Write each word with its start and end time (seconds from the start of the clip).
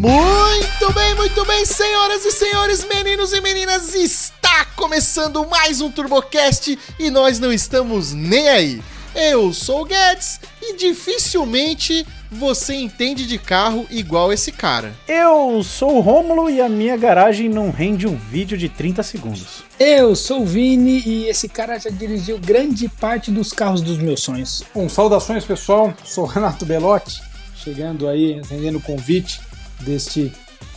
Muito 0.00 0.94
bem, 0.94 1.14
muito 1.14 1.44
bem, 1.44 1.66
senhoras 1.66 2.24
e 2.24 2.32
senhores, 2.32 2.86
meninos 2.88 3.34
e 3.34 3.40
meninas, 3.42 3.94
está 3.94 4.64
começando 4.74 5.46
mais 5.46 5.82
um 5.82 5.90
TurboCast 5.90 6.78
e 6.98 7.10
nós 7.10 7.38
não 7.38 7.52
estamos 7.52 8.14
nem 8.14 8.48
aí. 8.48 8.82
Eu 9.14 9.52
sou 9.52 9.82
o 9.82 9.84
Guedes 9.84 10.40
e 10.62 10.74
dificilmente 10.74 12.06
você 12.30 12.76
entende 12.76 13.26
de 13.26 13.36
carro 13.36 13.86
igual 13.90 14.32
esse 14.32 14.50
cara. 14.50 14.94
Eu 15.06 15.62
sou 15.62 15.98
o 15.98 16.00
Rômulo 16.00 16.48
e 16.48 16.62
a 16.62 16.68
minha 16.70 16.96
garagem 16.96 17.50
não 17.50 17.70
rende 17.70 18.06
um 18.06 18.16
vídeo 18.16 18.56
de 18.56 18.70
30 18.70 19.02
segundos. 19.02 19.64
Eu 19.78 20.16
sou 20.16 20.40
o 20.40 20.46
Vini 20.46 21.02
e 21.04 21.28
esse 21.28 21.46
cara 21.46 21.78
já 21.78 21.90
dirigiu 21.90 22.38
grande 22.38 22.88
parte 22.88 23.30
dos 23.30 23.52
carros 23.52 23.82
dos 23.82 23.98
meus 23.98 24.22
sonhos. 24.22 24.64
Bom, 24.74 24.88
saudações 24.88 25.44
pessoal, 25.44 25.92
sou 26.06 26.24
o 26.24 26.26
Renato 26.26 26.64
Belotti, 26.64 27.20
chegando 27.54 28.08
aí, 28.08 28.40
atendendo 28.40 28.78
o 28.78 28.82
convite 28.82 29.49
deste 29.80 30.32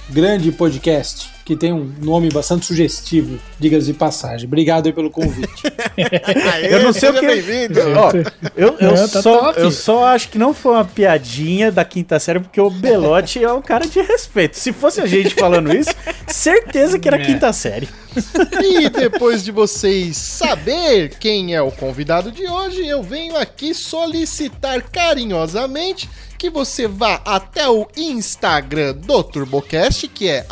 grande 0.09 0.51
podcast 0.51 1.33
que 1.45 1.57
tem 1.57 1.73
um 1.73 1.91
nome 2.01 2.29
bastante 2.29 2.65
sugestivo, 2.65 3.37
diga-se 3.59 3.87
de 3.87 3.93
passagem. 3.93 4.47
Obrigado 4.47 4.85
aí 4.85 4.93
pelo 4.93 5.11
convite. 5.11 5.63
Aê, 6.53 6.73
eu 6.73 6.83
não 6.83 6.93
sei 6.93 7.09
o 7.09 7.13
que. 7.13 7.25
Bem-vindo. 7.25 7.79
eu, 8.55 8.77
eu, 8.79 8.91
é, 8.91 9.07
tá 9.07 9.21
só, 9.21 9.51
eu 9.51 9.69
só 9.69 10.05
acho 10.05 10.29
que 10.29 10.37
não 10.37 10.53
foi 10.53 10.71
uma 10.73 10.85
piadinha 10.85 11.69
da 11.69 11.83
quinta 11.83 12.17
série, 12.17 12.39
porque 12.39 12.61
o 12.61 12.69
Belote 12.69 13.43
é 13.43 13.51
um 13.51 13.61
cara 13.61 13.85
de 13.85 14.01
respeito. 14.01 14.57
Se 14.57 14.71
fosse 14.71 15.01
a 15.01 15.05
gente 15.05 15.35
falando 15.35 15.75
isso, 15.75 15.93
certeza 16.27 16.97
que 16.97 17.07
era 17.09 17.17
é. 17.17 17.25
quinta 17.25 17.51
série. 17.51 17.89
E 18.63 18.89
depois 18.89 19.43
de 19.43 19.51
vocês 19.51 20.15
saber 20.15 21.09
quem 21.19 21.53
é 21.53 21.61
o 21.61 21.71
convidado 21.71 22.31
de 22.31 22.47
hoje, 22.47 22.87
eu 22.87 23.03
venho 23.03 23.35
aqui 23.35 23.73
solicitar 23.73 24.81
carinhosamente 24.83 26.09
que 26.43 26.49
você 26.49 26.89
vá 26.89 27.21
até 27.23 27.69
o 27.69 27.87
Instagram 27.95 28.95
do 28.95 29.23
TurboCast, 29.23 30.09
que 30.09 30.27
é 30.27 30.45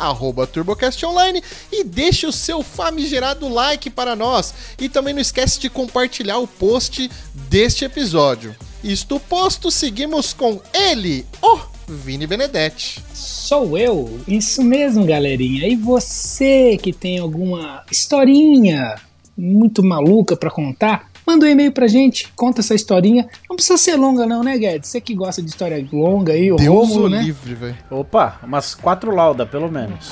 @turbocastonline 0.50 1.42
e 1.70 1.84
deixe 1.84 2.26
o 2.26 2.32
seu 2.32 2.62
famigerado 2.62 3.46
like 3.46 3.90
para 3.90 4.16
nós. 4.16 4.54
E 4.80 4.88
também 4.88 5.12
não 5.12 5.20
esquece 5.20 5.60
de 5.60 5.68
compartilhar 5.68 6.38
o 6.38 6.46
post 6.46 7.10
deste 7.34 7.84
episódio. 7.84 8.56
Isto 8.82 9.20
posto, 9.20 9.70
seguimos 9.70 10.32
com 10.32 10.62
ele, 10.72 11.26
o 11.42 11.58
Vini 11.86 12.26
Benedetti. 12.26 13.04
Sou 13.12 13.76
eu, 13.76 14.18
isso 14.26 14.62
mesmo, 14.62 15.04
galerinha. 15.04 15.68
E 15.68 15.76
você 15.76 16.78
que 16.82 16.94
tem 16.94 17.18
alguma 17.18 17.84
historinha 17.90 18.94
muito 19.36 19.82
maluca 19.82 20.38
para 20.38 20.50
contar? 20.50 21.11
Manda 21.26 21.46
um 21.46 21.48
e-mail 21.48 21.72
pra 21.72 21.86
gente, 21.86 22.30
conta 22.34 22.60
essa 22.60 22.74
historinha. 22.74 23.28
Não 23.48 23.56
precisa 23.56 23.78
ser 23.78 23.96
longa, 23.96 24.26
não, 24.26 24.42
né, 24.42 24.58
Guedes? 24.58 24.90
Você 24.90 25.00
que 25.00 25.14
gosta 25.14 25.40
de 25.40 25.48
história 25.48 25.86
longa 25.92 26.32
aí, 26.32 26.50
o 26.50 26.56
Deus 26.56 27.10
né? 27.10 27.22
livre, 27.22 27.54
velho. 27.54 27.78
Opa, 27.90 28.40
umas 28.42 28.74
quatro 28.74 29.14
laudas, 29.14 29.48
pelo 29.48 29.70
menos. 29.70 30.10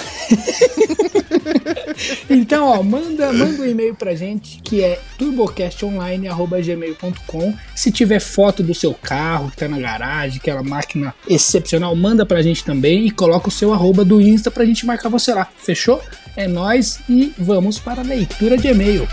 então, 2.31 2.69
ó, 2.69 2.81
manda, 2.83 3.33
manda 3.33 3.63
um 3.63 3.67
e-mail 3.67 3.95
pra 3.95 4.15
gente 4.15 4.61
que 4.63 4.85
é 4.85 5.01
turbocastonline.gmail.com. 5.19 7.55
Se 7.75 7.91
tiver 7.91 8.21
foto 8.21 8.63
do 8.63 8.75
seu 8.75 8.93
carro 8.95 9.51
que 9.51 9.57
tá 9.57 9.67
na 9.69 9.81
garagem, 9.81 10.39
aquela 10.39 10.63
máquina 10.63 11.13
excepcional, 11.29 11.97
manda 11.97 12.25
pra 12.25 12.41
gente 12.43 12.65
também 12.65 13.07
e 13.07 13.11
coloca 13.11 13.49
o 13.49 13.53
seu 13.53 13.73
arroba 13.73 14.05
do 14.05 14.21
Insta 14.21 14.49
pra 14.51 14.65
gente 14.65 14.87
marcar 14.87 15.09
você 15.09 15.35
lá. 15.35 15.49
Fechou? 15.57 16.01
É 16.37 16.47
nós 16.47 17.01
e 17.09 17.35
vamos 17.37 17.81
para 17.81 18.01
a 18.01 18.05
leitura 18.05 18.57
de 18.57 18.69
e-mail. 18.69 19.09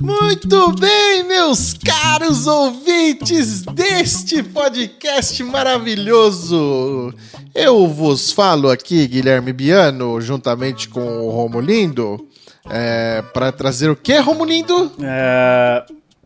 Muito 0.00 0.72
bem, 0.72 1.24
meus 1.24 1.74
caros 1.74 2.46
ouvintes 2.46 3.62
deste 3.62 4.42
podcast 4.42 5.42
maravilhoso. 5.44 7.12
Eu 7.54 7.86
vos 7.86 8.32
falo 8.32 8.70
aqui, 8.70 9.06
Guilherme 9.06 9.52
Biano, 9.52 10.18
juntamente 10.22 10.88
com 10.88 11.18
o 11.18 11.30
Romulindo, 11.30 12.26
é, 12.70 13.22
para 13.34 13.52
trazer 13.52 13.90
o 13.90 13.96
que, 13.96 14.16
Romulindo? 14.18 14.90
É, 15.02 15.84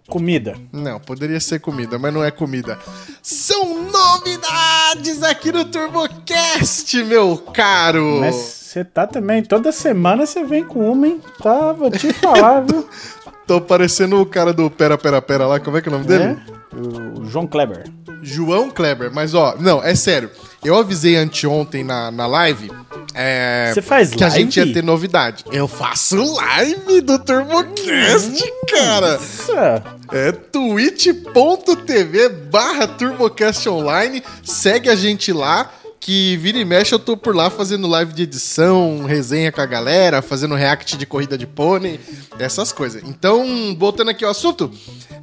comida. 0.08 0.56
Não, 0.72 1.00
poderia 1.00 1.40
ser 1.40 1.58
comida, 1.58 1.98
mas 1.98 2.14
não 2.14 2.22
é 2.22 2.30
comida. 2.30 2.78
São 3.20 3.90
novidades 3.90 5.22
aqui 5.24 5.50
no 5.50 5.64
TurboCast, 5.64 7.02
meu 7.02 7.36
caro. 7.38 8.20
Mas 8.20 8.59
você 8.70 8.84
tá 8.84 9.04
também, 9.04 9.42
toda 9.42 9.72
semana 9.72 10.24
você 10.24 10.44
vem 10.44 10.62
com 10.62 10.92
uma, 10.92 11.08
hein? 11.08 11.20
Tá, 11.42 11.72
vou 11.72 11.90
te 11.90 12.12
falar, 12.12 12.60
viu? 12.60 12.88
Tô 13.44 13.60
parecendo 13.60 14.20
o 14.20 14.24
cara 14.24 14.52
do 14.52 14.70
Pera 14.70 14.96
Pera 14.96 15.20
Pera 15.20 15.44
lá, 15.44 15.58
como 15.58 15.76
é 15.76 15.82
que 15.82 15.88
é 15.88 15.90
o 15.90 15.94
nome 15.94 16.06
dele? 16.06 16.22
É? 16.22 16.36
O 16.76 17.24
João 17.24 17.48
Kleber. 17.48 17.90
João 18.22 18.70
Kleber, 18.70 19.10
mas 19.12 19.34
ó, 19.34 19.56
não, 19.58 19.82
é 19.82 19.96
sério. 19.96 20.30
Eu 20.64 20.78
avisei 20.78 21.16
anteontem 21.16 21.82
na, 21.82 22.12
na 22.12 22.28
live. 22.28 22.70
É, 23.12 23.72
Você 23.74 23.82
faz 23.82 24.10
que 24.10 24.20
live? 24.20 24.36
a 24.36 24.38
gente 24.38 24.60
ia 24.60 24.72
ter 24.72 24.84
novidade. 24.84 25.44
Eu 25.50 25.66
faço 25.66 26.22
live 26.34 27.00
do 27.00 27.18
TurboCast, 27.18 28.40
cara. 28.70 29.12
Nossa. 29.14 29.82
É 30.12 30.30
twitch.tv 30.30 32.28
barra 32.28 32.86
TurboCast 32.86 33.68
Online. 33.68 34.22
Segue 34.44 34.88
a 34.88 34.94
gente 34.94 35.32
lá 35.32 35.72
que 36.00 36.36
vira 36.38 36.58
e 36.58 36.64
mexe 36.64 36.94
eu 36.94 36.98
tô 36.98 37.14
por 37.14 37.36
lá 37.36 37.50
fazendo 37.50 37.86
live 37.86 38.14
de 38.14 38.22
edição, 38.22 39.04
resenha 39.04 39.52
com 39.52 39.60
a 39.60 39.66
galera, 39.66 40.22
fazendo 40.22 40.54
react 40.54 40.96
de 40.96 41.04
corrida 41.04 41.36
de 41.36 41.46
pônei, 41.46 42.00
essas 42.38 42.72
coisas. 42.72 43.02
Então, 43.04 43.76
voltando 43.78 44.10
aqui 44.10 44.24
ao 44.24 44.30
assunto, 44.30 44.64
o 44.64 44.72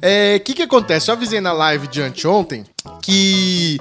é, 0.00 0.38
que 0.38 0.54
que 0.54 0.62
acontece? 0.62 1.10
Eu 1.10 1.14
avisei 1.16 1.40
na 1.40 1.52
live 1.52 1.88
de 1.88 2.00
anteontem 2.00 2.64
que 3.02 3.78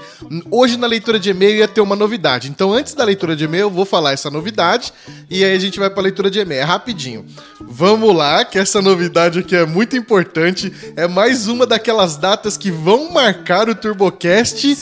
hoje 0.49 0.75
na 0.75 0.87
leitura 0.87 1.19
de 1.19 1.29
e-mail 1.29 1.57
ia 1.57 1.67
ter 1.67 1.81
uma 1.81 1.95
novidade. 1.95 2.49
Então, 2.49 2.73
antes 2.73 2.93
da 2.93 3.03
leitura 3.03 3.35
de 3.35 3.45
e-mail, 3.45 3.63
eu 3.63 3.69
vou 3.69 3.85
falar 3.85 4.13
essa 4.13 4.31
novidade 4.31 4.91
e 5.29 5.45
aí 5.45 5.55
a 5.55 5.59
gente 5.59 5.79
vai 5.79 5.89
pra 5.89 6.01
leitura 6.01 6.31
de 6.31 6.39
e-mail. 6.39 6.61
É 6.61 6.63
rapidinho. 6.63 7.25
Vamos 7.61 8.15
lá, 8.15 8.43
que 8.43 8.57
essa 8.57 8.81
novidade 8.81 9.39
aqui 9.39 9.55
é 9.55 9.65
muito 9.65 9.95
importante. 9.95 10.73
É 10.95 11.07
mais 11.07 11.47
uma 11.47 11.65
daquelas 11.65 12.17
datas 12.17 12.57
que 12.57 12.71
vão 12.71 13.11
marcar 13.11 13.69
o 13.69 13.75
TurboCast 13.75 14.75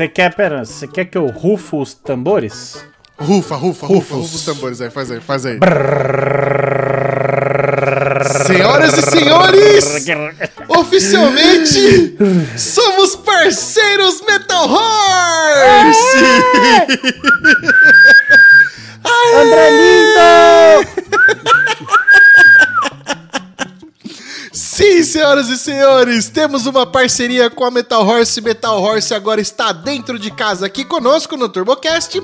você 0.00 0.08
quer, 0.08 0.34
pera, 0.34 0.64
você 0.64 0.86
quer 0.86 1.04
que 1.04 1.18
eu 1.18 1.26
rufo 1.26 1.78
os 1.78 1.92
tambores? 1.92 2.82
Rufa, 3.18 3.54
rufa, 3.54 3.86
rufa, 3.86 4.14
rufa 4.14 4.34
os 4.34 4.44
tambores 4.46 4.80
aí, 4.80 4.88
faz 4.88 5.10
aí, 5.10 5.20
faz 5.20 5.44
aí. 5.44 5.58
Senhoras 8.46 8.96
e 8.96 9.02
senhores, 9.02 10.06
oficialmente 10.68 12.16
somos 12.56 13.14
parceiros 13.16 14.22
Metal 14.22 14.70
Horse! 14.70 16.16
André 19.36 19.70
Lindo! 19.70 20.88
Sim, 24.52 25.04
senhoras 25.04 25.48
e 25.48 25.56
senhores, 25.56 26.28
temos 26.28 26.66
uma 26.66 26.84
parceria 26.84 27.48
com 27.48 27.64
a 27.64 27.70
Metal 27.70 28.04
Horse. 28.04 28.40
Metal 28.40 28.82
Horse 28.82 29.14
agora 29.14 29.40
está 29.40 29.72
dentro 29.72 30.18
de 30.18 30.30
casa 30.30 30.66
aqui 30.66 30.84
conosco 30.84 31.36
no 31.36 31.48
TurboCast. 31.48 32.20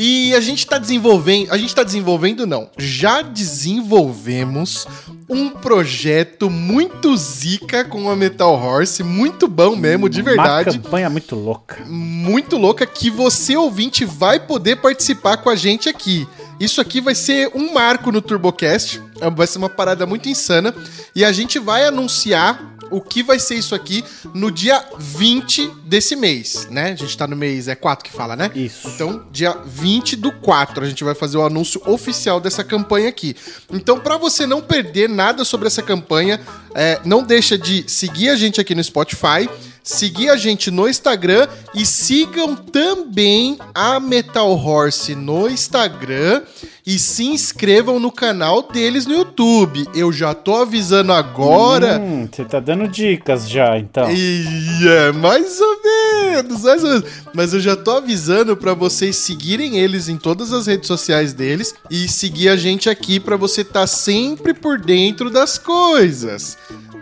E 0.00 0.32
a 0.34 0.40
gente 0.40 0.60
está 0.60 0.78
desenvolvendo, 0.78 1.52
a 1.52 1.58
gente 1.58 1.70
está 1.70 1.82
desenvolvendo 1.82 2.46
não, 2.46 2.70
já 2.78 3.20
desenvolvemos 3.20 4.86
um 5.28 5.50
projeto 5.50 6.48
muito 6.48 7.16
zica 7.16 7.84
com 7.84 8.08
a 8.08 8.14
Metal 8.14 8.54
Horse, 8.54 9.02
muito 9.02 9.48
bom 9.48 9.74
mesmo, 9.74 10.08
de 10.08 10.22
verdade. 10.22 10.70
Uma 10.78 10.84
campanha 10.84 11.10
muito 11.10 11.34
louca. 11.34 11.84
Muito 11.84 12.56
louca 12.56 12.86
que 12.86 13.10
você 13.10 13.56
ouvinte 13.56 14.04
vai 14.04 14.38
poder 14.38 14.76
participar 14.76 15.38
com 15.38 15.50
a 15.50 15.56
gente 15.56 15.88
aqui. 15.88 16.28
Isso 16.60 16.80
aqui 16.80 17.00
vai 17.00 17.14
ser 17.14 17.50
um 17.54 17.72
marco 17.72 18.10
no 18.10 18.20
TurboCast. 18.20 19.00
É, 19.20 19.30
vai 19.30 19.46
ser 19.46 19.58
uma 19.58 19.68
parada 19.68 20.06
muito 20.06 20.28
insana. 20.28 20.74
E 21.14 21.24
a 21.24 21.32
gente 21.32 21.58
vai 21.58 21.84
anunciar 21.84 22.76
o 22.90 23.00
que 23.00 23.22
vai 23.22 23.38
ser 23.38 23.54
isso 23.54 23.74
aqui 23.74 24.04
no 24.34 24.50
dia 24.50 24.82
20 24.98 25.68
desse 25.84 26.16
mês, 26.16 26.66
né? 26.70 26.92
A 26.92 26.94
gente 26.94 27.16
tá 27.16 27.26
no 27.26 27.36
mês, 27.36 27.68
é 27.68 27.74
4 27.74 28.04
que 28.04 28.10
fala, 28.10 28.34
né? 28.34 28.50
Isso. 28.54 28.88
Então, 28.88 29.26
dia 29.30 29.52
20 29.66 30.16
do 30.16 30.32
4, 30.32 30.84
a 30.84 30.88
gente 30.88 31.04
vai 31.04 31.14
fazer 31.14 31.36
o 31.36 31.44
anúncio 31.44 31.82
oficial 31.86 32.40
dessa 32.40 32.64
campanha 32.64 33.08
aqui. 33.08 33.36
Então, 33.70 34.00
para 34.00 34.16
você 34.16 34.46
não 34.46 34.60
perder 34.60 35.08
nada 35.08 35.44
sobre 35.44 35.66
essa 35.66 35.82
campanha, 35.82 36.40
é, 36.74 37.00
não 37.04 37.22
deixa 37.22 37.58
de 37.58 37.84
seguir 37.88 38.30
a 38.30 38.36
gente 38.36 38.60
aqui 38.60 38.74
no 38.74 38.82
Spotify 38.82 39.48
seguir 39.88 40.28
a 40.28 40.36
gente 40.36 40.70
no 40.70 40.86
Instagram 40.86 41.48
e 41.74 41.86
sigam 41.86 42.54
também 42.54 43.58
a 43.74 43.98
Metal 43.98 44.50
Horse 44.50 45.14
no 45.14 45.48
Instagram 45.48 46.42
e 46.86 46.98
se 46.98 47.24
inscrevam 47.24 47.98
no 47.98 48.12
canal 48.12 48.62
deles 48.62 49.06
no 49.06 49.14
YouTube. 49.14 49.86
Eu 49.94 50.12
já 50.12 50.34
tô 50.34 50.56
avisando 50.56 51.12
agora. 51.12 51.98
Hum, 51.98 52.28
você 52.30 52.44
tá 52.44 52.60
dando 52.60 52.86
dicas 52.86 53.48
já, 53.48 53.78
então. 53.78 54.10
E 54.10 54.44
é 54.86 55.12
mais 55.12 55.58
ou 55.60 55.82
menos, 55.82 56.62
mais 56.62 56.84
ou 56.84 56.90
menos. 56.90 57.04
Mas 57.34 57.54
eu 57.54 57.60
já 57.60 57.74
tô 57.74 57.92
avisando 57.92 58.56
para 58.56 58.74
vocês 58.74 59.16
seguirem 59.16 59.78
eles 59.78 60.08
em 60.08 60.16
todas 60.16 60.52
as 60.52 60.66
redes 60.66 60.86
sociais 60.86 61.32
deles 61.32 61.74
e 61.90 62.08
seguir 62.08 62.50
a 62.50 62.56
gente 62.56 62.90
aqui 62.90 63.18
para 63.18 63.36
você 63.36 63.62
estar 63.62 63.80
tá 63.80 63.86
sempre 63.86 64.52
por 64.52 64.78
dentro 64.78 65.30
das 65.30 65.58
coisas. 65.58 66.58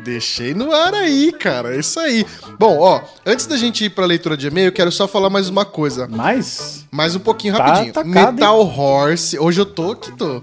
Deixei 0.06 0.54
no 0.54 0.72
ar 0.72 0.94
aí, 0.94 1.32
cara. 1.32 1.74
É 1.74 1.80
isso 1.80 1.98
aí. 1.98 2.24
Bom, 2.60 2.78
ó, 2.78 3.02
antes 3.26 3.44
da 3.44 3.56
gente 3.56 3.84
ir 3.84 3.90
pra 3.90 4.06
leitura 4.06 4.36
de 4.36 4.46
e-mail, 4.46 4.68
eu 4.68 4.72
quero 4.72 4.92
só 4.92 5.08
falar 5.08 5.28
mais 5.28 5.48
uma 5.48 5.64
coisa. 5.64 6.06
Mais? 6.06 6.86
Mais 6.92 7.16
um 7.16 7.18
pouquinho 7.18 7.56
tá 7.56 7.64
rapidinho. 7.64 7.90
Atacado, 7.90 8.08
Metal 8.08 8.62
hein? 8.62 8.74
Horse. 8.76 9.36
Hoje 9.36 9.60
eu 9.60 9.66
tô 9.66 9.96
que 9.96 10.12
tô. 10.12 10.40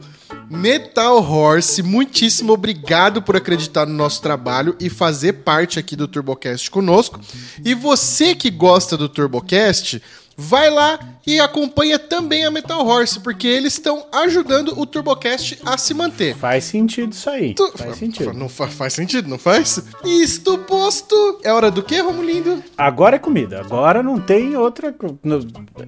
Metal 0.49 1.17
Horse, 1.17 1.81
muitíssimo 1.81 2.51
obrigado 2.51 3.21
por 3.21 3.37
acreditar 3.37 3.85
no 3.85 3.93
nosso 3.93 4.21
trabalho 4.21 4.75
e 4.81 4.89
fazer 4.89 5.33
parte 5.33 5.79
aqui 5.79 5.95
do 5.95 6.09
TurboCast 6.09 6.69
conosco. 6.69 7.21
E 7.63 7.73
você 7.73 8.35
que 8.35 8.49
gosta 8.49 8.97
do 8.97 9.07
TurboCast, 9.07 10.01
vai 10.37 10.69
lá 10.69 10.99
e 11.25 11.39
acompanha 11.39 11.97
também 11.97 12.45
a 12.45 12.51
Metal 12.51 12.85
Horse, 12.85 13.19
porque 13.19 13.47
eles 13.47 13.73
estão 13.73 14.05
ajudando 14.11 14.77
o 14.79 14.85
TurboCast 14.85 15.59
a 15.65 15.77
se 15.77 15.93
manter. 15.93 16.35
Faz 16.35 16.65
sentido 16.65 17.13
isso 17.13 17.29
aí. 17.29 17.53
Tu... 17.53 17.71
Faz 17.77 17.97
sentido. 17.97 18.33
Não 18.33 18.49
fa 18.49 18.67
faz 18.67 18.93
sentido, 18.93 19.29
não 19.29 19.37
faz? 19.37 19.83
Isto 20.03 20.57
posto. 20.59 21.39
É 21.43 21.51
hora 21.53 21.71
do 21.71 21.81
quê, 21.83 21.99
Romulindo? 21.99 22.63
Agora 22.77 23.15
é 23.15 23.19
comida. 23.19 23.61
Agora 23.61 24.03
não 24.03 24.19
tem 24.19 24.55
outra. 24.55 24.93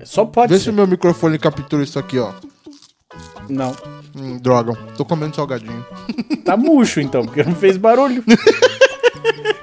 Só 0.06 0.26
pode 0.26 0.54
Vê 0.54 0.60
ser. 0.60 0.66
se 0.66 0.72
meu 0.72 0.88
microfone 0.88 1.38
captura 1.38 1.84
isso 1.84 2.00
aqui, 2.00 2.20
ó. 2.20 2.32
Não. 3.50 3.76
Hum, 4.16 4.38
droga. 4.38 4.74
Tô 4.98 5.04
comendo 5.06 5.36
salgadinho. 5.36 5.86
Tá 6.44 6.56
murcho 6.56 7.02
então, 7.02 7.26
porque 7.26 7.44
não 7.44 7.56
fez 7.56 7.78
barulho. 7.78 8.24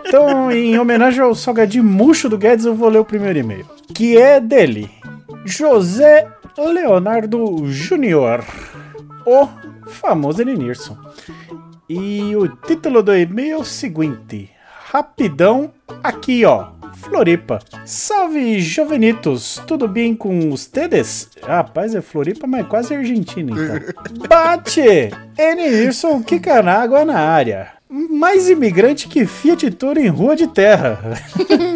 Então, 0.06 0.50
em 0.50 0.78
homenagem 0.78 1.20
ao 1.20 1.34
salgadinho 1.34 1.84
murcho 1.84 2.28
do 2.28 2.36
Guedes, 2.38 2.64
eu 2.64 2.74
vou 2.74 2.88
ler 2.88 2.98
o 2.98 3.04
primeiro 3.04 3.38
e-mail. 3.38 3.66
Que 3.94 4.16
é 4.16 4.40
dele. 4.40 4.90
José 5.44 6.28
Leonardo 6.58 7.66
Júnior. 7.66 8.44
O 9.26 9.48
famoso 9.88 10.42
Elinirson. 10.42 10.96
E 11.88 12.34
o 12.36 12.48
título 12.48 13.02
do 13.02 13.16
e-mail 13.16 13.54
é 13.54 13.58
o 13.58 13.64
seguinte. 13.64 14.50
Rapidão, 14.90 15.72
aqui 16.02 16.44
ó. 16.44 16.68
Floripa. 16.94 17.58
Salve, 17.84 18.60
jovenitos! 18.60 19.60
Tudo 19.66 19.88
bem 19.88 20.14
com 20.14 20.50
os 20.50 20.66
tedes? 20.66 21.28
Rapaz, 21.42 21.94
é 21.94 22.00
Floripa, 22.00 22.46
mas 22.46 22.66
quase 22.68 22.94
Argentina, 22.94 23.50
então. 23.50 23.92
Bate! 24.28 25.10
Enilson 25.36 26.22
Kikanágua 26.22 27.04
na 27.04 27.18
área 27.18 27.81
mais 27.92 28.48
imigrante 28.48 29.06
que 29.06 29.26
Fiat 29.26 29.70
Toro 29.72 30.00
em 30.00 30.08
rua 30.08 30.34
de 30.34 30.46
terra. 30.46 30.98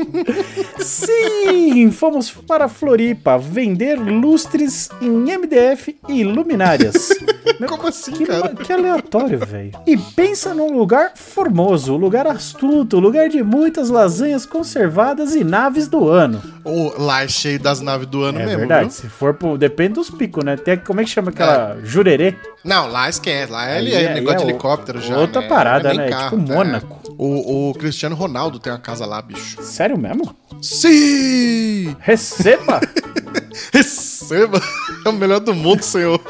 Sim, 0.81 1.91
fomos 1.91 2.31
para 2.31 2.69
Floripa 2.69 3.37
vender 3.37 3.97
lustres 3.97 4.89
em 5.03 5.11
MDF 5.11 5.95
e 6.09 6.25
luminárias. 6.25 7.11
Como 7.69 7.87
assim, 7.87 8.13
que, 8.13 8.25
cara? 8.25 8.55
Que 8.55 8.73
aleatório, 8.73 9.39
velho. 9.39 9.73
E 9.87 9.97
pensa 9.97 10.55
num 10.55 10.77
lugar 10.77 11.13
formoso, 11.15 11.97
lugar 11.97 12.27
astuto, 12.27 12.99
lugar 12.99 13.29
de 13.29 13.43
muitas 13.43 13.91
lasanhas 13.91 14.47
conservadas 14.47 15.35
e 15.35 15.45
naves 15.45 15.87
do 15.87 16.09
ano. 16.09 16.43
Oh, 16.65 16.93
lá 16.97 17.25
é 17.25 17.29
cheio 17.29 17.61
das 17.61 17.81
naves 17.81 18.07
do 18.07 18.23
ano 18.23 18.41
é 18.41 18.47
mesmo, 18.47 18.59
verdade. 18.61 18.85
Viu? 18.85 18.91
Se 18.91 19.09
for 19.09 19.35
pro... 19.35 19.59
Depende 19.59 19.95
dos 19.95 20.11
picos, 20.11 20.43
né? 20.45 20.57
Tem, 20.57 20.79
como 20.79 21.01
é 21.01 21.05
que 21.05 21.11
chama 21.11 21.31
aquela... 21.31 21.77
É. 21.83 21.85
Jurerê? 21.85 22.35
Não, 22.65 22.89
lá 22.89 23.09
esquece. 23.09 23.53
Lá 23.53 23.71
é, 23.71 23.79
é, 23.79 24.15
negócio 24.15 24.41
é 24.41 24.45
de 24.45 24.51
helicóptero 24.51 25.01
já, 25.01 25.17
Outra 25.19 25.41
né? 25.41 25.49
parada, 25.49 25.95
né? 25.95 26.06
Carro, 26.11 26.38
tipo 26.38 26.53
Mônaco. 26.53 27.00
O, 27.19 27.70
o 27.70 27.75
Cristiano 27.75 28.14
Ronaldo 28.14 28.58
tem 28.58 28.73
uma 28.73 28.79
casa 28.79 29.06
lá, 29.06 29.20
bicho. 29.23 29.62
Sério 29.62 29.99
mesmo? 29.99 30.35
Sim! 30.61 31.97
Receba! 31.99 32.81
Receba! 33.73 34.61
É 35.05 35.08
o 35.08 35.12
melhor 35.12 35.41
do 35.41 35.55
mundo, 35.55 35.82
senhor. 35.82 36.20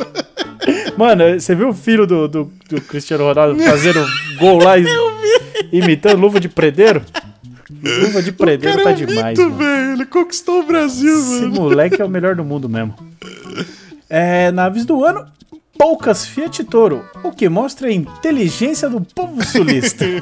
Mano, 0.96 1.38
você 1.38 1.54
viu 1.54 1.68
o 1.68 1.74
filho 1.74 2.06
do, 2.06 2.28
do, 2.28 2.52
do 2.68 2.80
Cristiano 2.80 3.24
Ronaldo 3.24 3.60
fazendo 3.62 4.04
gol 4.38 4.62
lá 4.62 4.78
e, 4.78 4.84
imitando 5.72 6.20
luva 6.20 6.40
de 6.40 6.48
predeiro? 6.48 7.02
Luva 7.82 8.22
de 8.22 8.32
predeiro 8.32 8.82
tá 8.82 8.90
é 8.90 8.94
demais. 8.94 9.38
Mito, 9.38 9.50
velho. 9.54 9.92
Ele 9.92 10.06
conquistou 10.06 10.60
o 10.60 10.66
Brasil, 10.66 11.18
Esse 11.18 11.30
mano. 11.30 11.46
Esse 11.48 11.60
moleque 11.60 12.02
é 12.02 12.04
o 12.04 12.08
melhor 12.08 12.34
do 12.34 12.44
mundo 12.44 12.68
mesmo. 12.68 12.94
É, 14.08 14.50
naves 14.52 14.84
do 14.84 15.04
ano, 15.04 15.26
poucas 15.78 16.26
Fiat 16.26 16.64
Toro, 16.64 17.04
o 17.22 17.30
que 17.30 17.48
mostra 17.48 17.88
a 17.88 17.92
inteligência 17.92 18.88
do 18.88 19.00
povo 19.00 19.44
sulista. 19.44 20.04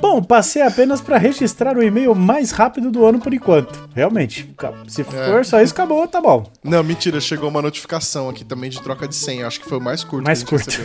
Bom, 0.00 0.22
passei 0.22 0.62
apenas 0.62 1.00
para 1.00 1.18
registrar 1.18 1.76
o 1.76 1.82
e-mail 1.82 2.14
mais 2.14 2.50
rápido 2.52 2.90
do 2.90 3.04
ano 3.04 3.18
por 3.18 3.34
enquanto. 3.34 3.88
Realmente, 3.94 4.48
se 4.88 5.04
for 5.04 5.40
é. 5.40 5.44
só 5.44 5.60
isso, 5.60 5.74
acabou, 5.74 6.06
tá 6.08 6.20
bom. 6.20 6.50
Não, 6.64 6.82
mentira, 6.82 7.20
chegou 7.20 7.48
uma 7.48 7.60
notificação 7.60 8.28
aqui 8.28 8.44
também 8.44 8.70
de 8.70 8.80
troca 8.80 9.06
de 9.06 9.14
senha. 9.14 9.46
Acho 9.46 9.60
que 9.60 9.68
foi 9.68 9.78
o 9.78 9.80
mais 9.80 10.02
curto. 10.02 10.24
Mais 10.24 10.42
curto. 10.42 10.80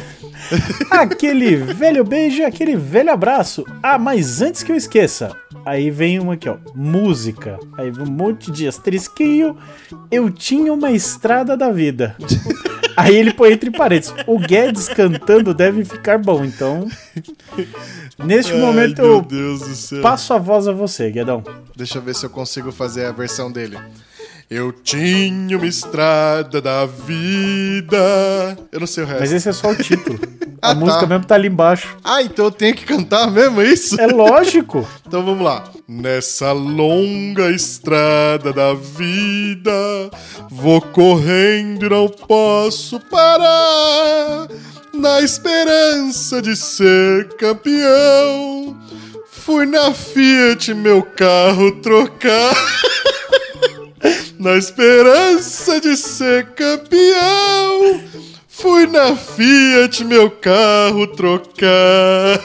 aquele 0.92 1.56
velho 1.56 2.04
beijo, 2.04 2.44
aquele 2.44 2.76
velho 2.76 3.12
abraço. 3.12 3.64
Ah, 3.82 3.98
mas 3.98 4.42
antes 4.42 4.64
que 4.64 4.72
eu 4.72 4.76
esqueça, 4.76 5.32
aí 5.66 5.90
vem 5.90 6.20
uma 6.20 6.34
aqui, 6.34 6.48
ó, 6.48 6.58
música. 6.74 7.60
Aí 7.78 7.90
vem 7.92 8.08
um 8.08 8.12
monte 8.12 8.52
de 8.52 8.68
asterisquinho. 8.68 9.58
Eu 10.12 10.30
tinha 10.30 10.72
uma 10.72 10.92
estrada 10.92 11.58
da 11.58 11.72
vida. 11.72 12.16
Aí 12.98 13.14
ele 13.14 13.34
põe 13.34 13.52
entre 13.52 13.70
parênteses: 13.70 14.14
o 14.26 14.40
Guedes 14.40 14.88
cantando 14.88 15.54
deve 15.54 15.84
ficar 15.84 16.18
bom. 16.18 16.46
Então, 16.46 16.88
neste 18.24 18.54
Ai, 18.54 18.60
momento 18.60 19.02
eu 19.02 20.02
passo 20.02 20.34
a 20.34 20.38
voz 20.38 20.66
a 20.66 20.72
você, 20.72 21.12
Guedão. 21.12 21.44
Deixa 21.76 21.98
eu 21.98 22.02
ver 22.02 22.16
se 22.16 22.26
eu 22.26 22.30
consigo 22.30 22.72
fazer 22.72 23.06
a 23.06 23.12
versão 23.12 23.52
dele. 23.52 23.78
Eu 24.50 24.72
tinha 24.72 25.58
uma 25.58 25.66
estrada 25.66 26.62
da 26.62 26.86
vida. 26.86 28.56
Eu 28.72 28.80
não 28.80 28.88
sei 28.88 29.04
o 29.04 29.08
resto. 29.08 29.22
Mas 29.22 29.32
esse 29.32 29.50
é 29.50 29.52
só 29.52 29.72
o 29.72 29.76
título. 29.76 30.20
a 30.62 30.70
ah, 30.70 30.76
música 30.76 31.00
tá. 31.02 31.08
mesmo 31.08 31.26
tá 31.26 31.36
ali 31.36 31.48
embaixo. 31.48 31.98
Ah, 32.04 32.22
então 32.22 32.46
eu 32.46 32.52
tenho 32.52 32.76
que 32.76 32.86
cantar 32.86 33.32
mesmo, 33.32 33.60
é 33.60 33.66
isso? 33.66 34.00
É 34.00 34.06
lógico. 34.06 34.88
então 35.06 35.26
vamos 35.26 35.44
lá. 35.44 35.64
Nessa 35.88 36.52
longa 36.52 37.50
estrada 37.50 38.54
da 38.54 38.76
vida, 38.76 39.72
vou 40.52 40.80
correndo 40.80 41.88
e 41.88 41.90
não 41.90 42.08
posso 42.08 43.00
parar. 43.00 44.48
Na 44.94 45.22
esperança 45.22 46.40
de 46.40 46.56
ser 46.56 47.30
campeão, 47.34 48.78
fui 49.28 49.66
na 49.66 49.92
Fiat 49.92 50.72
meu 50.76 51.02
carro 51.02 51.72
trocar. 51.82 52.56
Na 54.40 54.58
esperança 54.58 55.80
de 55.80 55.96
ser 55.96 56.48
campeão, 56.48 58.02
fui 58.48 58.86
na 58.88 59.16
Fiat 59.16 60.04
meu 60.04 60.30
carro 60.30 61.08
trocar. 61.08 62.40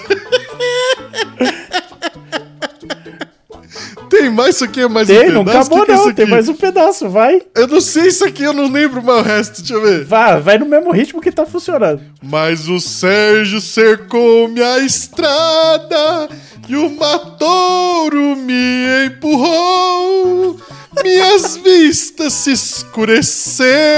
Tem 4.11 4.29
mais 4.29 4.57
isso 4.57 4.65
aqui? 4.65 4.81
É 4.81 4.89
mais 4.89 5.07
tem, 5.07 5.17
um 5.17 5.21
pedaço? 5.21 5.45
não 5.45 5.53
acabou 5.53 5.87
que 5.87 5.93
não, 5.93 6.15
tem 6.15 6.27
mais 6.27 6.49
um 6.49 6.55
pedaço, 6.55 7.09
vai. 7.09 7.41
Eu 7.55 7.69
não 7.69 7.81
sei 7.81 8.09
isso 8.09 8.25
aqui, 8.25 8.43
eu 8.43 8.53
não 8.53 8.71
lembro 8.71 9.03
mais 9.03 9.21
o 9.21 9.23
resto, 9.23 9.59
deixa 9.61 9.75
eu 9.75 9.83
ver. 9.83 10.05
Vai, 10.05 10.41
vai 10.41 10.59
no 10.59 10.67
mesmo 10.67 10.91
ritmo 10.91 11.21
que 11.21 11.31
tá 11.31 11.47
funcionando. 11.47 12.03
Mas 12.21 12.69
o 12.69 12.81
Sérgio 12.81 13.61
cercou 13.61 14.49
minha 14.49 14.79
estrada 14.81 16.29
e 16.69 16.75
o 16.77 16.91
matouro 16.91 18.37
me 18.37 19.07
empurrou. 19.07 20.61
Minhas 21.03 21.57
vistas 21.57 22.33
se 22.33 22.53
escureceram 22.53 23.91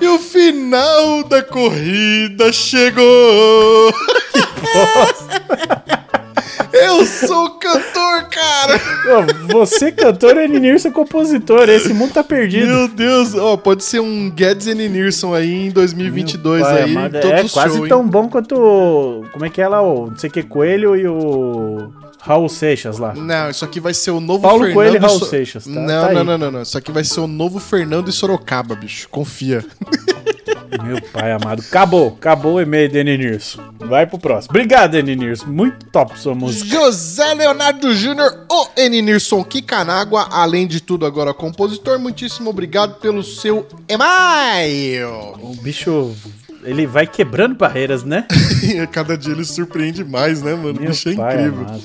e 0.00 0.06
o 0.06 0.18
final 0.18 1.22
da 1.24 1.42
corrida 1.42 2.52
chegou. 2.52 3.92
Que 4.32 4.40
bosta. 4.72 5.40
Eu 6.72 7.04
sou 7.04 7.50
cantor, 7.58 8.28
cara! 8.30 8.80
você 9.48 9.92
cantor 9.92 10.36
e 10.36 10.48
Nilson 10.48 10.90
compositor. 10.90 11.68
Esse 11.68 11.92
mundo 11.92 12.12
tá 12.12 12.24
perdido. 12.24 12.66
Meu 12.66 12.88
Deus, 12.88 13.34
ó, 13.34 13.56
pode 13.56 13.84
ser 13.84 14.00
um 14.00 14.30
Guedes 14.30 14.66
e 14.66 14.74
aí 15.34 15.66
em 15.66 15.70
2022 15.70 16.62
pai, 16.62 16.82
aí. 16.82 16.94
é 17.32 17.48
quase 17.48 17.76
show, 17.76 17.88
tão 17.88 18.02
hein? 18.02 18.08
bom 18.08 18.28
quanto. 18.28 19.24
Como 19.32 19.44
é 19.44 19.50
que 19.50 19.60
é 19.60 19.68
lá? 19.68 19.82
O 19.82 20.10
não 20.10 20.16
sei 20.16 20.30
que 20.30 20.42
Coelho 20.42 20.96
e 20.96 21.06
o. 21.06 21.92
Raul 22.20 22.48
Seixas 22.48 22.98
lá. 22.98 23.14
Não, 23.14 23.50
isso 23.50 23.64
aqui 23.64 23.80
vai 23.80 23.94
ser 23.94 24.10
o 24.10 24.20
novo 24.20 24.42
Paulo 24.42 24.64
Fernando 24.64 24.74
Coelho 24.74 24.96
e 24.96 24.98
Raul 24.98 25.18
so... 25.18 25.24
Seixas. 25.26 25.64
Tá, 25.64 25.70
não, 25.70 26.06
tá 26.06 26.12
não, 26.12 26.24
não, 26.24 26.38
não, 26.38 26.50
não. 26.50 26.62
Isso 26.62 26.76
aqui 26.76 26.92
vai 26.92 27.04
ser 27.04 27.20
o 27.20 27.26
novo 27.26 27.58
Fernando 27.58 28.08
e 28.08 28.12
Sorocaba, 28.12 28.74
bicho. 28.74 29.08
Confia. 29.08 29.64
Meu 30.84 31.00
pai 31.12 31.32
amado. 31.32 31.62
Acabou. 31.66 32.16
Acabou 32.18 32.54
o 32.54 32.60
e-mail 32.60 32.88
de 32.88 32.98
Eninirso. 32.98 33.60
Vai 33.78 34.06
pro 34.06 34.18
próximo. 34.18 34.52
Obrigado, 34.52 34.94
Eninirso. 34.94 35.48
Muito 35.48 35.86
top 35.86 36.18
sua 36.18 36.34
música. 36.34 36.68
José 36.68 37.34
Leonardo 37.34 37.92
Júnior, 37.94 38.46
o 38.48 38.68
Eninirson 38.76 39.42
Kikanágua. 39.42 40.28
Além 40.30 40.66
de 40.66 40.80
tudo, 40.80 41.04
agora 41.04 41.34
compositor. 41.34 41.98
Muitíssimo 41.98 42.50
obrigado 42.50 43.00
pelo 43.00 43.22
seu 43.22 43.66
e-mail. 43.88 45.34
O 45.42 45.56
bicho 45.60 46.14
ele 46.62 46.86
vai 46.86 47.06
quebrando 47.06 47.54
barreiras, 47.54 48.04
né? 48.04 48.26
Cada 48.92 49.16
dia 49.16 49.32
ele 49.32 49.44
surpreende 49.44 50.04
mais, 50.04 50.42
né, 50.42 50.54
mano? 50.54 50.80
Meu 50.80 50.90
bicho 50.90 51.08
é 51.08 51.12
incrível. 51.12 51.66
Amado. 51.66 51.82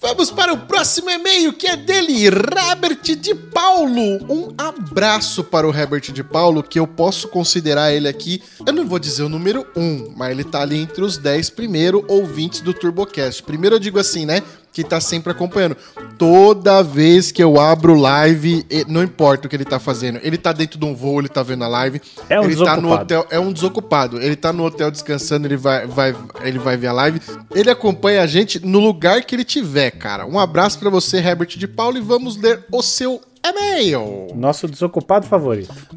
Vamos 0.00 0.30
para 0.30 0.52
o 0.52 0.58
próximo 0.58 1.10
e-mail 1.10 1.52
que 1.52 1.66
é 1.66 1.76
dele, 1.76 2.28
Robert 2.30 3.02
de 3.02 3.34
Paulo. 3.34 4.00
Um 4.32 4.54
abraço 4.56 5.42
para 5.42 5.68
o 5.68 5.74
Herbert 5.76 6.12
de 6.12 6.22
Paulo, 6.22 6.62
que 6.62 6.78
eu 6.78 6.86
posso 6.86 7.26
considerar 7.26 7.92
ele 7.92 8.06
aqui, 8.06 8.40
eu 8.64 8.72
não 8.72 8.86
vou 8.86 9.00
dizer 9.00 9.24
o 9.24 9.28
número 9.28 9.66
1, 9.74 9.82
um, 9.82 10.12
mas 10.16 10.30
ele 10.30 10.44
tá 10.44 10.62
ali 10.62 10.78
entre 10.78 11.02
os 11.02 11.18
10 11.18 11.50
primeiros 11.50 12.04
ouvintes 12.06 12.60
do 12.60 12.72
TurboCast. 12.72 13.42
Primeiro 13.42 13.74
eu 13.74 13.80
digo 13.80 13.98
assim, 13.98 14.24
né? 14.24 14.40
Que 14.72 14.84
tá 14.84 15.00
sempre 15.00 15.32
acompanhando. 15.32 15.76
Toda 16.16 16.82
vez 16.82 17.32
que 17.32 17.42
eu 17.42 17.60
abro 17.60 17.94
live, 17.94 18.64
não 18.86 19.02
importa 19.02 19.46
o 19.46 19.50
que 19.50 19.56
ele 19.56 19.64
tá 19.64 19.78
fazendo, 19.78 20.20
ele 20.22 20.36
tá 20.36 20.52
dentro 20.52 20.78
de 20.78 20.84
um 20.84 20.94
voo, 20.94 21.20
ele 21.20 21.28
tá 21.28 21.42
vendo 21.42 21.64
a 21.64 21.68
live. 21.68 22.00
É 22.28 22.38
um 22.38 22.44
ele 22.44 22.52
desocupado. 22.52 22.80
tá 22.80 22.82
no 22.82 22.92
hotel, 22.92 23.26
é 23.30 23.38
um 23.38 23.52
desocupado. 23.52 24.20
Ele 24.20 24.36
tá 24.36 24.52
no 24.52 24.64
hotel 24.64 24.90
descansando, 24.90 25.46
ele 25.46 25.56
vai, 25.56 25.86
vai, 25.86 26.14
ele 26.42 26.58
vai 26.58 26.76
ver 26.76 26.88
a 26.88 26.92
live. 26.92 27.20
Ele 27.54 27.70
acompanha 27.70 28.22
a 28.22 28.26
gente 28.26 28.64
no 28.64 28.78
lugar 28.78 29.22
que 29.24 29.34
ele 29.34 29.44
tiver, 29.44 29.90
cara. 29.92 30.26
Um 30.26 30.38
abraço 30.38 30.78
para 30.78 30.90
você, 30.90 31.18
Herbert 31.18 31.48
de 31.48 31.68
Paulo, 31.68 31.98
e 31.98 32.00
vamos 32.00 32.36
ler 32.36 32.64
o 32.70 32.82
seu 32.82 33.20
e-mail. 33.48 34.28
Nosso 34.34 34.68
desocupado 34.68 35.26
favorito. 35.26 35.74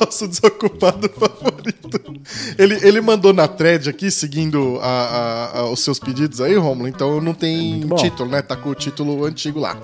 Nosso 0.00 0.28
desocupado 0.28 1.08
favorito. 1.08 2.14
Ele, 2.58 2.78
ele 2.86 3.00
mandou 3.00 3.32
na 3.32 3.48
thread 3.48 3.88
aqui, 3.88 4.10
seguindo 4.10 4.78
a, 4.80 4.86
a, 4.86 5.58
a, 5.60 5.70
os 5.70 5.80
seus 5.80 5.98
pedidos 5.98 6.40
aí, 6.40 6.54
Romulo, 6.56 6.88
então 6.88 7.20
não 7.20 7.34
tem 7.34 7.84
é 7.90 7.94
título, 7.96 8.30
né? 8.30 8.42
Tá 8.42 8.56
com 8.56 8.70
o 8.70 8.74
título 8.74 9.24
antigo 9.24 9.60
lá. 9.60 9.76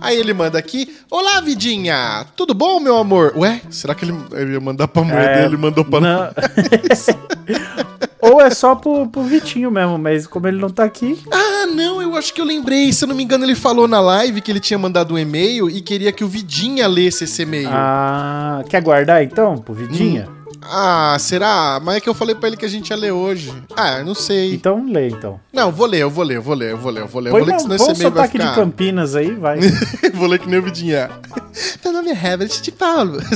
Aí 0.00 0.16
ele 0.16 0.34
manda 0.34 0.58
aqui: 0.58 0.96
Olá, 1.10 1.40
Vidinha! 1.40 2.26
Tudo 2.36 2.54
bom, 2.54 2.80
meu 2.80 2.96
amor? 2.96 3.32
Ué, 3.36 3.60
será 3.70 3.94
que 3.94 4.04
ele, 4.04 4.16
ele 4.32 4.52
ia 4.52 4.60
mandar 4.60 4.88
pra 4.88 5.02
mulher 5.02 5.38
é, 5.38 5.42
dele? 5.42 5.56
Mandou 5.56 5.84
pra. 5.84 6.00
Não. 6.00 6.30
Ou 8.20 8.40
é 8.40 8.48
só 8.48 8.74
pro, 8.74 9.06
pro 9.06 9.22
Vitinho 9.22 9.70
mesmo, 9.70 9.98
mas 9.98 10.26
como 10.26 10.48
ele 10.48 10.58
não 10.58 10.70
tá 10.70 10.82
aqui. 10.82 11.18
Ah, 11.30 11.66
não, 11.66 12.00
eu 12.00 12.16
acho 12.16 12.32
que 12.32 12.40
eu 12.40 12.44
lembrei. 12.44 12.90
Se 12.90 13.04
eu 13.04 13.08
não 13.08 13.14
me 13.14 13.22
engano, 13.22 13.44
ele 13.44 13.54
falou 13.54 13.86
na 13.86 14.00
live 14.00 14.40
que 14.40 14.50
ele 14.50 14.60
tinha 14.60 14.78
mandado 14.78 15.12
um 15.12 15.18
e-mail 15.18 15.68
e 15.68 15.82
queria 15.82 16.10
que 16.10 16.24
o 16.24 16.28
Vidinha 16.28 16.86
lesse 16.86 17.24
esse 17.24 17.42
e-mail. 17.42 17.68
Ah, 17.70 18.64
quer 18.66 18.80
guardar 18.80 19.22
então 19.22 19.58
pro 19.58 19.74
Vidinha? 19.74 20.26
Hum. 20.30 20.33
Ah, 20.66 21.16
será? 21.18 21.80
Mas 21.82 21.96
é 21.96 22.00
que 22.00 22.08
eu 22.08 22.14
falei 22.14 22.34
pra 22.34 22.48
ele 22.48 22.56
que 22.56 22.64
a 22.64 22.68
gente 22.68 22.88
ia 22.88 22.96
ler 22.96 23.12
hoje. 23.12 23.52
Ah, 23.76 24.02
não 24.02 24.14
sei. 24.14 24.54
Então 24.54 24.84
lê, 24.86 25.08
então. 25.08 25.38
Não, 25.52 25.70
vou 25.70 25.86
ler, 25.86 26.00
eu 26.02 26.10
vou 26.10 26.24
ler, 26.24 26.36
eu 26.36 26.42
vou 26.42 26.54
ler, 26.54 26.70
eu 26.72 26.78
vou 26.78 26.90
ler, 26.90 27.02
eu 27.02 27.08
vou 27.08 27.20
ler. 27.20 27.30
Põe 27.30 27.40
eu 27.40 27.46
vou 27.46 27.52
ler 27.52 27.56
que 27.56 27.62
senão 27.62 27.76
esse 27.76 27.90
e-mail 27.92 28.10
vai 28.10 28.28
ficar... 28.28 28.48
de 28.50 28.54
Campinas 28.54 29.14
aí, 29.14 29.32
vai. 29.32 29.58
vou 30.14 30.26
ler 30.26 30.38
que 30.38 30.48
nem 30.48 30.58
o 30.58 30.62
Vidinha. 30.62 31.10
Meu 31.84 31.92
nome 31.92 32.10
é 32.10 32.14
Herbert 32.14 32.60
de 32.60 32.72
Paulo. 32.72 33.18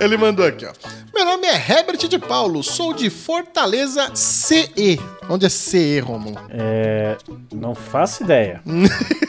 Ele 0.00 0.16
mandou 0.16 0.44
aqui, 0.46 0.66
ó. 0.66 0.72
Meu 1.14 1.24
nome 1.24 1.46
é 1.46 1.54
Herbert 1.54 2.08
de 2.08 2.18
Paulo, 2.18 2.62
sou 2.62 2.92
de 2.92 3.08
Fortaleza 3.08 4.10
CE. 4.14 5.00
Onde 5.28 5.46
é 5.46 5.48
CE, 5.48 6.00
Romulo? 6.00 6.36
É. 6.50 7.16
Não 7.52 7.74
faço 7.74 8.24
ideia. 8.24 8.60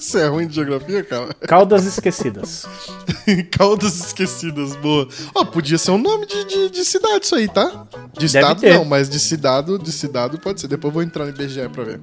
Você 0.00 0.20
é 0.20 0.26
ruim 0.28 0.46
de 0.46 0.54
geografia, 0.54 1.04
cara? 1.04 1.34
Caldas 1.34 1.84
Esquecidas. 1.84 2.64
Caldas 3.52 4.00
Esquecidas, 4.06 4.74
boa. 4.76 5.06
Ó, 5.34 5.42
oh, 5.42 5.46
podia 5.46 5.76
ser 5.76 5.90
um 5.90 5.98
nome 5.98 6.26
de, 6.26 6.44
de, 6.44 6.70
de, 6.70 6.84
cidade 6.86 7.26
isso 7.26 7.34
aí, 7.34 7.46
tá? 7.46 7.86
De 8.18 8.24
estado 8.24 8.66
não, 8.66 8.84
mas 8.86 9.10
de 9.10 9.20
cidade, 9.20 9.76
de 9.78 9.92
cidade 9.92 10.38
pode 10.38 10.62
ser. 10.62 10.68
Depois 10.68 10.90
eu 10.90 10.94
vou 10.94 11.02
entrar 11.02 11.26
no 11.26 11.30
IBGE 11.30 11.68
pra 11.68 11.84
ver. 11.84 12.00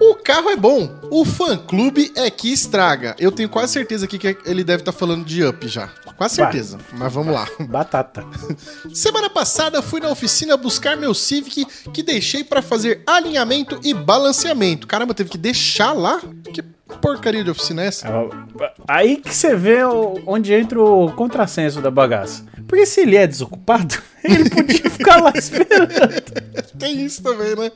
O 0.00 0.16
carro 0.16 0.50
é 0.50 0.56
bom, 0.56 0.90
o 1.08 1.24
fã-clube 1.24 2.12
é 2.16 2.28
que 2.30 2.52
estraga. 2.52 3.14
Eu 3.16 3.30
tenho 3.30 3.48
quase 3.48 3.74
certeza 3.74 4.06
aqui 4.06 4.18
que 4.18 4.36
ele 4.44 4.64
deve 4.64 4.82
estar 4.82 4.92
tá 4.92 4.98
falando 4.98 5.24
de 5.24 5.44
Up 5.44 5.68
já. 5.68 5.88
Quase 6.16 6.34
certeza, 6.34 6.78
Vai. 6.90 7.00
mas 7.00 7.12
vamos 7.12 7.32
lá. 7.32 7.46
Batata. 7.68 8.26
Semana 8.92 9.30
passada 9.30 9.80
fui 9.80 10.00
na 10.00 10.10
oficina 10.10 10.56
buscar 10.56 10.96
meu 10.96 11.14
Civic 11.14 11.64
que 11.94 12.02
deixei 12.02 12.42
para 12.42 12.60
fazer 12.60 13.02
alinhamento 13.06 13.78
e 13.84 13.94
balanceamento. 13.94 14.86
Caramba, 14.86 15.14
teve 15.14 15.30
que 15.30 15.38
deixar 15.38 15.92
lá? 15.92 16.20
Que 16.52 16.62
porcaria 16.98 17.44
de 17.44 17.50
oficina 17.50 17.82
é 17.82 17.86
essa? 17.86 18.08
É, 18.08 18.72
aí 18.86 19.16
que 19.16 19.34
você 19.34 19.54
vê 19.54 19.84
onde 20.26 20.52
entra 20.52 20.80
o 20.80 21.12
contrassenso 21.12 21.80
da 21.80 21.90
bagaça. 21.90 22.44
Porque 22.66 22.86
se 22.86 23.00
ele 23.00 23.16
é 23.16 23.26
desocupado, 23.26 23.96
ele 24.22 24.48
podia 24.48 24.90
ficar 24.90 25.22
lá 25.22 25.32
esperando. 25.34 25.90
Tem 26.78 27.04
isso 27.04 27.22
também, 27.22 27.56
né? 27.56 27.70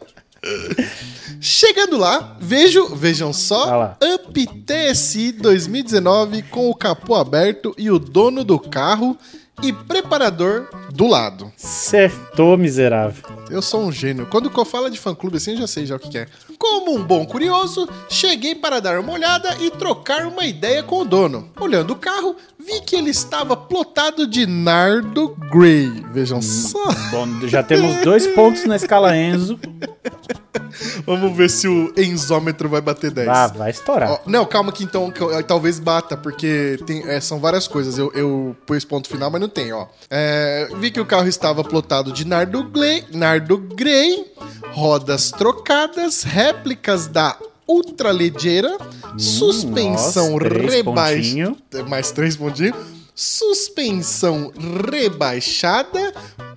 Chegando 1.41 1.97
lá, 1.97 2.37
vejo, 2.41 2.95
vejam 2.95 3.33
só, 3.33 3.97
Up 4.15 4.47
TSI 4.47 5.33
2019 5.33 6.43
com 6.43 6.69
o 6.69 6.75
capô 6.75 7.15
aberto 7.15 7.75
e 7.79 7.91
o 7.91 7.99
dono 7.99 8.45
do 8.45 8.59
carro 8.59 9.17
e 9.63 9.73
preparador 9.73 10.69
do 10.93 11.07
lado. 11.07 11.53
Acertou, 11.57 12.57
miserável. 12.57 13.23
Eu 13.55 13.63
sou 13.63 13.85
um 13.85 13.93
gênio. 13.93 14.27
Quando 14.27 14.51
eu 14.53 14.65
falo 14.65 14.91
de 14.91 14.99
fã-clube 14.99 15.37
assim, 15.37 15.53
eu 15.53 15.59
já 15.59 15.67
sei 15.69 15.87
já 15.87 15.95
o 15.95 15.99
que 16.01 16.19
é. 16.19 16.27
Como 16.59 16.93
um 16.93 17.05
bom 17.05 17.25
curioso, 17.25 17.89
cheguei 18.09 18.53
para 18.53 18.81
dar 18.81 18.99
uma 18.99 19.13
olhada 19.13 19.57
e 19.61 19.71
trocar 19.71 20.27
uma 20.27 20.45
ideia 20.45 20.83
com 20.83 21.03
o 21.03 21.05
dono. 21.05 21.49
Olhando 21.61 21.93
o 21.93 21.97
carro, 21.97 22.35
vi 22.59 22.81
que 22.81 22.97
ele 22.97 23.11
estava 23.11 23.57
plotado 23.57 24.27
de 24.27 24.45
Nardo 24.45 25.37
Grey. 25.53 25.89
Vejam 26.13 26.39
hum, 26.39 26.43
só. 26.43 26.85
Bom, 27.13 27.47
já 27.47 27.63
temos 27.63 28.03
dois 28.03 28.27
pontos 28.27 28.65
na 28.65 28.75
escala 28.75 29.17
Enzo. 29.17 29.57
Vamos 31.07 31.37
ver 31.37 31.51
se 31.51 31.69
o 31.69 31.93
enzômetro 31.97 32.69
vai 32.69 32.81
bater 32.81 33.11
10. 33.11 33.29
Ah, 33.29 33.47
vai 33.49 33.71
estourar. 33.71 34.11
Ó, 34.11 34.21
não, 34.27 34.45
calma 34.47 34.73
que 34.73 34.85
então 34.85 35.11
que, 35.11 35.21
talvez 35.45 35.79
bata, 35.79 36.17
porque 36.17 36.79
tem, 36.87 37.03
é, 37.09 37.21
são 37.21 37.39
várias 37.39 37.69
coisas. 37.69 37.99
Eu, 37.99 38.13
eu 38.15 38.57
pus 38.67 38.85
ponto 38.85 39.09
final, 39.09 39.31
mas 39.31 39.41
não 39.41 39.49
tem, 39.49 39.73
ó. 39.73 39.87
É, 40.11 40.69
vi 40.79 40.91
que 40.91 41.01
o 41.01 41.07
carro 41.07 41.29
estava 41.29 41.63
plotado 41.65 42.13
de 42.13 42.27
Nardo 42.27 42.65
Grey, 42.65 43.05
Nardo 43.13 43.59
Grey 43.59 44.25
rodas 44.73 45.31
trocadas, 45.31 46.23
réplicas 46.23 47.07
da 47.07 47.37
ultralegeira, 47.67 48.77
hum, 49.15 49.19
suspensão 49.19 50.37
rebaixada. 50.37 51.85
Mais 51.89 52.11
três 52.11 52.37
pontinhos. 52.37 52.77
Suspensão 53.15 54.53
rebaixada, 54.93 56.13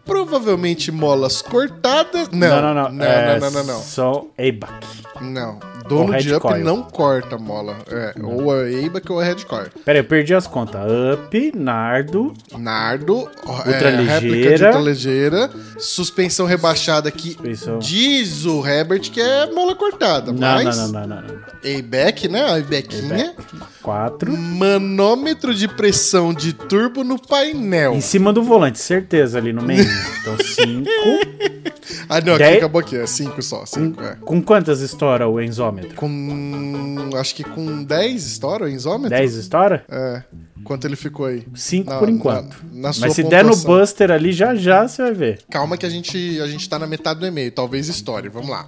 provavelmente 0.07 0.91
molas 0.91 1.41
cortadas. 1.41 2.29
Não, 2.31 2.61
não, 2.61 2.73
não. 2.73 2.83
Não, 2.83 2.91
não, 2.91 3.05
é 3.05 3.39
não, 3.39 3.51
não, 3.51 3.51
não, 3.51 3.63
não. 3.75 3.81
Só 3.81 4.25
ABAC. 4.37 5.07
Não, 5.19 5.59
dono 5.87 6.17
de 6.17 6.33
Up 6.33 6.41
coil. 6.41 6.63
não 6.63 6.83
corta 6.83 7.37
mola. 7.37 7.75
É, 7.89 8.13
ou 8.21 8.51
a 8.51 8.61
ABAC 8.61 9.11
ou 9.11 9.19
a 9.19 9.23
Red 9.23 9.43
Coil. 9.45 9.67
Pera 9.83 9.97
aí, 9.97 10.03
eu 10.03 10.07
perdi 10.07 10.33
as 10.33 10.47
contas. 10.47 10.81
Up, 11.13 11.51
Nardo. 11.55 12.33
Nardo, 12.57 13.29
ultraligeira. 13.45 14.69
É, 14.69 14.81
ligeira. 14.81 15.49
Suspensão 15.79 16.45
rebaixada 16.45 17.11
que 17.11 17.31
suspensão. 17.33 17.79
diz 17.79 18.45
o 18.45 18.65
Herbert 18.65 19.11
que 19.11 19.19
é 19.19 19.51
mola 19.51 19.75
cortada. 19.75 20.31
Não, 20.31 20.63
mas 20.63 20.77
não, 20.77 20.87
não, 20.89 21.07
não, 21.07 21.21
não. 21.21 21.37
ABAC, 21.63 22.27
né? 22.27 22.45
A. 22.45 23.77
4. 23.87 24.35
Manômetro 24.37 25.53
de 25.55 25.65
pressão 25.65 26.33
de 26.33 26.51
turbo 26.51 27.05
no 27.05 27.17
painel. 27.17 27.93
Em 27.93 28.01
cima 28.01 28.33
do 28.33 28.43
volante, 28.43 28.79
certeza, 28.79 29.37
ali 29.37 29.53
no 29.53 29.61
meio. 29.61 29.85
Então, 30.21 30.37
5. 30.37 30.89
ah, 32.09 32.21
não, 32.21 32.33
aqui 32.33 32.43
Dez... 32.43 32.57
acabou 32.57 32.81
aqui. 32.81 32.97
É 32.97 33.07
5 33.07 33.41
só. 33.41 33.65
Cinco, 33.65 33.97
com, 33.97 34.03
é. 34.03 34.15
com 34.15 34.41
quantas 34.41 34.81
estoura 34.81 35.27
o 35.27 35.41
enzômetro? 35.41 35.95
Com. 35.95 37.09
Acho 37.15 37.35
que 37.35 37.43
com 37.43 37.83
10 37.83 38.25
estoura 38.25 38.65
o 38.65 38.69
enzômetro. 38.69 39.17
10 39.17 39.35
estoura? 39.35 39.85
É. 39.89 40.23
Quanto 40.63 40.85
ele 40.85 40.97
ficou 40.97 41.25
aí? 41.25 41.47
5 41.55 41.97
por 41.97 42.09
enquanto. 42.09 42.57
Na, 42.71 42.81
na 42.81 42.87
Mas 42.87 42.95
se 42.95 43.23
pontuação. 43.23 43.29
der 43.29 43.45
no 43.45 43.55
Buster 43.55 44.11
ali, 44.11 44.33
já 44.33 44.53
já 44.53 44.85
você 44.85 45.01
vai 45.01 45.13
ver. 45.13 45.39
Calma 45.49 45.77
que 45.77 45.85
a 45.85 45.89
gente, 45.89 46.41
a 46.41 46.47
gente 46.47 46.67
tá 46.67 46.77
na 46.77 46.85
metade 46.85 47.21
do 47.21 47.25
e-mail. 47.25 47.51
Talvez 47.51 47.87
história. 47.87 48.29
Vamos 48.29 48.49
lá. 48.49 48.67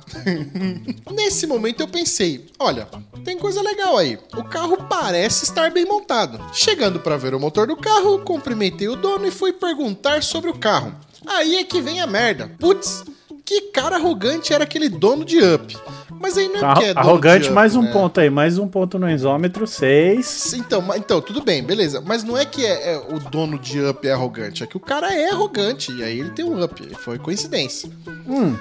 Nesse 1.12 1.46
momento 1.46 1.82
eu 1.82 1.88
pensei: 1.90 2.46
olha, 2.58 2.88
tem 3.26 3.38
coisa 3.38 3.62
legal 3.62 3.98
aí. 3.98 4.18
O 4.38 4.44
carro 4.46 4.78
parece 4.90 5.44
estar 5.44 5.72
bem 5.72 5.86
montado. 5.86 6.40
Chegando 6.54 7.02
para 7.02 7.18
ver 7.18 7.34
o 7.34 7.40
motor 7.40 7.68
do 7.68 7.76
carro, 7.76 8.20
cumprimentei 8.20 8.88
o 8.88 8.96
dono 8.96 9.28
e 9.28 9.32
fui 9.32 9.52
perguntar 9.52 10.24
sobre 10.24 10.50
o 10.50 10.58
carro. 10.58 10.96
Aí 11.26 11.58
é 11.58 11.64
que 11.64 11.82
vem 11.82 12.02
a 12.02 12.08
merda. 12.08 12.50
Putz, 12.60 13.04
que 13.46 13.62
cara 13.72 13.96
arrogante 13.96 14.54
era 14.54 14.64
aquele 14.64 14.90
dono 14.90 15.26
de 15.26 15.40
Up. 15.44 15.78
Mas 16.22 16.38
aí 16.38 16.50
não 16.50 16.72
é 16.72 16.76
que 16.76 16.84
é 16.86 16.94
Arrogante, 16.96 17.46
up, 17.46 17.54
mais 17.54 17.76
um 17.76 17.82
né? 17.82 17.92
ponto 17.92 18.20
aí, 18.20 18.30
mais 18.30 18.58
um 18.58 18.68
ponto 18.68 19.00
no 19.00 19.10
isômetro, 19.10 19.66
seis. 19.66 20.54
Então, 20.54 20.84
então, 20.96 21.22
tudo 21.22 21.42
bem, 21.42 21.64
beleza. 21.64 22.02
Mas 22.06 22.24
não 22.24 22.38
é 22.38 22.46
que 22.46 22.66
é, 22.66 22.94
é, 22.94 22.98
o 22.98 23.20
dono 23.20 23.58
de 23.58 23.82
Up 23.82 24.06
é 24.06 24.12
arrogante, 24.12 24.64
é 24.64 24.68
que 24.68 24.76
o 24.76 24.80
cara 24.82 25.14
é 25.14 25.30
arrogante. 25.30 25.94
E 25.94 26.04
aí 26.04 26.20
ele 26.20 26.32
tem 26.32 26.44
um 26.44 26.62
Up. 26.62 26.96
Foi 26.96 27.18
coincidência. 27.18 27.90
Hum. 28.28 28.56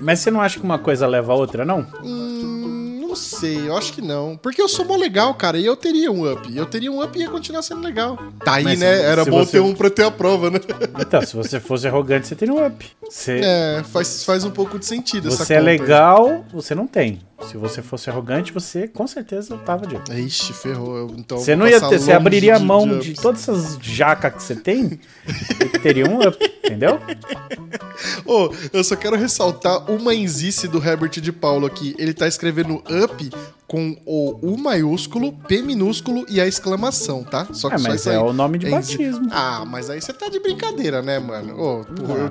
Mas 0.00 0.18
você 0.20 0.30
não 0.30 0.40
acha 0.40 0.58
que 0.58 0.64
uma 0.64 0.78
coisa 0.78 1.06
leva 1.06 1.32
a 1.32 1.36
outra, 1.36 1.64
não? 1.64 1.86
Hum 2.02 2.95
não 3.16 3.22
sei, 3.22 3.68
eu 3.68 3.76
acho 3.76 3.92
que 3.92 4.02
não. 4.02 4.36
Porque 4.36 4.60
eu 4.60 4.68
sou 4.68 4.84
mó 4.84 4.94
legal, 4.94 5.34
cara, 5.34 5.58
e 5.58 5.64
eu 5.64 5.74
teria 5.74 6.12
um 6.12 6.30
up. 6.30 6.54
Eu 6.54 6.66
teria 6.66 6.92
um 6.92 7.02
up 7.02 7.18
e 7.18 7.22
ia 7.22 7.30
continuar 7.30 7.62
sendo 7.62 7.80
legal. 7.80 8.18
Tá 8.44 8.54
aí, 8.54 8.64
Mas 8.64 8.78
né? 8.78 9.02
Era 9.02 9.24
bom 9.24 9.44
você... 9.44 9.52
ter 9.52 9.60
um 9.60 9.74
pra 9.74 9.88
ter 9.88 10.04
a 10.04 10.10
prova, 10.10 10.50
né? 10.50 10.60
Então, 11.00 11.22
se 11.22 11.34
você 11.34 11.58
fosse 11.58 11.86
arrogante, 11.88 12.26
você 12.26 12.36
teria 12.36 12.54
um 12.54 12.64
up. 12.64 12.86
Você... 13.02 13.40
É, 13.42 13.82
faz, 13.84 14.24
faz 14.24 14.44
um 14.44 14.50
pouco 14.50 14.78
de 14.78 14.84
sentido 14.86 15.30
Você 15.30 15.54
é 15.54 15.60
legal, 15.60 16.26
aí. 16.26 16.42
você 16.52 16.74
não 16.74 16.86
tem. 16.86 17.20
Se 17.42 17.58
você 17.58 17.82
fosse 17.82 18.08
arrogante, 18.08 18.50
você 18.50 18.88
com 18.88 19.06
certeza 19.06 19.56
tava 19.58 19.86
de. 19.86 19.96
Ixi, 20.20 20.54
ferrou. 20.54 21.12
Então 21.16 21.38
você 21.38 21.54
não 21.54 21.68
ia 21.68 21.80
ter, 21.80 22.00
você 22.00 22.12
abriria 22.12 22.56
a 22.56 22.58
mão 22.58 22.98
de, 22.98 23.12
de 23.12 23.20
todas 23.20 23.42
essas 23.42 23.78
jacas 23.80 24.34
que 24.34 24.42
você 24.42 24.56
tem 24.56 24.98
e 25.74 25.78
teria 25.78 26.08
um 26.08 26.26
up, 26.26 26.36
entendeu? 26.64 26.98
oh, 28.24 28.48
eu 28.72 28.82
só 28.82 28.96
quero 28.96 29.16
ressaltar 29.16 29.90
uma 29.90 30.14
enzice 30.14 30.66
do 30.66 30.82
Herbert 30.82 31.20
de 31.20 31.30
Paulo 31.30 31.66
aqui. 31.66 31.94
Ele 31.98 32.14
tá 32.14 32.26
escrevendo 32.26 32.82
up 33.04 33.30
com 33.66 33.96
o 34.06 34.38
U 34.42 34.56
maiúsculo, 34.56 35.32
P 35.32 35.60
minúsculo 35.60 36.24
e 36.28 36.40
a 36.40 36.46
exclamação, 36.46 37.22
tá? 37.22 37.46
Só 37.52 37.68
que 37.68 37.76
é, 37.76 37.78
mas 37.78 38.06
é 38.06 38.18
o 38.18 38.32
nome 38.32 38.58
de 38.58 38.70
batismo. 38.70 39.28
Ah, 39.30 39.64
mas 39.66 39.90
aí 39.90 40.00
você 40.00 40.12
tá 40.12 40.28
de 40.28 40.40
brincadeira, 40.40 41.02
né, 41.02 41.18
mano? 41.18 41.54
Oh, 41.58 41.84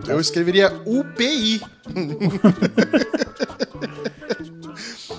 eu, 0.07 0.15
eu 0.15 0.19
escreveria 0.19 0.73
UPI. 0.85 1.61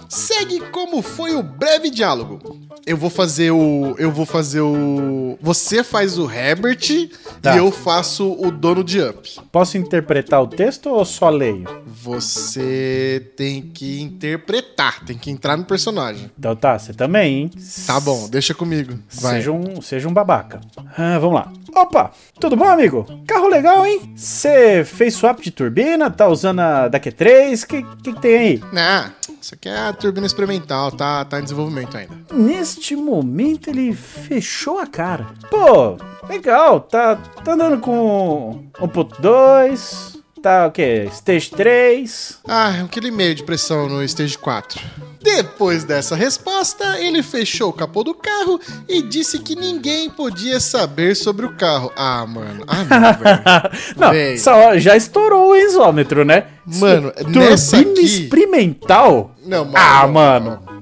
Segue 0.09 0.61
como 0.71 1.03
foi 1.03 1.35
o 1.35 1.43
breve 1.43 1.91
diálogo. 1.91 2.67
Eu 2.87 2.97
vou 2.97 3.11
fazer 3.11 3.51
o. 3.51 3.95
Eu 3.99 4.13
vou 4.13 4.25
fazer 4.25 4.61
o. 4.61 5.37
Você 5.41 5.83
faz 5.83 6.19
o 6.19 6.31
Herbert 6.31 7.11
tá. 7.43 7.55
e 7.55 7.59
eu 7.59 7.73
faço 7.73 8.33
o 8.33 8.51
dono 8.51 8.85
de 8.85 9.01
Up. 9.01 9.41
Posso 9.51 9.77
interpretar 9.77 10.43
o 10.43 10.47
texto 10.47 10.91
ou 10.91 11.05
só 11.05 11.29
leio? 11.29 11.65
Você 11.85 13.33
tem 13.37 13.63
que 13.63 14.01
interpretar, 14.01 15.05
tem 15.05 15.19
que 15.19 15.31
entrar 15.31 15.57
no 15.57 15.65
personagem. 15.65 16.31
Então 16.39 16.55
tá, 16.55 16.79
você 16.79 16.93
também, 16.93 17.35
hein? 17.35 17.51
Tá 17.87 17.99
bom, 17.99 18.29
deixa 18.29 18.55
comigo. 18.55 18.97
Vai. 19.11 19.37
Seja 19.37 19.53
um, 19.53 19.83
seja 19.83 20.09
um 20.09 20.13
babaca. 20.13 20.61
Ah, 20.97 21.19
vamos 21.19 21.35
lá. 21.35 21.53
Opa, 21.77 22.11
tudo 22.41 22.57
bom, 22.57 22.65
amigo? 22.65 23.05
Carro 23.27 23.49
legal, 23.49 23.85
hein? 23.85 24.11
Você 24.17 24.83
fez 24.83 25.13
swap 25.13 25.39
de 25.41 25.51
turbina? 25.51 26.11
Tá 26.11 26.27
usando 26.27 26.61
a 26.61 26.89
da 26.89 26.99
Q3? 26.99 27.63
O 27.63 27.67
que, 27.67 27.83
que, 27.83 28.15
que 28.15 28.21
tem 28.23 28.39
aí? 28.39 28.63
Não, 28.73 29.13
isso 29.43 29.55
aqui 29.55 29.69
é 29.69 29.77
a 29.77 29.93
turbina 29.93 30.27
experimental, 30.27 30.91
tá, 30.91 31.23
tá 31.27 31.39
em 31.39 31.43
desenvolvimento 31.43 31.99
ainda. 31.99 32.15
Neste 32.33 32.97
momento 32.97 33.69
ele 33.69 33.93
fechou 33.93 34.79
a 34.79 34.87
cara. 34.87 35.27
Pô, 35.51 35.99
legal, 36.27 36.81
tá, 36.81 37.17
tá 37.45 37.53
andando 37.53 37.79
com 37.79 38.65
1.2, 38.81 40.16
tá 40.41 40.67
o 40.67 40.71
quê? 40.71 41.09
Stage 41.13 41.51
3? 41.51 42.39
Ah, 42.47 42.81
um 42.83 42.87
quilo 42.87 43.07
e 43.07 43.11
meio 43.11 43.35
de 43.35 43.43
pressão 43.43 43.89
no 43.89 44.03
Stage 44.05 44.39
4. 44.39 44.81
Depois 45.23 45.85
dessa 45.85 46.15
resposta, 46.15 47.01
ele 47.01 47.23
fechou 47.23 47.71
o 47.71 47.73
capô 47.73 48.05
do 48.05 48.15
carro 48.15 48.61
e 48.89 49.03
disse 49.03 49.41
que 49.41 49.57
ninguém 49.57 50.09
podia 50.09 50.61
saber 50.61 51.17
sobre 51.17 51.47
o 51.47 51.57
carro. 51.57 51.91
Ah, 51.97 52.25
mano. 52.27 52.65
Ah, 52.67 52.85
não, 52.85 53.13
velho. 53.19 54.41
não, 54.73 54.79
já 54.79 54.97
estourou 54.97 55.51
o 55.51 55.57
isômetro, 55.57 56.25
né? 56.25 56.47
Mano, 56.65 57.13
nessa 57.27 57.79
aqui... 57.79 58.01
experimental? 58.01 59.35
Não, 59.45 59.65
mano. 59.65 59.77
Ah, 59.77 60.07
mano 60.07 60.76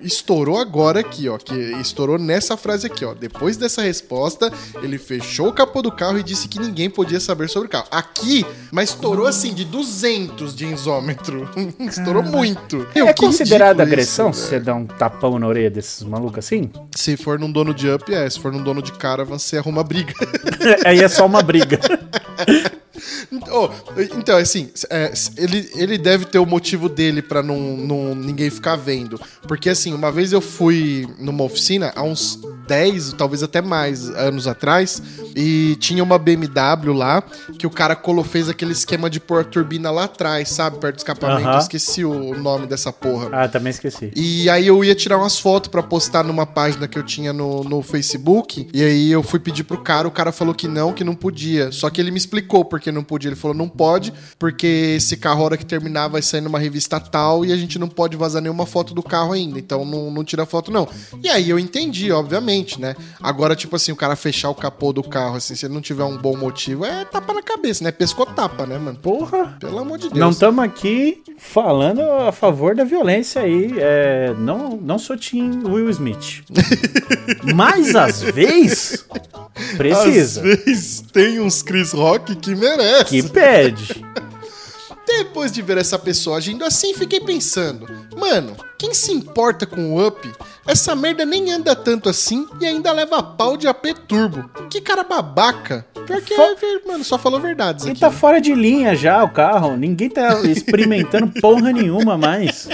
estourou 0.00 0.58
agora 0.58 1.00
aqui, 1.00 1.28
ó. 1.28 1.38
Que 1.38 1.54
estourou 1.80 2.18
nessa 2.18 2.56
frase 2.56 2.86
aqui, 2.86 3.04
ó. 3.04 3.14
Depois 3.14 3.56
dessa 3.56 3.82
resposta, 3.82 4.52
ele 4.82 4.98
fechou 4.98 5.48
o 5.48 5.52
capô 5.52 5.82
do 5.82 5.92
carro 5.92 6.18
e 6.18 6.22
disse 6.22 6.48
que 6.48 6.58
ninguém 6.58 6.90
podia 6.90 7.20
saber 7.20 7.48
sobre 7.48 7.68
o 7.68 7.70
carro. 7.70 7.86
Aqui, 7.90 8.44
mas 8.70 8.90
estourou 8.90 9.26
assim, 9.26 9.54
de 9.54 9.64
200 9.64 10.54
de 10.54 10.66
isômetro. 10.66 11.48
estourou 11.80 12.22
muito. 12.22 12.86
É, 12.94 13.00
é 13.00 13.12
considerado 13.12 13.80
agressão 13.80 14.30
isso, 14.30 14.40
se 14.40 14.48
você 14.48 14.60
dá 14.60 14.74
um 14.74 14.86
tapão 14.86 15.38
na 15.38 15.46
orelha 15.46 15.70
desses 15.70 16.02
malucos 16.02 16.38
assim? 16.38 16.70
Se 16.94 17.16
for 17.16 17.38
num 17.38 17.50
dono 17.50 17.74
de 17.74 17.90
up, 17.90 18.12
é. 18.12 18.28
Se 18.28 18.38
for 18.38 18.52
num 18.52 18.62
dono 18.62 18.82
de 18.82 18.92
cara, 18.92 19.24
você 19.24 19.58
arruma 19.58 19.82
briga. 19.82 20.14
Aí 20.84 21.00
é 21.00 21.08
só 21.08 21.26
uma 21.26 21.42
briga. 21.42 21.78
Oh, 23.50 23.68
então, 24.16 24.36
assim, 24.36 24.70
é, 24.90 25.12
ele, 25.36 25.70
ele 25.74 25.98
deve 25.98 26.24
ter 26.26 26.38
o 26.38 26.46
motivo 26.46 26.88
dele 26.88 27.20
para 27.20 27.42
não, 27.42 27.76
não 27.76 28.14
ninguém 28.14 28.50
ficar 28.50 28.76
vendo. 28.76 29.20
Porque, 29.46 29.68
assim, 29.68 29.92
uma 29.92 30.12
vez 30.12 30.32
eu 30.32 30.40
fui 30.40 31.06
numa 31.18 31.44
oficina, 31.44 31.92
há 31.94 32.02
uns 32.02 32.40
10, 32.66 33.14
talvez 33.14 33.42
até 33.42 33.60
mais 33.60 34.08
anos 34.10 34.46
atrás, 34.46 35.02
e 35.34 35.76
tinha 35.76 36.02
uma 36.02 36.18
BMW 36.18 36.92
lá 36.92 37.22
que 37.58 37.66
o 37.66 37.70
cara 37.70 37.96
colou, 37.96 38.24
fez 38.24 38.48
aquele 38.48 38.72
esquema 38.72 39.10
de 39.10 39.20
pôr 39.20 39.40
a 39.40 39.44
turbina 39.44 39.90
lá 39.90 40.04
atrás, 40.04 40.48
sabe? 40.48 40.78
Perto 40.78 40.96
do 40.96 40.98
escapamento. 40.98 41.48
Uh 41.48 41.52
-huh. 41.52 41.60
Esqueci 41.60 42.04
o 42.04 42.36
nome 42.36 42.66
dessa 42.66 42.92
porra. 42.92 43.28
Ah, 43.32 43.48
também 43.48 43.70
esqueci. 43.70 44.10
E 44.14 44.48
aí 44.48 44.66
eu 44.66 44.84
ia 44.84 44.94
tirar 44.94 45.18
umas 45.18 45.38
fotos 45.38 45.68
para 45.68 45.82
postar 45.82 46.24
numa 46.24 46.46
página 46.46 46.88
que 46.88 46.98
eu 46.98 47.02
tinha 47.02 47.32
no, 47.32 47.64
no 47.64 47.82
Facebook. 47.82 48.68
E 48.72 48.82
aí 48.82 49.10
eu 49.10 49.22
fui 49.22 49.38
pedir 49.38 49.64
pro 49.64 49.78
cara, 49.78 50.08
o 50.08 50.10
cara 50.10 50.32
falou 50.32 50.54
que 50.54 50.68
não, 50.68 50.92
que 50.92 51.04
não 51.04 51.14
podia. 51.14 51.70
Só 51.72 51.90
que 51.90 52.00
ele 52.00 52.10
me 52.10 52.18
explicou 52.18 52.64
porque 52.64 52.90
não 52.90 53.02
podia. 53.02 53.28
Ele 53.28 53.36
falou, 53.36 53.56
não 53.56 53.68
pode, 53.68 54.12
porque 54.38 54.94
esse 54.96 55.16
carro, 55.16 55.42
a 55.42 55.44
hora 55.44 55.56
que 55.56 55.66
terminar, 55.66 56.08
vai 56.08 56.22
sair 56.22 56.40
numa 56.40 56.58
revista 56.58 56.98
tal 57.00 57.44
e 57.44 57.52
a 57.52 57.56
gente 57.56 57.78
não 57.78 57.88
pode 57.88 58.16
vazar 58.16 58.40
nenhuma 58.40 58.66
foto 58.66 58.94
do 58.94 59.02
carro 59.02 59.32
ainda. 59.32 59.58
Então 59.58 59.84
não, 59.84 60.10
não 60.10 60.24
tira 60.24 60.46
foto, 60.46 60.70
não. 60.70 60.88
E 61.22 61.28
aí 61.28 61.50
eu 61.50 61.58
entendi, 61.58 62.10
obviamente, 62.12 62.53
né? 62.78 62.94
Agora, 63.20 63.56
tipo 63.56 63.76
assim, 63.76 63.92
o 63.92 63.96
cara 63.96 64.16
fechar 64.16 64.50
o 64.50 64.54
capô 64.54 64.92
do 64.92 65.02
carro, 65.02 65.36
assim, 65.36 65.54
se 65.54 65.66
ele 65.66 65.74
não 65.74 65.80
tiver 65.80 66.04
um 66.04 66.16
bom 66.16 66.36
motivo, 66.36 66.84
é 66.84 67.04
tapa 67.04 67.32
na 67.32 67.42
cabeça, 67.42 67.82
né? 67.82 67.90
Pescotapa, 67.90 68.66
né, 68.66 68.78
mano? 68.78 68.98
Porra! 68.98 69.56
Pelo 69.58 69.78
amor 69.78 69.98
de 69.98 70.08
Deus. 70.08 70.18
Não 70.18 70.30
estamos 70.30 70.64
aqui 70.64 71.22
falando 71.38 72.00
a 72.00 72.32
favor 72.32 72.74
da 72.74 72.84
violência 72.84 73.42
aí. 73.42 73.74
É, 73.78 74.34
não, 74.38 74.76
não 74.76 74.98
sou 74.98 75.16
Tim 75.16 75.62
Will 75.64 75.90
Smith. 75.90 76.44
Mas 77.54 77.94
às 77.94 78.22
vezes 78.22 79.04
precisa. 79.76 80.40
Às 80.40 80.46
vezes 80.64 81.00
tem 81.12 81.40
uns 81.40 81.62
Chris 81.62 81.92
Rock 81.92 82.36
que 82.36 82.54
merece. 82.54 83.22
Que 83.22 83.28
pede. 83.28 84.04
Depois 85.06 85.52
de 85.52 85.62
ver 85.62 85.78
essa 85.78 85.98
pessoa 85.98 86.38
agindo 86.38 86.64
assim, 86.64 86.94
fiquei 86.94 87.20
pensando: 87.20 87.86
mano, 88.16 88.56
quem 88.78 88.94
se 88.94 89.12
importa 89.12 89.66
com 89.66 89.94
o 89.94 90.06
Up? 90.06 90.30
Essa 90.66 90.94
merda 90.94 91.24
nem 91.26 91.52
anda 91.52 91.76
tanto 91.76 92.08
assim 92.08 92.46
e 92.60 92.66
ainda 92.66 92.90
leva 92.92 93.22
pau 93.22 93.56
de 93.56 93.68
AP 93.68 93.86
Turbo. 94.08 94.48
Que 94.70 94.80
cara 94.80 95.04
babaca. 95.04 95.84
Pior 96.06 96.20
que, 96.22 96.34
é, 96.34 96.80
mano, 96.86 97.04
só 97.04 97.18
falou 97.18 97.40
verdades. 97.40 97.84
Ele 97.84 97.92
aqui. 97.92 98.00
tá 98.00 98.10
fora 98.10 98.40
de 98.40 98.54
linha 98.54 98.94
já 98.94 99.22
o 99.22 99.28
carro. 99.30 99.76
Ninguém 99.76 100.08
tá 100.08 100.40
experimentando 100.42 101.32
porra 101.40 101.72
nenhuma 101.72 102.16
mais. 102.16 102.68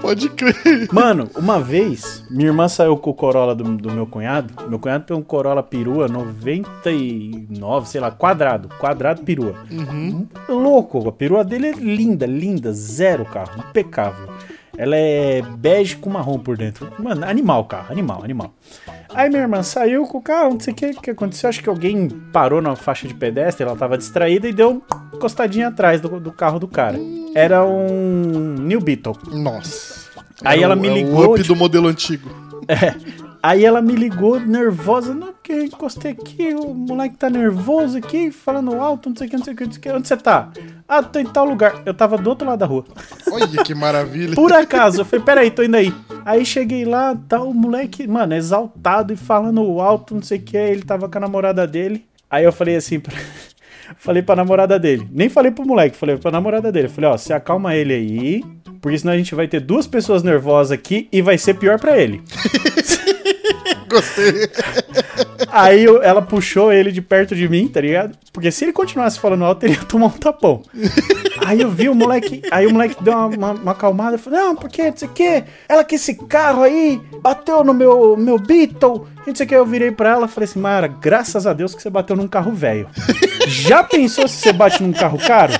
Pode 0.00 0.28
crer. 0.30 0.88
Mano, 0.92 1.30
uma 1.36 1.60
vez, 1.60 2.24
minha 2.30 2.48
irmã 2.48 2.68
saiu 2.68 2.96
com 2.96 3.10
o 3.10 3.14
Corolla 3.14 3.54
do, 3.54 3.64
do, 3.76 3.92
meu 3.92 4.06
cunhado. 4.06 4.52
Meu 4.68 4.78
cunhado 4.78 5.04
tem 5.04 5.16
um 5.16 5.22
Corolla 5.22 5.62
perua 5.62 6.08
99, 6.08 7.88
sei 7.88 8.00
lá, 8.00 8.10
quadrado. 8.10 8.68
Quadrado 8.78 9.22
perua. 9.22 9.54
Uhum. 9.70 10.26
Louco, 10.48 11.08
a 11.08 11.12
perua 11.12 11.44
dele 11.44 11.68
é 11.68 11.72
linda, 11.72 12.26
linda, 12.26 12.72
zero 12.72 13.24
carro, 13.24 13.64
impecável. 13.68 14.28
Ela 14.80 14.96
é 14.96 15.42
bege 15.42 15.96
com 15.96 16.08
marrom 16.08 16.38
por 16.38 16.56
dentro. 16.56 16.90
Mano, 16.98 17.26
animal 17.26 17.66
carro, 17.66 17.92
animal, 17.92 18.24
animal. 18.24 18.54
Aí 19.12 19.28
minha 19.28 19.42
irmã 19.42 19.62
saiu 19.62 20.06
com 20.06 20.16
o 20.16 20.22
carro, 20.22 20.54
não 20.54 20.60
sei 20.60 20.72
o 20.72 20.76
que, 20.76 20.94
que 20.94 21.10
aconteceu. 21.10 21.50
Acho 21.50 21.62
que 21.62 21.68
alguém 21.68 22.08
parou 22.32 22.62
na 22.62 22.74
faixa 22.74 23.06
de 23.06 23.12
pedestre, 23.12 23.62
ela 23.62 23.76
tava 23.76 23.98
distraída 23.98 24.48
e 24.48 24.54
deu 24.54 24.82
encostadinha 25.12 25.68
atrás 25.68 26.00
do, 26.00 26.18
do 26.18 26.32
carro 26.32 26.58
do 26.58 26.66
cara. 26.66 26.98
Era 27.34 27.62
um 27.62 28.54
New 28.58 28.80
Beetle. 28.80 29.18
Nossa. 29.30 30.08
Aí 30.42 30.60
é 30.60 30.62
ela 30.62 30.74
o, 30.74 30.80
me 30.80 30.88
ligou. 30.88 31.24
É 31.24 31.26
o 31.26 31.30
up 31.32 31.42
tipo, 31.42 31.54
do 31.54 31.58
modelo 31.58 31.86
antigo. 31.86 32.30
É. 32.68 32.94
Aí 33.42 33.64
ela 33.64 33.80
me 33.80 33.94
ligou 33.94 34.38
nervosa, 34.38 35.14
não, 35.14 35.28
porque 35.28 35.52
eu 35.52 35.64
encostei 35.64 36.12
aqui, 36.12 36.54
o 36.54 36.74
moleque 36.74 37.16
tá 37.16 37.30
nervoso 37.30 37.96
aqui, 37.96 38.30
falando 38.30 38.74
alto, 38.74 39.08
não 39.08 39.16
sei 39.16 39.26
o 39.26 39.30
que, 39.30 39.36
não 39.36 39.44
sei 39.44 39.54
o 39.54 39.56
que, 39.56 39.64
não 39.64 39.72
sei 39.72 39.78
o 39.78 39.82
que. 39.82 39.92
Onde 39.92 40.08
você 40.08 40.16
tá? 40.16 40.50
Ah, 40.86 41.02
tô 41.02 41.18
em 41.18 41.24
tal 41.24 41.46
lugar. 41.46 41.82
Eu 41.86 41.94
tava 41.94 42.18
do 42.18 42.28
outro 42.28 42.46
lado 42.46 42.58
da 42.58 42.66
rua. 42.66 42.84
Olha 43.32 43.64
que 43.64 43.74
maravilha. 43.74 44.34
Por 44.34 44.52
acaso, 44.52 45.00
eu 45.00 45.04
falei, 45.04 45.24
peraí, 45.24 45.50
tô 45.50 45.62
indo 45.62 45.76
aí. 45.76 45.94
Aí 46.24 46.44
cheguei 46.44 46.84
lá, 46.84 47.16
tá 47.28 47.40
o 47.40 47.54
moleque, 47.54 48.06
mano, 48.06 48.34
exaltado 48.34 49.12
e 49.12 49.16
falando 49.16 49.80
alto, 49.80 50.14
não 50.14 50.22
sei 50.22 50.38
o 50.38 50.42
que, 50.42 50.56
ele 50.56 50.82
tava 50.82 51.08
com 51.08 51.16
a 51.16 51.20
namorada 51.20 51.66
dele. 51.66 52.04
Aí 52.28 52.44
eu 52.44 52.52
falei 52.52 52.76
assim, 52.76 53.00
pra... 53.00 53.14
falei 53.96 54.22
pra 54.22 54.36
namorada 54.36 54.78
dele. 54.78 55.08
Nem 55.10 55.28
falei 55.28 55.50
pro 55.50 55.66
moleque, 55.66 55.96
falei 55.96 56.16
pra 56.18 56.30
namorada 56.30 56.70
dele. 56.70 56.88
Falei, 56.88 57.08
ó, 57.10 57.16
você 57.16 57.32
acalma 57.32 57.74
ele 57.74 57.94
aí, 57.94 58.44
porque 58.80 58.98
senão 58.98 59.12
a 59.12 59.16
gente 59.16 59.34
vai 59.34 59.46
ter 59.46 59.60
duas 59.60 59.86
pessoas 59.86 60.22
nervosas 60.22 60.72
aqui 60.72 61.08
e 61.12 61.20
vai 61.20 61.36
ser 61.36 61.54
pior 61.54 61.78
para 61.78 61.98
ele. 61.98 62.22
Gostei. 63.88 64.48
Aí 65.50 65.82
eu, 65.82 66.00
ela 66.00 66.22
puxou 66.22 66.72
ele 66.72 66.92
de 66.92 67.02
perto 67.02 67.34
de 67.34 67.48
mim, 67.48 67.66
tá 67.66 67.80
ligado? 67.80 68.16
Porque 68.32 68.50
se 68.52 68.64
ele 68.64 68.72
continuasse 68.72 69.18
falando 69.18 69.44
alto, 69.44 69.64
ele 69.64 69.74
ia 69.74 69.84
tomar 69.84 70.06
um 70.06 70.10
tapão. 70.10 70.62
Aí 71.44 71.60
eu 71.60 71.70
vi 71.70 71.88
o 71.88 71.94
moleque, 71.94 72.42
aí 72.52 72.66
o 72.66 72.72
moleque 72.72 73.02
deu 73.02 73.12
uma, 73.12 73.26
uma, 73.26 73.50
uma 73.52 73.72
acalmada 73.72 74.16
falou: 74.16 74.38
Não, 74.38 74.56
porque 74.56 74.90
não 74.90 74.96
sei 74.96 75.08
o 75.08 75.10
que, 75.10 75.44
ela 75.68 75.82
que 75.82 75.96
esse 75.96 76.14
carro 76.14 76.62
aí 76.62 77.00
bateu 77.20 77.64
no 77.64 77.74
meu, 77.74 78.16
meu 78.16 78.38
Beetle. 78.38 79.08
Não 79.26 79.34
sei 79.34 79.44
o 79.44 79.48
que, 79.48 79.54
eu 79.54 79.66
virei 79.66 79.90
pra 79.90 80.10
ela 80.10 80.26
e 80.26 80.28
falei 80.28 80.48
assim: 80.48 80.60
Mara, 80.60 80.86
graças 80.86 81.46
a 81.46 81.52
Deus 81.52 81.74
que 81.74 81.82
você 81.82 81.90
bateu 81.90 82.14
num 82.14 82.28
carro 82.28 82.52
velho. 82.52 82.88
Já 83.48 83.82
pensou 83.82 84.28
se 84.28 84.36
você 84.36 84.52
bate 84.52 84.82
num 84.82 84.92
carro 84.92 85.18
caro? 85.18 85.54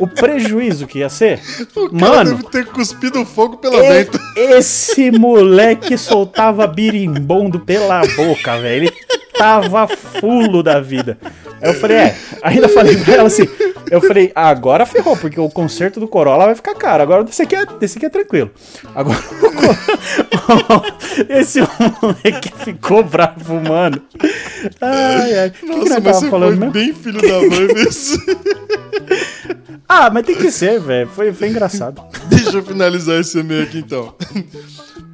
O 0.00 0.08
prejuízo 0.08 0.86
que 0.86 0.98
ia 0.98 1.08
ser. 1.08 1.40
O 1.76 1.88
Mano, 1.92 2.36
deve 2.36 2.50
ter 2.50 2.66
cuspido 2.66 3.24
fogo 3.24 3.56
pela 3.56 3.80
dentro. 3.80 4.20
Esse 4.36 5.10
moleque 5.10 5.96
soltava 5.96 6.66
birimbondo 6.66 7.60
pela 7.60 8.02
boca, 8.16 8.58
velho. 8.58 8.92
tava 9.36 9.86
fulo 9.86 10.62
da 10.62 10.80
vida. 10.80 11.18
Aí 11.62 11.70
eu 11.70 11.74
falei, 11.74 11.96
é, 11.96 12.16
ainda 12.42 12.68
falei 12.68 12.96
pra 12.96 13.14
ela 13.14 13.26
assim, 13.26 13.46
eu 13.90 14.00
falei, 14.00 14.32
agora 14.34 14.86
ferrou, 14.86 15.16
porque 15.16 15.38
o 15.38 15.48
conserto 15.48 16.00
do 16.00 16.08
Corolla 16.08 16.46
vai 16.46 16.54
ficar 16.54 16.74
caro. 16.74 17.02
Agora 17.02 17.24
desse 17.24 17.42
aqui 17.42 17.56
é, 17.56 17.66
desse 17.66 17.98
aqui 17.98 18.06
é 18.06 18.10
tranquilo. 18.10 18.50
Agora 18.94 19.18
esse 21.28 21.60
moleque 21.60 22.52
ficou 22.64 23.02
bravo, 23.02 23.60
mano. 23.60 24.00
Ai, 24.80 25.38
ai. 25.38 25.52
Nossa, 25.62 25.80
que 25.80 25.94
que 25.94 26.00
mas 26.00 26.16
você 26.16 26.30
falando, 26.30 26.58
foi 26.58 26.66
né? 26.66 26.72
bem 26.72 26.94
filho 26.94 27.20
da 27.20 27.40
mãe 27.40 27.74
mesmo. 27.74 28.22
ah, 29.92 30.08
mas 30.08 30.24
tem 30.24 30.36
que 30.36 30.52
ser, 30.52 30.78
velho. 30.78 31.08
Foi, 31.08 31.32
foi 31.32 31.48
engraçado. 31.48 32.00
Deixa 32.30 32.52
eu 32.52 32.62
finalizar 32.62 33.18
esse 33.18 33.40
e-mail 33.40 33.64
aqui 33.64 33.78
então. 33.78 34.14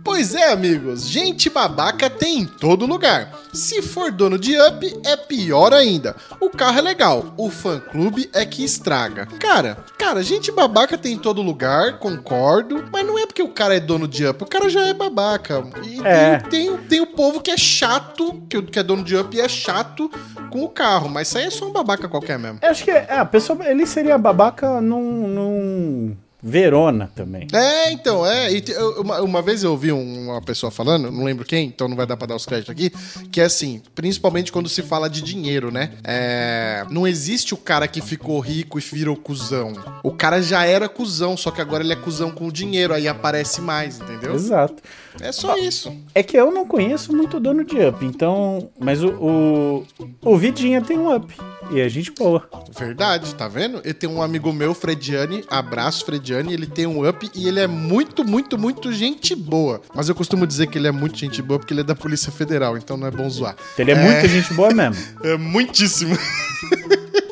Pois 0.06 0.36
é, 0.36 0.52
amigos, 0.52 1.08
gente 1.08 1.50
babaca 1.50 2.08
tem 2.08 2.38
em 2.38 2.46
todo 2.46 2.86
lugar. 2.86 3.32
Se 3.52 3.82
for 3.82 4.12
dono 4.12 4.38
de 4.38 4.56
up, 4.56 5.00
é 5.04 5.16
pior 5.16 5.74
ainda. 5.74 6.14
O 6.40 6.48
carro 6.48 6.78
é 6.78 6.80
legal, 6.80 7.34
o 7.36 7.50
fã-clube 7.50 8.30
é 8.32 8.46
que 8.46 8.64
estraga. 8.64 9.26
Cara, 9.26 9.78
cara, 9.98 10.22
gente 10.22 10.52
babaca 10.52 10.96
tem 10.96 11.14
em 11.14 11.18
todo 11.18 11.42
lugar, 11.42 11.98
concordo, 11.98 12.84
mas 12.92 13.04
não 13.04 13.18
é 13.18 13.26
porque 13.26 13.42
o 13.42 13.48
cara 13.48 13.74
é 13.74 13.80
dono 13.80 14.06
de 14.06 14.24
up, 14.24 14.44
o 14.44 14.46
cara 14.46 14.70
já 14.70 14.82
é 14.86 14.94
babaca. 14.94 15.64
E 15.84 16.00
é. 16.06 16.38
tem, 16.38 16.68
tem, 16.68 16.76
tem, 16.86 17.00
o 17.00 17.08
povo 17.08 17.40
que 17.40 17.50
é 17.50 17.56
chato, 17.56 18.40
que, 18.48 18.62
que 18.62 18.78
é 18.78 18.84
dono 18.84 19.02
de 19.02 19.16
up 19.16 19.36
e 19.36 19.40
é 19.40 19.48
chato 19.48 20.08
com 20.50 20.62
o 20.62 20.68
carro, 20.68 21.08
mas 21.08 21.26
isso 21.26 21.38
aí 21.38 21.46
é 21.46 21.50
só 21.50 21.66
um 21.66 21.72
babaca 21.72 22.08
qualquer 22.08 22.38
mesmo. 22.38 22.60
Eu 22.62 22.70
acho 22.70 22.84
que 22.84 22.92
é, 22.92 23.18
a 23.18 23.24
pessoa, 23.24 23.68
ele 23.68 23.84
seria 23.84 24.16
babaca 24.16 24.80
num, 24.80 25.26
num 25.26 26.16
Verona 26.46 27.10
também. 27.12 27.48
É, 27.52 27.90
então, 27.90 28.24
é. 28.24 28.52
E 28.52 28.62
uma, 28.98 29.20
uma 29.20 29.42
vez 29.42 29.64
eu 29.64 29.72
ouvi 29.72 29.90
uma 29.90 30.40
pessoa 30.40 30.70
falando, 30.70 31.10
não 31.10 31.24
lembro 31.24 31.44
quem, 31.44 31.66
então 31.66 31.88
não 31.88 31.96
vai 31.96 32.06
dar 32.06 32.16
pra 32.16 32.28
dar 32.28 32.36
os 32.36 32.46
créditos 32.46 32.70
aqui, 32.70 32.90
que 33.32 33.40
é 33.40 33.44
assim, 33.44 33.82
principalmente 33.96 34.52
quando 34.52 34.68
se 34.68 34.80
fala 34.80 35.10
de 35.10 35.22
dinheiro, 35.22 35.72
né? 35.72 35.94
É, 36.04 36.86
não 36.88 37.04
existe 37.04 37.52
o 37.52 37.56
cara 37.56 37.88
que 37.88 38.00
ficou 38.00 38.38
rico 38.38 38.78
e 38.78 38.82
virou 38.82 39.16
cuzão. 39.16 39.72
O 40.04 40.12
cara 40.12 40.40
já 40.40 40.64
era 40.64 40.88
cuzão, 40.88 41.36
só 41.36 41.50
que 41.50 41.60
agora 41.60 41.82
ele 41.82 41.92
é 41.92 41.96
cuzão 41.96 42.30
com 42.30 42.46
o 42.46 42.52
dinheiro, 42.52 42.94
aí 42.94 43.08
aparece 43.08 43.60
mais, 43.60 44.00
entendeu? 44.00 44.32
Exato. 44.34 44.80
É 45.20 45.32
só 45.32 45.56
isso. 45.56 45.92
É 46.14 46.22
que 46.22 46.36
eu 46.36 46.52
não 46.52 46.64
conheço 46.64 47.14
muito 47.14 47.40
dono 47.40 47.64
de 47.64 47.76
up, 47.84 48.04
então. 48.04 48.70
Mas 48.78 49.02
o, 49.02 49.08
o, 49.08 49.86
o 50.22 50.36
Vidinha 50.36 50.80
tem 50.80 50.96
um 50.98 51.12
up. 51.14 51.34
E 51.70 51.80
a 51.80 51.88
gente 51.88 52.12
boa. 52.12 52.48
Verdade, 52.78 53.34
tá 53.34 53.48
vendo? 53.48 53.80
Eu 53.84 53.92
tenho 53.92 54.12
um 54.12 54.22
amigo 54.22 54.52
meu, 54.52 54.74
Frediane, 54.74 55.44
abraço 55.48 56.04
Frediane, 56.04 56.52
ele 56.52 56.66
tem 56.66 56.86
um 56.86 57.08
up 57.08 57.30
e 57.34 57.48
ele 57.48 57.60
é 57.60 57.66
muito, 57.66 58.24
muito, 58.24 58.56
muito 58.56 58.92
gente 58.92 59.34
boa. 59.34 59.80
Mas 59.94 60.08
eu 60.08 60.14
costumo 60.14 60.46
dizer 60.46 60.68
que 60.68 60.78
ele 60.78 60.86
é 60.86 60.92
muito 60.92 61.18
gente 61.18 61.42
boa 61.42 61.58
porque 61.58 61.72
ele 61.74 61.80
é 61.80 61.84
da 61.84 61.94
Polícia 61.94 62.30
Federal, 62.30 62.76
então 62.76 62.96
não 62.96 63.06
é 63.06 63.10
bom 63.10 63.28
zoar. 63.28 63.56
Ele 63.78 63.90
é, 63.90 63.94
é... 63.94 64.02
muita 64.02 64.28
gente 64.28 64.52
boa 64.54 64.72
mesmo. 64.72 64.96
É 65.26 65.36
muitíssimo. 65.36 66.16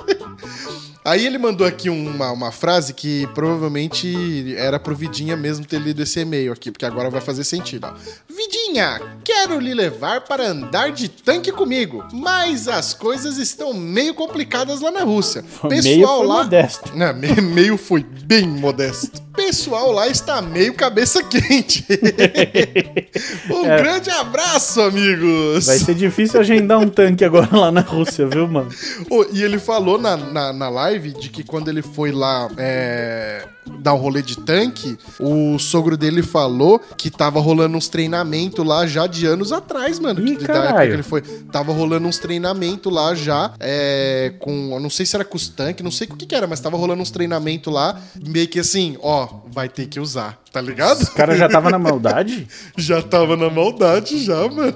Aí 1.05 1.27
ele 1.27 1.37
mandou 1.37 1.67
aqui 1.67 1.91
uma, 1.91 2.33
uma 2.33 2.51
frase 2.51 2.95
que 2.95 3.27
provavelmente 3.35 4.55
era 4.57 4.81
pro 4.81 4.97
Vidinha 4.97 5.37
mesmo 5.37 5.67
ter 5.67 5.79
lido 5.79 6.03
esse 6.03 6.21
e-mail 6.21 6.53
aqui, 6.53 6.71
porque 6.71 6.87
agora 6.87 7.11
vai 7.11 7.21
fazer 7.21 7.45
sentido. 7.45 7.87
Ó. 7.87 7.95
Vidinha, 8.27 9.01
quero 9.23 9.61
lhe 9.61 9.75
levar 9.75 10.23
para 10.23 10.47
andar 10.47 10.93
de 10.93 11.09
tanque 11.09 11.53
comigo, 11.53 12.03
mas 12.11 12.69
as 12.69 12.95
coisas 12.95 13.37
estão 13.37 13.75
meio 13.75 14.15
complicadas 14.15 14.81
lá 14.81 14.91
na 14.91 15.03
Rússia. 15.03 15.43
Pessoal 15.69 15.83
meio 15.83 16.07
foi 16.07 16.27
lá. 16.27 16.45
Modesto. 16.45 16.93
Não, 16.97 17.15
meio 17.43 17.77
foi 17.77 18.03
bem 18.03 18.49
modesto 18.49 19.24
pessoal 19.35 19.91
lá 19.91 20.09
está 20.09 20.41
meio 20.41 20.75
cabeça 20.75 21.23
quente. 21.23 21.85
um 23.51 23.67
é. 23.67 23.77
grande 23.77 24.11
abraço, 24.11 24.81
amigos! 24.81 25.67
Vai 25.67 25.79
ser 25.79 25.95
difícil 25.95 26.41
agendar 26.41 26.79
um 26.79 26.89
tanque 26.89 27.25
agora 27.25 27.57
lá 27.57 27.71
na 27.71 27.81
Rússia, 27.81 28.27
viu, 28.27 28.47
mano? 28.49 28.69
Oh, 29.11 29.25
e 29.33 29.43
ele 29.43 29.59
falou 29.59 29.99
na, 29.99 30.17
na, 30.17 30.53
na, 30.53 30.69
live 30.69 31.13
de 31.13 31.29
que 31.29 31.43
quando 31.43 31.69
ele 31.69 31.83
foi 31.83 32.13
lá 32.13 32.49
é, 32.57 33.47
dar 33.81 33.95
um 33.95 33.99
rolê 33.99 34.23
de 34.23 34.37
tanque, 34.37 34.99
o 35.19 35.59
sogro 35.59 35.97
dele 35.97 36.23
falou 36.23 36.81
que 36.97 37.11
tava 37.11 37.41
rolando 37.41 37.77
uns 37.77 37.89
treinamentos 37.89 38.65
lá 38.65 38.87
já 38.87 39.07
de 39.07 39.27
anos 39.27 39.53
atrás, 39.53 39.99
mano. 39.99 40.21
Ih, 40.27 40.37
que, 40.37 40.47
da 40.47 40.65
época 40.65 40.87
que 40.87 40.93
ele 40.93 41.03
foi. 41.03 41.21
Tava 41.21 41.73
rolando 41.73 42.07
uns 42.07 42.19
treinamentos 42.19 42.93
lá 42.93 43.15
já 43.15 43.53
é, 43.61 44.35
com. 44.39 44.79
Não 44.81 44.91
sei 44.91 45.07
se 45.07 45.17
era 45.17 45.25
com 45.25 45.37
os 45.37 45.49
tanques, 45.49 45.85
não 45.85 45.91
sei 45.91 46.07
o 46.07 46.17
que, 46.17 46.27
que 46.27 46.35
era, 46.35 46.47
mas 46.47 46.61
tava 46.61 46.77
rolando 46.77 47.03
uns 47.03 47.11
treinamentos 47.11 47.73
lá, 47.73 48.01
meio 48.27 48.49
que 48.49 48.61
assim, 48.61 48.97
ó, 49.03 49.29
vai 49.51 49.69
ter 49.69 49.87
que 49.87 50.01
usar, 50.01 50.39
tá 50.55 50.61
ligado? 50.61 51.03
Os 51.03 51.09
caras 51.09 51.37
já 51.37 51.49
tava 51.49 51.69
na 51.69 51.81
maldade? 51.81 52.47
já 52.79 53.03
tava 53.03 53.37
na 53.37 53.51
maldade, 53.51 54.25
já, 54.25 54.49
mano. 54.49 54.73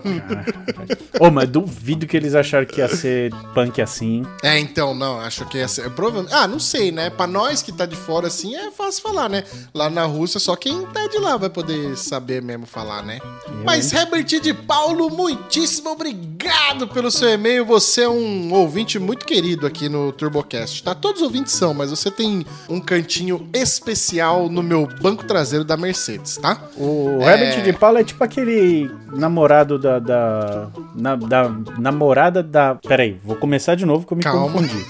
Ô, 1.21 1.27
oh, 1.27 1.31
mas 1.31 1.49
duvido 1.49 2.05
que 2.05 2.17
eles 2.17 2.35
acharam 2.35 2.67
que 2.67 2.81
ia 2.81 2.89
ser 2.89 3.33
punk 3.55 3.81
assim. 3.81 4.27
É, 4.43 4.59
então, 4.59 4.93
não, 4.93 5.21
acho 5.21 5.47
que 5.47 5.59
ia 5.59 5.69
ser. 5.69 5.89
Provavelmente. 5.91 6.35
Ah, 6.35 6.49
não 6.49 6.59
sei, 6.59 6.91
né? 6.91 7.11
Pra 7.11 7.29
nós 7.29 7.63
que 7.63 7.71
tá 7.71 7.87
de 7.87 7.95
fora 7.95 8.27
assim, 8.27 8.57
é 8.57 8.73
fácil 8.73 9.03
falar, 9.03 9.29
né? 9.29 9.45
Lá 9.73 9.89
na 9.89 10.05
Rússia, 10.05 10.41
só 10.41 10.57
quem 10.57 10.85
tá 10.87 11.07
de 11.07 11.19
lá 11.19 11.37
vai 11.37 11.49
poder 11.49 11.97
saber 11.97 12.43
mesmo 12.43 12.67
falar, 12.67 13.05
né? 13.05 13.21
Eu, 13.47 13.65
Mas, 13.65 13.93
Herbert 13.93 14.25
de 14.25 14.53
Paulo, 14.53 15.09
muitíssimo 15.09 15.91
obrigado 15.91 16.89
pelo 16.89 17.09
seu 17.09 17.29
e-mail. 17.29 17.65
Você 17.67 18.03
é 18.03 18.09
um 18.09 18.53
ouvinte 18.53 18.99
muito 18.99 19.25
querido 19.25 19.65
aqui 19.65 19.89
no 19.89 20.11
TurboCast, 20.11 20.83
tá? 20.83 20.93
Todos 20.93 21.21
os 21.21 21.27
ouvintes 21.29 21.53
são, 21.53 21.73
mas 21.73 21.91
você 21.91 22.11
tem 22.11 22.45
um 22.69 22.81
cantinho 22.81 23.49
especial 23.53 24.49
no 24.49 24.61
meu 24.61 24.89
banco 25.01 25.25
traseiro 25.25 25.68
da 25.69 25.77
Mercedes, 25.77 26.39
tá? 26.39 26.59
O 26.77 27.21
é... 27.23 27.61
De 27.61 27.73
Paulo 27.75 27.99
é 27.99 28.05
tipo 28.05 28.25
aquele 28.25 28.91
namorado 29.13 29.79
da. 29.79 29.99
da, 29.99 30.69
na, 30.95 31.15
da 31.15 31.53
namorada 31.79 32.43
da. 32.43 32.75
Peraí, 32.75 33.21
vou 33.23 33.37
começar 33.37 33.75
de 33.75 33.85
novo 33.85 34.07
que 34.07 34.13
eu 34.15 34.17
me 34.17 34.23
Calma. 34.23 34.51
confundi. 34.51 34.85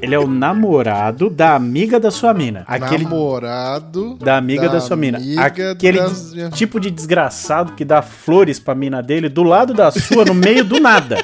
Ele 0.00 0.14
é 0.14 0.18
o 0.18 0.26
namorado 0.26 1.28
da 1.28 1.56
amiga 1.56 1.98
da 1.98 2.10
sua 2.10 2.32
mina. 2.32 2.64
Aquele 2.66 3.04
namorado 3.04 4.14
da 4.16 4.36
amiga 4.36 4.66
da, 4.66 4.74
da 4.74 4.80
sua 4.80 4.96
mina. 4.96 5.18
Aquele 5.38 5.98
das... 5.98 6.34
tipo 6.52 6.78
de 6.78 6.90
desgraçado 6.90 7.72
que 7.72 7.84
dá 7.84 8.02
flores 8.02 8.60
pra 8.60 8.74
mina 8.74 9.02
dele 9.02 9.28
do 9.28 9.42
lado 9.42 9.74
da 9.74 9.90
sua, 9.90 10.24
no 10.24 10.34
meio 10.34 10.64
do 10.64 10.78
nada. 10.78 11.16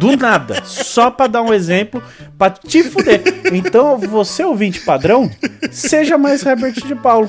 Do 0.00 0.16
nada. 0.16 0.62
Só 0.64 1.10
pra 1.10 1.26
dar 1.26 1.42
um 1.42 1.52
exemplo, 1.52 2.02
pra 2.38 2.48
te 2.48 2.82
fuder. 2.82 3.22
Então, 3.52 3.98
você 3.98 4.42
ouvinte 4.42 4.80
padrão, 4.80 5.30
seja 5.70 6.16
mais 6.16 6.44
Herbert 6.44 6.72
de 6.72 6.94
Paulo. 6.94 7.28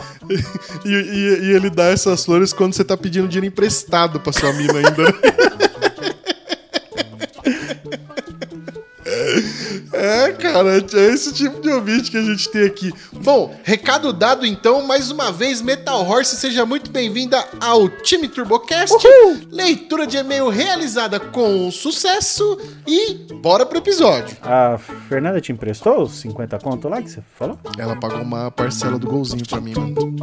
E, 0.85 0.89
e, 0.89 1.39
e 1.43 1.51
ele 1.51 1.69
dá 1.69 1.87
essas 1.87 2.23
flores 2.23 2.53
quando 2.53 2.73
você 2.73 2.85
tá 2.85 2.95
pedindo 2.95 3.27
dinheiro 3.27 3.47
emprestado 3.47 4.21
pra 4.21 4.31
sua 4.31 4.53
mina 4.53 4.75
ainda. 4.79 5.13
É, 10.01 10.31
cara, 10.31 10.77
é 10.77 11.13
esse 11.13 11.31
tipo 11.31 11.61
de 11.61 11.69
ouvinte 11.69 12.09
que 12.09 12.17
a 12.17 12.23
gente 12.23 12.49
tem 12.49 12.65
aqui. 12.65 12.91
Bom, 13.13 13.55
recado 13.63 14.11
dado 14.11 14.47
então, 14.47 14.81
mais 14.81 15.11
uma 15.11 15.31
vez, 15.31 15.61
Metal 15.61 16.03
Horse, 16.03 16.37
seja 16.37 16.65
muito 16.65 16.89
bem-vinda 16.89 17.45
ao 17.59 17.87
time 17.87 18.27
TurboCast. 18.27 18.95
Uhul! 18.95 19.41
Leitura 19.51 20.07
de 20.07 20.17
e-mail 20.17 20.49
realizada 20.49 21.19
com 21.19 21.69
sucesso 21.69 22.57
e 22.87 23.13
bora 23.43 23.63
pro 23.63 23.77
episódio. 23.77 24.35
A 24.41 24.79
Fernanda 25.07 25.39
te 25.39 25.51
emprestou 25.51 26.01
os 26.01 26.13
50 26.13 26.57
conto 26.57 26.89
lá 26.89 26.99
que 26.99 27.11
você 27.11 27.21
falou? 27.37 27.59
Ela 27.77 27.95
pagou 27.95 28.21
uma 28.21 28.49
parcela 28.49 28.97
do 28.97 29.05
golzinho 29.05 29.47
pra 29.47 29.61
mim, 29.61 29.75
mano. 29.75 30.15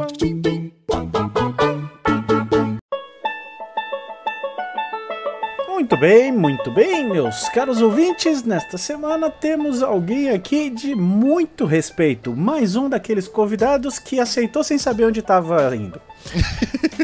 Muito 5.89 6.01
bem, 6.01 6.31
muito 6.31 6.69
bem, 6.69 7.09
meus 7.09 7.49
caros 7.49 7.81
ouvintes. 7.81 8.43
Nesta 8.43 8.77
semana 8.77 9.27
temos 9.27 9.81
alguém 9.81 10.29
aqui 10.29 10.69
de 10.69 10.93
muito 10.93 11.65
respeito. 11.65 12.35
Mais 12.35 12.75
um 12.75 12.87
daqueles 12.87 13.27
convidados 13.27 13.97
que 13.97 14.19
aceitou 14.19 14.63
sem 14.63 14.77
saber 14.77 15.05
onde 15.05 15.19
estava 15.19 15.75
indo. 15.75 15.99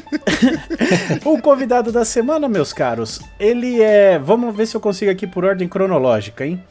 o 1.26 1.42
convidado 1.42 1.92
da 1.92 2.06
semana, 2.06 2.48
meus 2.48 2.72
caros, 2.72 3.20
ele 3.40 3.82
é. 3.82 4.20
Vamos 4.20 4.56
ver 4.56 4.68
se 4.68 4.78
eu 4.78 4.82
consigo 4.82 5.10
aqui 5.10 5.26
por 5.26 5.44
ordem 5.44 5.68
cronológica, 5.68 6.46
hein? 6.46 6.64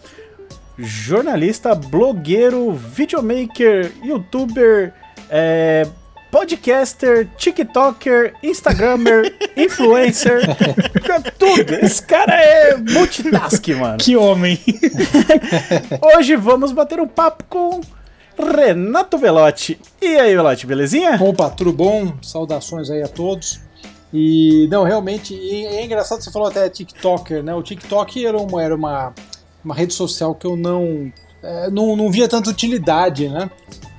Jornalista, 0.79 1.75
blogueiro, 1.75 2.71
videomaker, 2.71 3.91
youtuber, 4.05 4.95
é, 5.29 5.85
podcaster, 6.35 7.29
TikToker, 7.37 8.35
Instagrammer, 8.43 9.33
influencer, 9.57 10.41
tudo. 11.39 11.75
Esse 11.75 12.03
cara 12.03 12.35
é 12.35 12.77
multitask, 12.77 13.69
mano. 13.69 13.99
Que 13.99 14.17
homem. 14.17 14.59
Hoje 16.17 16.35
vamos 16.35 16.73
bater 16.73 16.99
um 16.99 17.07
papo 17.07 17.45
com 17.49 17.81
Renato 18.37 19.17
Velotti. 19.17 19.81
E 20.03 20.17
aí, 20.17 20.35
Velotti, 20.35 20.67
belezinha? 20.67 21.17
Opa, 21.23 21.51
tudo 21.51 21.73
bom? 21.73 22.15
Saudações 22.21 22.91
aí 22.91 23.01
a 23.01 23.09
todos. 23.09 23.61
E, 24.13 24.67
não, 24.73 24.83
realmente, 24.83 25.37
é 25.37 25.85
engraçado 25.85 26.21
você 26.21 26.33
falou 26.33 26.49
até 26.49 26.69
TikToker, 26.69 27.45
né? 27.45 27.55
O 27.55 27.63
TikTok 27.63 28.27
era 28.27 28.37
uma, 28.37 28.61
era 28.61 28.75
uma, 28.75 29.15
uma 29.65 29.75
rede 29.75 29.95
social 29.95 30.35
que 30.35 30.49
eu 30.49 30.57
não, 30.57 31.13
é, 31.41 31.71
não, 31.71 31.95
não 31.95 32.11
via 32.11 32.27
tanta 32.27 32.51
utilidade, 32.51 33.29
né? 33.29 33.49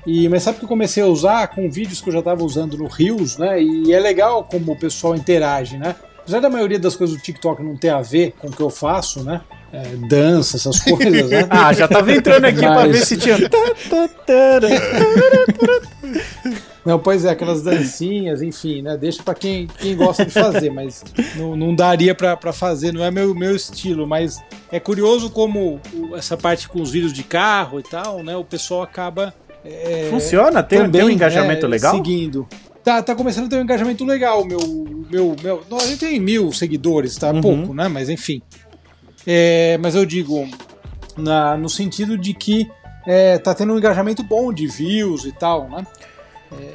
E, 0.06 0.30
mas 0.30 0.44
sabe 0.44 0.60
que 0.60 0.66
eu 0.66 0.70
comecei 0.70 1.02
a 1.02 1.08
usar 1.08 1.48
com 1.48 1.70
vídeos 1.70 2.02
que 2.02 2.10
eu 2.10 2.14
já 2.14 2.20
estava 2.20 2.44
usando 2.44 2.78
no 2.78 2.88
Rios, 2.88 3.38
né? 3.38 3.62
E 3.62 3.92
é 3.92 4.00
legal 4.00 4.44
como 4.44 4.74
o 4.74 4.80
pessoal 4.80 5.16
interage, 5.16 5.78
né? 5.78 5.96
apesar 6.26 6.40
da 6.40 6.50
maioria 6.50 6.80
das 6.80 6.96
coisas 6.96 7.16
do 7.16 7.22
TikTok 7.22 7.62
não 7.62 7.78
ter 7.78 7.90
a 7.90 8.02
ver 8.02 8.34
com 8.40 8.48
o 8.48 8.52
que 8.52 8.62
eu 8.62 8.72
faço, 8.72 9.24
né? 9.24 9.42
É, 9.72 9.96
dança, 10.08 10.58
essas 10.58 10.80
coisas, 10.84 11.30
né? 11.30 11.46
ah, 11.52 11.72
já 11.72 11.88
tava 11.88 12.12
entrando 12.12 12.46
aqui 12.46 12.62
Mas... 12.62 12.74
pra 12.74 12.88
ver 12.88 13.06
se 13.06 13.16
tinha. 13.16 13.38
Não, 16.84 17.00
pois 17.00 17.26
é, 17.26 17.32
aquelas 17.32 17.64
dancinhas, 17.64 18.44
enfim, 18.44 18.84
né? 18.84 18.96
Deixa 18.96 19.24
para 19.24 19.34
quem, 19.34 19.66
quem 19.66 19.96
gosta 19.96 20.24
de 20.24 20.32
fazer, 20.32 20.70
mas 20.70 21.04
não, 21.36 21.56
não 21.56 21.74
daria 21.74 22.14
para 22.14 22.54
fazer, 22.54 22.94
não 22.94 23.04
é 23.04 23.10
meu, 23.10 23.34
meu 23.34 23.56
estilo. 23.56 24.06
Mas 24.06 24.40
é 24.72 24.80
curioso 24.80 25.32
como 25.32 25.82
essa 26.14 26.38
parte 26.38 26.70
com 26.70 26.80
os 26.80 26.92
vídeos 26.92 27.12
de 27.12 27.24
carro 27.24 27.80
e 27.80 27.84
tal, 27.84 28.22
né? 28.22 28.38
O 28.38 28.46
pessoal 28.46 28.84
acaba. 28.84 29.34
É, 29.66 30.08
Funciona? 30.10 30.62
Tem, 30.62 30.80
também, 30.80 31.02
tem 31.02 31.04
um 31.04 31.10
engajamento 31.10 31.66
é, 31.66 31.70
legal? 31.70 31.96
Seguindo. 31.96 32.48
Tá, 32.84 33.02
tá 33.02 33.16
começando 33.16 33.48
a 33.48 33.50
ter 33.50 33.58
um 33.58 33.64
engajamento 33.64 34.06
legal. 34.06 34.46
Meu, 34.46 34.60
meu, 35.10 35.36
meu, 35.42 35.64
a 35.72 35.86
gente 35.86 36.00
tem 36.00 36.20
mil 36.20 36.52
seguidores, 36.52 37.18
tá? 37.18 37.32
Uhum. 37.32 37.42
Pouco, 37.42 37.74
né? 37.74 37.88
Mas 37.88 38.10
enfim. 38.10 38.42
É, 39.26 39.78
mas 39.82 39.96
eu 39.96 40.06
digo, 40.06 40.48
na, 41.18 41.58
no 41.58 41.68
sentido 41.68 42.16
de 42.16 42.34
que 42.34 42.70
é, 43.08 43.40
tá 43.40 43.56
tendo 43.56 43.74
um 43.74 43.78
engajamento 43.78 44.24
bom 44.24 44.54
de 44.54 44.68
views 44.68 45.26
e 45.26 45.32
tal, 45.32 45.68
né? 45.68 45.86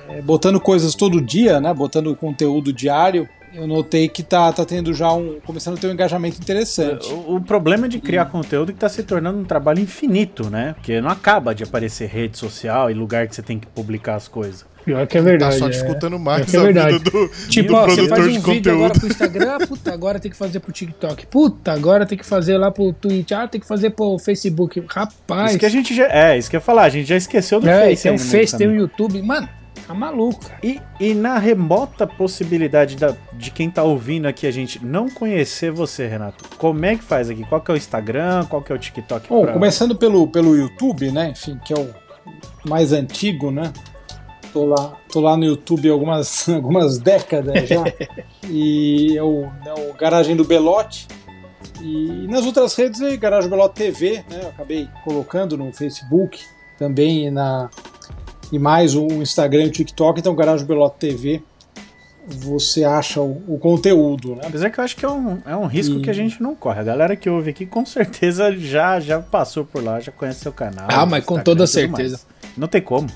é, 0.08 0.20
botando 0.22 0.60
coisas 0.60 0.94
todo 0.94 1.20
dia, 1.20 1.60
né? 1.60 1.72
Botando 1.72 2.14
conteúdo 2.16 2.72
diário, 2.72 3.28
eu 3.52 3.66
notei 3.66 4.08
que 4.08 4.22
tá, 4.22 4.52
tá 4.52 4.64
tendo 4.64 4.92
já 4.94 5.12
um. 5.12 5.40
começando 5.44 5.76
a 5.76 5.80
ter 5.80 5.86
um 5.88 5.92
engajamento 5.92 6.40
interessante. 6.40 7.12
O, 7.12 7.36
o 7.36 7.40
problema 7.40 7.88
de 7.88 7.98
criar 7.98 8.26
e... 8.26 8.30
conteúdo 8.30 8.70
é 8.70 8.72
que 8.72 8.80
tá 8.80 8.88
se 8.88 9.02
tornando 9.02 9.38
um 9.38 9.44
trabalho 9.44 9.80
infinito, 9.80 10.48
né? 10.48 10.74
Porque 10.74 11.00
não 11.00 11.10
acaba 11.10 11.54
de 11.54 11.64
aparecer 11.64 12.08
rede 12.08 12.38
social 12.38 12.90
e 12.90 12.94
lugar 12.94 13.26
que 13.26 13.34
você 13.34 13.42
tem 13.42 13.58
que 13.58 13.66
publicar 13.66 14.14
as 14.14 14.28
coisas. 14.28 14.64
Pior 14.84 15.06
que 15.06 15.18
é 15.18 15.20
verdade. 15.20 15.54
Tá 15.54 15.58
só 15.58 15.68
disputando 15.68 16.16
é. 16.16 16.18
mais 16.18 16.54
é 16.54 16.58
a 16.58 16.62
vida 16.66 16.98
do, 16.98 17.28
tipo, 17.48 17.68
do 17.68 17.74
ó, 17.74 17.84
produtor 17.84 18.04
você 18.04 18.08
faz 18.08 18.26
um 18.26 18.30
de 18.30 18.38
vídeo 18.38 18.72
agora 18.72 18.94
pro 18.94 19.06
Instagram, 19.08 19.58
puta, 19.66 19.92
agora 19.92 20.18
tem 20.18 20.30
que 20.30 20.36
fazer 20.36 20.60
pro 20.60 20.72
TikTok. 20.72 21.26
Puta, 21.26 21.72
agora 21.72 22.06
tem 22.06 22.16
que 22.16 22.26
fazer 22.26 22.56
lá 22.56 22.70
pro 22.70 22.92
Twitch. 22.92 23.32
Ah, 23.32 23.46
tem 23.46 23.60
que 23.60 23.66
fazer 23.66 23.90
pro 23.90 24.18
Facebook. 24.18 24.82
Rapaz. 24.88 25.50
Isso 25.50 25.58
que 25.58 25.66
a 25.66 25.70
gente 25.70 25.94
já. 25.94 26.06
É, 26.06 26.38
isso 26.38 26.48
que 26.48 26.56
eu 26.56 26.58
ia 26.58 26.62
falar, 26.62 26.84
a 26.84 26.88
gente 26.88 27.08
já 27.08 27.16
esqueceu 27.16 27.60
do 27.60 27.68
é, 27.68 27.88
Face. 27.88 28.02
Tem 28.02 28.12
um 28.12 28.18
Face, 28.18 28.56
tem 28.56 28.68
um 28.68 28.74
YouTube. 28.74 29.20
Mano, 29.22 29.48
Tá 29.90 29.94
maluco. 29.94 30.48
E, 30.62 30.80
e 31.00 31.14
na 31.14 31.36
remota 31.36 32.06
possibilidade 32.06 32.94
da, 32.94 33.16
de 33.32 33.50
quem 33.50 33.68
tá 33.68 33.82
ouvindo 33.82 34.26
aqui 34.26 34.46
a 34.46 34.50
gente 34.52 34.84
não 34.84 35.10
conhecer 35.10 35.72
você, 35.72 36.06
Renato, 36.06 36.44
como 36.58 36.84
é 36.84 36.94
que 36.94 37.02
faz 37.02 37.28
aqui? 37.28 37.42
Qual 37.42 37.60
que 37.60 37.72
é 37.72 37.74
o 37.74 37.76
Instagram? 37.76 38.46
Qual 38.46 38.62
que 38.62 38.70
é 38.70 38.74
o 38.76 38.78
TikTok? 38.78 39.28
Bom, 39.28 39.42
pra... 39.42 39.52
começando 39.52 39.96
pelo, 39.96 40.28
pelo 40.28 40.54
YouTube, 40.54 41.10
né? 41.10 41.30
Enfim, 41.30 41.58
que 41.64 41.72
é 41.72 41.76
o 41.76 41.92
mais 42.64 42.92
antigo, 42.92 43.50
né? 43.50 43.72
Tô 44.52 44.64
lá, 44.64 44.96
tô 45.10 45.20
lá 45.20 45.36
no 45.36 45.44
YouTube 45.44 45.90
algumas, 45.90 46.46
algumas 46.48 46.98
décadas 46.98 47.68
já. 47.68 47.82
e 48.48 49.16
é 49.18 49.22
o, 49.24 49.46
é 49.66 49.74
o 49.74 49.92
Garagem 49.94 50.36
do 50.36 50.44
Belote. 50.44 51.08
E 51.82 52.28
nas 52.28 52.46
outras 52.46 52.76
redes 52.76 53.00
é 53.00 53.16
Garagem 53.16 53.50
Belote 53.50 53.74
TV, 53.74 54.24
né? 54.30 54.38
Eu 54.40 54.48
acabei 54.50 54.88
colocando 55.02 55.56
no 55.56 55.72
Facebook, 55.72 56.44
também 56.78 57.28
na, 57.28 57.68
e 58.52 58.58
mais 58.58 58.94
o 58.94 59.06
Instagram 59.06 59.64
e 59.64 59.68
o 59.68 59.70
TikTok, 59.70 60.20
então 60.20 60.34
Garagem 60.34 60.66
Beloto 60.66 60.96
TV, 60.98 61.42
você 62.26 62.84
acha 62.84 63.20
o, 63.20 63.42
o, 63.48 63.58
conteúdo, 63.58 64.36
né? 64.36 64.42
Apesar 64.46 64.70
que 64.70 64.78
eu 64.78 64.84
acho 64.84 64.96
que 64.96 65.04
é 65.04 65.08
um, 65.08 65.38
é 65.44 65.56
um 65.56 65.66
risco 65.66 65.96
e... 65.96 66.02
que 66.02 66.10
a 66.10 66.12
gente 66.12 66.42
não 66.42 66.54
corre. 66.54 66.80
A 66.80 66.84
galera 66.84 67.16
que 67.16 67.28
ouve 67.28 67.50
aqui 67.50 67.66
com 67.66 67.84
certeza 67.84 68.52
já, 68.56 69.00
já 69.00 69.20
passou 69.20 69.64
por 69.64 69.82
lá, 69.82 70.00
já 70.00 70.12
conhece 70.12 70.40
seu 70.40 70.52
canal. 70.52 70.86
Ah, 70.90 71.06
mas 71.06 71.24
com 71.24 71.40
toda 71.40 71.66
certeza. 71.66 72.20
Mais. 72.42 72.56
Não 72.56 72.68
tem 72.68 72.82
como. 72.82 73.08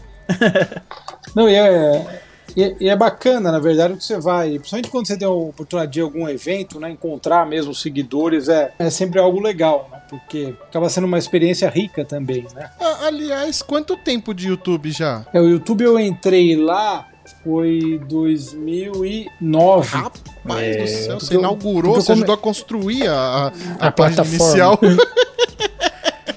não, 1.34 1.48
e 1.48 1.54
é, 1.54 2.22
e, 2.56 2.76
e, 2.80 2.88
é 2.88 2.96
bacana, 2.96 3.50
na 3.50 3.58
verdade, 3.58 3.96
que 3.96 4.04
você 4.04 4.18
vai, 4.18 4.58
principalmente 4.58 4.90
quando 4.90 5.06
você 5.06 5.16
tem 5.16 5.26
a 5.26 5.30
oportunidade 5.30 5.92
de 5.92 6.00
algum 6.00 6.28
evento, 6.28 6.78
né, 6.78 6.90
encontrar 6.90 7.46
mesmo 7.46 7.74
seguidores, 7.74 8.48
é, 8.48 8.72
é 8.78 8.90
sempre 8.90 9.18
algo 9.18 9.40
legal, 9.40 9.88
né, 9.90 10.00
porque 10.08 10.54
acaba 10.68 10.88
sendo 10.88 11.06
uma 11.06 11.18
experiência 11.18 11.68
rica 11.68 12.04
também, 12.04 12.46
né. 12.54 12.70
Ah, 12.80 13.06
aliás, 13.06 13.62
quanto 13.62 13.96
tempo 13.96 14.34
de 14.34 14.48
YouTube 14.48 14.90
já? 14.90 15.24
É, 15.32 15.40
o 15.40 15.48
YouTube 15.48 15.82
eu 15.82 15.98
entrei 15.98 16.56
lá 16.56 17.08
foi 17.42 18.00
2009. 18.06 19.96
Rapaz 19.96 20.62
é, 20.62 20.82
do 20.82 20.88
céu, 20.88 21.20
você 21.20 21.34
inaugurou, 21.34 21.94
você 21.94 22.12
ajudou 22.12 22.34
a 22.34 22.38
construir 22.38 23.08
a, 23.08 23.14
a, 23.14 23.46
a, 23.80 23.88
a 23.88 23.92
página 23.92 24.24
inicial. 24.26 24.78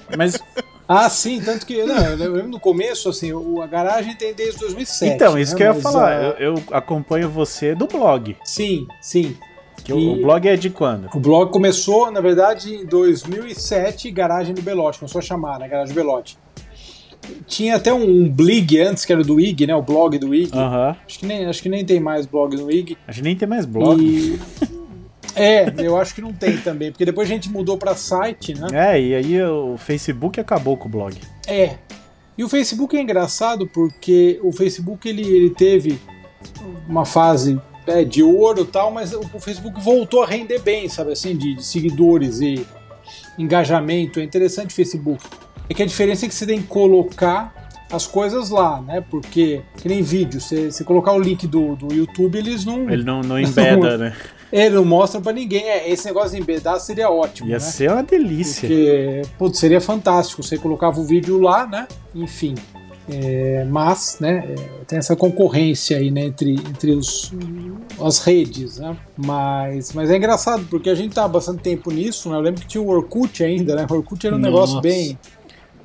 Mas 0.17 0.39
ah, 0.88 1.10
sim, 1.10 1.41
tanto 1.41 1.65
que. 1.65 1.84
Não, 1.84 1.97
eu 1.97 2.32
lembro 2.32 2.50
no 2.50 2.60
começo, 2.60 3.10
assim, 3.10 3.32
a 3.62 3.67
garagem 3.67 4.15
tem 4.15 4.34
desde 4.34 4.60
2007. 4.60 5.13
Então, 5.13 5.38
isso 5.38 5.52
né? 5.52 5.58
que 5.58 5.63
eu 5.63 5.67
ia 5.67 5.73
Mas, 5.73 5.84
falar. 5.84 6.12
A... 6.12 6.23
Eu, 6.23 6.56
eu, 6.56 6.63
acompanho 6.71 7.30
você 7.30 7.76
do 7.76 7.88
blog. 7.88 8.38
Sim, 8.45 8.88
sim. 9.02 9.36
Que 9.84 9.91
e... 9.91 9.95
O 9.95 10.21
blog 10.21 10.47
é 10.47 10.56
de 10.56 10.69
quando? 10.69 11.10
O 11.13 11.19
blog 11.19 11.52
começou, 11.52 12.10
na 12.10 12.21
verdade, 12.21 12.73
em 12.73 12.86
2007, 12.86 14.10
Garagem 14.12 14.56
do 14.56 14.62
Belote, 14.62 15.00
começou 15.00 15.19
a 15.19 15.21
chamar, 15.21 15.60
né? 15.60 15.67
Garagem 15.67 15.93
do 15.93 15.97
Belote. 15.97 16.38
Tinha 17.45 17.76
até 17.76 17.93
um, 17.93 18.30
blig 18.30 18.80
antes, 18.80 19.04
que 19.04 19.12
era 19.12 19.21
do 19.21 19.39
IG, 19.41 19.67
né? 19.67 19.76
O 19.76 19.82
blog 19.82 20.17
do 20.17 20.34
IG. 20.34 20.56
Uhum. 20.56 20.95
Acho, 21.06 21.19
que 21.19 21.26
nem, 21.26 21.45
acho 21.45 21.62
que 21.62 21.69
nem 21.69 21.84
tem 21.84 22.00
mais 22.00 22.26
blog 22.26 22.56
no 22.56 22.71
IG. 22.71 22.97
Acho 23.06 23.19
que 23.19 23.23
nem 23.23 23.36
tem 23.36 23.47
mais 23.47 23.65
blog. 23.65 24.02
E... 24.02 24.39
É, 25.38 25.73
eu 25.78 25.97
acho 25.97 26.13
que 26.15 26.21
não 26.21 26.34
tem 26.34 26.58
também, 26.58 26.91
porque 26.91 27.06
depois 27.06 27.30
a 27.30 27.34
gente 27.34 27.50
mudou 27.50 27.78
para 27.78 27.95
site, 27.95 28.54
né? 28.54 28.67
É, 28.73 29.02
e 29.02 29.15
aí 29.15 29.41
o 29.43 29.78
Facebook 29.78 30.39
acabou 30.39 30.76
com 30.78 30.88
o 30.88 30.91
blog. 30.91 31.15
É. 31.47 31.76
E 32.38 32.43
o 32.43 32.50
Facebook 32.50 32.95
é 32.95 33.02
engraçado 33.02 33.67
porque 33.67 34.39
o 34.43 34.52
Facebook 34.52 35.08
ele, 35.10 35.23
ele 35.23 35.50
teve 35.50 36.00
uma 36.88 37.04
fase 37.06 37.60
é, 37.88 38.04
de 38.04 38.21
ouro 38.21 38.62
e 38.62 38.65
tal, 38.65 38.91
mas 38.91 39.13
o, 39.13 39.39
Facebook 39.39 39.82
voltou 39.82 40.21
a 40.21 40.28
render 40.28 40.60
bem, 40.60 40.88
sabe 40.88 41.13
assim, 41.13 41.36
de, 41.36 41.56
de, 41.56 41.63
seguidores 41.63 42.41
e 42.41 42.65
engajamento. 43.38 44.19
É 44.19 44.23
interessante 44.23 44.71
o 44.71 44.76
Facebook. 44.76 45.23
É 45.69 45.73
que 45.73 45.82
a 45.82 45.86
diferença 45.86 46.26
é 46.26 46.30
que 46.30 46.36
você 46.36 46.45
tem 46.45 46.62
que 46.62 46.67
colocar 46.67 47.69
as 47.91 48.06
coisas 48.06 48.50
lá, 48.50 48.82
né? 48.82 49.04
Porque, 49.10 49.62
que 49.78 49.88
nem 49.88 50.02
vídeo, 50.02 50.39
você, 50.39 50.71
você 50.71 50.84
colocar 50.84 51.13
o 51.13 51.19
link 51.19 51.47
do, 51.47 51.76
do 51.76 51.93
YouTube, 51.93 52.38
eles 52.38 52.65
não. 52.65 52.89
Ele 52.89 53.04
não, 53.04 53.21
não 53.21 53.39
embeda, 53.39 53.97
né? 53.97 54.13
Ele 54.51 54.75
não 54.75 54.86
mostra 54.86 55.19
pra 55.19 55.33
ninguém. 55.33 55.63
É, 55.63 55.89
esse 55.89 56.05
negócio 56.05 56.31
de 56.31 56.41
embedar 56.41 56.79
seria 56.79 57.10
ótimo. 57.10 57.49
Ia 57.49 57.55
né? 57.55 57.60
ser 57.60 57.91
uma 57.91 58.03
delícia. 58.03 58.67
Porque, 58.67 59.21
putz, 59.38 59.60
seria 59.60 59.81
fantástico. 59.81 60.41
Você 60.41 60.57
colocava 60.57 60.99
o 60.99 61.03
vídeo 61.03 61.39
lá, 61.39 61.67
né? 61.67 61.88
Enfim. 62.15 62.55
É, 63.10 63.63
mas, 63.63 64.17
né, 64.19 64.43
é, 64.49 64.55
tem 64.86 64.99
essa 64.99 65.15
concorrência 65.15 65.97
aí, 65.97 66.12
né, 66.12 66.25
entre, 66.25 66.55
entre 66.55 66.91
os, 66.91 67.31
as 68.01 68.19
redes, 68.19 68.79
né? 68.79 68.97
Mas, 69.15 69.93
mas 69.93 70.12
é 70.12 70.17
engraçado, 70.17 70.65
porque 70.69 70.89
a 70.89 70.95
gente 70.95 71.15
tá 71.15 71.23
há 71.23 71.27
bastante 71.27 71.62
tempo 71.62 71.89
nisso, 71.89 72.29
né? 72.29 72.36
Eu 72.36 72.41
lembro 72.41 72.62
que 72.62 72.67
tinha 72.67 72.81
o 72.81 72.89
Orkut 72.89 73.41
ainda, 73.45 73.75
né? 73.75 73.88
O 73.89 73.93
Orkut 73.93 74.27
era 74.27 74.36
um 74.36 74.39
Nossa. 74.39 74.51
negócio 74.51 74.81
bem. 74.81 75.17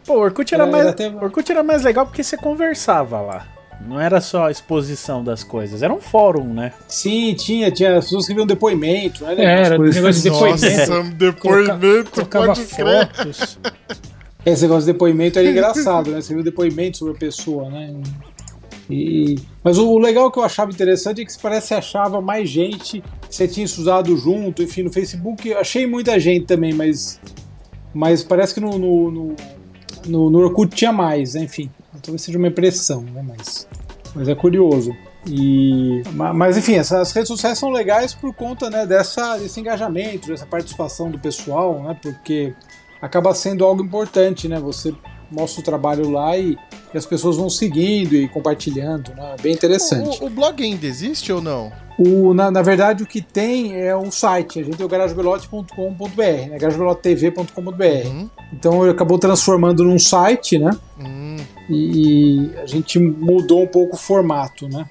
Pô, 0.05 0.15
o 0.15 0.21
Orkut 0.21 0.53
era, 0.53 0.65
é, 0.65 0.71
mais, 0.71 0.87
até... 0.87 1.09
Orkut 1.11 1.53
era 1.53 1.63
mais 1.63 1.85
legal 1.85 2.07
porque 2.07 2.25
você 2.25 2.37
conversava 2.37 3.21
lá. 3.21 3.47
Não 3.87 4.01
era 4.01 4.21
só 4.21 4.47
a 4.47 4.51
exposição 4.51 5.25
das 5.25 5.43
coisas, 5.43 5.83
era 5.83 5.93
um 5.93 6.01
fórum, 6.01 6.53
né? 6.55 6.73
Sim, 6.87 7.35
tinha, 7.35 7.71
tinha 7.71 7.97
as 7.97 8.05
pessoas 8.05 8.23
escreviam 8.23 8.47
depoimento, 8.47 9.25
né? 9.25 9.35
É, 9.39 9.67
era 9.67 9.77
coisas... 9.77 9.97
negócio 9.97 10.23
de 10.23 10.31
depoimento. 10.31 10.91
Nossa, 10.91 11.11
depoimento, 11.15 12.27
Coloca, 12.27 12.47
pode 12.47 12.61
fotos. 12.65 13.59
Esse 14.47 14.63
negócio 14.63 14.87
de 14.87 14.93
depoimento 14.93 15.39
era 15.39 15.49
engraçado, 15.49 16.11
né? 16.11 16.21
Você 16.21 16.35
viu 16.35 16.43
depoimento 16.43 16.99
sobre 16.99 17.15
a 17.15 17.19
pessoa, 17.19 17.71
né? 17.71 17.95
E... 18.89 19.37
Mas 19.65 19.79
o 19.79 19.99
legal 19.99 20.31
que 20.31 20.39
eu 20.39 20.45
achava 20.45 20.71
interessante 20.71 21.21
é 21.21 21.25
que 21.25 21.33
parece 21.41 21.69
que 21.69 21.75
achava 21.75 22.21
mais 22.21 22.49
gente, 22.49 23.03
você 23.29 23.49
tinha 23.49 23.65
usado 23.65 24.17
junto, 24.17 24.63
enfim, 24.63 24.83
no 24.83 24.93
Facebook 24.93 25.53
achei 25.55 25.87
muita 25.87 26.19
gente 26.21 26.47
também, 26.47 26.73
mas, 26.73 27.21
mas 27.95 28.23
parece 28.23 28.55
que 28.55 28.61
no, 28.61 28.79
no, 28.79 29.11
no, 29.11 29.37
no, 30.07 30.31
no 30.31 30.39
Orkut 30.41 30.75
tinha 30.75 30.93
mais, 30.93 31.35
né? 31.35 31.43
enfim 31.43 31.71
talvez 32.03 32.23
seja 32.23 32.39
uma 32.39 32.49
impressão, 32.49 33.03
né? 33.03 33.25
Mas, 33.27 33.67
mas 34.15 34.29
é 34.29 34.35
curioso. 34.35 34.95
E, 35.27 36.03
mas 36.13 36.57
enfim, 36.57 36.75
essas 36.75 37.13
redes 37.13 37.29
sociais 37.29 37.57
são 37.57 37.71
legais 37.71 38.13
por 38.13 38.35
conta 38.35 38.69
né, 38.69 38.85
dessa, 38.85 39.37
desse 39.37 39.61
engajamento, 39.61 40.29
dessa 40.29 40.45
participação 40.45 41.11
do 41.11 41.19
pessoal, 41.19 41.81
né? 41.83 41.97
Porque 42.03 42.53
acaba 43.01 43.35
sendo 43.35 43.65
algo 43.65 43.83
importante, 43.83 44.49
né? 44.49 44.59
Você 44.59 44.93
mostra 45.31 45.61
o 45.61 45.65
trabalho 45.65 46.11
lá 46.11 46.37
e, 46.37 46.59
e 46.93 46.99
as 46.99 47.07
pessoas 47.07 47.37
vão 47.37 47.49
seguindo 47.49 48.15
e 48.15 48.29
compartilhando, 48.29 49.15
né? 49.15 49.37
Bem 49.41 49.53
interessante. 49.53 50.23
O, 50.23 50.27
o 50.27 50.31
blog 50.31 50.63
ainda 50.63 50.87
existe 50.87 51.33
ou 51.33 51.41
não? 51.41 51.73
O, 51.99 52.33
na, 52.33 52.51
na, 52.51 52.63
verdade, 52.63 53.03
o 53.03 53.07
que 53.07 53.21
tem 53.21 53.79
é 53.79 53.95
o 53.95 54.11
site. 54.11 54.61
A 54.61 54.63
gente 54.65 54.77
tem 54.77 54.87
o 54.87 54.89
garagebelote.com.br, 54.89 56.23
né? 56.23 56.59
garagebelotetv.com.br. 56.59 58.07
Uhum. 58.07 58.31
Então 58.53 58.83
ele 58.83 58.93
acabou 58.93 59.19
transformando 59.19 59.85
num 59.85 59.99
site, 59.99 60.59
né? 60.59 60.71
Uhum. 60.99 61.37
E, 61.69 62.47
e, 62.47 62.59
a 62.59 62.67
gente 62.67 62.99
mudou 62.99 63.63
um 63.63 63.67
pouco 63.67 63.97
o 63.97 63.99
formato, 63.99 64.69
né? 64.69 64.89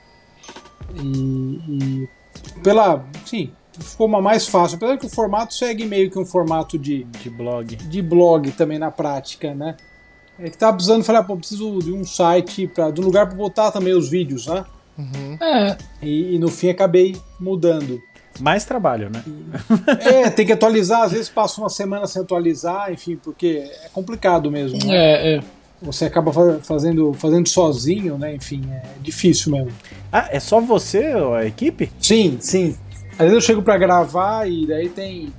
E, 0.96 1.60
e 1.70 2.10
pela, 2.64 3.04
sim, 3.26 3.52
ficou 3.80 4.08
uma 4.08 4.22
mais 4.22 4.48
fácil. 4.48 4.78
Apesar 4.78 4.98
que 4.98 5.06
o 5.06 5.10
formato 5.10 5.54
segue 5.54 5.86
meio 5.86 6.10
que 6.10 6.20
um 6.20 6.26
formato 6.26 6.78
de, 6.78 7.04
de 7.04 7.30
blog. 7.30 7.76
De 7.76 8.02
blog 8.02 8.52
também 8.52 8.78
na 8.78 8.92
prática, 8.92 9.54
né? 9.54 9.76
É 10.40 10.50
que 10.50 10.58
tava 10.58 10.74
precisando, 10.74 11.04
falar, 11.04 11.24
pô, 11.24 11.38
preciso 11.38 11.80
de 11.80 11.92
um 11.92 12.04
site, 12.04 12.68
pra, 12.68 12.90
de 12.90 13.02
um 13.02 13.04
lugar 13.04 13.28
para 13.28 13.36
botar 13.36 13.72
também 13.72 13.94
os 13.94 14.10
vídeos, 14.10 14.48
né? 14.48 14.66
Uhum. 14.98 15.38
É. 15.42 15.78
E, 16.02 16.36
e, 16.36 16.40
no 16.40 16.50
fim 16.50 16.70
acabei 16.70 17.16
mudando. 17.40 18.02
Mais 18.40 18.66
trabalho, 18.66 19.10
né? 19.10 19.24
É, 20.00 20.30
tem 20.30 20.46
que 20.46 20.54
atualizar, 20.54 21.04
às 21.04 21.12
vezes 21.12 21.30
passa 21.30 21.60
uma 21.60 21.70
semana 21.70 22.08
sem 22.08 22.22
atualizar, 22.22 22.92
enfim, 22.92 23.18
porque 23.18 23.70
é 23.84 23.90
complicado 23.90 24.50
mesmo. 24.50 24.78
Né? 24.86 24.96
É, 24.96 25.36
é. 25.36 25.44
Você 25.82 26.06
acaba 26.06 26.32
fazendo, 26.62 27.12
fazendo 27.14 27.50
sozinho, 27.50 28.18
né? 28.18 28.36
Enfim, 28.36 28.64
é 28.72 28.84
difícil 29.02 29.52
mesmo. 29.52 29.72
Ah, 30.12 30.30
é 30.32 30.40
só 30.40 30.62
você, 30.62 31.14
a 31.36 31.46
equipe? 31.46 31.92
Sim, 32.00 32.38
sim. 32.40 32.78
Às 33.14 33.18
vezes 33.20 33.34
eu 33.34 33.42
chego 33.42 33.62
para 33.62 33.78
gravar 33.78 34.48
e 34.48 34.66
daí 34.68 34.90
tem, 34.90 35.34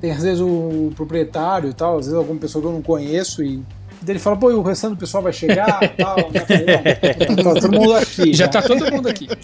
tem 0.00 0.12
às 0.12 0.22
vezes 0.22 0.40
o 0.40 0.92
proprietário 0.94 1.70
e 1.70 1.74
tal, 1.74 1.98
às 1.98 2.06
vezes 2.06 2.18
alguma 2.18 2.38
pessoa 2.38 2.62
que 2.62 2.68
eu 2.68 2.72
não 2.72 2.82
conheço 2.82 3.42
e 3.42 3.62
ele 4.06 4.18
fala, 4.18 4.36
pô, 4.36 4.48
o 4.48 4.62
restante 4.62 4.94
do 4.94 4.98
pessoal 4.98 5.22
vai 5.22 5.32
chegar 5.32 5.82
e 5.82 5.88
tal. 6.02 6.16
Né? 6.30 6.40
Falei, 6.40 7.44
tá 7.44 7.60
todo 7.60 7.72
mundo 7.72 7.94
aqui. 7.94 8.34
Já, 8.34 8.48
tá 8.48 8.62
todo 8.62 8.90
mundo 8.92 9.08
aqui. 9.08 9.28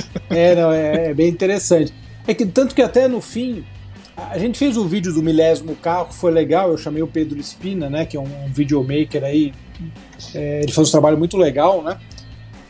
É, 0.30 0.54
não, 0.54 0.72
é, 0.72 1.10
é, 1.10 1.14
bem 1.14 1.28
interessante. 1.28 1.92
É 2.26 2.32
que 2.32 2.46
tanto 2.46 2.74
que 2.74 2.82
até 2.82 3.08
no 3.08 3.20
fim, 3.20 3.64
a 4.16 4.38
gente 4.38 4.58
fez 4.58 4.76
o 4.76 4.84
um 4.84 4.88
vídeo 4.88 5.12
do 5.12 5.22
milésimo 5.22 5.74
carro, 5.74 6.12
foi 6.12 6.30
legal, 6.30 6.70
eu 6.70 6.78
chamei 6.78 7.02
o 7.02 7.06
Pedro 7.06 7.38
Espina, 7.38 7.90
né, 7.90 8.04
que 8.04 8.16
é 8.16 8.20
um, 8.20 8.44
um 8.44 8.48
videomaker 8.48 9.24
aí, 9.24 9.52
é, 10.34 10.60
ele 10.62 10.72
faz 10.72 10.88
um 10.88 10.90
trabalho 10.92 11.18
muito 11.18 11.36
legal, 11.36 11.82
né? 11.82 11.98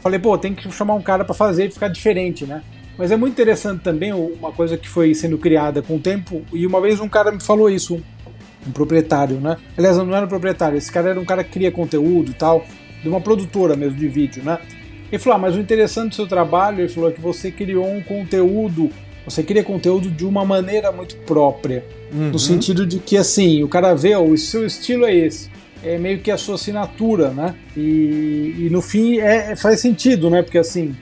Falei, 0.00 0.18
pô, 0.18 0.38
tem 0.38 0.54
que 0.54 0.70
chamar 0.72 0.94
um 0.94 1.02
cara 1.02 1.24
para 1.24 1.34
fazer 1.34 1.66
e 1.66 1.70
ficar 1.70 1.88
diferente, 1.88 2.46
né? 2.46 2.62
Mas 2.96 3.10
é 3.10 3.16
muito 3.16 3.32
interessante 3.32 3.82
também 3.82 4.12
uma 4.12 4.52
coisa 4.52 4.78
que 4.78 4.88
foi 4.88 5.14
sendo 5.14 5.36
criada 5.36 5.82
com 5.82 5.96
o 5.96 6.00
tempo, 6.00 6.42
e 6.52 6.66
uma 6.66 6.80
vez 6.80 7.00
um 7.00 7.08
cara 7.08 7.30
me 7.30 7.42
falou 7.42 7.68
isso, 7.68 8.00
um 8.66 8.72
proprietário, 8.72 9.40
né? 9.40 9.56
Aliás, 9.76 9.96
não 9.96 10.14
era 10.14 10.26
um 10.26 10.28
proprietário, 10.28 10.76
esse 10.76 10.90
cara 10.90 11.10
era 11.10 11.20
um 11.20 11.24
cara 11.24 11.42
que 11.42 11.50
cria 11.50 11.70
conteúdo 11.70 12.30
e 12.30 12.34
tal, 12.34 12.64
de 13.02 13.08
uma 13.08 13.20
produtora 13.20 13.76
mesmo 13.76 13.96
de 13.96 14.08
vídeo, 14.08 14.42
né? 14.42 14.58
Ele 15.10 15.18
falou: 15.18 15.36
ah, 15.36 15.38
mas 15.40 15.56
o 15.56 15.60
interessante 15.60 16.10
do 16.10 16.14
seu 16.14 16.26
trabalho, 16.26 16.80
ele 16.80 16.88
falou, 16.88 17.10
é 17.10 17.12
que 17.12 17.20
você 17.20 17.50
criou 17.50 17.86
um 17.86 18.02
conteúdo, 18.02 18.90
você 19.24 19.42
cria 19.42 19.64
conteúdo 19.64 20.10
de 20.10 20.24
uma 20.24 20.44
maneira 20.44 20.92
muito 20.92 21.16
própria. 21.18 21.84
Uhum. 22.12 22.30
No 22.30 22.38
sentido 22.38 22.86
de 22.86 22.98
que, 22.98 23.16
assim, 23.16 23.62
o 23.62 23.68
cara 23.68 23.94
vê, 23.94 24.14
oh, 24.14 24.24
o 24.24 24.38
seu 24.38 24.64
estilo 24.66 25.04
é 25.04 25.14
esse. 25.14 25.50
É 25.82 25.96
meio 25.96 26.18
que 26.18 26.30
a 26.30 26.36
sua 26.36 26.56
assinatura, 26.56 27.30
né? 27.30 27.54
E, 27.76 28.54
e 28.58 28.68
no 28.70 28.82
fim 28.82 29.18
é, 29.18 29.56
faz 29.56 29.80
sentido, 29.80 30.28
né? 30.28 30.42
Porque 30.42 30.58
assim, 30.58 30.94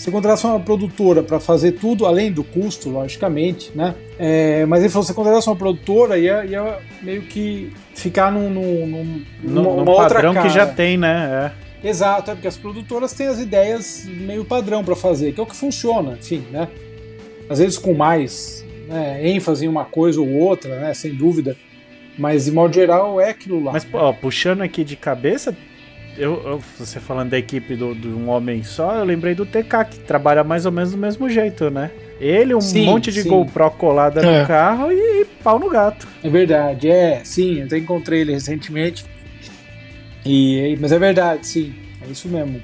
você 0.00 0.10
contratasse 0.10 0.46
uma 0.46 0.58
produtora 0.58 1.22
para 1.22 1.38
fazer 1.38 1.72
tudo, 1.72 2.06
além 2.06 2.32
do 2.32 2.42
custo, 2.42 2.88
logicamente, 2.88 3.70
né? 3.74 3.94
É, 4.18 4.64
mas 4.64 4.80
ele 4.80 4.88
falou, 4.88 5.04
você 5.04 5.12
contratasse 5.12 5.46
uma 5.46 5.56
produtora 5.56 6.16
ia, 6.16 6.42
ia 6.46 6.78
meio 7.02 7.20
que 7.20 7.70
ficar 7.94 8.32
num, 8.32 8.48
num, 8.48 8.86
num, 8.86 9.24
num, 9.42 9.84
num 9.84 9.84
padrão 9.84 10.32
que 10.32 10.48
já 10.48 10.66
tem, 10.66 10.96
né? 10.96 11.52
É. 11.84 11.86
Exato, 11.86 12.30
é 12.30 12.34
porque 12.34 12.48
as 12.48 12.56
produtoras 12.56 13.12
têm 13.12 13.26
as 13.26 13.38
ideias 13.38 14.06
meio 14.06 14.42
padrão 14.42 14.82
para 14.82 14.96
fazer, 14.96 15.32
que 15.32 15.40
é 15.40 15.42
o 15.42 15.46
que 15.46 15.56
funciona, 15.56 16.16
enfim, 16.18 16.44
né? 16.50 16.66
Às 17.46 17.58
vezes 17.58 17.76
com 17.76 17.92
mais 17.92 18.64
né, 18.88 19.20
ênfase 19.28 19.66
em 19.66 19.68
uma 19.68 19.84
coisa 19.84 20.18
ou 20.18 20.32
outra, 20.32 20.80
né? 20.80 20.94
Sem 20.94 21.14
dúvida. 21.14 21.58
Mas 22.18 22.46
de 22.46 22.52
modo 22.52 22.74
geral 22.74 23.20
é 23.20 23.28
aquilo 23.28 23.62
lá. 23.62 23.72
Mas, 23.72 23.86
ó, 23.92 24.14
puxando 24.14 24.62
aqui 24.62 24.82
de 24.82 24.96
cabeça, 24.96 25.54
eu, 26.16 26.42
eu, 26.44 26.62
você 26.78 27.00
falando 27.00 27.30
da 27.30 27.38
equipe 27.38 27.76
do, 27.76 27.94
de 27.94 28.08
um 28.08 28.28
homem 28.28 28.62
só, 28.62 28.96
eu 28.96 29.04
lembrei 29.04 29.34
do 29.34 29.46
TK, 29.46 29.84
que 29.90 29.98
trabalha 30.00 30.44
mais 30.44 30.66
ou 30.66 30.72
menos 30.72 30.92
do 30.92 30.98
mesmo 30.98 31.28
jeito, 31.28 31.70
né? 31.70 31.90
Ele, 32.20 32.54
um 32.54 32.60
sim, 32.60 32.84
monte 32.84 33.10
de 33.10 33.22
sim. 33.22 33.28
GoPro 33.28 33.70
colada 33.72 34.20
é. 34.20 34.40
no 34.40 34.46
carro 34.46 34.92
e, 34.92 35.22
e, 35.22 35.24
pau 35.42 35.58
no 35.58 35.70
gato. 35.70 36.06
É 36.22 36.28
verdade, 36.28 36.88
é, 36.88 37.22
sim, 37.24 37.60
eu 37.60 37.66
até 37.66 37.78
encontrei 37.78 38.20
ele 38.20 38.32
recentemente. 38.32 39.04
E, 40.24 40.76
mas 40.80 40.92
é 40.92 40.98
verdade, 40.98 41.46
sim, 41.46 41.74
é 42.06 42.10
isso 42.10 42.28
mesmo. 42.28 42.60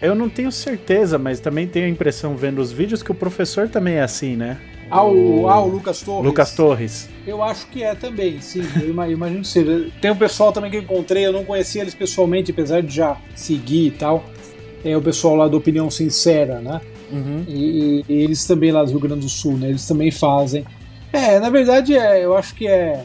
Eu 0.00 0.14
não 0.14 0.28
tenho 0.28 0.52
certeza, 0.52 1.18
mas 1.18 1.40
também 1.40 1.66
tenho 1.66 1.86
a 1.86 1.88
impressão 1.88 2.36
vendo 2.36 2.60
os 2.60 2.70
vídeos 2.70 3.02
que 3.02 3.10
o 3.10 3.14
professor 3.14 3.68
também 3.68 3.94
é 3.94 4.02
assim, 4.02 4.36
né? 4.36 4.58
Ah, 4.90 5.04
o, 5.04 5.48
ah, 5.48 5.64
Lucas 5.64 6.02
Torres. 6.02 6.26
Lucas 6.26 6.52
Torres. 6.52 7.08
Eu 7.26 7.42
acho 7.42 7.66
que 7.68 7.82
é 7.82 7.94
também, 7.94 8.40
sim. 8.40 8.62
Eu 8.76 8.90
imagino 8.90 9.42
que 9.42 9.46
seja. 9.46 9.88
Tem 10.00 10.10
um 10.10 10.16
pessoal 10.16 10.52
também 10.52 10.70
que 10.70 10.76
eu 10.76 10.82
encontrei, 10.82 11.26
eu 11.26 11.32
não 11.32 11.44
conhecia 11.44 11.82
eles 11.82 11.94
pessoalmente, 11.94 12.50
apesar 12.50 12.82
de 12.82 12.94
já 12.94 13.16
seguir 13.36 13.86
e 13.86 13.90
tal. 13.92 14.24
É 14.84 14.96
o 14.96 15.02
pessoal 15.02 15.36
lá 15.36 15.46
do 15.46 15.56
Opinião 15.56 15.90
Sincera, 15.90 16.60
né? 16.60 16.80
Uhum. 17.12 17.44
E, 17.46 18.04
e, 18.08 18.22
eles 18.22 18.44
também 18.46 18.72
lá 18.72 18.82
do 18.82 18.90
Rio 18.90 19.00
Grande 19.00 19.20
do 19.20 19.28
Sul, 19.28 19.56
né? 19.56 19.68
Eles 19.68 19.86
também 19.86 20.10
fazem. 20.10 20.64
É, 21.12 21.38
na 21.38 21.50
verdade, 21.50 21.96
é, 21.96 22.24
eu 22.24 22.36
acho 22.36 22.54
que 22.54 22.66
é, 22.66 23.04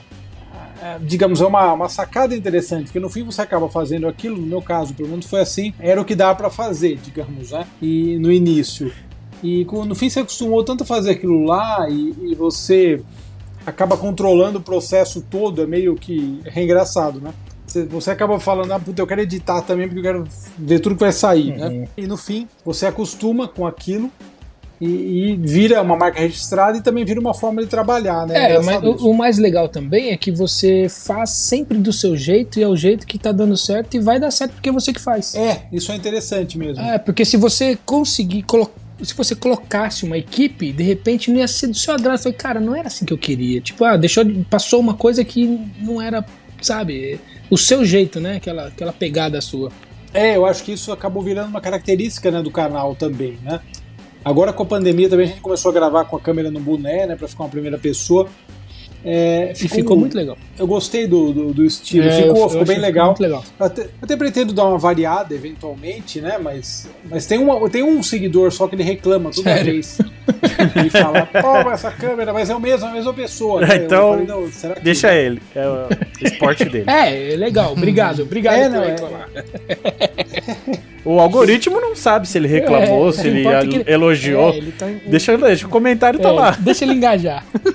é, 0.82 0.98
digamos, 1.02 1.42
é 1.42 1.46
uma, 1.46 1.74
uma 1.74 1.90
sacada 1.90 2.36
interessante, 2.36 2.86
porque 2.86 3.00
no 3.00 3.10
fim 3.10 3.24
você 3.24 3.42
acaba 3.42 3.70
fazendo 3.70 4.08
aquilo, 4.08 4.38
no 4.38 4.46
meu 4.46 4.62
caso, 4.62 4.94
pelo 4.94 5.10
menos 5.10 5.26
foi 5.26 5.42
assim, 5.42 5.74
era 5.80 6.00
o 6.00 6.06
que 6.06 6.16
dá 6.16 6.34
para 6.36 6.50
fazer, 6.50 6.98
digamos, 6.98 7.52
né? 7.52 7.66
E 7.82 8.18
no 8.20 8.32
início. 8.32 8.92
E 9.44 9.66
no 9.66 9.96
fim 9.96 10.10
você 10.10 10.22
acostumou 10.22 10.64
tanto 10.64 10.84
a 10.84 10.86
fazer 10.86 11.12
aquilo 11.12 11.44
lá 11.44 11.88
e, 11.90 12.16
e 12.32 12.36
você 12.36 13.02
acaba 13.66 13.98
controlando 13.98 14.60
o 14.60 14.62
processo 14.62 15.22
todo, 15.22 15.62
é 15.62 15.66
meio 15.66 15.96
que 15.96 16.40
é 16.46 16.64
engraçado, 16.64 17.20
né? 17.20 17.34
Você, 17.66 17.84
você 17.84 18.12
acaba 18.12 18.40
falando, 18.40 18.72
ah, 18.72 18.80
puta, 18.80 19.02
eu 19.02 19.08
quero 19.08 19.22
editar 19.22 19.62
também 19.62 19.88
porque 19.88 20.00
eu 20.00 20.04
quero 20.04 20.28
ver 20.58 20.80
tudo 20.80 20.96
que 20.96 21.02
vai 21.02 21.12
sair, 21.12 21.58
né? 21.58 21.68
uhum. 21.68 21.80
né? 21.82 21.88
E 21.98 22.08
no 22.08 22.16
fim, 22.16 22.48
você 22.64 22.86
acostuma 22.86 23.48
com 23.48 23.66
aquilo 23.66 24.12
e, 24.80 25.32
e, 25.32 25.36
vira 25.38 25.82
uma 25.82 25.96
marca 25.96 26.20
registrada 26.20 26.78
e 26.78 26.82
também 26.82 27.06
vira 27.06 27.20
uma 27.20 27.34
forma 27.34 27.62
de 27.62 27.68
trabalhar, 27.68 28.28
né? 28.28 28.54
É, 28.54 28.62
mas 28.62 28.84
o, 28.84 29.10
o, 29.10 29.14
mais 29.14 29.38
legal 29.38 29.70
também 29.70 30.12
é 30.12 30.18
que 30.18 30.32
você 30.32 30.88
faz 30.90 31.30
sempre 31.30 31.78
do 31.78 31.94
seu 31.94 32.16
jeito 32.16 32.60
e 32.60 32.64
é 32.64 32.68
o 32.68 32.76
jeito 32.76 33.08
que 33.08 33.18
tá 33.18 33.32
dando 33.32 33.56
certo 33.56 33.96
e 33.96 34.00
vai 34.00 34.20
dar 34.20 34.32
certo 34.32 34.52
porque 34.52 34.70
é 34.70 34.72
você 34.72 34.92
que 34.92 35.00
faz. 35.00 35.34
É, 35.34 35.64
isso 35.72 35.92
é 35.92 35.96
interessante 35.96 36.58
mesmo. 36.58 36.84
É, 36.84 36.98
porque 36.98 37.24
se 37.24 37.38
você 37.38 37.78
conseguir 37.86 38.44
colocar 38.44 38.85
se 39.02 39.14
você 39.14 39.36
colocasse 39.36 40.06
uma 40.06 40.18
equipe, 40.18 40.72
de 40.72 40.84
repente 40.84 41.30
não 41.30 41.40
ia 41.40 41.48
ser 41.48 41.68
do 41.68 41.76
seu 41.76 41.94
agrado. 41.94 42.20
Falei, 42.20 42.38
cara, 42.38 42.60
não 42.60 42.76
era 42.76 42.88
assim 42.88 43.06
que 43.06 43.14
eu 43.14 43.18
queria. 43.18 43.60
Tipo, 43.60 43.84
ah, 43.84 43.98
deixou, 43.98 44.24
passou 44.50 44.80
uma 44.80 44.94
coisa 44.94 45.24
que 45.24 45.46
não 45.80 46.02
era, 46.02 46.26
sabe, 46.62 47.20
o 47.50 47.58
seu 47.58 47.84
jeito, 47.84 48.20
né? 48.20 48.38
Aquela, 48.38 48.68
aquela 48.68 48.94
pegada 48.94 49.42
sua. 49.42 49.72
É, 50.14 50.38
eu 50.38 50.46
acho 50.46 50.64
que 50.64 50.72
isso 50.72 50.92
acabou 50.92 51.22
virando 51.22 51.50
uma 51.50 51.60
característica 51.60 52.32
né, 52.32 52.42
do 52.42 52.50
canal 52.50 52.96
também, 52.96 53.38
né? 53.44 53.60
Agora 54.24 54.54
com 54.54 54.64
a 54.64 54.66
pandemia 54.66 55.10
também 55.10 55.26
a 55.26 55.30
gente 55.30 55.42
começou 55.42 55.70
a 55.70 55.74
gravar 55.74 56.06
com 56.06 56.16
a 56.16 56.20
câmera 56.20 56.50
no 56.50 56.60
boné, 56.60 57.06
né, 57.06 57.16
para 57.16 57.28
ficar 57.28 57.44
uma 57.44 57.50
primeira 57.50 57.78
pessoa. 57.78 58.28
É, 59.08 59.52
ficou, 59.54 59.78
ficou, 59.78 59.98
muito 59.98 60.18
legal. 60.18 60.36
Eu 60.58 60.66
gostei 60.66 61.06
do, 61.06 61.32
do, 61.32 61.54
do 61.54 61.64
estilo, 61.64 62.08
é, 62.08 62.24
ficou, 62.24 62.50
ficou 62.50 62.66
bem 62.66 62.80
legal. 62.80 63.08
Muito 63.08 63.22
legal. 63.22 63.44
Até, 63.60 63.88
até, 64.02 64.18
pretendo 64.18 64.52
dar 64.52 64.66
uma 64.66 64.80
variada 64.80 65.36
eventualmente, 65.36 66.20
né? 66.20 66.40
Mas, 66.42 66.90
mas 67.08 67.28
tem, 67.28 67.38
uma, 67.38 67.70
tem 67.70 67.84
um 67.84 68.02
seguidor 68.02 68.52
só 68.52 68.68
que 68.68 68.74
ele 68.74 68.82
reclama 68.82 69.30
toda 69.30 69.54
Sério? 69.54 69.74
vez. 69.74 70.00
e 70.84 70.90
fala, 70.90 71.28
pô, 71.28 71.70
essa 71.70 71.92
câmera, 71.92 72.34
mas 72.34 72.50
é 72.50 72.56
o 72.56 72.60
mesmo, 72.60 72.88
a 72.88 72.92
mesma 72.92 73.14
pessoa. 73.14 73.62
Né? 73.62 73.76
Então, 73.76 74.14
falei, 74.14 74.26
não, 74.26 74.50
deixa 74.82 75.10
que... 75.10 75.16
ele, 75.16 75.42
é 75.54 75.68
o 75.68 75.88
esporte 76.26 76.66
dele. 76.66 76.90
É, 76.90 77.34
é 77.34 77.36
legal, 77.36 77.74
obrigado, 77.74 78.24
obrigado 78.24 78.56
é, 78.56 78.70
não, 78.70 78.84
é. 78.84 78.96
O 81.06 81.20
algoritmo 81.20 81.80
não 81.80 81.96
sabe 81.96 82.28
se 82.28 82.40
ele 82.40 82.48
reclamou, 82.48 83.10
é, 83.10 83.12
se 83.12 83.28
ele, 83.28 83.48
ele 83.48 83.84
elogiou. 83.86 84.50
É, 84.50 84.58
ele 84.58 84.72
tá... 84.72 84.88
deixa, 85.06 85.38
deixa 85.38 85.68
o 85.68 85.70
comentário 85.70 86.20
tá 86.20 86.32
lá. 86.32 86.58
Deixa 86.60 86.84
ele 86.84 86.94
engajar. 86.94 87.46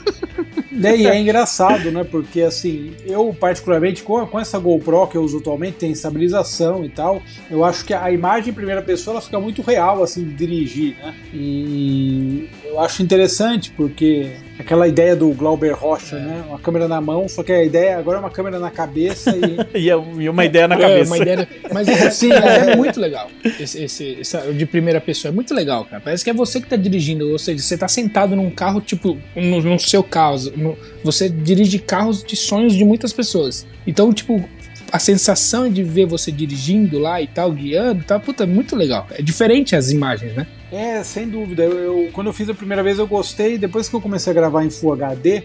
Né, 0.90 0.96
e 0.96 1.06
é 1.06 1.20
engraçado, 1.20 1.90
né? 1.90 2.04
Porque 2.04 2.40
assim, 2.40 2.92
eu 3.04 3.36
particularmente 3.38 4.02
com, 4.02 4.24
com 4.26 4.40
essa 4.40 4.58
GoPro 4.58 5.06
que 5.08 5.16
eu 5.16 5.22
uso 5.22 5.38
atualmente, 5.38 5.76
tem 5.76 5.92
estabilização 5.92 6.84
e 6.84 6.88
tal, 6.88 7.22
eu 7.50 7.64
acho 7.64 7.84
que 7.84 7.92
a 7.92 8.10
imagem 8.10 8.50
em 8.50 8.54
primeira 8.54 8.80
pessoa 8.80 9.14
ela 9.14 9.20
fica 9.20 9.38
muito 9.38 9.60
real, 9.60 10.02
assim, 10.02 10.24
de 10.24 10.32
dirigir, 10.34 10.96
né? 10.96 11.14
E 11.34 12.48
eu 12.64 12.80
acho 12.80 13.02
interessante 13.02 13.70
porque 13.72 14.36
aquela 14.60 14.86
ideia 14.86 15.16
do 15.16 15.30
Glauber 15.30 15.72
Rocha, 15.72 16.16
é. 16.16 16.20
né? 16.20 16.44
Uma 16.48 16.58
câmera 16.58 16.86
na 16.86 17.00
mão, 17.00 17.28
só 17.28 17.42
que 17.42 17.52
a 17.52 17.64
ideia 17.64 17.98
agora 17.98 18.18
é 18.18 18.20
uma 18.20 18.30
câmera 18.30 18.58
na 18.58 18.70
cabeça 18.70 19.34
e. 19.74 19.80
e 20.22 20.28
uma 20.28 20.44
ideia 20.44 20.68
na 20.68 20.76
é, 20.76 20.78
cabeça. 20.78 21.14
Uma 21.14 21.18
ideia... 21.18 21.48
Mas 21.72 21.88
assim, 22.06 22.32
é 22.32 22.76
muito 22.76 23.00
legal. 23.00 23.30
Esse, 23.58 23.84
esse, 23.84 24.04
esse, 24.20 24.52
de 24.52 24.66
primeira 24.66 25.00
pessoa 25.00 25.30
é 25.30 25.34
muito 25.34 25.54
legal, 25.54 25.84
cara. 25.84 26.00
Parece 26.00 26.22
que 26.22 26.30
é 26.30 26.34
você 26.34 26.60
que 26.60 26.68
tá 26.68 26.76
dirigindo, 26.76 27.30
ou 27.30 27.38
seja, 27.38 27.62
você 27.62 27.76
tá 27.76 27.88
sentado 27.88 28.36
num 28.36 28.50
carro, 28.50 28.80
tipo, 28.80 29.16
no, 29.34 29.60
no 29.60 29.78
seu 29.78 30.02
carro. 30.02 30.36
No, 30.56 30.76
você 31.02 31.28
dirige 31.28 31.78
carros 31.78 32.22
de 32.22 32.36
sonhos 32.36 32.74
de 32.74 32.84
muitas 32.84 33.12
pessoas. 33.12 33.66
Então, 33.86 34.12
tipo, 34.12 34.44
a 34.92 34.98
sensação 34.98 35.70
de 35.70 35.82
ver 35.82 36.06
você 36.06 36.30
dirigindo 36.32 36.98
lá 36.98 37.20
e 37.20 37.26
tal, 37.26 37.52
guiando, 37.52 38.04
tá, 38.04 38.18
puta, 38.18 38.44
é 38.44 38.46
muito 38.46 38.74
legal. 38.76 39.06
É 39.10 39.22
diferente 39.22 39.76
as 39.76 39.90
imagens, 39.90 40.34
né? 40.34 40.46
É, 40.72 41.02
sem 41.02 41.28
dúvida. 41.28 41.62
Eu, 41.62 41.78
eu, 41.78 42.10
quando 42.12 42.28
eu 42.28 42.32
fiz 42.32 42.48
a 42.48 42.54
primeira 42.54 42.82
vez 42.82 42.98
eu 42.98 43.06
gostei. 43.06 43.58
Depois 43.58 43.88
que 43.88 43.94
eu 43.94 44.00
comecei 44.00 44.30
a 44.30 44.34
gravar 44.34 44.64
em 44.64 44.70
Full 44.70 44.92
HD, 44.92 45.42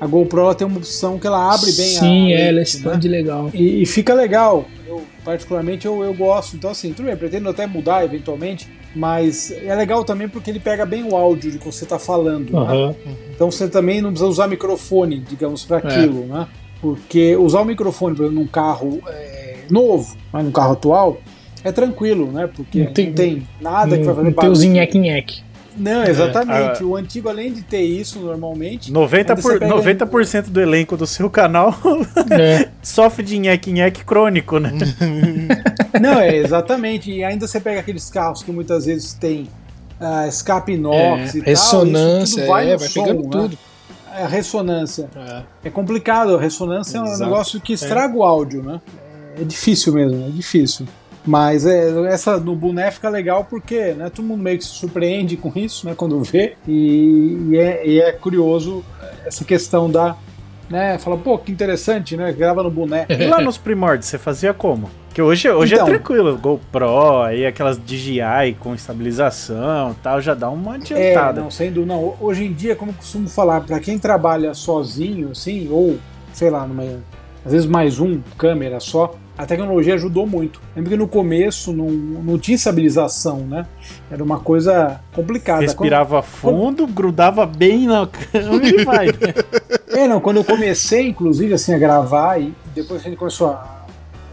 a 0.00 0.06
GoPro 0.06 0.40
ela 0.40 0.54
tem 0.54 0.66
uma 0.66 0.78
opção 0.78 1.18
que 1.18 1.26
ela 1.26 1.52
abre 1.52 1.72
bem 1.72 1.86
Sim, 1.86 1.96
a. 1.96 2.00
Sim, 2.00 2.32
ela 2.32 2.62
expande 2.62 3.08
né? 3.08 3.16
legal. 3.18 3.50
E, 3.52 3.82
e, 3.82 3.86
fica 3.86 4.14
legal. 4.14 4.66
Eu, 4.86 5.02
particularmente, 5.24 5.86
eu, 5.86 6.02
eu 6.02 6.14
gosto. 6.14 6.56
Então, 6.56 6.70
assim, 6.70 6.92
tudo 6.92 7.06
bem, 7.06 7.16
pretendo 7.16 7.48
até 7.48 7.66
mudar 7.66 8.04
eventualmente. 8.04 8.68
Mas 8.94 9.50
é 9.50 9.74
legal 9.74 10.02
também 10.02 10.28
porque 10.28 10.50
ele 10.50 10.58
pega 10.58 10.86
bem 10.86 11.04
o 11.04 11.14
áudio 11.14 11.52
de 11.52 11.58
que 11.58 11.64
você 11.64 11.84
está 11.84 11.98
falando. 11.98 12.50
Uhum. 12.54 12.88
Né? 12.88 12.94
Então 13.34 13.50
você 13.50 13.68
também 13.68 14.00
não 14.00 14.10
precisa 14.10 14.28
usar 14.28 14.48
microfone, 14.48 15.20
digamos, 15.20 15.64
para 15.64 15.78
é. 15.78 15.86
aquilo, 15.86 16.24
é. 16.24 16.26
né? 16.26 16.48
Porque 16.80 17.36
usar 17.36 17.60
o 17.60 17.64
microfone, 17.64 18.14
por 18.14 18.24
exemplo, 18.24 18.40
num 18.40 18.46
carro 18.46 19.00
é, 19.08 19.56
novo, 19.70 20.16
mas 20.32 20.44
num 20.44 20.52
carro 20.52 20.72
atual, 20.72 21.18
é 21.64 21.72
tranquilo, 21.72 22.30
né? 22.30 22.48
Porque 22.54 22.84
não 22.84 22.92
tem, 22.92 23.06
não 23.06 23.14
tem 23.14 23.48
nada 23.60 23.86
não, 23.86 23.98
que 23.98 24.04
vai 24.04 24.14
fazer 24.14 24.28
não 24.28 24.34
barulho. 24.34 24.60
Tem 24.60 24.70
o 24.70 24.72
nheque-nheque. 24.72 25.48
Não, 25.78 26.04
exatamente. 26.04 26.82
É, 26.82 26.84
o 26.84 26.96
antigo, 26.96 27.28
além 27.28 27.52
de 27.52 27.62
ter 27.62 27.82
isso 27.82 28.18
normalmente. 28.18 28.92
90%, 28.92 29.40
por, 29.40 29.60
90 29.60 30.42
do 30.50 30.60
elenco 30.60 30.96
do 30.96 31.06
seu 31.06 31.30
canal 31.30 31.74
é. 32.30 32.68
sofre 32.82 33.24
de 33.24 33.38
nheque-nheque 33.38 34.04
crônico, 34.04 34.58
né? 34.58 34.72
Não, 36.00 36.18
é 36.18 36.36
exatamente. 36.36 37.10
E 37.10 37.22
ainda 37.22 37.46
você 37.46 37.60
pega 37.60 37.80
aqueles 37.80 38.10
carros 38.10 38.42
que 38.42 38.50
muitas 38.50 38.86
vezes 38.86 39.14
tem 39.14 39.48
uh, 40.00 40.28
escape 40.28 40.72
inox 40.72 41.34
é, 41.34 41.38
e 41.38 41.40
ressonância, 41.42 42.42
tal. 42.42 42.52
Vai, 42.52 42.70
é, 42.70 42.76
vai 42.76 42.88
som, 42.88 43.04
pegando 43.04 43.22
né? 43.22 43.28
tudo. 43.30 43.58
É, 44.18 44.26
ressonância. 44.26 45.08
É. 45.16 45.68
é 45.68 45.70
complicado. 45.70 46.36
A 46.36 46.40
ressonância 46.40 46.98
Exato. 46.98 47.10
é 47.10 47.14
um 47.14 47.18
negócio 47.18 47.60
que 47.60 47.72
estraga 47.72 48.16
o 48.16 48.22
áudio, 48.22 48.62
né? 48.62 48.80
É 49.40 49.44
difícil 49.44 49.92
mesmo, 49.92 50.26
é 50.26 50.30
difícil. 50.30 50.86
Mas 51.24 51.66
é, 51.66 51.90
essa 52.10 52.38
no 52.38 52.56
boné 52.56 52.90
fica 52.90 53.08
legal 53.08 53.44
porque 53.44 53.92
né, 53.92 54.08
todo 54.08 54.24
mundo 54.24 54.42
meio 54.42 54.58
que 54.58 54.64
se 54.64 54.70
surpreende 54.70 55.36
com 55.36 55.52
isso, 55.54 55.86
né, 55.86 55.94
quando 55.94 56.22
vê. 56.22 56.56
E, 56.66 57.38
e, 57.50 57.56
é, 57.56 57.86
e 57.86 58.00
é 58.00 58.12
curioso 58.12 58.84
essa 59.24 59.44
questão 59.44 59.90
da. 59.90 60.16
Né, 60.68 60.98
fala, 60.98 61.16
pô, 61.16 61.38
que 61.38 61.50
interessante, 61.50 62.16
né? 62.16 62.30
Grava 62.32 62.62
no 62.62 62.70
boné. 62.70 63.06
E 63.08 63.26
lá 63.26 63.40
nos 63.40 63.56
primórdios, 63.56 64.06
você 64.06 64.18
fazia 64.18 64.52
como? 64.52 64.90
Que 65.14 65.22
hoje, 65.22 65.50
hoje 65.50 65.74
é 65.74 65.76
então, 65.76 65.88
é 65.88 65.90
tranquilo, 65.90 66.36
GoPro, 66.36 67.22
aí 67.22 67.46
aquelas 67.46 67.78
DJI 67.78 68.56
com 68.60 68.74
estabilização 68.74 69.96
tal, 70.02 70.20
já 70.20 70.34
dá 70.34 70.50
uma 70.50 70.74
adiantada. 70.74 71.40
É, 71.40 71.42
não, 71.42 71.50
sendo 71.50 71.86
não. 71.86 72.14
Hoje 72.20 72.44
em 72.44 72.52
dia, 72.52 72.76
como 72.76 72.90
eu 72.90 72.94
costumo 72.94 73.28
falar, 73.28 73.62
para 73.62 73.80
quem 73.80 73.98
trabalha 73.98 74.52
sozinho, 74.54 75.30
assim, 75.32 75.68
ou 75.70 75.98
sei 76.32 76.50
lá, 76.50 76.66
numa, 76.66 76.84
às 77.44 77.52
vezes 77.52 77.66
mais 77.66 77.98
um 77.98 78.20
câmera 78.36 78.78
só, 78.78 79.14
a 79.38 79.46
tecnologia 79.46 79.94
ajudou 79.94 80.26
muito. 80.26 80.60
Lembra 80.74 80.90
que 80.90 80.96
no 80.96 81.06
começo 81.06 81.72
não, 81.72 81.86
não 81.88 82.38
tinha 82.38 82.56
estabilização, 82.56 83.38
né? 83.38 83.64
Era 84.10 84.22
uma 84.22 84.40
coisa 84.40 85.00
complicada. 85.14 85.60
Respirava 85.60 86.20
quando, 86.20 86.24
fundo, 86.24 86.82
quando... 86.82 86.92
grudava 86.92 87.46
bem 87.46 87.86
na 87.86 88.04
câmera 88.06 88.68
e 88.68 88.84
vai. 88.84 89.06
É, 89.90 90.06
não, 90.06 90.20
quando 90.20 90.36
eu 90.36 90.44
comecei, 90.44 91.08
inclusive, 91.08 91.54
assim, 91.54 91.72
a 91.74 91.78
gravar, 91.78 92.38
e 92.40 92.54
depois 92.74 93.00
a 93.00 93.04
gente 93.04 93.16
começou 93.16 93.48
a 93.48 93.77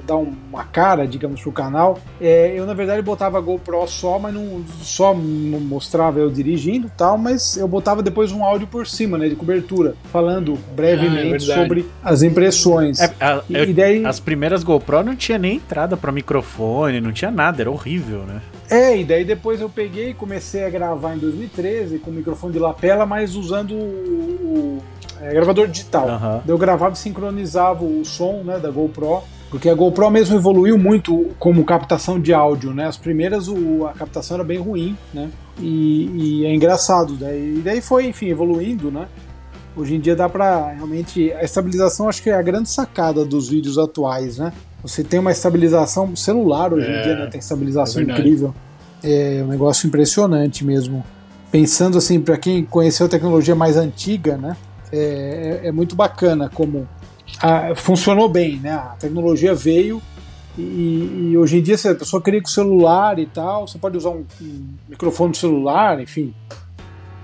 dar 0.05 0.17
uma 0.17 0.63
cara, 0.63 1.07
digamos, 1.07 1.41
pro 1.41 1.51
canal. 1.51 1.99
É, 2.19 2.53
eu, 2.57 2.65
na 2.65 2.73
verdade, 2.73 3.01
botava 3.01 3.39
GoPro 3.39 3.87
só, 3.87 4.19
mas 4.19 4.33
não 4.33 4.63
só 4.81 5.13
mostrava 5.13 6.19
eu 6.19 6.29
dirigindo 6.29 6.91
tal, 6.95 7.17
mas 7.17 7.57
eu 7.57 7.67
botava 7.67 8.01
depois 8.03 8.31
um 8.31 8.43
áudio 8.43 8.67
por 8.67 8.87
cima, 8.87 9.17
né, 9.17 9.27
de 9.27 9.35
cobertura, 9.35 9.95
falando 10.11 10.57
brevemente 10.75 11.51
ah, 11.51 11.53
é 11.53 11.57
sobre 11.57 11.85
as 12.03 12.23
impressões. 12.23 12.99
É, 12.99 13.13
a, 13.19 13.41
e, 13.49 13.55
eu, 13.55 13.73
daí... 13.73 14.05
As 14.05 14.19
primeiras 14.19 14.63
GoPro 14.63 15.03
não 15.03 15.15
tinha 15.15 15.37
nem 15.37 15.57
entrada 15.57 15.97
para 15.97 16.11
microfone, 16.11 17.01
não 17.01 17.11
tinha 17.11 17.31
nada, 17.31 17.61
era 17.61 17.71
horrível, 17.71 18.19
né? 18.19 18.41
É, 18.69 18.97
e 18.97 19.03
daí 19.03 19.23
depois 19.23 19.61
eu 19.61 19.69
peguei 19.69 20.09
e 20.09 20.13
comecei 20.13 20.65
a 20.65 20.69
gravar 20.69 21.15
em 21.15 21.19
2013 21.19 21.99
com 21.99 22.09
microfone 22.09 22.53
de 22.53 22.59
lapela, 22.59 23.05
mas 23.05 23.35
usando 23.35 23.75
o, 23.75 23.77
o 23.77 24.83
é, 25.21 25.33
gravador 25.33 25.67
digital. 25.67 26.07
Uhum. 26.07 26.41
Eu 26.47 26.57
gravava 26.57 26.93
e 26.93 26.97
sincronizava 26.97 27.83
o 27.83 28.03
som 28.03 28.41
né, 28.43 28.59
da 28.59 28.69
GoPro 28.69 29.23
porque 29.55 29.69
a 29.69 29.73
GoPro 29.73 30.11
mesmo 30.11 30.35
evoluiu 30.35 30.77
muito 30.77 31.33
como 31.39 31.63
captação 31.63 32.19
de 32.19 32.33
áudio, 32.33 32.73
né? 32.73 32.87
As 32.87 32.97
primeiras 32.97 33.47
o, 33.47 33.87
a 33.87 33.93
captação 33.93 34.35
era 34.35 34.43
bem 34.43 34.57
ruim, 34.57 34.97
né? 35.13 35.29
E, 35.57 36.09
e 36.13 36.45
é 36.45 36.53
engraçado, 36.53 37.13
daí, 37.13 37.59
e 37.59 37.61
daí 37.63 37.79
foi, 37.79 38.05
enfim, 38.05 38.27
evoluindo, 38.27 38.91
né? 38.91 39.07
Hoje 39.73 39.95
em 39.95 39.99
dia 40.01 40.13
dá 40.13 40.27
para 40.27 40.73
realmente 40.73 41.31
a 41.31 41.41
estabilização 41.41 42.09
acho 42.09 42.21
que 42.21 42.29
é 42.29 42.33
a 42.33 42.41
grande 42.41 42.67
sacada 42.67 43.23
dos 43.23 43.47
vídeos 43.47 43.77
atuais, 43.77 44.39
né? 44.39 44.51
Você 44.81 45.05
tem 45.05 45.21
uma 45.21 45.31
estabilização 45.31 46.13
celular 46.17 46.73
hoje 46.73 46.87
é, 46.87 46.99
em 46.99 47.03
dia, 47.03 47.15
né? 47.15 47.27
Tem 47.27 47.39
estabilização 47.39 48.01
é 48.01 48.03
incrível. 48.03 48.53
É 49.01 49.41
um 49.41 49.47
negócio 49.47 49.87
impressionante 49.87 50.65
mesmo. 50.65 51.01
Pensando 51.49 51.97
assim, 51.97 52.19
para 52.19 52.35
quem 52.35 52.65
conheceu 52.65 53.05
a 53.05 53.09
tecnologia 53.09 53.55
mais 53.55 53.77
antiga, 53.77 54.35
né? 54.35 54.57
É, 54.91 55.61
é, 55.63 55.67
é 55.69 55.71
muito 55.71 55.95
bacana 55.95 56.49
como 56.53 56.85
funcionou 57.75 58.29
bem, 58.29 58.57
né? 58.57 58.71
A 58.71 58.95
tecnologia 58.99 59.53
veio 59.53 60.01
e, 60.57 61.31
e, 61.31 61.37
hoje 61.37 61.57
em 61.57 61.61
dia, 61.61 61.77
se 61.77 61.87
a 61.87 61.95
pessoa 61.95 62.21
queria 62.21 62.41
com 62.41 62.47
celular 62.47 63.19
e 63.19 63.25
tal, 63.25 63.67
você 63.67 63.77
pode 63.77 63.97
usar 63.97 64.09
um, 64.09 64.25
um 64.41 64.67
microfone 64.87 65.31
do 65.31 65.37
celular, 65.37 65.99
enfim. 66.01 66.33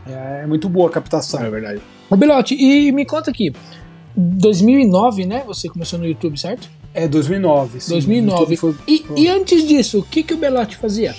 É, 0.05 0.41
é, 0.43 0.47
muito 0.47 0.67
boa 0.67 0.89
a 0.89 0.91
captação. 0.91 1.41
É 1.41 1.49
verdade. 1.49 1.81
Ô 2.09 2.17
Belote, 2.17 2.55
e 2.55 2.91
me 2.91 3.05
conta 3.05 3.31
aqui, 3.31 3.53
2009, 4.15 5.25
né? 5.25 5.43
Você 5.47 5.69
começou 5.69 5.97
no 5.97 6.05
YouTube, 6.05 6.37
certo? 6.37 6.69
É, 6.93 7.07
2009. 7.07 7.79
Sim, 7.79 7.91
2009. 7.91 8.57
Foi... 8.57 8.75
E, 8.85 9.05
e, 9.15 9.29
antes 9.29 9.65
disso, 9.65 9.99
o 9.99 10.03
que, 10.03 10.23
que 10.23 10.33
o 10.33 10.37
Belote 10.37 10.75
fazia? 10.75 11.15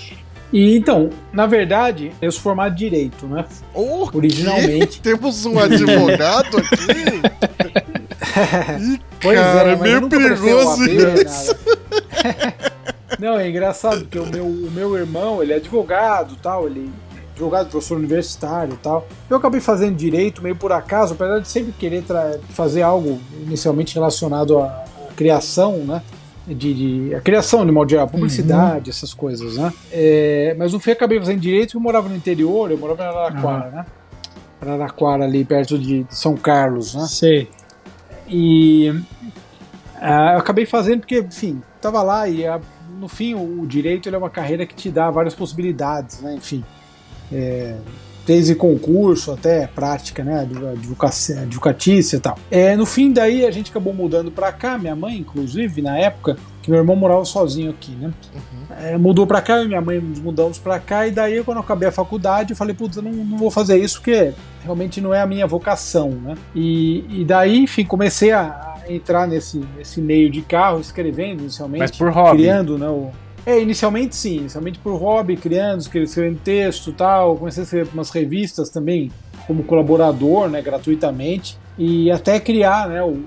E 0.53 0.77
então, 0.77 1.09
na 1.33 1.47
verdade, 1.47 2.13
eu 2.21 2.31
sou 2.31 2.43
formado 2.43 2.75
de 2.75 2.91
direito, 2.91 3.27
né? 3.27 3.47
Oh, 3.73 4.07
Originalmente. 4.13 5.01
Temos 5.01 5.47
um 5.47 5.59
advogado 5.59 6.59
aqui. 6.59 7.73
pois 9.21 9.39
cara, 9.39 9.71
é, 9.71 9.73
é 9.73 9.77
meio 9.77 10.09
perigoso 10.09 10.85
isso. 10.85 11.57
Não, 13.19 13.39
é 13.39 13.49
engraçado, 13.49 14.01
porque 14.01 14.19
o 14.19 14.27
meu, 14.27 14.45
o 14.45 14.71
meu 14.71 14.97
irmão, 14.97 15.43
ele 15.43 15.53
é 15.53 15.57
advogado 15.57 16.37
tal, 16.43 16.67
ele 16.67 16.91
é 17.15 17.21
advogado, 17.31 17.69
professor 17.71 17.97
universitário 17.99 18.79
tal. 18.83 19.07
Eu 19.31 19.37
acabei 19.37 19.61
fazendo 19.61 19.95
direito 19.95 20.43
meio 20.43 20.57
por 20.57 20.73
acaso, 20.73 21.15
apesar 21.15 21.39
de 21.39 21.49
sempre 21.49 21.73
querer 21.73 22.03
fazer 22.51 22.83
algo 22.83 23.21
inicialmente 23.47 23.95
relacionado 23.95 24.59
à, 24.59 24.85
criação, 25.15 25.79
né? 25.79 26.03
De, 26.45 26.75
de, 26.75 27.15
a 27.15 27.21
criação 27.21 27.65
de 27.65 27.71
modo 27.71 27.89
geral, 27.89 28.09
publicidade, 28.09 28.91
uhum. 28.91 28.97
essas 28.97 29.15
coisas, 29.15 29.57
né? 29.57 29.73
É, 29.93 30.57
mas 30.59 30.73
no 30.73 30.81
fim 30.81 30.91
acabei 30.91 31.19
fazendo 31.21 31.39
direito, 31.39 31.77
eu 31.77 31.81
morava 31.81 32.09
no 32.09 32.17
interior, 32.17 32.69
eu 32.71 32.79
morava 32.79 33.05
em 33.05 33.07
Araraquara, 33.07 33.67
uhum. 33.67 33.77
né? 33.77 33.87
Araraquara 34.61 35.25
ali 35.25 35.45
perto 35.45 35.79
de, 35.79 36.03
de 36.03 36.17
São 36.17 36.37
Carlos, 36.37 36.95
né? 36.97 37.07
Sei. 37.07 37.49
E 38.33 38.89
uh, 38.91 40.33
eu 40.33 40.39
acabei 40.39 40.65
fazendo 40.65 41.01
porque, 41.01 41.19
enfim, 41.19 41.63
tava 41.81 42.03
lá 42.03 42.27
e 42.27 42.49
uh, 42.49 42.61
no 42.99 43.09
fim 43.09 43.35
o, 43.35 43.61
o, 43.61 43.67
direito 43.67 44.09
é 44.09 44.17
uma 44.17 44.31
carreira 44.31 44.65
que 44.65 44.75
te 44.75 44.91
dá 44.91 45.11
várias 45.11 45.35
possibilidades, 45.35 46.23
né? 46.23 46.35
Enfim, 46.35 46.65
é, 47.31 47.77
desde 48.27 48.55
concurso 48.55 49.33
até 49.33 49.67
prática, 49.67 50.25
né? 50.25 50.49
Advocatícia 51.43 52.17
e 52.17 52.21
tal. 52.21 52.39
É, 52.51 52.75
no 52.75 52.87
fim, 52.87 53.13
daí 53.13 53.45
a 53.45 53.51
gente 53.51 53.71
acabou 53.71 53.93
mudando 53.93 54.31
para 54.31 54.51
cá, 54.51 54.79
minha 54.79 54.97
mãe, 54.97 55.19
inclusive, 55.19 55.83
na 55.83 55.99
época, 55.99 56.39
que 56.63 56.71
meu 56.71 56.79
irmão 56.79 56.95
morava 56.95 57.25
sozinho 57.25 57.71
aqui, 57.71 57.91
né? 57.93 58.13
Uhum. 58.35 58.77
É, 58.87 58.97
mudou 58.97 59.27
para 59.27 59.43
cá, 59.43 59.59
eu 59.59 59.65
e 59.65 59.69
minha 59.69 59.81
mãe 59.81 60.01
nos 60.01 60.21
mudamos 60.21 60.59
para 60.59 60.79
cá, 60.79 61.07
e 61.07 61.11
daí, 61.11 61.43
quando 61.43 61.59
eu 61.59 61.63
acabei 61.63 61.89
a 61.89 61.93
faculdade, 61.93 62.53
eu 62.53 62.57
falei, 62.57 62.75
putz, 62.75 62.97
eu 62.97 63.03
não, 63.03 63.13
não 63.13 63.37
vou 63.37 63.51
fazer 63.51 63.77
isso 63.79 63.97
porque 63.99 64.33
realmente 64.63 65.01
não 65.01 65.13
é 65.13 65.21
a 65.21 65.27
minha 65.27 65.47
vocação, 65.47 66.11
né? 66.11 66.35
E, 66.55 67.05
e 67.21 67.25
daí, 67.25 67.59
enfim, 67.59 67.85
comecei 67.85 68.31
a, 68.31 68.73
entrar 68.89 69.27
nesse, 69.27 69.59
nesse 69.77 70.01
meio 70.01 70.31
de 70.31 70.43
carro, 70.43 70.81
escrevendo 70.81 71.41
inicialmente. 71.41 71.81
Mas 71.81 71.91
por 71.91 72.11
hobby. 72.11 72.43
Criando, 72.43 72.79
né? 72.79 72.89
O, 72.89 73.11
é, 73.45 73.61
inicialmente 73.61 74.15
sim, 74.15 74.39
inicialmente 74.39 74.79
por 74.79 74.97
hobby, 74.97 75.37
criando, 75.37 75.81
escrevendo 75.81 76.39
texto 76.41 76.91
e 76.91 76.93
tal. 76.93 77.37
Comecei 77.37 77.63
a 77.63 77.65
escrever 77.65 77.91
umas 77.93 78.11
revistas 78.11 78.71
também 78.71 79.11
como 79.47 79.65
colaborador, 79.65 80.49
né, 80.49 80.63
gratuitamente. 80.63 81.59
E 81.77 82.11
até 82.11 82.39
criar 82.39 82.89
né, 82.89 83.03
o, 83.03 83.21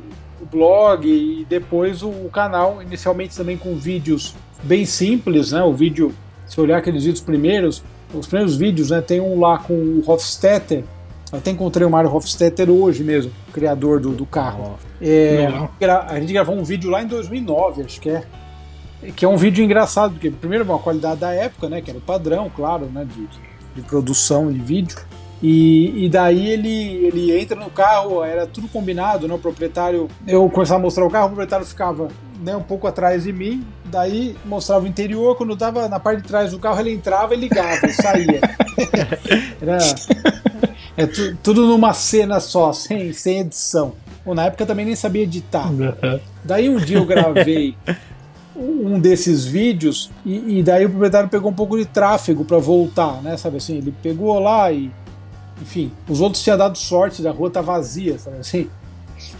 o 0.46 0.58
blog 0.58 1.08
e 1.08 1.46
depois 1.46 2.04
o, 2.04 2.10
o, 2.10 2.30
canal, 2.30 2.82
inicialmente 2.82 3.36
também 3.36 3.58
com 3.58 3.76
vídeos 3.76 4.36
bem 4.64 4.86
simples, 4.86 5.52
né? 5.52 5.64
O 5.64 5.74
vídeo, 5.74 6.14
se 6.46 6.60
olhar 6.62 6.78
aqueles 6.78 7.04
vídeos 7.04 7.22
primeiros, 7.22 7.84
os 8.14 8.28
primeiros 8.28 8.56
vídeos, 8.56 8.92
né? 8.92 9.02
Tem 9.02 9.20
um 9.20 9.40
lá 9.40 9.58
com 9.58 9.74
o 9.74 10.04
Hofstetter. 10.06 10.84
Até 11.32 11.52
encontrei 11.52 11.86
o 11.86 11.90
Mário 11.90 12.14
Hofstetter 12.14 12.70
hoje 12.70 13.04
mesmo, 13.04 13.32
criador 13.52 14.00
do, 14.00 14.12
do 14.12 14.26
carro. 14.26 14.78
É, 15.02 15.48
a 16.08 16.20
gente 16.20 16.32
gravou 16.32 16.56
um 16.56 16.64
vídeo 16.64 16.90
lá 16.90 17.02
em 17.02 17.08
2009, 17.08 17.82
acho 17.84 18.00
que 18.00 18.10
é 18.10 18.24
que 19.16 19.26
é 19.26 19.28
um 19.28 19.38
vídeo 19.38 19.64
engraçado, 19.64 20.14
porque 20.14 20.32
primeiro 20.32 20.64
uma 20.64 20.80
qualidade 20.80 21.20
da 21.20 21.32
época, 21.32 21.70
né, 21.70 21.82
que 21.82 21.92
era 21.92 22.00
o 22.00 22.02
padrão, 22.02 22.50
claro, 22.50 22.86
né, 22.86 23.06
de, 23.06 23.28
de 23.76 23.82
produção 23.88 24.52
de 24.52 24.60
vídeo. 24.60 24.98
E, 25.44 26.06
e, 26.06 26.10
daí 26.10 26.50
ele, 26.50 27.06
ele 27.06 27.38
entra 27.38 27.60
no 27.60 27.70
carro, 27.70 28.24
era 28.24 28.48
tudo 28.48 28.68
combinado, 28.68 29.28
né? 29.28 29.34
O 29.34 29.40
proprietário, 29.40 30.08
eu 30.26 30.50
começava 30.50 30.80
a 30.80 30.84
mostrar 30.84 31.06
o 31.06 31.10
carro, 31.10 31.26
o 31.26 31.30
proprietário 31.30 31.66
ficava 31.66 32.08
né, 32.42 32.56
um 32.56 32.64
pouco 32.64 32.88
atrás 32.88 33.24
de 33.24 33.34
mim, 33.34 33.66
daí 33.86 34.36
mostrava 34.46 34.86
o 34.86 34.88
interior, 34.88 35.36
quando 35.36 35.54
estava 35.54 35.88
na 35.90 36.00
parte 36.00 36.22
de 36.22 36.28
trás 36.28 36.52
do 36.52 36.60
carro, 36.60 36.80
ele 36.80 36.94
entrava 36.94 37.34
e 37.34 37.38
ligava 37.38 37.86
e 37.86 37.94
saía. 37.94 38.42
Era, 39.62 39.78
é 40.98 41.06
tu, 41.06 41.36
tudo 41.44 41.66
numa 41.68 41.94
cena 41.94 42.40
só, 42.40 42.72
sem, 42.72 43.12
sem 43.12 43.40
edição. 43.40 43.94
Bom, 44.26 44.34
na 44.34 44.46
época 44.46 44.66
também 44.66 44.86
nem 44.86 44.96
sabia 44.96 45.24
editar. 45.24 45.70
Daí 46.44 46.70
um 46.70 46.78
dia 46.78 46.98
eu 46.98 47.06
gravei 47.06 47.76
um 48.56 49.00
desses 49.00 49.46
vídeos 49.46 50.10
e, 50.26 50.60
e, 50.60 50.64
daí 50.64 50.86
o 50.86 50.90
proprietário 50.90 51.30
pegou 51.30 51.52
um 51.52 51.54
pouco 51.54 51.78
de 51.78 51.86
tráfego 51.86 52.46
para 52.46 52.58
voltar, 52.58 53.22
né? 53.22 53.36
Sabe 53.36 53.58
assim, 53.58 53.78
ele 53.78 53.94
pegou 54.02 54.40
lá 54.40 54.72
e 54.72 54.90
enfim, 55.62 55.92
os 56.08 56.22
outros 56.22 56.44
tinham 56.44 56.58
dado 56.58 56.78
sorte, 56.78 57.26
a 57.26 57.32
rua 57.32 57.50
tá 57.50 57.62
vazia, 57.62 58.20
sabe 58.20 58.38
assim? 58.38 58.70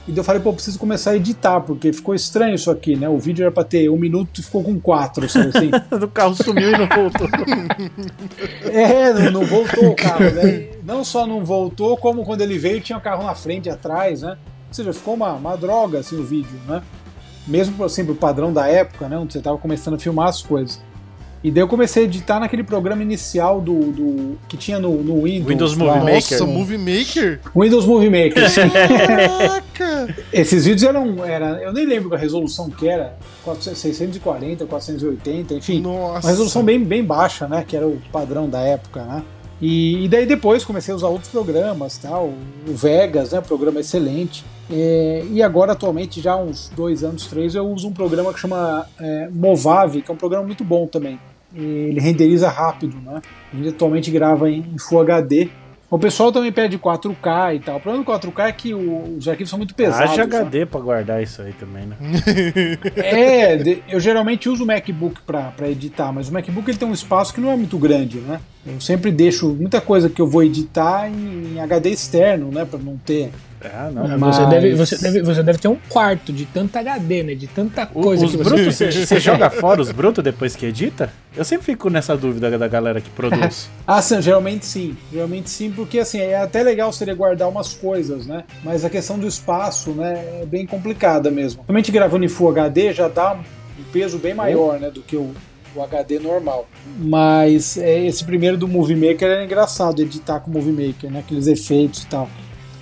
E 0.08 0.16
eu 0.16 0.24
falei, 0.24 0.42
pô, 0.42 0.54
preciso 0.54 0.80
começar 0.80 1.12
a 1.12 1.16
editar, 1.16 1.60
porque 1.62 1.92
ficou 1.92 2.14
estranho 2.14 2.56
isso 2.56 2.70
aqui, 2.70 2.96
né? 2.96 3.10
O 3.10 3.18
vídeo 3.18 3.44
era 3.44 3.52
pra 3.52 3.64
ter 3.64 3.90
um 3.90 3.98
minuto 3.98 4.40
e 4.40 4.44
ficou 4.44 4.64
com 4.64 4.80
quatro, 4.80 5.28
sabe 5.28 5.50
assim? 5.50 5.72
o 5.92 6.08
carro 6.08 6.36
sumiu 6.36 6.70
e 6.70 6.78
não 6.78 6.88
voltou. 6.88 7.28
é, 8.72 9.14
não, 9.14 9.32
não 9.32 9.46
voltou 9.46 9.90
o 9.90 9.96
carro, 9.96 10.30
né? 10.32 10.70
Não 10.84 11.04
só 11.04 11.26
não 11.26 11.44
voltou, 11.44 11.98
como 11.98 12.24
quando 12.24 12.42
ele 12.42 12.58
veio 12.58 12.80
tinha 12.82 12.98
o 12.98 13.02
carro 13.02 13.24
na 13.24 13.36
frente 13.36 13.66
e 13.66 13.70
atrás, 13.70 14.22
né? 14.22 14.38
Ou 14.68 14.74
seja, 14.74 14.94
ficou 14.94 15.16
uma, 15.16 15.34
uma 15.34 15.56
droga 15.58 16.00
assim 16.00 16.18
o 16.18 16.24
vídeo, 16.24 16.60
né? 16.68 16.82
Mesmo 17.48 17.84
assim, 17.84 18.06
pro 18.06 18.16
padrão 18.16 18.54
da 18.54 18.68
época, 18.68 19.10
né? 19.10 19.18
Onde 19.18 19.34
você 19.34 19.42
tava 19.42 19.58
começando 19.58 19.96
a 19.96 20.00
filmar 20.00 20.30
as 20.30 20.42
coisas. 20.42 20.80
E 21.46 21.52
daí 21.52 21.62
eu 21.62 21.68
comecei 21.68 22.02
a 22.02 22.06
editar 22.08 22.40
naquele 22.40 22.64
programa 22.64 23.04
inicial 23.04 23.62
do, 23.62 23.92
do 23.92 24.36
que 24.48 24.58
tinha 24.58 24.80
no, 24.80 25.04
no 25.04 25.22
Windows. 25.22 25.48
Windows 25.48 25.76
Movie 25.76 26.00
Maker. 26.00 26.14
Nossa, 26.16 26.46
Movie 26.48 26.78
Maker? 26.80 27.40
Windows 27.56 27.86
Movie 27.86 28.10
Maker, 28.10 28.50
sim. 28.50 28.62
Caraca! 28.68 30.16
Esses 30.34 30.66
vídeos 30.66 30.82
eram, 30.82 31.24
era, 31.24 31.62
eu 31.62 31.72
nem 31.72 31.86
lembro 31.86 32.16
a 32.16 32.18
resolução 32.18 32.68
que 32.72 32.88
era, 32.88 33.16
640, 33.62 34.66
480, 34.66 35.54
enfim. 35.54 35.82
Nossa. 35.82 36.26
Uma 36.26 36.32
resolução 36.32 36.64
bem, 36.64 36.84
bem 36.84 37.04
baixa, 37.04 37.48
né? 37.48 37.64
Que 37.68 37.78
era 37.78 37.86
o 37.86 38.02
padrão 38.12 38.50
da 38.50 38.62
época, 38.62 39.04
né? 39.04 39.24
E, 39.62 40.04
e, 40.04 40.08
daí 40.08 40.26
depois 40.26 40.66
comecei 40.66 40.94
a 40.94 40.98
usar 40.98 41.10
outros 41.10 41.30
programas, 41.30 41.96
tal, 42.00 42.34
o 42.68 42.74
Vegas, 42.74 43.34
né, 43.34 43.40
programa 43.40 43.80
excelente. 43.80 44.44
É, 44.70 45.24
e 45.30 45.44
agora, 45.44 45.74
atualmente, 45.74 46.20
já 46.20 46.34
há 46.34 46.38
uns 46.38 46.72
dois 46.76 47.04
anos, 47.04 47.28
três, 47.28 47.54
eu 47.54 47.70
uso 47.70 47.88
um 47.88 47.94
programa 47.94 48.34
que 48.34 48.40
chama 48.40 48.88
é, 49.00 49.30
Movave, 49.32 50.02
que 50.02 50.10
é 50.10 50.14
um 50.14 50.18
programa 50.18 50.44
muito 50.44 50.64
bom 50.64 50.88
também 50.88 51.20
ele 51.56 52.00
renderiza 52.00 52.50
rápido, 52.50 52.98
né? 53.04 53.22
A 53.54 53.56
gente 53.56 53.70
atualmente 53.70 54.12
grava 54.12 54.50
em 54.50 54.78
Full 54.78 55.02
HD. 55.02 55.50
O 55.90 56.00
pessoal 56.00 56.32
também 56.32 56.52
pede 56.52 56.80
4K 56.80 57.56
e 57.56 57.60
tal. 57.60 57.78
O 57.78 57.80
problema 57.80 58.04
do 58.04 58.12
4K 58.12 58.48
é 58.48 58.52
que 58.52 58.74
o, 58.74 59.18
os 59.18 59.28
arquivos 59.28 59.50
são 59.50 59.58
muito 59.58 59.76
pesados. 59.76 60.12
Haja 60.12 60.24
HD 60.24 60.60
né? 60.60 60.66
pra 60.66 60.80
guardar 60.80 61.22
isso 61.22 61.42
aí 61.42 61.54
também, 61.54 61.86
né? 61.86 61.96
é, 62.98 63.80
eu 63.88 64.00
geralmente 64.00 64.50
uso 64.50 64.64
o 64.64 64.68
MacBook 64.68 65.22
pra, 65.22 65.52
pra 65.52 65.70
editar, 65.70 66.12
mas 66.12 66.28
o 66.28 66.34
MacBook 66.34 66.70
ele 66.70 66.78
tem 66.78 66.88
um 66.88 66.94
espaço 66.94 67.34
que 67.34 67.40
não 67.40 67.52
é 67.52 67.56
muito 67.56 67.78
grande, 67.78 68.18
né? 68.18 68.42
Eu 68.66 68.82
sempre 68.82 69.12
deixo 69.12 69.48
muita 69.50 69.80
coisa 69.80 70.10
que 70.10 70.20
eu 70.20 70.28
vou 70.28 70.44
editar 70.44 71.08
em, 71.08 71.54
em 71.54 71.60
HD 71.60 71.92
externo, 71.92 72.52
né? 72.52 72.66
Pra 72.66 72.80
não 72.80 72.98
ter 72.98 73.32
ah, 73.74 73.92
não. 73.92 74.18
Mas... 74.18 74.36
Você, 74.36 74.46
deve, 74.48 74.76
você, 74.76 74.98
deve, 74.98 75.22
você 75.22 75.44
deve 75.44 75.60
ter 75.60 75.68
um 75.68 75.78
quarto 75.90 76.34
de 76.34 76.46
tanta 76.46 76.80
HD, 76.80 77.24
né? 77.24 77.36
De 77.36 77.48
tanta 77.48 77.86
coisa 77.86 78.26
os 78.26 78.32
que 78.32 78.38
você... 78.38 78.66
você... 78.66 78.92
você 78.92 79.20
joga 79.22 79.50
fora 79.50 79.82
os 79.82 79.92
brutos 79.92 80.24
depois 80.24 80.56
que 80.56 80.66
edita? 80.66 81.12
Eu 81.36 81.44
sempre 81.44 81.66
fico 81.66 81.90
nessa 81.90 82.16
dúvida 82.16 82.58
da 82.58 82.68
galera 82.68 83.02
que 83.02 83.10
produz. 83.10 83.70
ah, 83.86 84.02
sim, 84.02 84.22
geralmente 84.22 84.66
sim. 84.66 84.98
Geralmente 85.12 85.50
sim, 85.50 85.72
porque 85.72 86.00
assim, 86.00 86.20
é 86.20 86.38
até 86.38 86.64
legal 86.64 86.92
seria 86.94 87.14
guardar 87.14 87.50
umas 87.50 87.74
coisas, 87.74 88.26
né? 88.26 88.44
Mas 88.64 88.86
a 88.86 88.90
questão 88.90 89.20
do 89.20 89.28
espaço, 89.28 89.92
né, 89.92 90.42
é 90.42 90.46
bem 90.46 90.66
complicada 90.66 91.30
mesmo. 91.30 91.64
Realmente 91.68 91.92
gravando 91.92 92.24
em 92.24 92.30
Full 92.30 92.50
HD 92.50 92.94
já 92.94 93.08
dá 93.08 93.34
um 93.34 93.84
peso 93.92 94.18
bem 94.18 94.34
maior, 94.34 94.80
né, 94.80 94.90
do 94.90 95.02
que 95.02 95.18
o, 95.18 95.34
o 95.76 95.82
HD 95.82 96.20
normal. 96.20 96.68
Mas 96.98 97.78
é, 97.78 98.06
esse 98.06 98.24
primeiro 98.24 98.58
do 98.58 98.68
Movie 98.68 98.96
Maker 98.96 99.30
era 99.30 99.44
engraçado 99.44 100.02
editar 100.02 100.40
com 100.40 100.50
o 100.50 100.54
Movie 100.54 100.88
Maker, 100.88 101.12
né? 101.12 101.20
Aqueles 101.20 101.48
efeitos 101.48 102.04
e 102.04 102.08
tal. 102.08 102.30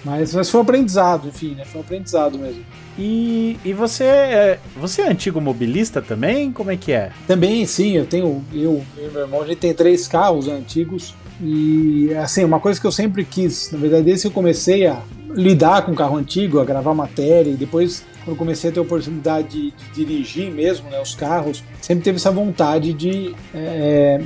Mas, 0.04 0.34
mas 0.34 0.50
foi 0.50 0.60
um 0.60 0.64
aprendizado, 0.64 1.30
enfim, 1.30 1.56
né? 1.56 1.64
Foi 1.66 1.80
um 1.80 1.84
aprendizado 1.84 2.38
mesmo. 2.38 2.64
E, 2.98 3.58
e 3.64 3.74
você, 3.74 4.04
é, 4.04 4.60
você 4.76 5.02
é 5.02 5.10
antigo 5.10 5.40
mobilista 5.40 6.02
também? 6.02 6.52
Como 6.52 6.72
é 6.72 6.78
que 6.78 6.92
é? 6.92 7.12
Também, 7.26 7.66
sim. 7.66 7.94
Eu 7.94 8.06
tenho, 8.06 8.44
eu 8.54 8.84
e 8.98 9.10
meu 9.10 9.22
irmão, 9.22 9.42
a 9.42 9.48
gente 9.48 9.60
tem 9.60 9.74
três 9.74 10.08
carros 10.08 10.48
antigos. 10.48 11.16
E, 11.42 12.14
assim, 12.16 12.44
uma 12.44 12.60
coisa 12.60 12.80
que 12.80 12.86
eu 12.86 12.92
sempre 12.92 13.26
quis, 13.26 13.72
na 13.72 13.80
verdade, 13.80 14.04
desde 14.04 14.24
que 14.24 14.28
eu 14.28 14.32
comecei 14.32 14.86
a 14.86 15.02
lidar 15.34 15.84
com 15.84 15.96
carro 15.96 16.18
antigo, 16.18 16.60
a 16.60 16.66
gravar 16.66 16.94
matéria, 16.94 17.50
e 17.50 17.56
depois, 17.56 18.06
quando 18.24 18.38
comecei 18.38 18.70
a 18.70 18.74
ter 18.74 18.80
a 18.80 18.84
oportunidade 18.84 19.48
de, 19.48 19.74
de 19.94 20.06
dirigir 20.06 20.52
mesmo, 20.52 20.90
né, 20.90 21.02
os 21.02 21.16
carros, 21.16 21.64
sempre 21.82 22.04
teve 22.04 22.18
essa 22.18 22.32
vontade 22.32 22.94
de 22.94 23.34
é, 23.54 24.22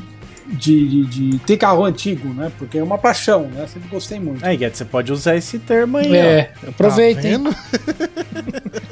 de, 0.47 0.87
de, 0.87 1.05
de, 1.05 1.39
ter 1.39 1.57
carro 1.57 1.83
antigo, 1.83 2.33
né? 2.33 2.51
Porque 2.57 2.77
é 2.77 2.83
uma 2.83 2.97
paixão, 2.97 3.43
né? 3.43 3.67
Sempre 3.67 3.89
gostei 3.89 4.19
muito. 4.19 4.45
Aí, 4.45 4.55
Guedes, 4.55 4.77
você 4.77 4.85
pode 4.85 5.11
usar 5.11 5.35
esse 5.35 5.59
termo 5.59 5.97
aí, 5.97 6.15
é, 6.15 6.51
ó. 6.65 6.69
Aproveitem. 6.69 7.43
Tá 7.43 7.51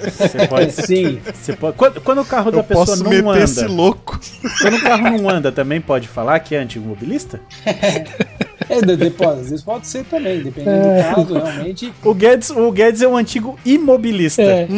você 0.04 0.48
pode, 0.48 0.72
sim. 0.72 1.20
Você 1.34 1.54
pode, 1.54 1.78
quando, 1.78 2.02
quando 2.02 2.22
o 2.22 2.26
carro 2.26 2.52
da 2.52 2.62
pessoa 2.62 2.86
posso 2.86 3.04
não 3.04 3.10
meter 3.10 3.28
anda. 3.28 3.44
Esse 3.44 3.66
louco. 3.66 4.20
Quando 4.62 4.78
o 4.78 4.82
carro 4.82 5.18
não 5.18 5.30
anda, 5.30 5.52
também 5.52 5.80
pode 5.80 6.08
falar 6.08 6.40
que 6.40 6.56
é 6.56 6.60
antigo 6.60 6.88
mobilista? 6.88 7.40
É, 8.68 8.82
depois, 8.82 9.30
às 9.30 9.50
vezes 9.50 9.62
pode 9.62 9.86
ser 9.86 10.04
também, 10.06 10.42
dependendo 10.42 10.88
é. 10.88 11.04
do 11.04 11.16
caso, 11.16 11.34
realmente. 11.36 11.94
O 12.04 12.16
Guedes, 12.16 12.50
o 12.50 12.72
Guedes 12.72 13.02
é 13.02 13.08
um 13.08 13.16
antigo 13.16 13.60
imobilista. 13.64 14.42
É. 14.42 14.68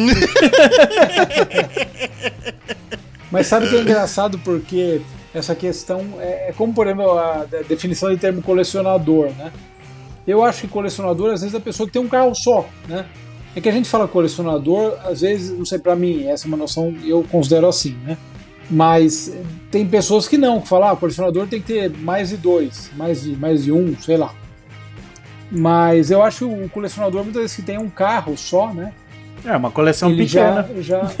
Mas 3.30 3.46
sabe 3.46 3.66
o 3.66 3.70
que 3.70 3.76
é 3.76 3.80
engraçado? 3.80 4.38
Porque 4.38 5.00
essa 5.34 5.54
questão 5.54 6.04
é, 6.18 6.50
é 6.50 6.54
como, 6.56 6.72
por 6.72 6.86
exemplo, 6.86 7.10
a, 7.18 7.46
definição 7.68 8.10
de 8.10 8.16
termo 8.16 8.42
colecionador, 8.42 9.30
né? 9.36 9.52
Eu 10.26 10.44
acho 10.44 10.62
que 10.62 10.68
colecionador, 10.68 11.32
às 11.32 11.40
vezes, 11.40 11.54
é 11.54 11.58
a 11.58 11.60
pessoa 11.60 11.86
que 11.86 11.92
tem 11.92 12.02
um 12.02 12.08
carro 12.08 12.34
só, 12.34 12.68
né? 12.86 13.06
É 13.56 13.60
que 13.60 13.68
a 13.68 13.72
gente 13.72 13.88
fala 13.88 14.06
colecionador, 14.06 14.98
às 15.04 15.22
vezes, 15.22 15.56
não 15.56 15.64
sei, 15.64 15.78
para 15.78 15.96
mim, 15.96 16.26
essa 16.26 16.46
é 16.46 16.48
uma 16.48 16.56
noção, 16.56 16.94
eu 17.04 17.24
considero 17.30 17.66
assim, 17.66 17.96
né? 18.04 18.16
Mas 18.70 19.32
tem 19.70 19.86
pessoas 19.86 20.28
que 20.28 20.36
não, 20.36 20.60
que 20.60 20.68
falam, 20.68 20.90
ah, 20.90 20.96
colecionador 20.96 21.46
tem 21.46 21.60
que 21.60 21.66
ter 21.66 21.90
mais 21.90 22.28
de 22.28 22.36
dois, 22.36 22.90
mais 22.94 23.22
de, 23.22 23.34
mais 23.36 23.64
de 23.64 23.72
um, 23.72 23.96
sei 23.98 24.18
lá. 24.18 24.34
Mas 25.50 26.10
eu 26.10 26.22
acho 26.22 26.46
que 26.46 26.64
o 26.64 26.68
colecionador, 26.68 27.24
muitas 27.24 27.40
vezes, 27.40 27.56
que 27.56 27.62
tem 27.62 27.78
um 27.78 27.88
carro 27.88 28.36
só, 28.36 28.72
né? 28.72 28.92
É, 29.44 29.56
uma 29.56 29.70
coleção 29.70 30.10
ele 30.10 30.24
pequena. 30.24 30.68
Já, 30.80 31.04
já... 31.04 31.12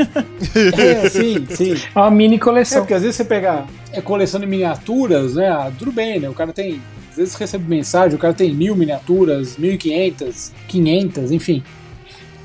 é, 0.82 1.08
sim, 1.08 1.46
sim. 1.50 1.74
É 1.94 1.98
uma 1.98 2.10
mini 2.10 2.38
coleção. 2.38 2.78
É, 2.78 2.80
porque 2.82 2.94
às 2.94 3.02
vezes 3.02 3.16
você 3.16 3.24
pega 3.24 3.64
é 3.92 4.00
coleção 4.00 4.40
de 4.40 4.46
miniaturas, 4.46 5.34
né? 5.34 5.48
Ah, 5.48 5.72
tudo 5.76 5.92
bem, 5.92 6.20
né? 6.20 6.28
O 6.28 6.34
cara 6.34 6.52
tem. 6.52 6.80
Às 7.10 7.16
vezes 7.16 7.34
recebe 7.34 7.68
mensagem, 7.68 8.16
o 8.16 8.18
cara 8.18 8.34
tem 8.34 8.54
mil 8.54 8.76
miniaturas, 8.76 9.56
mil 9.56 9.72
e 9.72 9.78
quinhentas, 9.78 10.52
quinhentas, 10.68 11.32
enfim. 11.32 11.62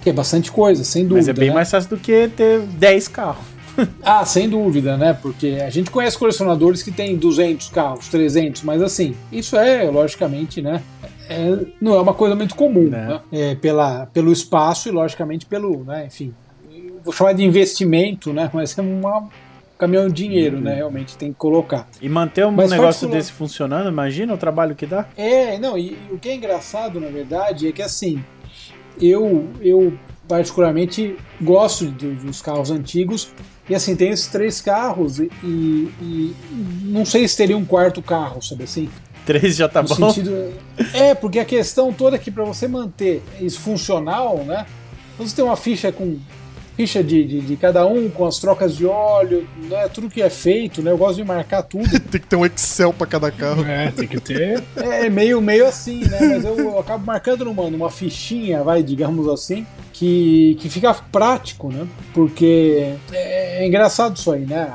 Que 0.02 0.10
é 0.10 0.14
bastante 0.14 0.52
coisa, 0.52 0.84
sem 0.84 1.04
dúvida. 1.04 1.18
Mas 1.18 1.28
é 1.30 1.34
bem 1.34 1.50
né? 1.50 1.56
mais 1.56 1.70
fácil 1.70 1.92
do 1.92 1.98
que 1.98 2.28
ter 2.36 2.62
10 2.62 3.08
carros. 3.08 3.46
ah, 4.04 4.26
sem 4.26 4.50
dúvida, 4.50 4.98
né? 4.98 5.18
Porque 5.20 5.60
a 5.66 5.70
gente 5.70 5.90
conhece 5.90 6.18
colecionadores 6.18 6.84
que 6.84 6.92
têm 6.92 7.16
200 7.16 7.70
carros, 7.70 8.08
300, 8.08 8.64
mas 8.64 8.82
assim, 8.82 9.16
isso 9.32 9.56
é, 9.56 9.84
logicamente, 9.90 10.62
né? 10.62 10.82
É, 11.30 11.66
não 11.80 11.96
é 11.96 12.02
uma 12.02 12.14
coisa 12.14 12.36
muito 12.36 12.56
comum, 12.56 12.90
né? 12.90 13.08
né? 13.08 13.22
É, 13.32 13.56
pela, 13.56 14.06
pelo 14.08 14.32
espaço 14.32 14.90
e, 14.90 14.92
logicamente, 14.92 15.46
pelo, 15.46 15.84
né, 15.84 16.06
enfim, 16.08 16.34
vou 17.04 17.14
chamar 17.14 17.34
de 17.34 17.44
investimento, 17.44 18.32
né? 18.34 18.50
Mas 18.54 18.78
é 18.78 18.82
uma 18.82 19.28
caminhão 19.78 20.08
de 20.08 20.14
dinheiro, 20.14 20.58
uhum. 20.58 20.64
né? 20.64 20.76
Realmente 20.76 21.18
tem 21.18 21.32
que 21.32 21.38
colocar. 21.38 21.88
E 22.02 22.08
manter 22.08 22.46
um 22.46 22.52
Mas 22.52 22.72
negócio 22.72 23.08
desse 23.08 23.32
funcionando, 23.32 23.90
imagina 23.90 24.34
o 24.34 24.38
trabalho 24.38 24.76
que 24.76 24.86
dá. 24.86 25.08
É, 25.18 25.58
não, 25.60 25.78
e, 25.78 25.92
e, 25.92 26.14
o 26.14 26.18
que 26.18 26.30
é 26.30 26.36
engraçado, 26.36 27.00
na 27.00 27.10
verdade, 27.10 27.68
é 27.68 27.72
que 27.72 27.82
assim, 27.82 28.24
eu, 29.02 29.50
eu 29.62 29.94
particularmente 30.28 31.16
gosto 31.42 31.88
de, 31.88 32.12
dos 32.12 32.42
carros 32.42 32.72
antigos 32.72 33.32
e 33.70 33.76
assim, 33.76 33.96
tem 33.96 34.10
esses 34.10 34.28
três 34.28 34.62
carros 34.62 35.20
e, 35.20 35.30
e, 35.44 35.90
e 36.02 36.36
não 36.84 37.06
sei 37.06 37.28
se 37.28 37.36
teria 37.36 37.58
um 37.58 37.66
quarto 37.66 38.02
carro, 38.02 38.42
sabe 38.42 38.64
assim? 38.64 38.90
Três 39.26 39.56
já 39.56 39.70
tá 39.70 39.82
no 39.82 39.88
bom. 39.90 40.10
Sentido, 40.10 40.54
é, 40.94 41.16
porque 41.16 41.40
a 41.40 41.46
questão 41.46 41.94
toda 41.94 42.16
é 42.16 42.20
que 42.20 42.32
para 42.32 42.44
você 42.44 42.68
manter 42.68 43.22
isso 43.40 43.60
funcional, 43.60 44.38
né? 44.40 44.66
Você 45.18 45.36
tem 45.36 45.46
uma 45.46 45.56
ficha 45.56 45.92
com 45.92 46.20
ficha 46.76 47.04
de, 47.04 47.24
de, 47.24 47.42
de, 47.42 47.56
cada 47.56 47.86
um, 47.86 48.10
com 48.10 48.26
as 48.26 48.40
trocas 48.40 48.76
de 48.76 48.86
óleo, 48.86 49.48
né? 49.70 49.88
Tudo 49.90 50.10
que 50.10 50.22
é 50.22 50.30
feito, 50.30 50.82
né? 50.82 50.92
Eu 50.92 50.98
gosto 50.98 51.18
de 51.18 51.24
marcar 51.24 51.64
tudo. 51.64 51.88
tem 52.10 52.20
que 52.20 52.28
ter 52.28 52.36
um 52.36 52.46
Excel 52.46 52.92
para 52.92 53.08
cada 53.08 53.32
carro. 53.32 53.64
É, 53.66 53.92
tem 53.92 54.08
que 54.08 54.20
ter. 54.20 54.64
É 54.76 55.10
meio, 55.10 55.40
meio 55.42 55.68
assim, 55.68 56.00
né? 56.00 56.20
Mas 56.20 56.44
eu, 56.44 56.58
eu 56.58 56.80
acabo 56.80 57.06
marcando 57.06 57.46
numa, 57.46 57.70
numa 57.70 57.90
fichinha, 57.90 58.64
vai, 58.64 58.82
digamos 58.82 59.28
assim, 59.28 59.66
que, 59.92 60.58
que 60.60 60.70
fica 60.70 60.94
prático, 60.94 61.72
né? 61.72 61.88
Porque 62.14 62.96
é, 63.12 63.64
é 63.64 63.68
engraçado 63.68 64.18
isso 64.18 64.32
aí, 64.32 64.46
né? 64.46 64.74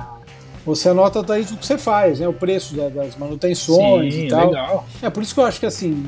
Você 0.69 0.91
anota 0.91 1.23
daí 1.23 1.43
o 1.43 1.47
que 1.57 1.67
você 1.67 1.79
faz, 1.79 2.21
né? 2.21 2.29
O 2.29 2.33
preço 2.33 2.75
das 2.75 3.17
manutenções 3.17 4.15
Sim, 4.15 4.27
e 4.27 4.29
tal. 4.29 4.49
Legal. 4.49 4.87
É 5.03 5.09
por 5.09 5.23
isso 5.23 5.33
que 5.33 5.41
eu 5.41 5.45
acho 5.45 5.59
que 5.59 5.67
assim, 5.67 6.05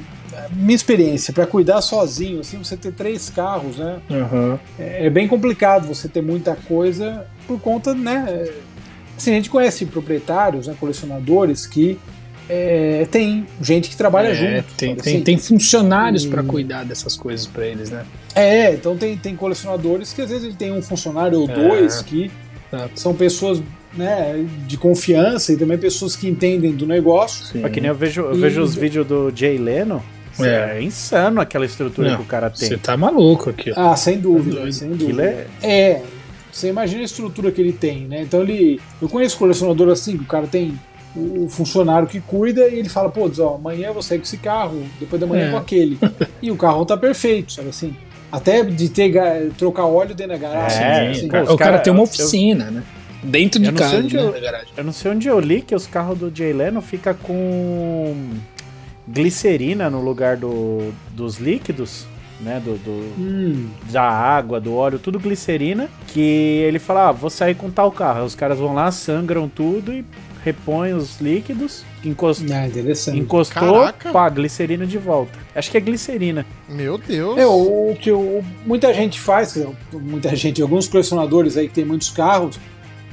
minha 0.52 0.74
experiência 0.74 1.32
para 1.32 1.46
cuidar 1.46 1.80
sozinho, 1.80 2.40
assim, 2.40 2.58
você 2.58 2.76
ter 2.76 2.92
três 2.92 3.30
carros, 3.30 3.78
né? 3.78 4.00
Uhum. 4.10 4.58
É, 4.78 5.06
é, 5.06 5.10
bem 5.10 5.26
complicado 5.26 5.86
você 5.86 6.08
ter 6.08 6.22
muita 6.22 6.54
coisa 6.54 7.26
por 7.46 7.58
conta, 7.58 7.94
né? 7.94 8.48
Assim, 9.16 9.32
a 9.32 9.34
gente 9.34 9.50
conhece 9.50 9.86
proprietários, 9.86 10.66
né, 10.66 10.74
colecionadores 10.78 11.66
que 11.66 11.98
é, 12.48 13.06
tem 13.10 13.46
gente 13.62 13.88
que 13.88 13.96
trabalha 13.96 14.28
é, 14.28 14.34
junto. 14.34 14.74
Tem, 14.74 14.94
tem, 14.96 15.14
assim. 15.14 15.22
tem 15.22 15.38
funcionários 15.38 16.26
para 16.26 16.42
cuidar 16.42 16.84
dessas 16.84 17.16
coisas 17.16 17.46
para 17.46 17.66
eles, 17.66 17.90
né? 17.90 18.04
É, 18.34 18.72
então 18.72 18.96
tem, 18.96 19.16
tem 19.16 19.36
colecionadores 19.36 20.12
que 20.12 20.20
às 20.20 20.30
vezes 20.30 20.44
ele 20.44 20.54
tem 20.54 20.72
um 20.72 20.82
funcionário 20.82 21.40
ou 21.40 21.48
é. 21.48 21.54
dois 21.54 22.02
que 22.02 22.30
são 22.94 23.14
pessoas 23.14 23.62
né, 23.94 24.46
de 24.66 24.76
confiança 24.76 25.52
e 25.52 25.56
também 25.56 25.78
pessoas 25.78 26.14
que 26.16 26.28
entendem 26.28 26.72
do 26.72 26.86
negócio. 26.86 27.44
Sim. 27.46 27.62
que 27.68 27.80
nem 27.80 27.88
eu 27.88 27.94
vejo, 27.94 28.22
eu 28.22 28.36
e... 28.36 28.40
vejo 28.40 28.62
os 28.62 28.74
vídeos 28.74 29.06
do 29.06 29.32
Jay 29.34 29.58
Leno. 29.58 30.02
é. 30.38 30.78
é 30.78 30.82
insano 30.82 31.40
aquela 31.40 31.66
estrutura 31.66 32.10
Não, 32.10 32.16
que 32.16 32.22
o 32.22 32.26
cara 32.26 32.50
tem. 32.50 32.68
Você 32.68 32.76
tá 32.76 32.96
maluco 32.96 33.50
aqui. 33.50 33.72
Ah, 33.76 33.96
sem 33.96 34.18
dúvida, 34.18 34.62
tá 34.62 34.72
sem 34.72 34.90
dúvida. 34.90 35.22
É... 35.22 35.46
é... 35.62 36.02
Você 36.52 36.68
imagina 36.68 37.02
a 37.02 37.04
estrutura 37.04 37.52
que 37.52 37.60
ele 37.60 37.72
tem, 37.72 38.06
né? 38.06 38.22
Então 38.22 38.42
ele. 38.42 38.80
Eu 39.00 39.08
conheço 39.08 39.38
colecionador 39.38 39.88
assim, 39.88 40.16
que 40.16 40.24
o 40.24 40.26
cara 40.26 40.48
tem 40.48 40.76
o 41.14 41.48
funcionário 41.48 42.06
que 42.06 42.20
cuida 42.20 42.68
e 42.68 42.78
ele 42.78 42.88
fala, 42.88 43.08
pô, 43.08 43.28
diz, 43.28 43.38
ó, 43.38 43.56
amanhã 43.56 43.88
eu 43.88 43.94
vou 43.94 44.02
sair 44.02 44.18
com 44.18 44.24
esse 44.24 44.36
carro, 44.36 44.84
depois 44.98 45.20
da 45.20 45.26
manhã 45.26 45.48
é. 45.48 45.50
com 45.50 45.56
aquele. 45.56 45.98
e 46.40 46.50
o 46.50 46.56
carro 46.56 46.84
tá 46.84 46.96
perfeito, 46.96 47.52
sabe 47.52 47.68
assim? 47.68 47.96
Até 48.30 48.62
de 48.62 48.88
ter 48.88 49.12
trocar 49.58 49.86
óleo 49.86 50.14
dentro 50.14 50.32
da 50.32 50.38
garagem. 50.38 50.82
É, 50.82 51.10
assim. 51.10 51.26
o 51.26 51.28
cara, 51.28 51.56
cara 51.56 51.78
tem 51.78 51.92
uma 51.92 52.02
oficina, 52.02 52.66
eu, 52.66 52.72
né? 52.72 52.82
Dentro 53.22 53.60
de 53.60 53.72
casa, 53.72 54.02
né, 54.02 54.08
eu, 54.12 54.34
eu, 54.78 54.84
não 54.84 54.92
sei 54.92 55.10
onde 55.10 55.28
eu 55.28 55.38
li 55.38 55.60
que 55.60 55.74
os 55.74 55.86
carros 55.86 56.18
do 56.18 56.34
Jay 56.34 56.52
Leno 56.52 56.80
fica 56.80 57.12
com 57.12 58.16
glicerina 59.06 59.90
no 59.90 60.00
lugar 60.00 60.36
do, 60.36 60.92
dos 61.14 61.38
líquidos 61.38 62.06
né? 62.40 62.60
Do, 62.64 62.76
do 62.78 62.90
hum. 63.18 63.68
da 63.90 64.02
água, 64.02 64.60
do 64.60 64.74
óleo, 64.74 64.98
tudo 64.98 65.18
glicerina. 65.18 65.88
Que 66.08 66.20
ele 66.20 66.78
fala: 66.78 67.08
ah, 67.08 67.12
vou 67.12 67.30
sair 67.30 67.54
com 67.54 67.70
tal 67.70 67.92
carro. 67.92 68.24
Os 68.24 68.34
caras 68.34 68.58
vão 68.58 68.74
lá, 68.74 68.90
sangram 68.90 69.48
tudo 69.48 69.92
e 69.92 70.04
repõem 70.42 70.94
os 70.94 71.20
líquidos. 71.20 71.84
Encost... 72.02 72.42
Ah, 72.50 72.66
interessante. 72.66 73.18
Encostou, 73.18 73.74
Caraca. 73.74 74.10
pá, 74.10 74.28
glicerina 74.28 74.86
de 74.86 74.96
volta. 74.96 75.38
Acho 75.54 75.70
que 75.70 75.76
é 75.76 75.80
glicerina. 75.80 76.46
Meu 76.68 76.96
Deus. 76.96 77.38
É, 77.38 77.46
o, 77.46 77.94
que 78.00 78.10
o, 78.10 78.42
muita 78.64 78.92
gente 78.94 79.20
faz, 79.20 79.62
muita 79.92 80.34
gente, 80.34 80.62
alguns 80.62 80.88
colecionadores 80.88 81.58
aí 81.58 81.68
que 81.68 81.74
tem 81.74 81.84
muitos 81.84 82.08
carros, 82.08 82.58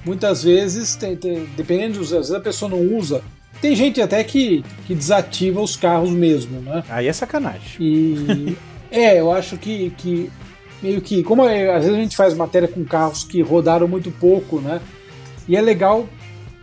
muitas 0.07 0.43
vezes, 0.43 0.95
tem, 0.95 1.15
tem, 1.15 1.47
dependendo, 1.55 1.99
às 2.01 2.09
vezes 2.09 2.31
a 2.31 2.39
pessoa 2.39 2.69
não 2.69 2.81
usa. 2.97 3.21
Tem 3.61 3.75
gente 3.75 4.01
até 4.01 4.23
que, 4.23 4.63
que 4.85 4.95
desativa 4.95 5.59
os 5.61 5.75
carros 5.75 6.11
mesmo, 6.11 6.61
né? 6.61 6.83
Aí 6.89 7.07
é 7.07 7.13
sacanagem. 7.13 7.77
E 7.79 8.57
É, 8.91 9.19
eu 9.19 9.31
acho 9.31 9.57
que, 9.57 9.91
que 9.97 10.29
meio 10.81 11.01
que. 11.01 11.23
Como 11.23 11.45
é, 11.45 11.75
às 11.75 11.83
vezes 11.83 11.97
a 11.97 12.01
gente 12.01 12.15
faz 12.15 12.33
matéria 12.33 12.67
com 12.67 12.83
carros 12.83 13.23
que 13.23 13.41
rodaram 13.41 13.87
muito 13.87 14.11
pouco, 14.11 14.59
né? 14.59 14.81
E 15.47 15.55
é 15.55 15.61
legal 15.61 16.07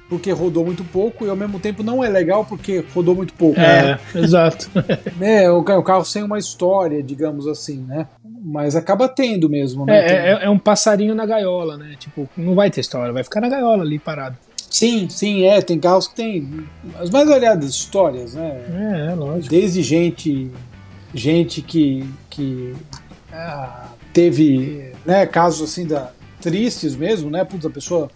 porque 0.09 0.31
rodou 0.33 0.65
muito 0.65 0.85
pouco 0.85 1.25
e 1.25 1.29
ao 1.29 1.37
mesmo 1.37 1.59
tempo 1.59 1.83
não 1.83 2.03
é 2.03 2.09
legal 2.09 2.45
porque 2.45 2.85
rodou 2.95 3.15
muito 3.15 3.33
pouco. 3.35 3.59
É, 3.59 3.83
né? 3.97 4.01
exato. 4.15 4.71
é, 5.21 5.51
o, 5.51 5.59
o 5.59 5.83
carro 5.83 6.05
sem 6.05 6.23
uma 6.23 6.39
história, 6.39 7.03
digamos 7.03 7.47
assim, 7.47 7.79
né? 7.79 8.07
Mas 8.43 8.77
acaba 8.77 9.09
tendo 9.09 9.49
mesmo, 9.49 9.87
né? 9.87 10.07
É, 10.07 10.13
é, 10.13 10.45
é, 10.45 10.51
um 10.51 10.59
passarinho 10.59 11.15
na 11.15 11.25
gaiola, 11.25 11.77
né? 11.77 11.95
Tipo, 11.99 12.29
não 12.37 12.55
vai 12.55 12.71
ter 12.71 12.81
história, 12.81 13.13
vai 13.13 13.25
ficar 13.25 13.41
na 13.41 13.49
gaiola 13.49 13.83
ali 13.83 13.99
parado. 13.99 14.37
Sim, 14.71 15.09
sim, 15.09 15.45
é. 15.45 15.63
Tem 15.63 15.79
carros 15.79 16.09
que 16.09 16.17
tem 16.17 16.67
as 16.99 17.09
mais 17.09 17.29
variadas 17.29 17.71
histórias, 17.71 18.35
né? 18.35 18.61
É, 18.73 19.13
é 19.13 19.15
lógico. 19.15 19.49
Desde 19.49 19.83
gente 19.83 20.51
gente 21.15 21.63
que, 21.63 22.05
que 22.29 22.75
ah, 23.33 23.87
teve 24.13 24.93
né, 25.07 25.25
casos 25.27 25.71
assim 25.71 25.87
da, 25.87 26.11
tristes 26.41 26.95
mesmo, 26.97 27.31
né? 27.31 27.45
Puta, 27.45 27.69
a 27.69 27.71
pessoa 27.71 28.11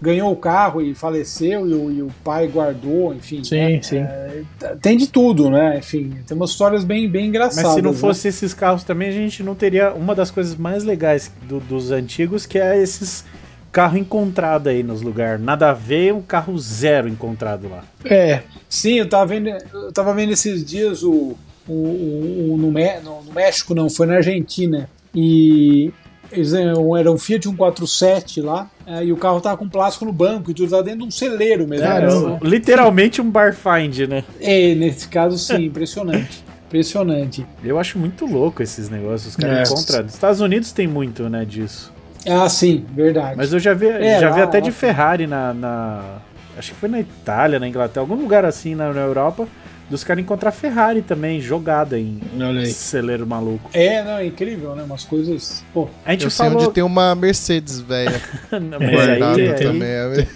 ganhou 0.00 0.32
o 0.32 0.36
carro 0.36 0.82
e 0.82 0.94
faleceu 0.94 1.68
e 1.68 1.74
o, 1.74 1.90
e 1.90 2.02
o 2.02 2.10
pai 2.22 2.46
guardou, 2.46 3.14
enfim. 3.14 3.42
Sim, 3.42 3.56
né? 3.56 3.82
sim. 3.82 3.98
É, 3.98 4.42
tem 4.80 4.96
de 4.96 5.08
tudo, 5.08 5.50
né? 5.50 5.78
Enfim, 5.78 6.16
tem 6.26 6.36
umas 6.36 6.50
histórias 6.50 6.84
bem, 6.84 7.08
bem 7.08 7.26
engraçadas. 7.26 7.64
Mas 7.64 7.74
se 7.74 7.82
não 7.82 7.92
né? 7.92 7.96
fosse 7.96 8.28
esses 8.28 8.52
carros 8.52 8.84
também, 8.84 9.08
a 9.08 9.12
gente 9.12 9.42
não 9.42 9.54
teria 9.54 9.92
uma 9.92 10.14
das 10.14 10.30
coisas 10.30 10.56
mais 10.56 10.84
legais 10.84 11.30
do, 11.48 11.60
dos 11.60 11.90
antigos, 11.90 12.46
que 12.46 12.58
é 12.58 12.80
esses 12.80 13.24
carro 13.72 13.98
encontrado 13.98 14.68
aí 14.68 14.82
nos 14.84 15.02
lugares. 15.02 15.44
Nada 15.44 15.70
a 15.70 15.72
ver, 15.72 16.14
um 16.14 16.22
carro 16.22 16.56
zero 16.58 17.08
encontrado 17.08 17.68
lá. 17.68 17.82
É, 18.04 18.42
sim, 18.68 18.94
eu 18.94 19.08
tava 19.08 19.26
vendo, 19.26 19.48
eu 19.48 19.92
tava 19.92 20.14
vendo 20.14 20.32
esses 20.32 20.64
dias 20.64 21.02
o 21.02 21.36
o, 21.66 21.72
o, 21.72 22.56
no, 22.58 22.70
no, 22.70 23.32
México 23.32 23.74
não, 23.74 23.88
foi 23.88 24.06
na 24.06 24.16
Argentina. 24.16 24.88
E 25.14 25.92
eles 26.34 26.52
eram 26.52 27.14
um 27.14 27.18
Fiat 27.18 27.44
147 27.44 28.40
lá, 28.40 28.70
é, 28.86 29.04
e 29.04 29.12
o 29.12 29.16
carro 29.16 29.40
tava 29.40 29.56
com 29.56 29.68
plástico 29.68 30.04
no 30.04 30.12
banco, 30.12 30.50
e 30.50 30.54
tudo 30.54 30.70
tava 30.70 30.82
dentro 30.82 31.00
de 31.00 31.06
um 31.06 31.10
celeiro 31.10 31.66
mesmo. 31.66 31.86
Caramba. 31.86 32.38
Literalmente 32.42 33.20
um 33.20 33.30
bar 33.30 33.54
find, 33.54 34.08
né? 34.08 34.24
É, 34.40 34.74
nesse 34.74 35.08
caso 35.08 35.38
sim, 35.38 35.66
impressionante. 35.66 36.44
Impressionante. 36.66 37.46
Eu 37.62 37.78
acho 37.78 37.98
muito 37.98 38.26
louco 38.26 38.62
esses 38.62 38.88
negócios. 38.88 39.28
Os 39.28 39.36
caras 39.36 39.70
é. 39.70 39.72
encontram. 39.72 40.02
Nos 40.02 40.14
Estados 40.14 40.40
Unidos 40.40 40.72
tem 40.72 40.88
muito, 40.88 41.28
né, 41.28 41.44
disso. 41.44 41.92
Ah, 42.28 42.48
sim, 42.48 42.84
verdade. 42.90 43.36
Mas 43.36 43.52
eu 43.52 43.58
já 43.58 43.74
vi, 43.74 43.86
é, 43.86 44.18
já 44.18 44.30
lá, 44.30 44.36
vi 44.36 44.42
até 44.42 44.58
lá, 44.58 44.64
de 44.64 44.72
Ferrari 44.72 45.26
na, 45.26 45.52
na, 45.52 46.18
Acho 46.56 46.72
que 46.72 46.78
foi 46.78 46.88
na 46.88 47.00
Itália, 47.00 47.58
na 47.58 47.68
Inglaterra, 47.68 48.02
algum 48.02 48.14
lugar 48.14 48.44
assim 48.44 48.74
na, 48.74 48.92
na 48.92 49.02
Europa 49.02 49.46
dos 49.88 50.02
caras 50.02 50.22
encontrar 50.22 50.50
Ferrari 50.50 51.02
também 51.02 51.40
jogada 51.40 51.98
em 51.98 52.20
celeiro 52.66 53.26
maluco. 53.26 53.70
É, 53.72 54.02
não, 54.02 54.18
é 54.18 54.26
incrível, 54.26 54.74
né? 54.74 54.82
Umas 54.82 55.04
coisas. 55.04 55.64
Pô, 55.72 55.88
a 56.04 56.12
gente 56.12 56.24
eu 56.24 56.30
falou... 56.30 56.52
sei 56.52 56.66
onde 56.66 56.74
tem 56.74 56.82
uma 56.84 57.14
Mercedes 57.14 57.80
velha. 57.80 58.20
guardada 58.50 59.40
aí, 59.40 59.54
também. 59.54 59.88
Aí, 59.88 60.26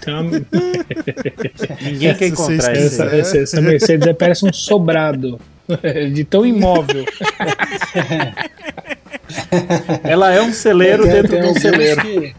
Ninguém 1.91 2.15
quer 2.15 2.27
encontrar 2.27 2.75
essa, 2.75 3.05
essa, 3.05 3.37
essa 3.37 3.61
Mercedes 3.61 4.07
parece 4.17 4.45
um 4.45 4.53
sobrado. 4.53 5.39
De 6.13 6.23
tão 6.23 6.45
imóvel. 6.45 7.05
Ela 10.03 10.33
é 10.33 10.41
um 10.41 10.51
celeiro 10.51 11.03
tem, 11.03 11.11
dentro 11.11 11.29
tem 11.29 11.41
de 11.41 11.47
um 11.47 11.53
celeiro. 11.53 12.01
Que... 12.01 12.33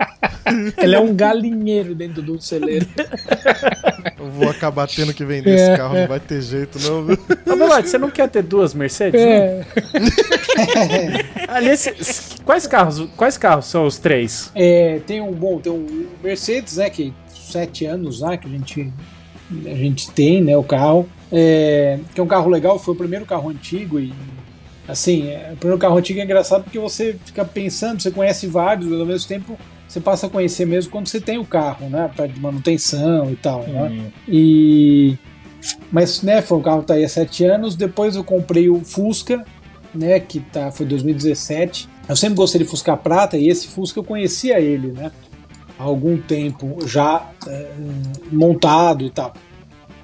Ela 0.76 0.96
é 0.96 0.98
um 1.00 1.14
galinheiro 1.14 1.94
dentro 1.94 2.22
do 2.22 2.40
celeiro. 2.40 2.86
Eu 4.20 4.30
vou 4.30 4.50
acabar 4.50 4.86
tendo 4.86 5.14
que 5.14 5.24
vender 5.24 5.50
é, 5.52 5.54
esse 5.54 5.76
carro, 5.76 5.96
é. 5.96 6.02
não 6.02 6.08
vai 6.08 6.20
ter 6.20 6.42
jeito, 6.42 6.78
não? 6.80 7.00
Ô, 7.02 7.56
Belote, 7.56 7.88
você 7.88 7.96
não 7.96 8.10
quer 8.10 8.28
ter 8.28 8.42
duas 8.42 8.74
Mercedes? 8.74 9.20
É. 9.20 9.64
Aliás, 11.48 12.36
quais 12.44 12.66
carros, 12.66 13.08
quais 13.16 13.38
carros 13.38 13.64
são 13.64 13.86
os 13.86 13.98
três? 13.98 14.52
É, 14.54 15.00
tem 15.06 15.22
um 15.22 15.32
bom, 15.32 15.58
tem 15.58 15.72
um 15.72 16.06
Mercedes, 16.22 16.76
né, 16.76 16.90
que 16.90 17.14
sete 17.28 17.86
anos 17.86 18.20
lá 18.20 18.36
que 18.36 18.46
a 18.46 18.50
gente 18.50 18.92
a 19.66 19.74
gente 19.74 20.10
tem, 20.12 20.40
né, 20.40 20.56
o 20.56 20.62
carro, 20.62 21.08
é, 21.32 21.98
que 22.14 22.20
é 22.20 22.22
um 22.22 22.26
carro 22.26 22.48
legal, 22.48 22.78
foi 22.78 22.94
o 22.94 22.96
primeiro 22.96 23.26
carro 23.26 23.48
antigo 23.48 23.98
e 23.98 24.12
assim, 24.86 25.28
é, 25.28 25.50
o 25.54 25.56
primeiro 25.56 25.80
carro 25.80 25.96
antigo 25.96 26.20
é 26.20 26.22
engraçado 26.24 26.62
porque 26.62 26.78
você 26.78 27.16
fica 27.24 27.44
pensando, 27.44 28.00
você 28.00 28.12
conhece 28.12 28.46
vários, 28.46 28.86
mas 28.86 29.00
ao 29.00 29.06
mesmo 29.06 29.26
tempo 29.26 29.58
você 29.90 30.00
passa 30.00 30.28
a 30.28 30.30
conhecer 30.30 30.64
mesmo 30.64 30.92
quando 30.92 31.08
você 31.08 31.20
tem 31.20 31.36
o 31.36 31.44
carro, 31.44 31.90
né? 31.90 32.08
Para 32.14 32.28
de 32.28 32.38
manutenção 32.38 33.28
e 33.28 33.34
tal, 33.34 33.62
uhum. 33.62 33.72
né? 33.72 34.12
E 34.28 35.18
mas 35.90 36.22
né, 36.22 36.40
foi 36.40 36.58
um 36.58 36.62
carro 36.62 36.82
que 36.82 36.86
tá 36.86 36.94
aí 36.94 37.04
há 37.04 37.08
sete 37.08 37.44
anos. 37.44 37.74
Depois 37.74 38.14
eu 38.14 38.22
comprei 38.22 38.70
o 38.70 38.84
Fusca, 38.84 39.44
né? 39.92 40.20
Que 40.20 40.38
tá 40.38 40.70
foi 40.70 40.86
2017. 40.86 41.88
Eu 42.08 42.14
sempre 42.14 42.36
gostei 42.36 42.60
de 42.60 42.68
Fusca 42.68 42.96
Prata 42.96 43.36
e 43.36 43.48
esse 43.48 43.66
Fusca 43.66 43.98
eu 43.98 44.04
conhecia 44.04 44.60
ele, 44.60 44.92
né? 44.92 45.10
Há 45.76 45.82
algum 45.82 46.16
tempo 46.18 46.86
já 46.86 47.28
é, 47.48 47.72
montado 48.30 49.04
e 49.04 49.10
tal. 49.10 49.34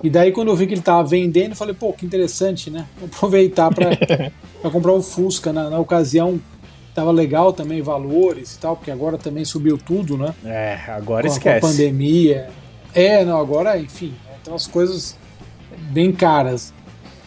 E 0.03 0.11
daí 0.11 0.33
quando 0.33 0.49
eu 0.49 0.57
vi 0.57 0.67
que 0.67 0.75
ele 0.75 0.83
tava 0.83 1.07
vendendo, 1.07 1.51
eu 1.51 1.57
falei, 1.57 1.75
pô, 1.75 1.93
que 1.93 2.05
interessante, 2.05 2.71
né? 2.71 2.87
Vou 2.99 3.07
aproveitar 3.07 3.73
para 3.73 3.91
comprar 4.69 4.93
o 4.93 5.01
Fusca 5.01 5.53
na, 5.53 5.71
na 5.71 5.79
ocasião 5.79 6.41
Tava 6.97 7.11
legal 7.11 7.53
também 7.53 7.83
valores 7.83 8.55
e 8.55 8.59
tal, 8.59 8.75
porque 8.75 8.91
agora 8.91 9.19
também 9.19 9.45
subiu 9.45 9.77
tudo, 9.77 10.17
né? 10.17 10.35
É, 10.43 10.79
agora 10.89 11.29
com, 11.29 11.35
esquece. 11.35 11.61
Com 11.61 11.67
a 11.67 11.71
pandemia. 11.71 12.49
É, 12.95 13.23
não, 13.23 13.39
agora, 13.39 13.79
enfim, 13.79 14.15
né, 14.25 14.37
tem 14.43 14.51
umas 14.51 14.67
coisas 14.67 15.15
bem 15.91 16.11
caras. 16.11 16.73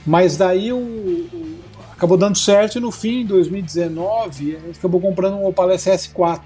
Mas 0.04 0.36
daí 0.36 0.74
o, 0.74 0.80
o, 0.80 1.60
acabou 1.92 2.18
dando 2.18 2.36
certo 2.36 2.80
e 2.80 2.82
no 2.82 2.92
fim, 2.92 3.22
em 3.22 3.26
2019, 3.28 4.56
a 4.56 4.60
gente 4.60 4.80
acabou 4.80 5.00
comprando 5.00 5.36
um 5.36 5.46
Opala 5.46 5.76
SS4. 5.76 6.42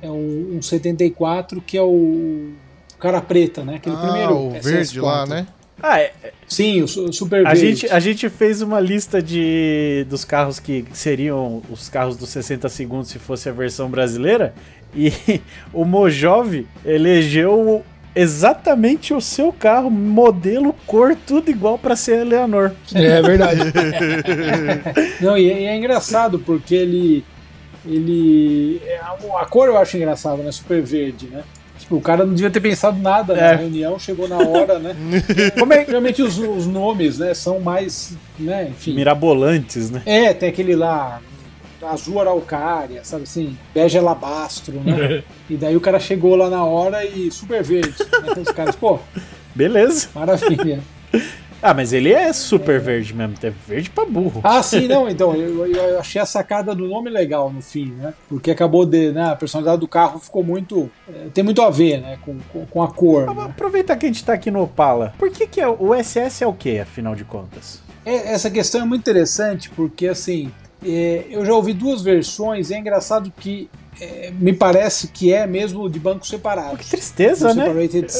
É 0.00 0.08
um, 0.08 0.58
um 0.58 0.62
74, 0.62 1.60
que 1.60 1.76
é 1.76 1.82
o 1.82 2.52
cara 3.00 3.20
preta, 3.20 3.64
né? 3.64 3.74
Aquele 3.78 3.96
ah, 3.96 3.98
primeiro. 3.98 4.36
O 4.36 4.52
SS4. 4.52 4.62
verde 4.62 5.00
lá, 5.00 5.26
né? 5.26 5.46
Ah, 5.82 6.00
é. 6.00 6.12
Sim, 6.46 6.82
o 6.82 6.88
Super 6.88 7.46
a 7.46 7.54
gente, 7.54 7.88
a 7.88 8.00
gente 8.00 8.28
fez 8.28 8.60
uma 8.60 8.80
lista 8.80 9.22
de 9.22 10.04
dos 10.08 10.24
carros 10.24 10.58
que 10.58 10.84
seriam 10.92 11.62
os 11.70 11.88
carros 11.88 12.16
dos 12.16 12.28
60 12.30 12.68
segundos 12.68 13.08
se 13.08 13.18
fosse 13.18 13.48
a 13.48 13.52
versão 13.52 13.88
brasileira. 13.88 14.52
E 14.94 15.12
o 15.72 15.84
Mojove 15.84 16.66
elegeu 16.84 17.84
exatamente 18.14 19.14
o 19.14 19.20
seu 19.20 19.52
carro, 19.52 19.90
modelo, 19.90 20.74
cor, 20.86 21.16
tudo 21.26 21.50
igual 21.50 21.78
para 21.78 21.94
ser 21.94 22.20
a 22.20 22.24
Leonor. 22.24 22.72
É 22.94 23.22
verdade. 23.22 23.60
Não, 25.20 25.38
e 25.38 25.50
é, 25.50 25.62
e 25.62 25.64
é, 25.66 25.76
engraçado 25.76 26.38
porque 26.38 26.74
ele. 26.74 27.24
Ele. 27.86 28.80
A 29.38 29.46
cor 29.46 29.68
eu 29.68 29.78
acho 29.78 29.96
engraçado, 29.96 30.42
né? 30.42 30.52
Super 30.52 30.82
verde, 30.82 31.28
né? 31.28 31.42
O 31.90 32.00
cara 32.00 32.24
não 32.24 32.34
devia 32.34 32.50
ter 32.50 32.60
pensado 32.60 33.00
nada 33.00 33.34
é. 33.34 33.40
na 33.40 33.56
reunião, 33.56 33.98
chegou 33.98 34.28
na 34.28 34.38
hora, 34.38 34.78
né? 34.78 34.94
Como 35.58 35.72
é 35.72 35.82
realmente 35.82 36.22
os, 36.22 36.38
os, 36.38 36.66
nomes, 36.66 37.18
né, 37.18 37.34
são 37.34 37.58
mais, 37.58 38.16
né, 38.38 38.68
enfim. 38.70 38.94
Mirabolantes, 38.94 39.90
né? 39.90 40.02
É, 40.06 40.32
tem 40.32 40.48
aquele 40.48 40.76
lá, 40.76 41.20
azul 41.82 42.20
araucária, 42.20 43.00
sabe 43.04 43.24
assim, 43.24 43.56
bege 43.74 43.98
alabastro, 43.98 44.80
né? 44.80 45.22
e 45.50 45.56
daí 45.56 45.76
o 45.76 45.80
cara 45.80 45.98
chegou 45.98 46.36
lá 46.36 46.48
na 46.48 46.64
hora 46.64 47.04
e 47.04 47.30
super 47.30 47.62
verde. 47.62 47.94
Né? 47.98 48.28
Então 48.30 48.42
os 48.42 48.52
caras, 48.52 48.76
pô. 48.76 48.98
Beleza. 49.54 50.08
Maravilha. 50.14 50.80
Ah, 51.62 51.74
mas 51.74 51.92
ele 51.92 52.12
é 52.12 52.32
super 52.32 52.76
é. 52.76 52.78
verde 52.78 53.14
mesmo, 53.14 53.34
é 53.42 53.50
verde 53.50 53.90
pra 53.90 54.04
burro. 54.04 54.40
Ah, 54.42 54.62
sim, 54.62 54.88
não, 54.88 55.08
então, 55.08 55.34
eu, 55.34 55.66
eu, 55.66 56.00
achei 56.00 56.20
a 56.20 56.26
sacada 56.26 56.74
do 56.74 56.86
nome 56.86 57.10
legal 57.10 57.52
no 57.52 57.60
fim, 57.60 57.92
né? 57.92 58.14
Porque 58.28 58.50
acabou 58.50 58.86
de, 58.86 59.12
né, 59.12 59.30
a 59.30 59.36
personalidade 59.36 59.80
do 59.80 59.88
carro 59.88 60.18
ficou 60.18 60.42
muito, 60.42 60.90
é, 61.08 61.28
tem 61.34 61.44
muito 61.44 61.60
a 61.60 61.70
ver, 61.70 62.00
né, 62.00 62.18
com, 62.22 62.38
com, 62.52 62.66
com 62.66 62.82
a 62.82 62.88
cor. 62.88 63.28
Ah, 63.28 63.34
né? 63.34 63.42
Aproveitar 63.44 63.96
que 63.96 64.06
a 64.06 64.08
gente 64.08 64.24
tá 64.24 64.32
aqui 64.32 64.50
no 64.50 64.62
Opala, 64.62 65.14
por 65.18 65.30
que 65.30 65.46
que 65.46 65.60
é, 65.60 65.68
o 65.68 65.94
SS 65.94 66.42
é 66.42 66.46
o 66.46 66.52
que, 66.52 66.78
afinal 66.78 67.14
de 67.14 67.24
contas? 67.24 67.82
É, 68.04 68.32
essa 68.32 68.50
questão 68.50 68.82
é 68.82 68.84
muito 68.84 69.02
interessante, 69.02 69.68
porque 69.70 70.08
assim, 70.08 70.50
é, 70.84 71.26
eu 71.30 71.44
já 71.44 71.52
ouvi 71.52 71.74
duas 71.74 72.00
versões, 72.02 72.70
e 72.70 72.74
é 72.74 72.78
engraçado 72.78 73.30
que 73.38 73.68
é, 74.00 74.30
me 74.30 74.52
parece 74.52 75.08
que 75.08 75.32
é 75.32 75.46
mesmo 75.46 75.88
de 75.88 75.98
bancos 75.98 76.28
separados. 76.28 76.80
Que 76.80 76.90
tristeza, 76.90 77.52
né? 77.54 77.66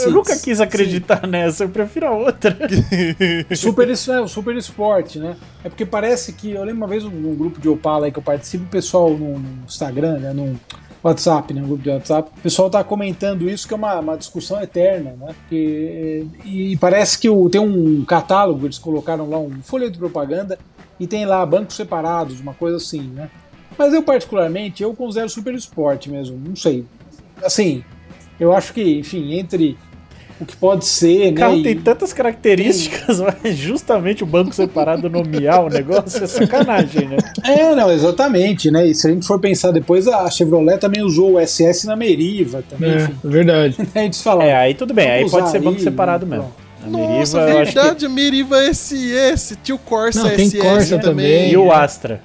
Eu 0.04 0.10
nunca 0.10 0.36
quis 0.38 0.60
acreditar 0.60 1.22
Sim. 1.22 1.28
nessa, 1.28 1.64
eu 1.64 1.68
prefiro 1.68 2.06
a 2.06 2.10
outra. 2.10 2.56
super, 3.54 3.88
isso 3.88 4.10
é 4.12 4.20
o 4.20 4.28
Super 4.28 4.56
Sport, 4.56 5.16
né? 5.16 5.36
É 5.64 5.68
porque 5.68 5.86
parece 5.86 6.32
que. 6.32 6.52
Eu 6.52 6.64
lembro 6.64 6.78
uma 6.78 6.86
vez 6.86 7.04
num 7.04 7.34
grupo 7.34 7.60
de 7.60 7.68
Opala 7.68 8.06
aí 8.06 8.12
que 8.12 8.18
eu 8.18 8.22
participo, 8.22 8.64
o 8.64 8.68
pessoal 8.68 9.10
no, 9.10 9.38
no 9.38 9.64
Instagram, 9.64 10.18
né? 10.18 10.32
No 10.32 10.58
WhatsApp, 11.02 11.54
né? 11.54 11.60
No 11.60 11.68
grupo 11.68 11.82
de 11.82 11.90
WhatsApp, 11.90 12.30
o 12.36 12.40
pessoal 12.40 12.68
tá 12.68 12.84
comentando 12.84 13.48
isso, 13.48 13.66
que 13.66 13.74
é 13.74 13.76
uma, 13.76 14.00
uma 14.00 14.16
discussão 14.18 14.60
eterna, 14.60 15.14
né? 15.18 15.34
Porque, 15.40 16.26
e 16.44 16.76
parece 16.78 17.18
que 17.18 17.28
o, 17.28 17.48
tem 17.48 17.60
um 17.60 18.04
catálogo, 18.04 18.66
eles 18.66 18.78
colocaram 18.78 19.28
lá 19.28 19.38
um 19.38 19.62
folha 19.62 19.90
de 19.90 19.98
propaganda 19.98 20.58
e 20.98 21.06
tem 21.06 21.24
lá 21.24 21.44
bancos 21.46 21.76
separados, 21.76 22.40
uma 22.40 22.52
coisa 22.52 22.76
assim, 22.76 23.02
né? 23.02 23.30
Mas 23.80 23.94
eu, 23.94 24.02
particularmente, 24.02 24.82
eu 24.82 24.92
considero 24.92 25.30
super 25.30 25.54
esporte 25.54 26.10
mesmo. 26.10 26.38
Não 26.46 26.54
sei. 26.54 26.84
Assim, 27.42 27.82
eu 28.38 28.52
acho 28.52 28.74
que, 28.74 28.98
enfim, 28.98 29.38
entre 29.38 29.74
o 30.38 30.44
que 30.44 30.54
pode 30.54 30.84
ser, 30.84 31.28
o 31.28 31.30
né? 31.30 31.40
carro 31.40 31.62
tem 31.62 31.80
tantas 31.80 32.12
características, 32.12 33.16
tem... 33.16 33.26
mas 33.42 33.56
justamente 33.56 34.22
o 34.22 34.26
banco 34.26 34.54
separado 34.54 35.08
nomear 35.08 35.64
o 35.64 35.70
negócio 35.70 36.22
é 36.22 36.26
sacanagem, 36.26 37.08
né? 37.08 37.16
É, 37.42 37.74
não, 37.74 37.90
exatamente, 37.90 38.70
né? 38.70 38.86
E 38.86 38.94
se 38.94 39.06
a 39.06 39.10
gente 39.12 39.26
for 39.26 39.40
pensar 39.40 39.70
depois, 39.70 40.06
a 40.06 40.28
Chevrolet 40.28 40.76
também 40.76 41.02
usou 41.02 41.36
o 41.36 41.46
SS 41.46 41.86
na 41.86 41.96
Meriva 41.96 42.62
também, 42.68 42.90
é, 42.90 42.96
enfim. 42.96 43.16
Verdade. 43.24 43.76
a 43.94 43.98
gente 44.00 44.22
fala, 44.22 44.44
é, 44.44 44.54
aí 44.54 44.74
tudo 44.74 44.92
bem, 44.92 45.10
aí 45.10 45.30
pode 45.30 45.50
ser 45.50 45.58
banco 45.58 45.78
aí, 45.78 45.84
separado 45.84 46.26
mesmo. 46.26 46.52
A 46.84 46.86
Nossa, 46.86 47.46
Meriva, 47.46 47.64
verdade, 47.64 48.06
que... 48.06 48.12
Meriva 48.12 48.62
SS, 48.74 49.56
tinha 49.62 49.74
o 49.74 49.78
Corsa 49.78 50.22
não, 50.22 50.30
SS 50.38 50.58
Corsa 50.58 50.98
também. 50.98 51.50
E 51.50 51.56
o 51.56 51.72
Astra. 51.72 52.20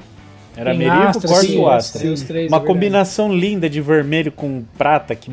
Era 0.55 0.71
Tem 0.71 0.79
Merivo, 0.79 1.07
Astra, 1.07 1.45
e 1.45 1.65
Astra. 1.65 2.15
Sim, 2.15 2.25
três, 2.25 2.49
Uma 2.51 2.57
é 2.57 2.65
combinação 2.65 3.33
linda 3.33 3.69
de 3.69 3.81
vermelho 3.81 4.31
com 4.31 4.63
prata 4.77 5.13
que. 5.13 5.29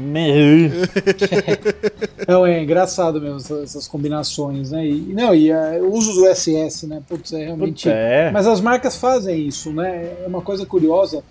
não, 2.26 2.44
é 2.44 2.60
engraçado 2.62 3.20
mesmo 3.20 3.36
essas, 3.36 3.62
essas 3.62 3.86
combinações, 3.86 4.72
né? 4.72 4.86
E, 4.86 5.12
não, 5.14 5.34
e 5.34 5.52
uh, 5.52 5.84
o 5.84 5.92
uso 5.92 6.12
do 6.14 6.26
SS, 6.26 6.86
né? 6.86 7.00
Putz, 7.08 7.32
é 7.32 7.44
realmente. 7.44 7.84
Putz, 7.84 7.86
é. 7.86 8.30
Mas 8.32 8.46
as 8.46 8.60
marcas 8.60 8.96
fazem 8.96 9.46
isso, 9.46 9.72
né? 9.72 10.10
É 10.24 10.26
uma 10.26 10.42
coisa 10.42 10.66
curiosa. 10.66 11.22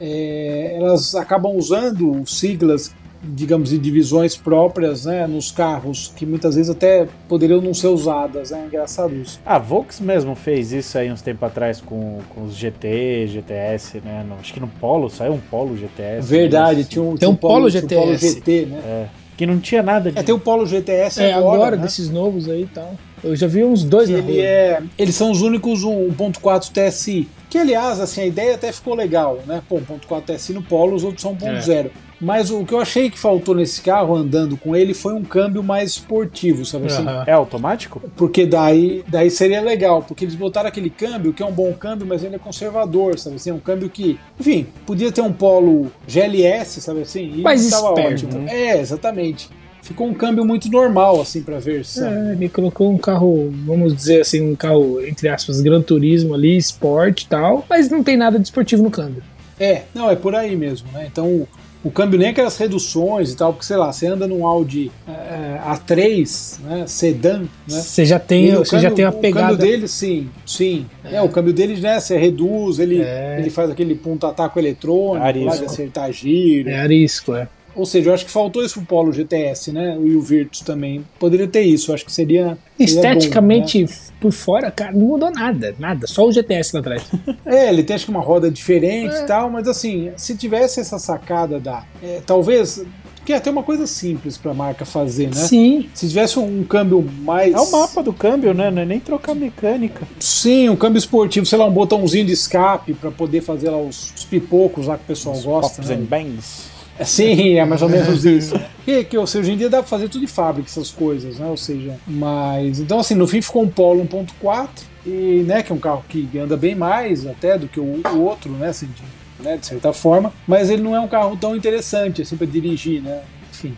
É, 0.00 0.76
elas 0.76 1.14
acabam 1.14 1.56
usando 1.56 2.24
siglas 2.26 2.92
digamos, 3.22 3.70
de 3.70 3.78
divisões 3.78 4.36
próprias 4.36 5.04
né, 5.04 5.26
nos 5.26 5.50
carros, 5.50 6.12
que 6.14 6.24
muitas 6.24 6.54
vezes 6.54 6.70
até 6.70 7.08
poderiam 7.28 7.60
não 7.60 7.74
ser 7.74 7.88
usadas. 7.88 8.52
É 8.52 8.64
engraçado 8.64 9.14
isso. 9.14 9.40
A 9.44 9.58
Volks 9.58 10.00
mesmo 10.00 10.34
fez 10.34 10.72
isso 10.72 10.96
aí 10.96 11.10
uns 11.10 11.22
tempos 11.22 11.48
atrás 11.48 11.80
com, 11.80 12.18
com 12.30 12.44
os 12.44 12.54
GT, 12.54 13.26
GTS, 13.28 14.00
né? 14.04 14.24
No, 14.28 14.36
acho 14.36 14.52
que 14.52 14.60
no 14.60 14.68
Polo, 14.68 15.10
saiu 15.10 15.32
um 15.32 15.40
Polo 15.40 15.76
GTS. 15.76 16.28
Verdade, 16.28 16.84
tinha 16.84 17.02
um, 17.02 17.16
tem 17.16 17.28
um, 17.28 17.34
Polo, 17.34 17.54
Polo 17.54 17.70
GTS. 17.70 17.94
Um 17.94 18.00
Polo 18.00 18.16
GT, 18.16 18.66
né? 18.66 18.80
É, 18.84 19.06
que 19.36 19.46
não 19.46 19.58
tinha 19.58 19.82
nada 19.82 20.10
de... 20.10 20.18
É, 20.18 20.22
tem 20.22 20.34
o 20.34 20.38
Polo 20.38 20.66
GTS 20.66 21.22
é, 21.22 21.32
agora, 21.32 21.56
agora 21.56 21.76
né? 21.76 21.82
desses 21.82 22.10
novos 22.10 22.48
aí 22.48 22.62
e 22.62 22.66
tal. 22.66 22.94
Eu 23.22 23.34
já 23.34 23.46
vi 23.46 23.64
uns 23.64 23.82
dois 23.82 24.08
ele 24.08 24.20
rua. 24.20 24.42
é 24.42 24.82
Eles 24.96 25.14
são 25.14 25.30
os 25.30 25.42
únicos 25.42 25.84
1.4 25.84 26.70
TSI. 26.70 27.28
Que, 27.50 27.58
aliás, 27.58 27.98
assim, 27.98 28.20
a 28.20 28.26
ideia 28.26 28.54
até 28.54 28.70
ficou 28.70 28.94
legal, 28.94 29.40
né? 29.46 29.62
Pô, 29.68 29.76
1.4 29.76 30.36
TSI 30.36 30.52
no 30.52 30.62
Polo, 30.62 30.94
os 30.94 31.02
outros 31.02 31.22
são 31.22 31.34
1.0. 31.34 31.86
É. 31.86 31.90
Mas 32.20 32.50
o 32.50 32.64
que 32.64 32.74
eu 32.74 32.80
achei 32.80 33.10
que 33.10 33.18
faltou 33.18 33.54
nesse 33.54 33.80
carro 33.80 34.14
andando 34.14 34.56
com 34.56 34.74
ele 34.74 34.92
foi 34.92 35.14
um 35.14 35.22
câmbio 35.22 35.62
mais 35.62 35.90
esportivo, 35.90 36.64
sabe 36.64 36.86
assim? 36.86 37.04
É 37.26 37.32
automático? 37.32 38.02
Porque 38.16 38.44
daí, 38.46 39.04
daí 39.06 39.30
seria 39.30 39.60
legal, 39.60 40.02
porque 40.02 40.24
eles 40.24 40.34
botaram 40.34 40.68
aquele 40.68 40.90
câmbio 40.90 41.32
que 41.32 41.42
é 41.42 41.46
um 41.46 41.52
bom 41.52 41.72
câmbio, 41.72 42.06
mas 42.06 42.24
ele 42.24 42.36
é 42.36 42.38
conservador, 42.38 43.18
sabe 43.18 43.36
assim? 43.36 43.50
É 43.50 43.54
um 43.54 43.60
câmbio 43.60 43.88
que, 43.88 44.18
enfim, 44.38 44.66
podia 44.84 45.12
ter 45.12 45.20
um 45.20 45.32
polo 45.32 45.90
GLS, 46.06 46.80
sabe 46.80 47.02
assim? 47.02 47.32
E 47.36 47.42
mais 47.42 47.64
estava 47.64 47.92
ótimo. 47.92 48.32
Né? 48.32 48.52
É, 48.52 48.80
exatamente 48.80 49.48
ficou 49.88 50.06
um 50.06 50.12
câmbio 50.12 50.44
muito 50.44 50.70
normal, 50.70 51.18
assim, 51.18 51.42
pra 51.42 51.58
versão. 51.58 52.06
É, 52.06 52.32
ele 52.32 52.48
colocou 52.50 52.92
um 52.92 52.98
carro, 52.98 53.50
vamos 53.64 53.96
dizer 53.96 54.20
assim, 54.20 54.52
um 54.52 54.54
carro, 54.54 55.02
entre 55.02 55.28
aspas, 55.28 55.62
Gran 55.62 55.80
Turismo 55.80 56.34
ali, 56.34 56.58
Sport 56.58 57.22
e 57.22 57.26
tal, 57.26 57.64
mas 57.70 57.88
não 57.88 58.02
tem 58.02 58.14
nada 58.14 58.38
de 58.38 58.44
esportivo 58.44 58.82
no 58.82 58.90
câmbio. 58.90 59.22
É, 59.58 59.82
não, 59.94 60.10
é 60.10 60.14
por 60.14 60.34
aí 60.34 60.54
mesmo, 60.54 60.88
né? 60.92 61.08
Então 61.10 61.46
o 61.82 61.90
câmbio 61.90 62.18
nem 62.18 62.28
aquelas 62.28 62.56
reduções 62.56 63.32
e 63.32 63.36
tal, 63.36 63.52
porque 63.52 63.66
sei 63.66 63.76
lá, 63.76 63.92
você 63.92 64.06
anda 64.06 64.26
num 64.26 64.46
Audi 64.46 64.90
é, 65.06 65.60
A3, 65.64 66.60
né, 66.60 66.84
sedã, 66.86 67.40
né? 67.40 67.48
Você 67.66 68.04
já 68.04 68.18
tem, 68.18 68.52
você 68.52 68.70
câmbio, 68.70 68.88
já 68.88 68.90
tem 68.90 69.04
a 69.04 69.12
pegada. 69.12 69.46
O 69.46 69.50
câmbio 69.50 69.66
dele, 69.66 69.88
sim, 69.88 70.28
sim. 70.44 70.86
É, 71.04 71.16
é 71.16 71.22
o 71.22 71.28
câmbio 71.28 71.52
dele, 71.52 71.80
né, 71.80 72.00
você 72.00 72.18
reduz, 72.18 72.78
ele, 72.78 73.00
é. 73.00 73.36
ele 73.38 73.50
faz 73.50 73.70
aquele 73.70 73.94
ponta-ataco 73.94 74.58
eletrônico, 74.58 75.24
arisco. 75.24 75.48
lá 75.48 75.56
de 75.56 75.64
acertar 75.64 76.12
giro. 76.12 76.68
É 76.68 76.78
arisco, 76.78 77.34
é. 77.34 77.48
Ou 77.78 77.86
seja, 77.86 78.10
eu 78.10 78.14
acho 78.14 78.26
que 78.26 78.30
faltou 78.32 78.64
isso 78.64 78.74
pro 78.80 78.86
Polo 78.86 79.12
GTS, 79.12 79.70
né? 79.70 79.96
E 80.04 80.16
o 80.16 80.20
Virtus 80.20 80.62
também. 80.62 81.04
Poderia 81.16 81.46
ter 81.46 81.62
isso, 81.62 81.92
eu 81.92 81.94
acho 81.94 82.04
que 82.04 82.12
seria. 82.12 82.58
seria 82.76 82.84
Esteticamente, 82.84 83.84
bom, 83.84 83.90
né? 83.90 83.96
por 84.20 84.32
fora, 84.32 84.68
cara, 84.68 84.90
não 84.90 85.06
mudou 85.06 85.30
nada, 85.30 85.76
nada. 85.78 86.08
Só 86.08 86.26
o 86.26 86.32
GTS 86.32 86.74
lá 86.74 86.80
atrás. 86.80 87.04
é, 87.46 87.68
ele 87.68 87.84
tem 87.84 87.94
acho 87.94 88.04
que 88.04 88.10
uma 88.10 88.20
roda 88.20 88.50
diferente 88.50 89.14
e 89.14 89.18
é. 89.18 89.24
tal, 89.26 89.48
mas 89.48 89.68
assim, 89.68 90.10
se 90.16 90.36
tivesse 90.36 90.80
essa 90.80 90.98
sacada 90.98 91.60
da. 91.60 91.84
É, 92.02 92.20
talvez 92.26 92.84
que 93.24 93.32
é 93.32 93.36
até 93.36 93.50
uma 93.50 93.62
coisa 93.62 93.86
simples 93.86 94.38
para 94.38 94.50
a 94.50 94.54
marca 94.54 94.84
fazer, 94.84 95.26
né? 95.26 95.34
Sim. 95.34 95.88
Se 95.94 96.08
tivesse 96.08 96.38
um, 96.38 96.64
câmbio 96.64 97.00
mais. 97.20 97.54
É 97.54 97.60
o 97.60 97.70
mapa 97.70 98.02
do 98.02 98.12
câmbio, 98.12 98.52
né? 98.54 98.70
Não 98.70 98.82
é 98.82 98.84
nem 98.84 98.98
trocar 98.98 99.34
mecânica. 99.34 100.08
Sim, 100.18 100.70
um 100.70 100.76
câmbio 100.76 100.98
esportivo, 100.98 101.46
sei 101.46 101.58
lá, 101.58 101.66
um 101.66 101.70
botãozinho 101.70 102.24
de 102.24 102.32
escape 102.32 102.94
para 102.94 103.10
poder 103.10 103.42
fazer 103.42 103.70
lá 103.70 103.76
os, 103.76 104.14
os, 104.16 104.24
pipocos 104.24 104.86
lá 104.86 104.96
que 104.96 105.04
o 105.04 105.06
pessoal 105.06 105.36
os 105.36 105.44
gosta. 105.44 105.76
Pops 105.76 105.90
né? 105.90 105.96
and 105.96 106.06
bangs. 106.06 106.77
Sim, 107.04 107.58
é 107.58 107.64
mais 107.64 107.82
ou 107.82 107.88
menos 107.88 108.24
isso. 108.24 108.54
que, 108.84 109.04
que 109.04 109.26
seja, 109.26 109.40
hoje 109.40 109.52
em 109.52 109.56
dia 109.56 109.70
dá 109.70 109.78
pra 109.78 109.86
fazer 109.86 110.08
tudo 110.08 110.22
de 110.22 110.26
fábrica, 110.26 110.68
essas 110.68 110.90
coisas, 110.90 111.38
né? 111.38 111.46
Ou 111.46 111.56
seja, 111.56 111.96
mas. 112.06 112.80
Então, 112.80 112.98
assim, 112.98 113.14
no 113.14 113.26
fim 113.26 113.40
ficou 113.40 113.62
um 113.62 113.68
Polo 113.68 114.04
1.4, 114.04 114.68
e, 115.06 115.44
né, 115.46 115.62
que 115.62 115.72
é 115.72 115.74
um 115.74 115.78
carro 115.78 116.04
que 116.08 116.28
anda 116.38 116.56
bem 116.56 116.74
mais 116.74 117.26
até 117.26 117.56
do 117.56 117.68
que 117.68 117.80
o, 117.80 118.02
o 118.12 118.20
outro, 118.20 118.50
né? 118.52 118.68
Assim, 118.68 118.86
de, 118.86 119.42
né, 119.42 119.56
de 119.56 119.66
certa 119.66 119.92
forma, 119.92 120.32
mas 120.46 120.70
ele 120.70 120.82
não 120.82 120.94
é 120.94 121.00
um 121.00 121.08
carro 121.08 121.36
tão 121.36 121.56
interessante 121.56 122.22
assim 122.22 122.36
para 122.36 122.46
dirigir, 122.46 123.02
né? 123.02 123.22
Enfim. 123.50 123.74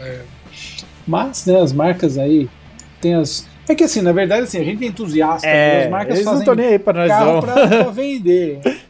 É. 0.00 0.22
Mas, 1.06 1.46
né, 1.46 1.60
as 1.60 1.72
marcas 1.72 2.18
aí 2.18 2.48
tem 3.00 3.14
as. 3.14 3.46
É 3.68 3.74
que 3.74 3.84
assim, 3.84 4.00
na 4.00 4.12
verdade, 4.12 4.44
assim, 4.44 4.58
a 4.58 4.64
gente 4.64 4.84
é 4.84 4.88
entusiasta, 4.88 5.46
é, 5.46 5.78
né? 5.78 5.84
as 5.84 5.90
marcas 5.90 6.22
fazem 6.22 6.54
nem 6.54 6.78
carro 6.78 7.40
pra, 7.40 7.66
pra 7.66 7.90
vender. 7.90 8.60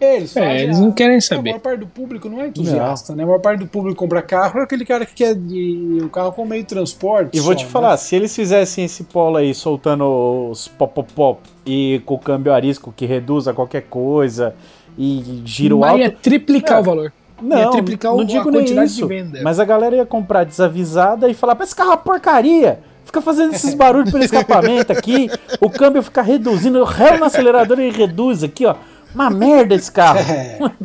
Eles, 0.00 0.36
é, 0.36 0.62
eles 0.62 0.78
não 0.78 0.92
querem 0.92 1.20
saber. 1.20 1.40
A 1.40 1.52
maior 1.52 1.60
parte 1.60 1.80
do 1.80 1.86
público 1.86 2.28
não 2.28 2.40
é 2.40 2.46
entusiasta, 2.48 3.12
não. 3.12 3.16
né? 3.16 3.22
A 3.24 3.26
maior 3.26 3.40
parte 3.40 3.60
do 3.60 3.66
público 3.66 3.96
compra 3.96 4.22
carro 4.22 4.60
é 4.60 4.62
aquele 4.62 4.84
cara 4.84 5.04
que 5.04 5.12
quer 5.12 5.34
de, 5.34 5.98
o 6.02 6.08
carro 6.08 6.32
como 6.32 6.50
meio 6.50 6.62
de 6.62 6.68
transporte. 6.68 7.36
E 7.36 7.40
só, 7.40 7.44
vou 7.46 7.54
te 7.54 7.66
falar, 7.66 7.92
né? 7.92 7.96
se 7.96 8.14
eles 8.14 8.34
fizessem 8.34 8.84
esse 8.84 9.04
polo 9.04 9.38
aí 9.38 9.52
soltando 9.52 10.50
os 10.50 10.68
pop-pop-pop 10.68 11.40
e 11.66 12.00
com 12.06 12.14
o 12.14 12.18
câmbio 12.18 12.52
arisco 12.52 12.94
que 12.96 13.06
reduz 13.06 13.48
a 13.48 13.52
qualquer 13.52 13.82
coisa 13.82 14.54
e 14.96 15.42
giro 15.44 15.82
alto. 15.84 15.98
ia 15.98 16.10
triplicar 16.10 16.78
é. 16.78 16.80
o 16.80 16.84
valor. 16.84 17.12
Não, 17.42 17.58
ia 17.58 17.70
triplicar 17.70 18.14
não 18.14 18.24
digo 18.24 18.48
a 18.48 18.52
quantidade 18.52 18.90
isso, 18.90 19.02
de 19.02 19.08
venda. 19.08 19.40
Mas 19.42 19.58
a 19.58 19.64
galera 19.64 19.96
ia 19.96 20.06
comprar 20.06 20.44
desavisada 20.44 21.28
e 21.28 21.34
falar: 21.34 21.56
esse 21.60 21.74
carro 21.74 21.92
é 21.92 21.96
porcaria! 21.96 22.80
Fica 23.04 23.22
fazendo 23.22 23.54
esses 23.54 23.72
barulhos 23.72 24.10
pelo 24.10 24.22
escapamento 24.22 24.92
aqui, 24.92 25.30
o 25.62 25.70
câmbio 25.70 26.02
fica 26.02 26.20
reduzindo, 26.20 26.76
eu 26.76 26.84
relo 26.84 27.20
no 27.20 27.24
acelerador 27.24 27.80
e 27.80 27.90
reduz 27.90 28.44
aqui, 28.44 28.66
ó. 28.66 28.74
Uma 29.14 29.30
merda 29.30 29.74
esse 29.74 29.90
carro. 29.90 30.18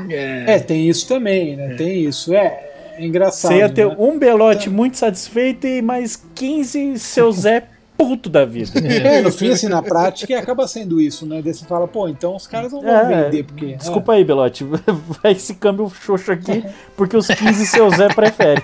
É, 0.10 0.46
é 0.56 0.60
tem 0.60 0.90
isso 0.90 1.08
também, 1.08 1.56
né? 1.56 1.74
É. 1.74 1.76
Tem 1.76 2.06
isso. 2.06 2.34
É, 2.34 2.72
é 2.96 3.06
engraçado. 3.06 3.52
Você 3.52 3.58
ia 3.60 3.70
ter 3.70 3.88
né? 3.88 3.96
um 3.98 4.18
Belote 4.18 4.68
então... 4.68 4.74
muito 4.74 4.98
satisfeito 4.98 5.68
e 5.68 5.82
mais 5.82 6.22
15 6.36 7.00
seu 7.00 7.32
Zé 7.32 7.68
puto 7.98 8.30
da 8.30 8.46
vida. 8.46 8.72
É, 8.84 9.22
no 9.22 9.32
fim, 9.32 9.50
assim, 9.50 9.68
na 9.68 9.82
prática, 9.82 10.38
acaba 10.38 10.68
sendo 10.68 11.00
isso, 11.00 11.26
né? 11.26 11.42
Daí 11.44 11.54
você 11.54 11.66
fala, 11.66 11.88
pô, 11.88 12.08
então 12.08 12.36
os 12.36 12.48
caras 12.48 12.72
não 12.72 12.82
vão 12.82 12.90
é, 12.90 13.24
vender, 13.24 13.44
porque. 13.44 13.76
Desculpa 13.76 14.14
é. 14.14 14.18
aí, 14.18 14.24
Belote, 14.24 14.64
vai 15.24 15.32
esse 15.32 15.56
câmbio 15.56 15.90
xoxo 15.90 16.32
aqui, 16.32 16.64
porque 16.96 17.18
os 17.18 17.28
15 17.28 17.66
seu 17.66 17.90
Zé 17.90 18.08
prefere. 18.10 18.64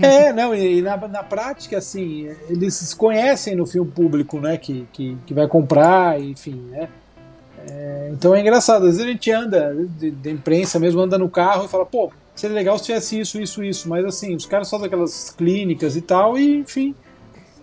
É, 0.00 0.32
não, 0.32 0.54
e 0.54 0.82
na, 0.82 0.96
na 0.96 1.22
prática, 1.22 1.78
assim, 1.78 2.28
eles 2.48 2.94
conhecem 2.94 3.54
no 3.54 3.66
filme 3.66 3.90
público, 3.90 4.40
né, 4.40 4.56
que, 4.56 4.86
que, 4.92 5.16
que 5.26 5.34
vai 5.34 5.46
comprar, 5.46 6.20
enfim, 6.20 6.60
né? 6.70 6.88
É, 7.68 8.10
então 8.12 8.34
é 8.34 8.40
engraçado, 8.40 8.86
às 8.86 8.96
vezes 8.96 9.02
a 9.02 9.12
gente 9.12 9.30
anda, 9.30 9.74
de, 9.98 10.10
de, 10.10 10.30
imprensa 10.30 10.78
mesmo, 10.78 11.00
anda 11.00 11.18
no 11.18 11.28
carro 11.28 11.64
e 11.64 11.68
fala, 11.68 11.86
pô, 11.86 12.10
seria 12.34 12.54
legal 12.54 12.78
se 12.78 12.86
tivesse 12.86 13.20
isso, 13.20 13.40
isso, 13.40 13.62
isso, 13.62 13.88
mas 13.88 14.04
assim, 14.04 14.34
os 14.34 14.46
caras 14.46 14.68
fazem 14.68 14.86
aquelas 14.86 15.30
clínicas 15.30 15.96
e 15.96 16.00
tal, 16.00 16.38
e 16.38 16.58
enfim, 16.58 16.94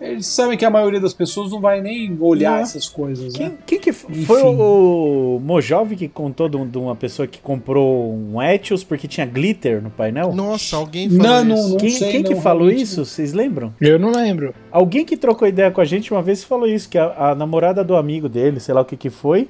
eles 0.00 0.26
sabem 0.26 0.56
que 0.56 0.64
a 0.64 0.70
maioria 0.70 0.98
das 0.98 1.12
pessoas 1.12 1.52
não 1.52 1.60
vai 1.60 1.82
nem 1.82 2.16
olhar 2.20 2.56
não. 2.56 2.62
essas 2.62 2.88
coisas. 2.88 3.34
Quem, 3.34 3.50
né? 3.50 3.58
quem 3.66 3.78
que 3.78 3.90
Enfim. 3.90 4.24
foi 4.24 4.42
o 4.42 5.38
Mojove 5.44 5.94
que 5.94 6.08
contou 6.08 6.48
de 6.48 6.78
uma 6.78 6.96
pessoa 6.96 7.28
que 7.28 7.38
comprou 7.38 8.14
um 8.14 8.40
Etios 8.40 8.82
porque 8.82 9.06
tinha 9.06 9.26
glitter 9.26 9.82
no 9.82 9.90
painel? 9.90 10.32
Nossa, 10.32 10.76
alguém 10.76 11.10
falou 11.10 11.22
não, 11.22 11.36
isso. 11.36 11.46
Não, 11.46 11.68
não 11.68 11.76
quem, 11.76 11.90
sei, 11.90 12.10
quem 12.12 12.22
não, 12.22 12.30
que 12.30 12.40
falou 12.40 12.70
isso? 12.70 13.04
Vocês 13.04 13.34
lembram? 13.34 13.74
Eu 13.78 13.98
não 13.98 14.10
lembro. 14.10 14.54
Alguém 14.72 15.04
que 15.04 15.18
trocou 15.18 15.46
ideia 15.46 15.70
com 15.70 15.82
a 15.82 15.84
gente 15.84 16.10
uma 16.12 16.22
vez 16.22 16.42
falou 16.42 16.66
isso, 16.66 16.88
que 16.88 16.96
a, 16.96 17.32
a 17.32 17.34
namorada 17.34 17.84
do 17.84 17.94
amigo 17.94 18.26
dele, 18.26 18.58
sei 18.58 18.74
lá 18.74 18.80
o 18.80 18.86
que 18.86 18.96
que 18.96 19.10
foi, 19.10 19.48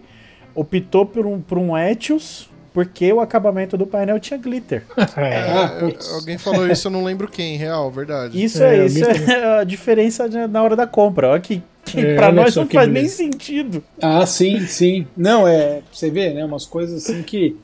optou 0.55 1.07
por 1.07 1.27
um, 1.27 1.41
por 1.41 1.59
um 1.59 1.77
Etios 1.77 2.51
porque 2.73 3.13
o 3.13 3.21
acabamento 3.21 3.77
do 3.77 3.87
painel 3.87 4.19
tinha 4.21 4.39
glitter. 4.39 4.85
É, 5.17 5.39
ah, 5.39 5.81
alguém 6.15 6.39
falou 6.39 6.67
isso, 6.69 6.87
eu 6.87 6.93
não 6.93 7.05
lembro 7.05 7.29
quem, 7.29 7.57
real, 7.57 7.91
verdade. 7.91 8.43
Isso 8.43 8.63
é, 8.63 8.79
é 8.79 8.87
isso 8.87 9.05
é 9.05 9.61
a 9.61 9.65
diferença 9.65 10.29
na 10.49 10.63
hora 10.63 10.77
da 10.77 10.87
compra. 10.87 11.31
Olha 11.31 11.41
que, 11.41 11.63
que 11.85 12.01
é, 12.01 12.15
pra 12.15 12.31
nós 12.31 12.55
não 12.55 12.67
faz 12.67 12.89
beleza. 12.89 13.23
nem 13.23 13.33
sentido. 13.33 13.83
Ah, 14.01 14.25
sim, 14.25 14.61
sim. 14.67 15.07
Não, 15.17 15.47
é. 15.47 15.81
Você 15.93 16.11
vê, 16.11 16.33
né? 16.33 16.45
Umas 16.45 16.65
coisas 16.65 17.05
assim 17.05 17.23
que. 17.23 17.57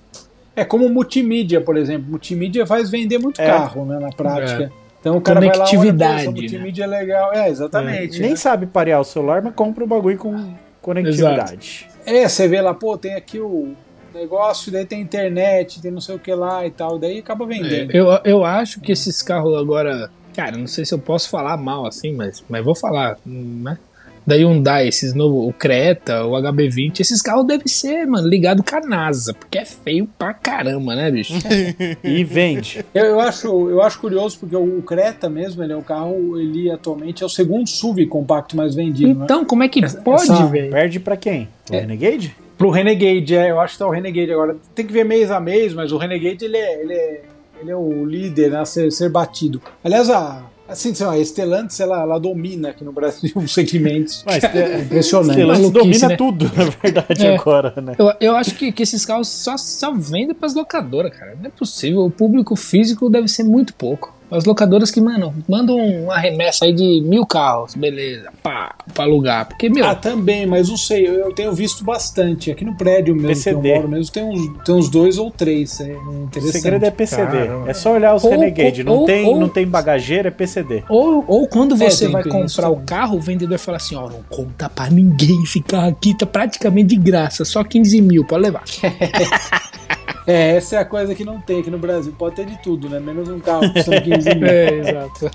É 0.54 0.64
como 0.64 0.88
multimídia, 0.88 1.60
por 1.60 1.76
exemplo. 1.76 2.10
Multimídia 2.10 2.66
faz 2.66 2.90
vender 2.90 3.18
muito 3.18 3.40
é. 3.40 3.46
carro, 3.46 3.84
né? 3.86 3.98
Na 3.98 4.10
prática. 4.10 4.64
É. 4.64 4.70
Então 5.00 5.16
o 5.16 5.20
cara 5.20 5.40
Conectividade. 5.40 6.14
Vai 6.14 6.26
lá, 6.26 6.32
multimídia 6.32 6.86
né? 6.86 6.96
é 6.96 7.00
legal. 7.00 7.32
É, 7.32 7.48
exatamente. 7.48 8.20
Nem 8.20 8.30
né? 8.30 8.36
sabe 8.36 8.66
parear 8.66 9.00
o 9.00 9.04
celular, 9.04 9.40
mas 9.40 9.54
compra 9.54 9.84
o 9.84 9.86
bagulho 9.86 10.18
com 10.18 10.54
conectividade. 10.82 11.86
Exato. 11.88 11.95
É, 12.06 12.28
você 12.28 12.46
vê 12.46 12.60
lá, 12.60 12.72
pô, 12.72 12.96
tem 12.96 13.14
aqui 13.14 13.40
o 13.40 13.74
negócio, 14.14 14.72
daí 14.72 14.86
tem 14.86 15.00
internet, 15.00 15.82
tem 15.82 15.90
não 15.90 16.00
sei 16.00 16.14
o 16.14 16.18
que 16.18 16.34
lá 16.34 16.66
e 16.66 16.70
tal, 16.70 16.98
daí 16.98 17.18
acaba 17.18 17.44
vendendo. 17.44 17.90
É, 17.90 17.98
eu, 17.98 18.06
eu 18.24 18.44
acho 18.44 18.80
que 18.80 18.92
esses 18.92 19.20
carros 19.20 19.56
agora, 19.58 20.10
cara, 20.34 20.56
não 20.56 20.66
sei 20.66 20.84
se 20.84 20.94
eu 20.94 20.98
posso 20.98 21.28
falar 21.28 21.56
mal 21.56 21.86
assim, 21.86 22.14
mas, 22.14 22.42
mas 22.48 22.64
vou 22.64 22.74
falar, 22.74 23.18
né? 23.26 23.78
Da 24.26 24.34
Hyundai, 24.34 24.88
esses 24.88 25.14
novos, 25.14 25.48
o 25.48 25.52
Creta, 25.52 26.24
o 26.24 26.32
HB20, 26.32 27.00
esses 27.00 27.22
carros 27.22 27.46
devem 27.46 27.68
ser, 27.68 28.06
mano, 28.06 28.26
ligado 28.26 28.62
com 28.62 28.76
a 28.76 28.80
NASA, 28.80 29.32
porque 29.32 29.58
é 29.58 29.64
feio 29.64 30.08
pra 30.18 30.34
caramba, 30.34 30.96
né, 30.96 31.10
bicho? 31.10 31.34
e 32.02 32.24
vende. 32.24 32.84
Eu, 32.92 33.04
eu, 33.04 33.20
acho, 33.20 33.46
eu 33.70 33.80
acho 33.82 34.00
curioso 34.00 34.38
porque 34.40 34.56
o 34.56 34.82
Creta 34.82 35.28
mesmo, 35.28 35.62
ele 35.62 35.72
é 35.72 35.76
o 35.76 35.82
carro, 35.82 36.38
ele 36.38 36.70
atualmente 36.70 37.22
é 37.22 37.26
o 37.26 37.28
segundo 37.28 37.68
SUV 37.68 38.06
compacto 38.06 38.56
mais 38.56 38.74
vendido. 38.74 39.14
Né? 39.14 39.24
Então, 39.24 39.40
né? 39.40 39.46
como 39.46 39.62
é 39.62 39.68
que 39.68 39.80
pode, 40.02 40.50
velho? 40.50 40.70
Perde 40.70 40.98
pra 40.98 41.16
quem? 41.16 41.48
O 41.70 41.74
é. 41.74 41.80
Renegade? 41.80 42.36
Pro 42.58 42.70
Renegade, 42.70 43.36
é, 43.36 43.50
eu 43.50 43.60
acho 43.60 43.74
que 43.74 43.78
tá 43.78 43.86
o 43.86 43.90
Renegade 43.90 44.32
agora. 44.32 44.56
Tem 44.74 44.86
que 44.86 44.92
ver 44.92 45.04
mês 45.04 45.30
a 45.30 45.38
mês, 45.38 45.74
mas 45.74 45.92
o 45.92 45.98
Renegade 45.98 46.44
ele 46.44 46.56
é, 46.56 46.82
ele 46.82 46.92
é, 46.92 47.22
ele 47.60 47.70
é 47.70 47.76
o 47.76 48.04
líder 48.04 48.50
né, 48.50 48.60
a 48.60 48.64
ser, 48.64 48.90
ser 48.90 49.10
batido. 49.10 49.60
Aliás, 49.84 50.08
a, 50.08 50.42
Assim, 50.68 50.94
sei 50.94 51.06
lá, 51.06 51.12
a 51.14 51.24
Stellantis, 51.24 51.78
ela, 51.78 52.02
ela 52.02 52.18
domina 52.18 52.70
aqui 52.70 52.84
no 52.84 52.92
Brasil 52.92 53.32
os 53.36 53.52
segmentos. 53.52 54.24
Mas, 54.26 54.42
é 54.44 54.80
impressionante. 54.80 55.32
Stellantis 55.32 55.70
domina 55.70 56.08
né? 56.08 56.16
tudo, 56.16 56.44
na 56.56 56.64
verdade, 56.64 57.26
é. 57.26 57.36
agora, 57.36 57.74
né? 57.80 57.94
Eu, 57.98 58.12
eu 58.20 58.36
acho 58.36 58.54
que, 58.54 58.72
que 58.72 58.82
esses 58.82 59.04
carros 59.04 59.28
só, 59.28 59.56
só 59.56 59.92
vendem 59.92 60.34
para 60.34 60.46
as 60.46 60.54
locadoras, 60.54 61.16
cara. 61.16 61.36
Não 61.38 61.46
é 61.46 61.50
possível. 61.50 62.04
O 62.04 62.10
público 62.10 62.56
físico 62.56 63.08
deve 63.08 63.28
ser 63.28 63.44
muito 63.44 63.74
pouco. 63.74 64.15
As 64.30 64.44
locadoras 64.44 64.90
que, 64.90 65.00
mano, 65.00 65.34
mandam 65.48 65.76
uma 65.76 66.18
remessa 66.18 66.64
aí 66.64 66.72
de 66.72 67.00
mil 67.02 67.24
carros, 67.24 67.74
beleza, 67.74 68.30
pá, 68.42 68.74
pra 68.92 69.04
alugar. 69.04 69.46
Porque, 69.46 69.68
meu. 69.68 69.86
Ah, 69.86 69.94
também, 69.94 70.46
mas 70.46 70.68
não 70.68 70.76
sei, 70.76 71.06
eu, 71.06 71.32
tenho 71.32 71.52
visto 71.52 71.84
bastante. 71.84 72.50
Aqui 72.50 72.64
no 72.64 72.76
prédio 72.76 73.14
mesmo 73.14 73.28
PCD. 73.28 73.60
que 73.60 73.68
eu 73.68 73.74
moro 73.76 73.88
mesmo, 73.88 74.12
tem 74.12 74.24
uns, 74.24 74.64
tem 74.64 74.74
uns 74.74 74.88
dois 74.88 75.18
ou 75.18 75.30
três. 75.30 75.80
É 75.80 75.92
interessante. 75.92 76.38
O 76.38 76.52
segredo 76.52 76.84
é 76.84 76.90
PCD. 76.90 77.46
Caramba. 77.46 77.70
É 77.70 77.74
só 77.74 77.92
olhar 77.92 78.14
os 78.14 78.24
ou, 78.24 78.30
Renegade. 78.30 78.80
Ou, 78.80 78.86
não, 78.86 78.94
ou, 78.94 79.06
tem, 79.06 79.38
não 79.38 79.48
tem 79.48 79.66
bagageira, 79.66 80.28
é 80.28 80.30
PCD. 80.30 80.82
Ou, 80.88 81.24
ou 81.26 81.46
quando 81.46 81.74
é, 81.74 81.90
você 81.90 82.06
é, 82.06 82.08
vai 82.08 82.24
comprar 82.24 82.68
o 82.68 82.76
carro, 82.80 83.16
o 83.16 83.20
vendedor 83.20 83.58
fala 83.58 83.76
assim: 83.76 83.94
ó, 83.94 84.08
não 84.08 84.22
conta 84.28 84.68
pra 84.68 84.90
ninguém, 84.90 85.42
esse 85.42 85.60
carro 85.60 85.88
aqui 85.88 86.16
tá 86.16 86.26
praticamente 86.26 86.88
de 86.88 86.96
graça, 86.96 87.44
só 87.44 87.62
15 87.62 88.00
mil, 88.00 88.24
pode 88.24 88.42
levar. 88.42 88.64
É, 90.26 90.56
essa 90.56 90.76
é 90.76 90.78
a 90.80 90.84
coisa 90.84 91.14
que 91.14 91.24
não 91.24 91.40
tem 91.40 91.60
aqui 91.60 91.70
no 91.70 91.78
Brasil. 91.78 92.12
Pode 92.18 92.36
ter 92.36 92.46
de 92.46 92.60
tudo, 92.62 92.88
né? 92.88 92.98
Menos 92.98 93.28
um 93.28 93.38
carro 93.38 93.72
15 93.72 94.34
mil. 94.34 94.48
É, 94.48 94.78
exato. 94.78 95.30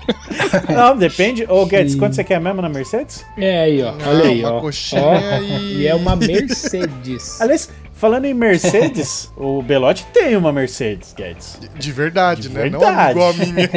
Não, 0.72 0.96
depende. 0.96 1.46
Ô, 1.48 1.64
Guedes, 1.64 1.94
quanto 1.94 2.14
você 2.14 2.22
quer 2.22 2.40
mesmo 2.40 2.60
na 2.60 2.68
Mercedes? 2.68 3.24
É 3.38 3.62
aí, 3.62 3.82
ó. 3.82 3.94
Olha 4.06 4.24
aí, 4.24 4.44
ó. 4.44 4.60
ó. 4.60 5.40
E 5.40 5.86
é 5.86 5.94
uma 5.94 6.14
Mercedes. 6.16 7.40
Aliás, 7.40 7.70
Falando 8.02 8.24
em 8.24 8.34
Mercedes, 8.34 9.30
o 9.38 9.62
Belotti 9.62 10.04
tem 10.12 10.36
uma 10.36 10.52
Mercedes, 10.52 11.14
Guedes. 11.16 11.56
De, 11.60 11.68
de 11.68 11.92
verdade, 11.92 12.42
de 12.42 12.48
né? 12.48 12.62
Verdade. 12.62 12.84
Não 12.96 13.10
igual 13.12 13.30
a 13.30 13.32
minha. 13.32 13.70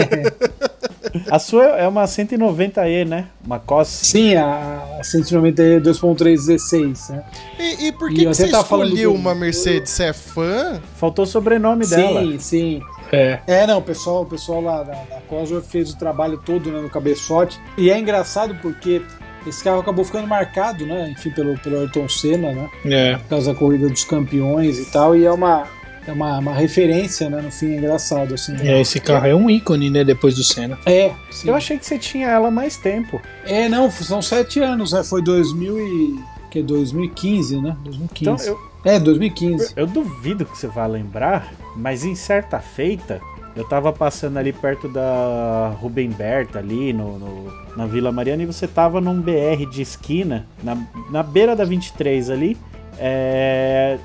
a 1.30 1.38
sua 1.38 1.66
é 1.78 1.88
uma 1.88 2.06
190E, 2.06 3.08
né? 3.08 3.28
Uma 3.46 3.60
COS. 3.60 3.88
Sim, 3.88 4.34
a 4.34 5.00
190E 5.04 5.80
2.316, 5.80 7.12
né? 7.12 7.24
E, 7.60 7.86
e 7.86 7.92
por 7.92 8.10
que, 8.10 8.16
e 8.16 8.18
que 8.22 8.26
você 8.26 8.48
tá 8.48 8.62
escolheu 8.62 9.14
do... 9.14 9.20
uma 9.20 9.36
Mercedes? 9.36 9.92
Você 9.92 10.06
é 10.06 10.14
fã? 10.14 10.82
Faltou 10.96 11.26
o 11.26 11.28
sobrenome 11.28 11.86
sim, 11.86 11.96
dela. 11.96 12.22
Sim, 12.22 12.40
sim. 12.40 12.82
É. 13.12 13.40
é, 13.46 13.68
não, 13.68 13.78
o 13.78 13.84
pessoal, 13.84 14.24
o 14.24 14.26
pessoal 14.26 14.60
lá 14.60 14.82
da, 14.82 14.94
da 14.94 15.22
Cosworth 15.30 15.66
fez 15.66 15.92
o 15.92 16.00
trabalho 16.00 16.40
todo 16.44 16.72
né, 16.72 16.82
no 16.82 16.90
cabeçote. 16.90 17.60
E 17.78 17.92
é 17.92 18.00
engraçado 18.00 18.56
porque 18.60 19.04
esse 19.48 19.64
carro 19.64 19.80
acabou 19.80 20.04
ficando 20.04 20.28
marcado, 20.28 20.86
né? 20.86 21.10
Enfim, 21.10 21.30
pelo, 21.30 21.58
pelo 21.60 21.80
Ayrton 21.80 22.10
Senna, 22.10 22.52
né? 22.52 22.70
É. 22.86 23.18
Por 23.18 23.30
causa 23.30 23.54
da 23.54 23.58
corrida 23.58 23.88
dos 23.90 24.04
campeões 24.04 24.80
e 24.80 24.86
tal. 24.86 25.16
E 25.16 25.26
é 25.26 25.32
uma, 25.32 25.68
é 26.08 26.12
uma, 26.12 26.40
uma 26.40 26.54
referência, 26.54 27.30
né? 27.30 27.42
No 27.42 27.52
fim, 27.52 27.74
é 27.74 27.78
engraçado, 27.78 28.34
assim. 28.34 28.54
Né? 28.54 28.78
É, 28.78 28.82
esse 28.82 29.00
carro 29.00 29.28
é 29.28 29.36
um 29.36 29.50
ícone, 29.50 29.90
né? 29.90 30.04
Depois 30.04 30.36
do 30.36 30.44
Senna. 30.44 30.78
É. 30.86 31.12
Sim. 31.32 31.50
Eu 31.50 31.56
achei 31.56 31.78
que 31.78 31.86
você 31.86 31.98
tinha 31.98 32.28
ela 32.28 32.50
mais 32.50 32.78
tempo. 32.78 33.22
É, 33.46 33.70
não, 33.70 33.90
são 33.92 34.22
sete 34.22 34.60
anos, 34.60 34.94
né? 34.94 35.04
Foi 35.04 35.22
2000 35.22 35.80
e... 35.80 36.36
Que 36.50 36.60
é 36.60 36.64
2015, 36.64 37.62
né? 37.62 37.76
2015. 37.84 38.22
Então, 38.22 38.60
eu, 38.86 38.92
é, 38.92 39.00
2015. 39.00 39.74
Eu, 39.76 39.86
eu 39.86 39.88
duvido 39.88 40.46
que 40.46 40.58
você 40.58 40.68
vá 40.68 40.86
lembrar, 40.86 41.54
mas 41.76 42.06
em 42.06 42.16
certa 42.16 42.60
feita, 42.60 43.20
eu 43.56 43.64
tava 43.64 43.94
passando 43.94 44.38
ali 44.38 44.52
perto 44.52 44.90
da 44.90 45.74
Rubem 45.80 46.10
Berta, 46.10 46.60
ali 46.60 46.92
no, 46.92 47.18
no, 47.18 47.54
na 47.78 47.86
Vila 47.86 48.12
Mariana, 48.12 48.44
e 48.44 48.46
você 48.46 48.68
tava 48.68 49.00
num 49.00 49.22
BR 49.22 49.66
de 49.70 49.82
esquina, 49.82 50.46
na, 50.62 50.78
na 51.10 51.24
beira 51.24 51.56
da 51.56 51.64
23 51.64 52.30
ali. 52.30 52.58
É... 53.00 53.98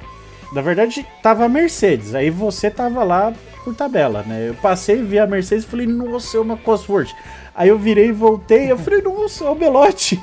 Na 0.53 0.61
verdade, 0.61 1.05
tava 1.23 1.45
a 1.45 1.49
Mercedes, 1.49 2.15
aí 2.15 2.31
você 2.31 2.71
tava 2.71 3.03
lá 3.03 3.33
por 3.65 3.75
tabela, 3.75 4.23
né? 4.23 4.49
Eu 4.49 4.55
passei, 4.55 5.03
vi 5.03 5.19
a 5.19 5.27
Mercedes 5.27 5.65
e 5.65 5.69
falei, 5.69 5.87
nossa, 5.87 6.37
é 6.37 6.41
uma 6.41 6.57
Cosworth. 6.57 7.11
Aí 7.55 7.69
eu 7.69 7.79
virei 7.79 8.09
e 8.09 8.13
voltei, 8.13 8.71
eu 8.71 8.79
falei, 8.79 9.03
nossa, 9.03 9.45
é 9.45 9.51
o 9.51 9.55
Belote. 9.55 10.21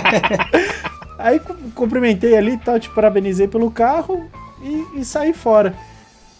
aí 1.18 1.40
cumprimentei 1.74 2.36
ali 2.36 2.52
e 2.52 2.58
tal, 2.58 2.80
te 2.80 2.90
parabenizei 2.90 3.48
pelo 3.48 3.70
carro 3.70 4.28
e, 4.62 5.00
e 5.00 5.04
saí 5.04 5.32
fora. 5.32 5.74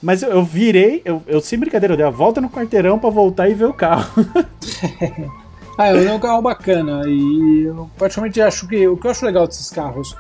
Mas 0.05 0.23
eu, 0.23 0.29
eu 0.29 0.45
virei, 0.45 1.01
eu, 1.03 1.23
eu 1.27 1.41
sem 1.41 1.59
brincadeira, 1.59 1.95
eu 1.95 1.97
dei 1.97 2.05
a 2.05 2.11
volta 2.11 2.39
no 2.39 2.51
quarteirão 2.51 2.99
para 2.99 3.09
voltar 3.09 3.49
e 3.49 3.55
ver 3.55 3.65
o 3.65 3.73
carro. 3.73 4.13
ah, 5.79 5.89
é 5.89 6.13
um 6.13 6.19
carro 6.19 6.43
bacana 6.43 7.05
e 7.09 7.63
eu 7.65 7.89
praticamente 7.97 8.39
acho 8.39 8.69
que 8.69 8.87
o 8.87 8.99
que 8.99 9.07
eu 9.07 9.11
acho 9.11 9.25
legal 9.25 9.47
desses 9.47 9.71
carros 9.71 10.15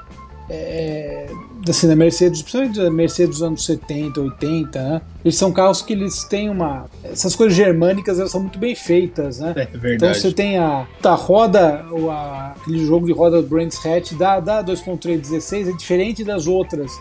é, 0.49 1.27
assim, 1.69 1.87
da 1.87 1.95
Mercedes, 1.95 2.41
principalmente 2.41 2.81
da 2.81 2.91
Mercedes 2.91 3.37
dos 3.37 3.43
anos 3.43 3.67
70, 3.67 4.23
80, 4.23 4.83
né? 4.83 5.03
Eles 5.23 5.37
são 5.37 5.53
carros 5.53 5.83
que 5.83 5.93
eles 5.93 6.25
têm 6.25 6.49
uma. 6.49 6.87
Essas 7.03 7.37
coisas 7.37 7.55
germânicas 7.55 8.19
elas 8.19 8.31
são 8.31 8.41
muito 8.41 8.59
bem 8.59 8.75
feitas, 8.75 9.39
né? 9.39 9.53
É 9.55 9.67
verdade. 9.67 9.95
Então 9.97 10.15
você 10.15 10.33
tem 10.33 10.57
a, 10.57 10.87
a 11.03 11.15
roda, 11.15 11.85
o, 11.91 12.11
a, 12.11 12.53
aquele 12.53 12.87
jogo 12.87 13.05
de 13.05 13.13
roda 13.13 13.43
Brands 13.43 13.85
Hatch 13.85 14.15
da, 14.15 14.41
da 14.41 14.65
2.316 14.65 15.69
é 15.69 15.73
diferente 15.77 16.25
das 16.25 16.47
outras 16.47 16.99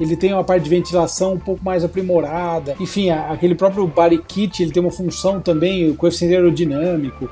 ele 0.00 0.16
tem 0.16 0.32
uma 0.32 0.44
parte 0.44 0.64
de 0.64 0.70
ventilação 0.70 1.34
um 1.34 1.38
pouco 1.38 1.64
mais 1.64 1.84
aprimorada. 1.84 2.74
Enfim, 2.80 3.10
aquele 3.10 3.54
próprio 3.54 3.86
body 3.86 4.18
kit, 4.18 4.62
ele 4.62 4.72
tem 4.72 4.82
uma 4.82 4.90
função 4.90 5.40
também, 5.40 5.90
o 5.90 5.94
coeficiente 5.94 6.34
aerodinâmico. 6.34 7.30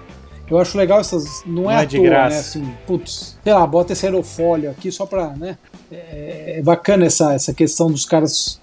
Eu 0.48 0.58
acho 0.58 0.76
legal 0.76 1.00
essas. 1.00 1.44
Não, 1.46 1.62
não 1.62 1.70
é, 1.70 1.74
é 1.74 1.76
à 1.78 1.84
de 1.84 1.96
toa, 1.96 2.04
né, 2.04 2.10
graça. 2.10 2.58
né? 2.58 2.64
Assim, 2.64 2.74
putz, 2.86 3.38
sei 3.42 3.52
lá, 3.52 3.66
bota 3.66 3.92
esse 3.92 4.04
aerofólio 4.04 4.70
aqui 4.70 4.90
só 4.90 5.06
pra. 5.06 5.28
né? 5.28 5.56
É, 5.90 6.56
é 6.58 6.62
bacana 6.62 7.06
essa, 7.06 7.32
essa 7.34 7.54
questão 7.54 7.90
dos 7.90 8.04
caras 8.04 8.60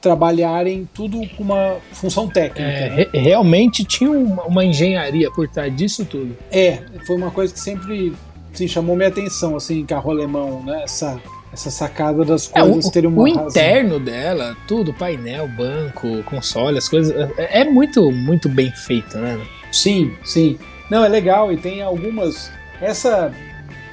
trabalharem 0.00 0.88
tudo 0.94 1.20
com 1.36 1.42
uma 1.42 1.76
função 1.92 2.28
técnica. 2.28 2.62
É, 2.62 2.90
né? 2.90 3.06
Realmente 3.12 3.84
tinha 3.84 4.10
uma, 4.10 4.44
uma, 4.44 4.64
engenharia 4.64 5.30
por 5.30 5.48
trás 5.48 5.74
disso 5.74 6.04
tudo. 6.04 6.36
É, 6.50 6.82
foi 7.06 7.16
uma 7.16 7.30
coisa 7.30 7.52
que 7.52 7.60
sempre 7.60 8.14
assim, 8.52 8.66
chamou 8.66 8.96
minha 8.96 9.08
atenção, 9.08 9.56
assim, 9.56 9.84
carro 9.84 10.10
alemão, 10.10 10.62
né? 10.62 10.82
Essa 10.84 11.20
essa 11.52 11.70
sacada 11.70 12.24
das 12.24 12.46
coisas 12.46 12.84
é, 12.84 12.88
o, 12.88 12.92
terem 12.92 13.10
uma 13.10 13.22
O 13.22 13.24
razão. 13.24 13.48
interno 13.48 13.98
dela, 13.98 14.56
tudo, 14.68 14.92
painel, 14.92 15.48
banco, 15.48 16.22
console, 16.24 16.78
as 16.78 16.88
coisas, 16.88 17.14
é, 17.36 17.60
é 17.60 17.64
muito, 17.64 18.10
muito 18.12 18.48
bem 18.48 18.70
feito, 18.70 19.18
né? 19.18 19.40
Sim, 19.72 20.12
sim. 20.24 20.58
Não, 20.90 21.04
é 21.04 21.08
legal 21.08 21.52
e 21.52 21.56
tem 21.56 21.82
algumas. 21.82 22.50
Essa, 22.80 23.32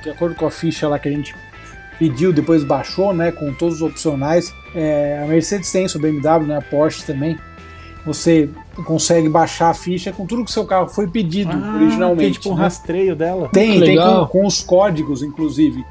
de 0.04 0.10
acordo 0.10 0.36
com 0.36 0.46
a 0.46 0.52
ficha 0.52 0.88
lá 0.88 0.98
que 0.98 1.08
a 1.08 1.12
gente 1.12 1.36
pediu, 2.00 2.32
depois 2.32 2.64
baixou, 2.64 3.14
né, 3.14 3.32
com 3.32 3.54
todos 3.54 3.76
os 3.76 3.82
opcionais. 3.82 4.54
É, 4.76 5.20
a 5.24 5.28
Mercedes 5.28 5.72
tem 5.72 5.86
isso, 5.86 5.98
a 5.98 6.02
BMW, 6.02 6.48
né, 6.48 6.58
a 6.58 6.62
Porsche 6.62 7.04
também. 7.04 7.38
você 8.06 8.50
consegue 8.86 9.28
baixar 9.28 9.70
a 9.70 9.74
ficha 9.74 10.12
com 10.12 10.26
tudo 10.26 10.46
que 10.46 10.52
seu 10.52 10.66
carro 10.66 10.88
foi 10.88 11.08
pedido 11.08 11.52
ah, 11.52 11.76
originalmente. 11.76 12.24
Tem 12.24 12.32
tipo 12.32 12.52
um 12.52 12.56
né? 12.56 12.62
rastreio 12.62 13.16
dela. 13.16 13.50
Tem, 13.52 13.80
tem 13.80 13.98
com, 13.98 14.26
com, 14.28 14.46
os 14.46 14.62
códigos, 14.62 15.24
inclusive. 15.24 15.84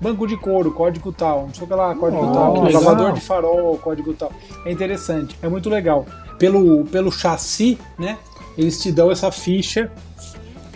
Banco 0.00 0.26
de 0.26 0.36
couro, 0.36 0.72
código 0.72 1.12
tal, 1.12 1.46
não 1.46 1.54
sei 1.54 1.64
o 1.64 1.66
que 1.66 1.74
lá, 1.74 1.94
código 1.94 2.26
oh, 2.26 2.32
tal, 2.32 2.70
lavador 2.70 3.12
de 3.12 3.20
farol, 3.20 3.78
código 3.78 4.12
tal. 4.12 4.32
É 4.64 4.72
interessante, 4.72 5.36
é 5.42 5.48
muito 5.48 5.70
legal. 5.70 6.06
Pelo, 6.38 6.84
pelo 6.86 7.12
chassi, 7.12 7.78
né? 7.98 8.18
Eles 8.58 8.80
te 8.82 8.90
dão 8.90 9.10
essa 9.10 9.30
ficha 9.30 9.90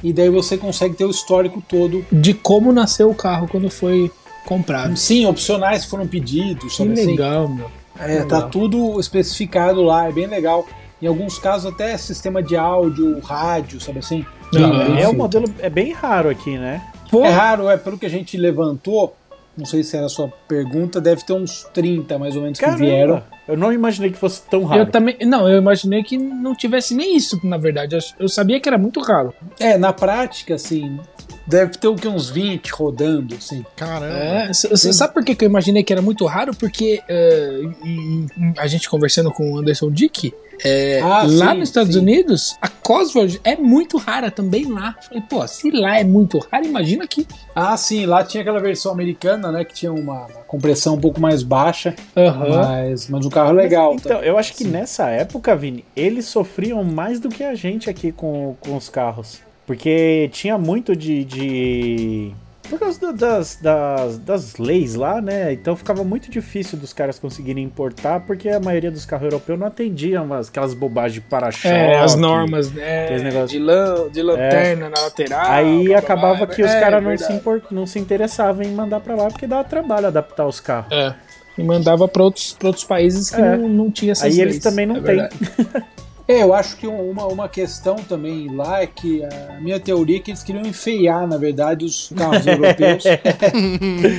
e 0.02 0.12
daí 0.12 0.30
você 0.30 0.56
consegue 0.56 0.94
ter 0.94 1.04
o 1.04 1.10
histórico 1.10 1.62
todo. 1.66 2.04
De 2.10 2.32
como 2.32 2.72
nasceu 2.72 3.10
o 3.10 3.14
carro 3.14 3.48
quando 3.48 3.68
foi 3.70 4.10
comprado. 4.46 4.96
Sim, 4.96 5.26
opcionais 5.26 5.84
foram 5.84 6.06
pedidos. 6.06 6.76
Que 6.76 6.82
assim. 6.82 7.06
legal, 7.06 7.44
assim. 7.44 7.54
meu. 7.54 7.70
É, 8.00 8.22
tá 8.24 8.42
tudo 8.42 8.98
especificado 9.00 9.82
lá, 9.82 10.08
é 10.08 10.12
bem 10.12 10.26
legal. 10.26 10.64
Em 11.02 11.06
alguns 11.06 11.38
casos 11.38 11.72
até 11.72 11.96
sistema 11.96 12.42
de 12.42 12.56
áudio, 12.56 13.18
rádio, 13.20 13.80
sabe 13.80 13.98
assim? 13.98 14.24
Não, 14.52 14.96
é, 14.96 15.02
é 15.02 15.08
um 15.08 15.14
modelo 15.14 15.46
é 15.58 15.68
bem 15.68 15.92
raro 15.92 16.28
aqui, 16.28 16.56
né? 16.56 16.82
Pô. 17.10 17.24
É 17.24 17.30
raro, 17.30 17.68
é 17.68 17.76
pelo 17.76 17.98
que 17.98 18.06
a 18.06 18.10
gente 18.10 18.36
levantou. 18.36 19.16
Não 19.56 19.66
sei 19.66 19.82
se 19.82 19.96
era 19.96 20.06
a 20.06 20.08
sua 20.08 20.28
pergunta, 20.46 21.00
deve 21.00 21.24
ter 21.24 21.32
uns 21.32 21.64
30 21.74 22.16
mais 22.16 22.36
ou 22.36 22.42
menos 22.42 22.60
Caramba, 22.60 22.78
que 22.78 22.84
vieram. 22.84 23.22
Eu 23.48 23.56
não 23.56 23.72
imaginei 23.72 24.10
que 24.12 24.16
fosse 24.16 24.42
tão 24.42 24.62
raro. 24.62 24.82
Eu 24.82 24.86
também, 24.86 25.16
não, 25.22 25.48
eu 25.48 25.58
imaginei 25.58 26.04
que 26.04 26.16
não 26.16 26.54
tivesse 26.54 26.94
nem 26.94 27.16
isso, 27.16 27.40
na 27.44 27.56
verdade. 27.56 27.98
Eu 28.20 28.28
sabia 28.28 28.60
que 28.60 28.68
era 28.68 28.78
muito 28.78 29.00
raro. 29.00 29.34
É, 29.58 29.76
na 29.76 29.92
prática, 29.92 30.54
assim, 30.54 31.00
deve 31.48 31.72
ter 31.72 31.88
o 31.88 31.96
que 31.96 32.06
uns 32.06 32.28
20 32.28 32.68
rodando, 32.70 33.34
assim. 33.34 33.64
Caramba. 33.74 34.14
É, 34.14 34.52
sabe 34.52 35.14
por 35.14 35.24
que 35.24 35.36
eu 35.42 35.48
imaginei 35.48 35.82
que 35.82 35.92
era 35.92 36.02
muito 36.02 36.26
raro? 36.26 36.54
Porque 36.54 37.02
uh, 37.08 38.52
a 38.58 38.66
gente 38.66 38.88
conversando 38.88 39.32
com 39.32 39.52
o 39.52 39.58
Anderson 39.58 39.90
Dick, 39.90 40.32
é, 40.64 41.00
ah, 41.00 41.22
lá 41.26 41.52
sim, 41.52 41.58
nos 41.58 41.68
Estados 41.68 41.94
sim. 41.94 42.00
Unidos, 42.00 42.56
a 42.60 42.68
Cosworth 42.68 43.40
é 43.44 43.56
muito 43.56 43.96
rara 43.96 44.30
também 44.30 44.66
lá. 44.66 44.96
Falei, 45.00 45.22
pô, 45.28 45.46
se 45.46 45.70
lá 45.70 45.98
é 45.98 46.04
muito 46.04 46.38
rara, 46.38 46.66
imagina 46.66 47.04
aqui. 47.04 47.26
Ah, 47.54 47.76
sim, 47.76 48.04
lá 48.06 48.24
tinha 48.24 48.42
aquela 48.42 48.60
versão 48.60 48.92
americana, 48.92 49.50
né, 49.50 49.64
que 49.64 49.72
tinha 49.72 49.92
uma, 49.92 50.26
uma 50.26 50.42
compressão 50.46 50.94
um 50.94 51.00
pouco 51.00 51.20
mais 51.20 51.42
baixa, 51.42 51.94
uhum. 52.14 52.56
mas, 52.56 53.08
mas 53.08 53.24
o 53.24 53.30
carro 53.30 53.50
é 53.50 53.62
legal. 53.62 53.94
Mas, 53.94 54.04
então, 54.04 54.18
tá? 54.18 54.26
eu 54.26 54.36
acho 54.36 54.52
que 54.52 54.64
sim. 54.64 54.70
nessa 54.70 55.08
época, 55.08 55.54
Vini, 55.56 55.84
eles 55.96 56.26
sofriam 56.26 56.82
mais 56.84 57.20
do 57.20 57.28
que 57.28 57.44
a 57.44 57.54
gente 57.54 57.88
aqui 57.88 58.12
com, 58.12 58.56
com 58.60 58.76
os 58.76 58.88
carros. 58.88 59.47
Porque 59.68 60.30
tinha 60.32 60.56
muito 60.56 60.96
de, 60.96 61.24
de 61.26 62.34
por 62.70 62.78
causa 62.78 63.12
das, 63.12 63.56
das, 63.56 64.16
das 64.16 64.56
leis 64.56 64.94
lá, 64.94 65.20
né? 65.20 65.52
Então 65.52 65.76
ficava 65.76 66.02
muito 66.02 66.30
difícil 66.30 66.78
dos 66.78 66.94
caras 66.94 67.18
conseguirem 67.18 67.64
importar, 67.64 68.20
porque 68.20 68.48
a 68.48 68.58
maioria 68.58 68.90
dos 68.90 69.04
carros 69.04 69.26
europeus 69.26 69.58
não 69.58 69.66
atendiam 69.66 70.32
aquelas 70.32 70.72
bobagens 70.72 71.12
de 71.12 71.20
para-choque. 71.20 71.68
É, 71.68 71.98
as 71.98 72.16
normas, 72.16 72.72
né? 72.72 73.08
De, 73.46 73.58
lan, 73.58 74.08
de 74.10 74.22
lanterna 74.22 74.86
é. 74.86 74.88
na 74.88 75.00
lateral. 75.02 75.50
Aí 75.50 75.94
acabava 75.94 76.46
blá. 76.46 76.54
que 76.54 76.62
os 76.62 76.70
é, 76.70 76.80
caras 76.80 77.04
não, 77.04 77.18
se 77.18 77.30
import, 77.30 77.64
não 77.70 77.86
se 77.86 77.98
interessavam 77.98 78.62
em 78.62 78.72
mandar 78.72 79.00
para 79.00 79.14
lá, 79.14 79.28
porque 79.28 79.46
dava 79.46 79.64
trabalho 79.64 80.06
adaptar 80.06 80.46
os 80.46 80.60
carros. 80.60 80.90
É. 80.90 81.14
E 81.58 81.62
mandava 81.62 82.08
para 82.08 82.22
outros, 82.22 82.56
outros 82.64 82.84
países 82.84 83.28
que 83.28 83.38
é. 83.38 83.54
não, 83.54 83.68
não 83.68 83.90
tinha 83.90 84.12
essas 84.12 84.24
Aí 84.24 84.30
leis. 84.30 84.40
eles 84.40 84.58
também 84.60 84.86
não 84.86 84.96
é 84.96 85.00
têm. 85.02 85.28
É, 86.28 86.42
eu 86.42 86.52
acho 86.52 86.76
que 86.76 86.86
uma, 86.86 87.26
uma 87.26 87.48
questão 87.48 87.96
também 87.96 88.54
lá 88.54 88.82
é 88.82 88.86
que 88.86 89.24
a 89.24 89.58
minha 89.62 89.80
teoria 89.80 90.18
é 90.18 90.20
que 90.20 90.30
eles 90.30 90.42
queriam 90.42 90.62
enfeiar, 90.62 91.26
na 91.26 91.38
verdade, 91.38 91.86
os 91.86 92.12
carros 92.14 92.44
europeus. 92.46 93.02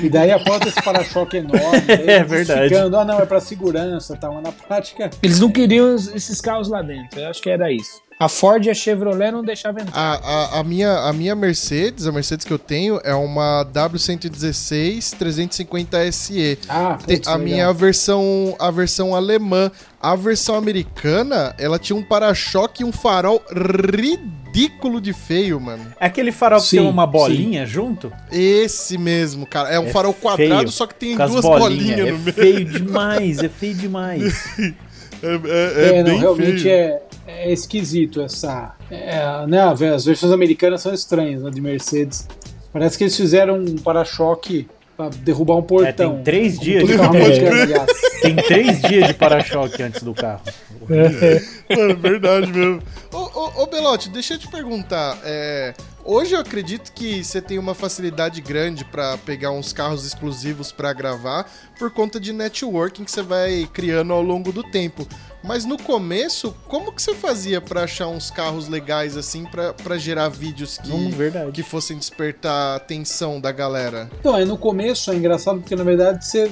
e 0.04 0.10
daí 0.10 0.32
a 0.32 0.40
porta 0.40 0.68
esse 0.68 0.82
para-choque 0.82 1.38
enorme. 1.38 1.60
É 2.10 2.24
verdade. 2.24 2.70
Ficando, 2.70 2.98
ah, 2.98 3.06
não, 3.06 3.20
é 3.20 3.26
para 3.26 3.40
segurança, 3.40 4.16
tá? 4.16 4.30
Mas 4.32 4.42
na 4.42 4.52
prática. 4.52 5.12
Eles 5.22 5.40
não 5.40 5.52
queriam 5.52 5.94
esses 5.96 6.42
carros 6.42 6.68
lá 6.68 6.82
dentro. 6.82 7.20
Eu 7.20 7.30
acho 7.30 7.42
que 7.42 7.50
era 7.50 7.72
isso. 7.72 8.02
A 8.22 8.28
Ford 8.28 8.66
e 8.66 8.70
a 8.70 8.74
Chevrolet 8.74 9.32
não 9.32 9.42
deixavam 9.42 9.82
entrar. 9.82 9.98
A, 9.98 10.16
a, 10.16 10.60
a, 10.60 10.64
minha, 10.66 10.92
a 10.92 11.14
minha 11.14 11.34
Mercedes, 11.34 12.06
a 12.06 12.12
Mercedes 12.12 12.46
que 12.46 12.52
eu 12.52 12.60
tenho, 12.60 13.00
é 13.02 13.14
uma 13.14 13.66
W116 13.74 15.16
350 15.18 16.12
SE. 16.12 16.60
Ah, 16.68 16.98
putz, 17.02 17.26
A 17.26 17.38
legal. 17.38 17.40
minha 17.40 17.72
versão, 17.72 18.58
a 18.60 18.70
versão 18.70 19.16
alemã. 19.16 19.72
A 20.02 20.18
versão 20.18 20.56
americana, 20.56 21.56
ela 21.58 21.80
tinha 21.80 21.96
um 21.96 22.04
para-choque 22.04 22.84
e 22.84 22.86
um 22.86 22.92
farol 22.92 23.42
ridículo 23.54 25.00
de 25.00 25.14
feio, 25.14 25.58
mano. 25.58 25.86
É 25.98 26.06
aquele 26.06 26.34
farol 26.34 26.60
sim, 26.60 26.78
que 26.78 26.84
tem 26.84 26.90
uma 26.90 27.08
bolinha 27.08 27.66
sim. 27.66 27.72
junto? 27.72 28.12
Esse 28.30 28.98
mesmo, 28.98 29.46
cara. 29.46 29.70
É 29.70 29.80
um 29.80 29.88
é 29.88 29.92
farol 29.92 30.14
quadrado, 30.14 30.56
feio, 30.58 30.70
só 30.70 30.86
que 30.86 30.96
tem 30.96 31.16
duas 31.16 31.42
bolinhas 31.42 31.60
bolinha 31.62 31.98
no 31.98 32.02
é 32.02 32.12
meio. 32.12 32.30
É 32.30 32.32
feio 32.34 32.66
demais, 32.66 33.40
é 33.40 33.50
feio 33.50 33.76
demais. 33.76 34.46
é, 34.60 35.26
é, 35.26 35.96
é, 35.96 36.00
é 36.00 36.04
não, 36.04 36.18
realmente 36.18 36.64
feio. 36.64 36.76
é 36.76 37.09
é 37.30 37.52
esquisito 37.52 38.22
essa. 38.22 38.76
É, 38.90 39.46
né, 39.48 39.62
as 39.62 40.06
versões 40.06 40.32
americanas 40.32 40.82
são 40.82 40.94
estranhas, 40.94 41.44
né, 41.44 41.50
de 41.50 41.62
Mercedes. 41.62 42.28
Parece 42.72 42.98
que 42.98 43.04
eles 43.04 43.16
fizeram 43.16 43.56
um 43.56 43.78
para-choque 43.78 44.68
pra 45.00 45.10
derrubar 45.10 45.56
um 45.56 45.62
portão. 45.62 45.88
É, 45.88 45.94
tem 45.94 46.24
três 46.24 46.60
dias 46.60 46.86
de 46.86 46.98
para 46.98 47.10
Tem 48.22 48.36
três 48.36 48.82
dias 48.82 49.08
de 49.08 49.14
para-choque 49.14 49.82
antes 49.82 50.04
do 50.04 50.14
carro. 50.14 50.42
Mano, 50.90 51.96
verdade 51.98 52.52
mesmo. 52.52 52.82
Ô, 53.14 53.18
ô, 53.18 53.64
ô, 53.64 53.68
Belote, 53.68 54.10
deixa 54.10 54.34
eu 54.34 54.38
te 54.38 54.50
perguntar. 54.50 55.18
É, 55.24 55.74
hoje 56.04 56.36
eu 56.36 56.40
acredito 56.42 56.92
que 56.92 57.24
você 57.24 57.42
tem 57.42 57.58
uma 57.58 57.74
facilidade 57.74 58.42
grande 58.42 58.84
para 58.84 59.18
pegar 59.20 59.52
uns 59.52 59.72
carros 59.72 60.06
exclusivos 60.06 60.72
para 60.72 60.92
gravar 60.92 61.50
por 61.78 61.92
conta 61.92 62.20
de 62.20 62.34
networking 62.34 63.06
que 63.06 63.12
você 63.12 63.22
vai 63.22 63.70
criando 63.72 64.12
ao 64.12 64.22
longo 64.22 64.52
do 64.52 64.64
tempo. 64.64 65.08
Mas 65.44 65.66
no 65.66 65.78
começo, 65.78 66.54
como 66.68 66.92
que 66.92 67.02
você 67.02 67.16
fazia 67.16 67.62
para 67.62 67.84
achar 67.84 68.08
uns 68.08 68.30
carros 68.30 68.68
legais 68.68 69.16
assim 69.16 69.46
para 69.46 69.98
gerar 69.98 70.28
vídeos 70.30 70.78
que, 70.78 70.92
hum, 70.92 71.12
que 71.54 71.64
fossem 71.64 71.98
despertar 71.98 72.74
a 72.74 72.76
atenção 72.76 73.40
da 73.40 73.52
galera? 73.52 74.10
Então, 74.20 74.38
é 74.38 74.44
no 74.44 74.58
começo 74.58 75.12
é 75.12 75.16
engraçado 75.16 75.60
porque 75.60 75.76
na 75.76 75.84
verdade 75.84 76.26
você 76.26 76.52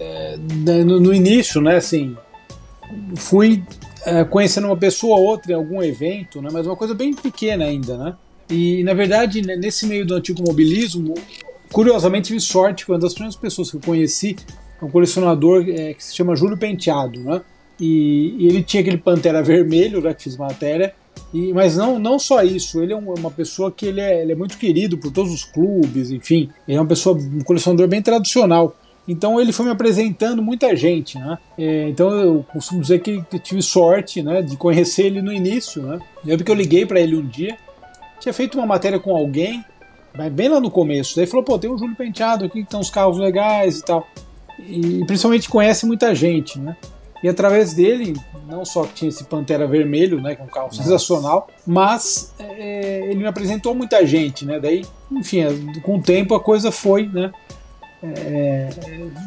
é, 0.00 0.36
né, 0.36 0.82
no, 0.82 0.98
no, 0.98 1.14
início, 1.14 1.60
né, 1.60 1.76
assim, 1.76 2.16
fui 3.16 3.62
é, 4.04 4.24
conhecendo 4.24 4.66
uma 4.66 4.76
pessoa 4.76 5.18
ou 5.18 5.26
outra 5.26 5.52
em 5.52 5.54
algum 5.54 5.82
evento, 5.82 6.42
né, 6.42 6.48
mas 6.52 6.66
uma 6.66 6.76
coisa 6.76 6.94
bem 6.94 7.14
pequena 7.14 7.64
ainda, 7.64 7.96
né? 7.96 8.16
E 8.48 8.82
na 8.82 8.94
verdade, 8.94 9.42
né, 9.42 9.54
nesse 9.54 9.86
meio 9.86 10.04
do 10.04 10.14
antigo 10.14 10.42
mobilismo, 10.42 11.14
curiosamente 11.70 12.28
tive 12.28 12.40
sorte, 12.40 12.84
foi 12.84 12.96
uma 12.96 13.00
das 13.00 13.12
primeiras 13.12 13.36
pessoas 13.36 13.70
que 13.70 13.76
eu 13.76 13.80
conheci, 13.80 14.36
um 14.82 14.90
colecionador 14.90 15.64
é, 15.68 15.94
que 15.94 16.02
se 16.02 16.16
chama 16.16 16.34
Júlio 16.34 16.56
Penteado, 16.56 17.20
né? 17.20 17.42
E, 17.80 18.36
e, 18.38 18.46
ele 18.46 18.62
tinha 18.62 18.82
aquele 18.82 18.98
Pantera 18.98 19.42
Vermelho, 19.42 20.00
né, 20.00 20.12
que 20.12 20.24
fiz 20.24 20.36
matéria. 20.36 20.94
E, 21.32 21.52
mas 21.52 21.76
não, 21.76 21.98
não 21.98 22.18
só 22.18 22.42
isso, 22.42 22.82
ele 22.82 22.92
é 22.92 22.96
uma 22.96 23.30
pessoa 23.30 23.70
que 23.70 23.86
ele 23.86 24.00
é, 24.00 24.22
ele 24.22 24.32
é 24.32 24.34
muito 24.34 24.58
querido 24.58 24.98
por 24.98 25.10
todos 25.10 25.32
os 25.32 25.44
clubes, 25.44 26.10
enfim. 26.10 26.50
Ele 26.68 26.76
é 26.76 26.80
uma 26.80 26.86
pessoa, 26.86 27.16
um 27.16 27.40
colecionador 27.40 27.88
bem 27.88 28.02
tradicional. 28.02 28.76
Então 29.08 29.40
ele 29.40 29.52
foi 29.52 29.66
me 29.66 29.72
apresentando 29.72 30.42
muita 30.42 30.76
gente, 30.76 31.18
né? 31.18 31.38
É, 31.58 31.88
então 31.88 32.10
eu 32.10 32.46
costumo 32.52 32.80
dizer 32.80 33.00
que, 33.00 33.22
que 33.22 33.38
tive 33.38 33.62
sorte, 33.62 34.22
né, 34.22 34.42
de 34.42 34.56
conhecer 34.56 35.06
ele 35.06 35.22
no 35.22 35.32
início, 35.32 35.82
né? 35.82 35.98
Eu 36.22 36.30
lembro 36.30 36.44
que 36.44 36.50
eu 36.50 36.54
liguei 36.54 36.84
para 36.84 37.00
ele 37.00 37.16
um 37.16 37.26
dia, 37.26 37.56
tinha 38.20 38.32
feito 38.32 38.58
uma 38.58 38.66
matéria 38.66 39.00
com 39.00 39.16
alguém, 39.16 39.64
bem 40.32 40.48
lá 40.48 40.60
no 40.60 40.70
começo. 40.70 41.16
Daí 41.16 41.26
falou, 41.26 41.44
pô, 41.44 41.58
tem 41.58 41.70
o 41.70 41.78
Júlio 41.78 41.96
Penteado 41.96 42.44
aqui 42.44 42.62
que 42.62 42.70
tem 42.70 42.78
uns 42.78 42.90
carros 42.90 43.18
legais 43.18 43.78
e 43.78 43.84
tal. 43.84 44.06
E 44.58 45.04
principalmente 45.06 45.48
conhece 45.48 45.86
muita 45.86 46.14
gente, 46.14 46.58
né? 46.58 46.76
E 47.22 47.28
através 47.28 47.74
dele, 47.74 48.14
não 48.48 48.64
só 48.64 48.84
que 48.84 48.94
tinha 48.94 49.08
esse 49.08 49.24
Pantera 49.24 49.66
Vermelho, 49.66 50.20
né, 50.20 50.34
que 50.34 50.40
é 50.40 50.44
um 50.44 50.48
carro 50.48 50.66
Nossa. 50.66 50.82
sensacional, 50.82 51.48
mas 51.66 52.34
é, 52.38 53.10
ele 53.10 53.16
me 53.16 53.26
apresentou 53.26 53.74
muita 53.74 54.04
gente, 54.06 54.44
né? 54.44 54.58
Daí, 54.58 54.84
enfim, 55.12 55.42
com 55.82 55.98
o 55.98 56.02
tempo 56.02 56.34
a 56.34 56.40
coisa 56.40 56.72
foi, 56.72 57.06
né? 57.06 57.30
É, 58.02 58.70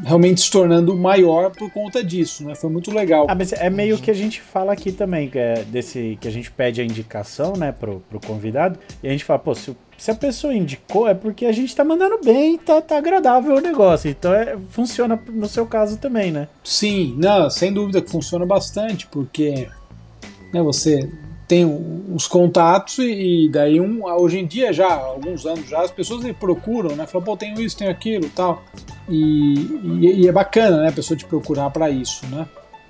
realmente 0.03 0.41
se 0.41 0.49
tornando 0.49 0.97
maior 0.97 1.51
por 1.51 1.71
conta 1.71 2.03
disso, 2.03 2.43
né? 2.43 2.55
Foi 2.55 2.71
muito 2.71 2.91
legal. 2.91 3.27
Ah, 3.29 3.35
mas 3.35 3.53
é 3.53 3.69
meio 3.69 3.99
que 3.99 4.09
a 4.09 4.15
gente 4.15 4.41
fala 4.41 4.73
aqui 4.73 4.91
também, 4.91 5.29
que 5.29 5.37
é 5.37 5.63
desse 5.63 6.17
que 6.19 6.27
a 6.27 6.31
gente 6.31 6.49
pede 6.49 6.81
a 6.81 6.83
indicação, 6.83 7.53
né, 7.55 7.71
pro, 7.71 8.01
pro 8.09 8.19
convidado, 8.19 8.79
e 9.03 9.07
a 9.07 9.11
gente 9.11 9.23
fala, 9.23 9.37
pô, 9.37 9.53
se 9.53 9.69
o 9.69 9.77
se 10.03 10.11
a 10.11 10.15
pessoa 10.15 10.53
indicou, 10.53 11.07
é 11.07 11.13
porque 11.13 11.45
a 11.45 11.51
gente 11.53 11.73
tá 11.73 11.81
mandando 11.81 12.19
bem, 12.21 12.57
tá, 12.57 12.81
tá 12.81 12.97
agradável 12.97 13.55
o 13.55 13.61
negócio. 13.61 14.09
Então 14.09 14.33
é, 14.33 14.57
funciona 14.71 15.17
no 15.29 15.47
seu 15.47 15.65
caso 15.65 15.95
também, 15.97 16.29
né? 16.29 16.49
Sim, 16.61 17.15
não, 17.17 17.49
sem 17.49 17.71
dúvida 17.71 18.01
que 18.01 18.11
funciona 18.11 18.45
bastante, 18.45 19.07
porque 19.07 19.69
né, 20.53 20.61
você 20.61 21.09
tem 21.47 21.63
os 22.13 22.27
contatos 22.27 22.97
e 22.99 23.47
daí 23.49 23.79
um, 23.79 24.03
hoje 24.03 24.39
em 24.39 24.45
dia 24.45 24.73
já, 24.73 24.93
alguns 24.93 25.45
anos 25.45 25.69
já, 25.69 25.79
as 25.79 25.91
pessoas 25.91 26.29
procuram, 26.33 26.97
né? 26.97 27.07
Falam, 27.07 27.23
pô, 27.23 27.37
tenho 27.37 27.61
isso, 27.61 27.77
tenho 27.77 27.89
aquilo 27.89 28.29
tal. 28.35 28.61
E, 29.07 29.53
e, 30.01 30.23
e 30.23 30.27
é 30.27 30.33
bacana, 30.33 30.81
né, 30.81 30.89
a 30.89 30.91
pessoa 30.91 31.17
te 31.17 31.23
procurar 31.23 31.69
para 31.69 31.89
isso, 31.89 32.25
né? 32.25 32.45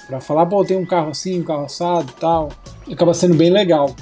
Para 0.07 0.19
falar, 0.19 0.47
pô, 0.47 0.65
tem 0.65 0.77
um 0.77 0.85
carro 0.85 1.11
assim, 1.11 1.41
um 1.41 1.43
carro 1.43 1.65
assado 1.65 2.11
tal. 2.19 2.49
Acaba 2.91 3.13
sendo 3.13 3.35
bem 3.35 3.51
legal. 3.51 3.95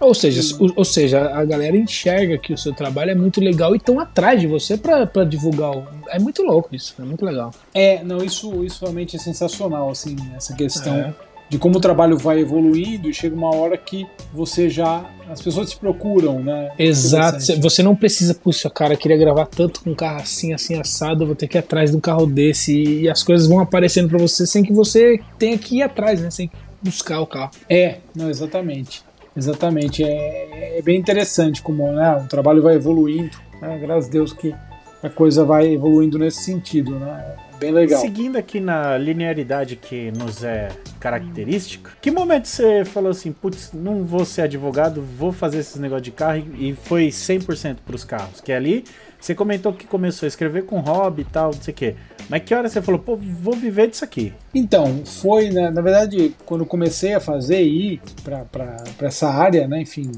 Ou 0.00 0.14
seja, 0.14 0.56
ou, 0.58 0.72
ou, 0.76 0.84
seja, 0.84 1.30
a 1.30 1.44
galera 1.44 1.76
enxerga 1.76 2.38
que 2.38 2.52
o 2.52 2.58
seu 2.58 2.72
trabalho 2.72 3.10
é 3.10 3.14
muito 3.14 3.40
legal 3.40 3.74
e 3.74 3.78
estão 3.78 3.98
atrás 3.98 4.40
de 4.40 4.46
você 4.46 4.76
para 4.76 5.24
divulgar. 5.24 5.72
É 6.08 6.18
muito 6.18 6.42
louco 6.42 6.74
isso, 6.74 6.94
é 6.98 7.02
muito 7.02 7.24
legal. 7.24 7.50
É, 7.74 8.02
não, 8.04 8.18
isso, 8.18 8.64
isso 8.64 8.82
realmente 8.82 9.16
é 9.16 9.18
sensacional, 9.18 9.90
assim, 9.90 10.16
essa 10.36 10.54
questão. 10.54 10.94
É. 10.96 11.14
de 11.48 11.58
como 11.58 11.78
o 11.78 11.80
trabalho 11.80 12.18
vai 12.18 12.40
evoluindo 12.40 13.08
e 13.08 13.14
chega 13.14 13.34
uma 13.34 13.54
hora 13.54 13.76
que 13.76 14.06
você 14.32 14.68
já. 14.68 15.08
As 15.28 15.40
pessoas 15.40 15.70
te 15.70 15.76
procuram, 15.76 16.42
né? 16.42 16.70
Exato. 16.78 17.38
Você 17.60 17.82
não 17.82 17.96
precisa, 17.96 18.34
puxa, 18.34 18.70
cara, 18.70 18.96
queria 18.96 19.16
gravar 19.16 19.46
tanto 19.46 19.80
com 19.80 19.90
um 19.90 19.94
carro 19.94 20.20
assim, 20.20 20.52
assim, 20.52 20.78
assado, 20.78 21.26
vou 21.26 21.34
ter 21.34 21.48
que 21.48 21.56
ir 21.56 21.60
atrás 21.60 21.90
de 21.90 21.96
um 21.96 22.00
carro 22.00 22.26
desse. 22.26 23.00
E 23.02 23.08
as 23.08 23.22
coisas 23.22 23.48
vão 23.48 23.60
aparecendo 23.60 24.08
para 24.08 24.18
você 24.18 24.46
sem 24.46 24.62
que 24.62 24.72
você 24.72 25.20
tenha 25.38 25.56
que 25.58 25.78
ir 25.78 25.82
atrás, 25.82 26.20
né? 26.20 26.30
Sem 26.30 26.50
buscar 26.82 27.20
o 27.20 27.26
carro. 27.26 27.50
É, 27.68 27.98
não, 28.14 28.30
exatamente. 28.30 29.05
Exatamente. 29.36 30.02
É, 30.02 30.78
é 30.78 30.82
bem 30.82 30.98
interessante 30.98 31.62
como 31.62 31.92
né, 31.92 32.16
o 32.16 32.26
trabalho 32.26 32.62
vai 32.62 32.74
evoluindo. 32.74 33.36
Né? 33.60 33.78
Graças 33.78 34.08
a 34.08 34.12
Deus 34.12 34.32
que 34.32 34.54
a 35.02 35.10
coisa 35.10 35.44
vai 35.44 35.72
evoluindo 35.72 36.18
nesse 36.18 36.42
sentido, 36.42 36.98
né? 36.98 37.36
Bem 37.58 37.72
legal. 37.72 38.00
Seguindo 38.00 38.36
aqui 38.36 38.60
na 38.60 38.98
linearidade 38.98 39.76
que 39.76 40.10
nos 40.12 40.44
é 40.44 40.68
característica, 41.00 41.92
que 42.02 42.10
momento 42.10 42.46
você 42.46 42.84
falou 42.84 43.10
assim, 43.10 43.32
putz, 43.32 43.72
não 43.72 44.04
vou 44.04 44.26
ser 44.26 44.42
advogado, 44.42 45.00
vou 45.00 45.32
fazer 45.32 45.58
esses 45.58 45.76
negócios 45.76 46.04
de 46.04 46.10
carro 46.10 46.44
e 46.58 46.74
foi 46.74 47.08
100% 47.08 47.76
para 47.84 47.96
os 47.96 48.04
carros? 48.04 48.42
Que 48.42 48.52
é 48.52 48.56
ali 48.56 48.84
você 49.26 49.34
comentou 49.34 49.72
que 49.72 49.86
começou 49.86 50.26
a 50.26 50.28
escrever 50.28 50.64
com 50.66 50.78
hobby 50.78 51.22
e 51.22 51.24
tal, 51.24 51.46
não 51.46 51.60
sei 51.60 51.74
o 51.74 51.76
quê. 51.76 51.96
Mas 52.28 52.42
que 52.44 52.54
hora 52.54 52.68
você 52.68 52.80
falou, 52.80 53.00
pô, 53.00 53.16
vou 53.16 53.54
viver 53.54 53.88
disso 53.88 54.04
aqui? 54.04 54.32
Então, 54.54 55.04
foi, 55.04 55.50
né, 55.50 55.68
na 55.68 55.80
verdade, 55.80 56.34
quando 56.44 56.64
comecei 56.64 57.12
a 57.14 57.20
fazer 57.20 57.60
e 57.62 57.94
ir 57.94 58.00
para 58.22 58.76
essa 59.02 59.28
área, 59.28 59.66
né, 59.66 59.80
enfim, 59.80 60.12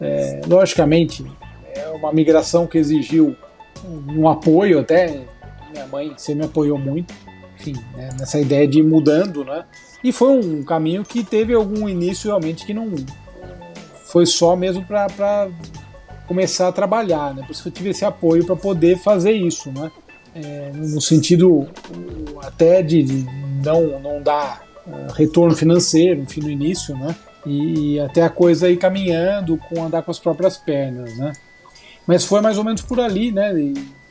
é, 0.00 0.40
logicamente, 0.46 1.24
é 1.74 1.88
uma 1.90 2.10
migração 2.12 2.66
que 2.66 2.78
exigiu 2.78 3.36
um 4.08 4.26
apoio 4.26 4.80
até 4.80 5.26
minha 5.70 5.86
mãe 5.86 6.14
sempre 6.16 6.40
me 6.40 6.46
apoiou 6.46 6.78
muito, 6.78 7.12
enfim, 7.60 7.74
né, 7.94 8.08
nessa 8.18 8.40
ideia 8.40 8.66
de 8.66 8.78
ir 8.78 8.82
mudando, 8.82 9.44
né? 9.44 9.64
E 10.02 10.10
foi 10.10 10.30
um 10.30 10.62
caminho 10.62 11.04
que 11.04 11.22
teve 11.22 11.52
algum 11.52 11.86
início 11.86 12.28
realmente 12.28 12.64
que 12.64 12.72
não 12.72 12.94
foi 14.06 14.24
só 14.24 14.56
mesmo 14.56 14.84
para 14.84 15.50
começar 16.26 16.68
a 16.68 16.72
trabalhar, 16.72 17.34
né? 17.34 17.42
Por 17.42 17.52
isso 17.52 17.62
que 17.62 17.68
eu 17.68 17.72
tive 17.72 17.90
esse 17.90 18.04
apoio 18.04 18.44
para 18.44 18.56
poder 18.56 18.98
fazer 18.98 19.32
isso, 19.32 19.70
né? 19.70 19.90
É, 20.34 20.70
no 20.74 21.00
sentido 21.00 21.66
até 22.42 22.82
de, 22.82 23.24
não, 23.64 23.98
não 24.00 24.22
dar 24.22 24.62
uh, 24.86 25.12
retorno 25.14 25.56
financeiro, 25.56 26.20
enfim, 26.20 26.40
no 26.40 26.50
início, 26.50 26.94
né? 26.96 27.16
E, 27.46 27.94
e 27.94 28.00
até 28.00 28.22
a 28.22 28.28
coisa 28.28 28.68
ir 28.68 28.76
caminhando 28.76 29.56
com 29.56 29.82
andar 29.82 30.02
com 30.02 30.10
as 30.10 30.18
próprias 30.18 30.56
pernas, 30.56 31.16
né? 31.16 31.32
Mas 32.06 32.24
foi 32.24 32.40
mais 32.40 32.58
ou 32.58 32.64
menos 32.64 32.82
por 32.82 33.00
ali, 33.00 33.32
né? 33.32 33.52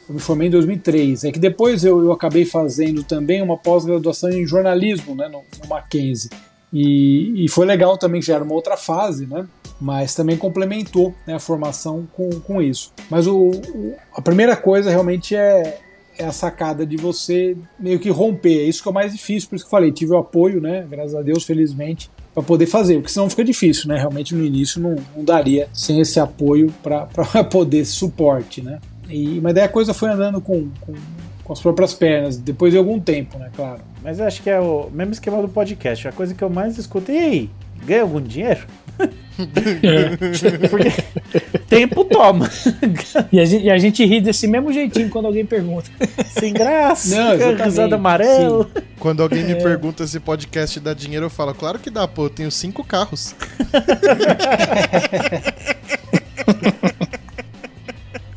Eu 0.07 0.13
me 0.13 0.20
formei 0.20 0.47
em 0.47 0.51
2003. 0.51 1.24
É 1.24 1.32
que 1.32 1.39
depois 1.39 1.84
eu, 1.84 2.03
eu 2.03 2.11
acabei 2.11 2.45
fazendo 2.45 3.03
também 3.03 3.41
uma 3.41 3.57
pós-graduação 3.57 4.30
em 4.30 4.45
jornalismo 4.45 5.16
né, 5.16 5.28
no, 5.28 5.43
no 5.61 5.70
Mackenzie. 5.70 6.30
E, 6.78 7.45
e, 7.45 7.47
foi 7.47 7.65
legal 7.65 7.97
também, 7.97 8.19
que 8.19 8.28
já 8.28 8.36
era 8.36 8.43
uma 8.43 8.53
outra 8.53 8.76
fase, 8.76 9.26
né? 9.26 9.47
Mas 9.80 10.13
também 10.13 10.36
complementou 10.36 11.15
né, 11.26 11.36
a 11.36 11.39
formação 11.39 12.05
com, 12.11 12.30
com 12.41 12.61
isso. 12.61 12.91
Mas 13.09 13.28
o, 13.28 13.38
o, 13.49 13.95
a 14.13 14.21
primeira 14.21 14.57
coisa 14.57 14.89
realmente 14.89 15.34
é, 15.34 15.80
é 16.17 16.26
a 16.26 16.34
sacada 16.34 16.86
de 16.86 16.97
você 16.97 17.55
meio 17.80 17.97
que 17.97 18.09
romper. 18.09 18.59
É 18.59 18.63
isso 18.63 18.84
que 18.84 18.89
é 18.89 18.91
o 18.91 18.93
mais 18.93 19.13
difícil, 19.13 19.47
por 19.47 19.55
isso 19.55 19.63
que 19.63 19.69
eu 19.69 19.71
falei, 19.71 19.89
tive 19.89 20.11
o 20.11 20.17
apoio, 20.17 20.59
né? 20.59 20.86
Graças 20.89 21.15
a 21.15 21.21
Deus, 21.21 21.45
felizmente, 21.45 22.11
para 22.34 22.43
poder 22.43 22.65
fazer, 22.65 22.95
porque 22.95 23.13
senão 23.13 23.30
fica 23.30 23.45
difícil, 23.45 23.88
né? 23.88 23.95
Realmente 23.95 24.36
no 24.36 24.43
início 24.43 24.82
não, 24.82 24.97
não 25.15 25.23
daria 25.23 25.69
sem 25.71 26.01
esse 26.01 26.19
apoio 26.19 26.73
para 26.84 27.07
poder 27.49 27.86
suporte, 27.86 28.61
né? 28.61 28.82
E, 29.09 29.39
mas 29.39 29.53
daí 29.53 29.63
a 29.63 29.69
coisa 29.69 29.93
foi 29.93 30.09
andando 30.09 30.41
com, 30.41 30.67
com, 30.82 30.93
com, 31.45 31.53
as 31.53 31.61
próprias 31.61 31.93
pernas, 31.93 32.37
depois 32.37 32.73
de 32.73 32.77
algum 32.77 32.99
tempo, 32.99 33.37
né, 33.37 33.49
claro. 33.55 33.81
Mas 34.03 34.19
eu 34.19 34.25
acho 34.25 34.43
que 34.43 34.49
é 34.49 34.59
o 34.59 34.89
mesmo 34.91 35.13
esquema 35.13 35.41
do 35.41 35.47
podcast. 35.47 36.07
A 36.07 36.11
coisa 36.11 36.33
que 36.33 36.43
eu 36.43 36.49
mais 36.49 36.77
escuto, 36.77 37.11
e 37.11 37.17
aí, 37.17 37.49
ganha 37.85 38.01
algum 38.01 38.19
dinheiro? 38.19 38.65
Porque 40.69 40.91
tempo 41.67 42.05
toma. 42.05 42.49
E 43.31 43.39
a, 43.39 43.45
gente, 43.45 43.65
e 43.65 43.69
a, 43.69 43.77
gente, 43.77 44.05
ri 44.05 44.21
desse 44.21 44.47
mesmo 44.47 44.71
jeitinho 44.71 45.09
quando 45.09 45.25
alguém 45.25 45.45
pergunta. 45.45 45.89
Sem 46.27 46.53
graça, 46.53 47.15
Não, 47.15 47.55
risada 47.55 47.95
amarelo. 47.95 48.63
Sim. 48.63 48.83
Quando 48.99 49.21
alguém 49.21 49.43
me 49.43 49.51
é. 49.51 49.55
pergunta 49.55 50.07
se 50.07 50.19
podcast 50.19 50.79
dá 50.79 50.93
dinheiro, 50.93 51.25
eu 51.25 51.29
falo, 51.29 51.53
claro 51.53 51.77
que 51.77 51.89
dá, 51.89 52.07
pô, 52.07 52.25
eu 52.25 52.29
tenho 52.29 52.51
cinco 52.51 52.83
carros. 52.83 53.35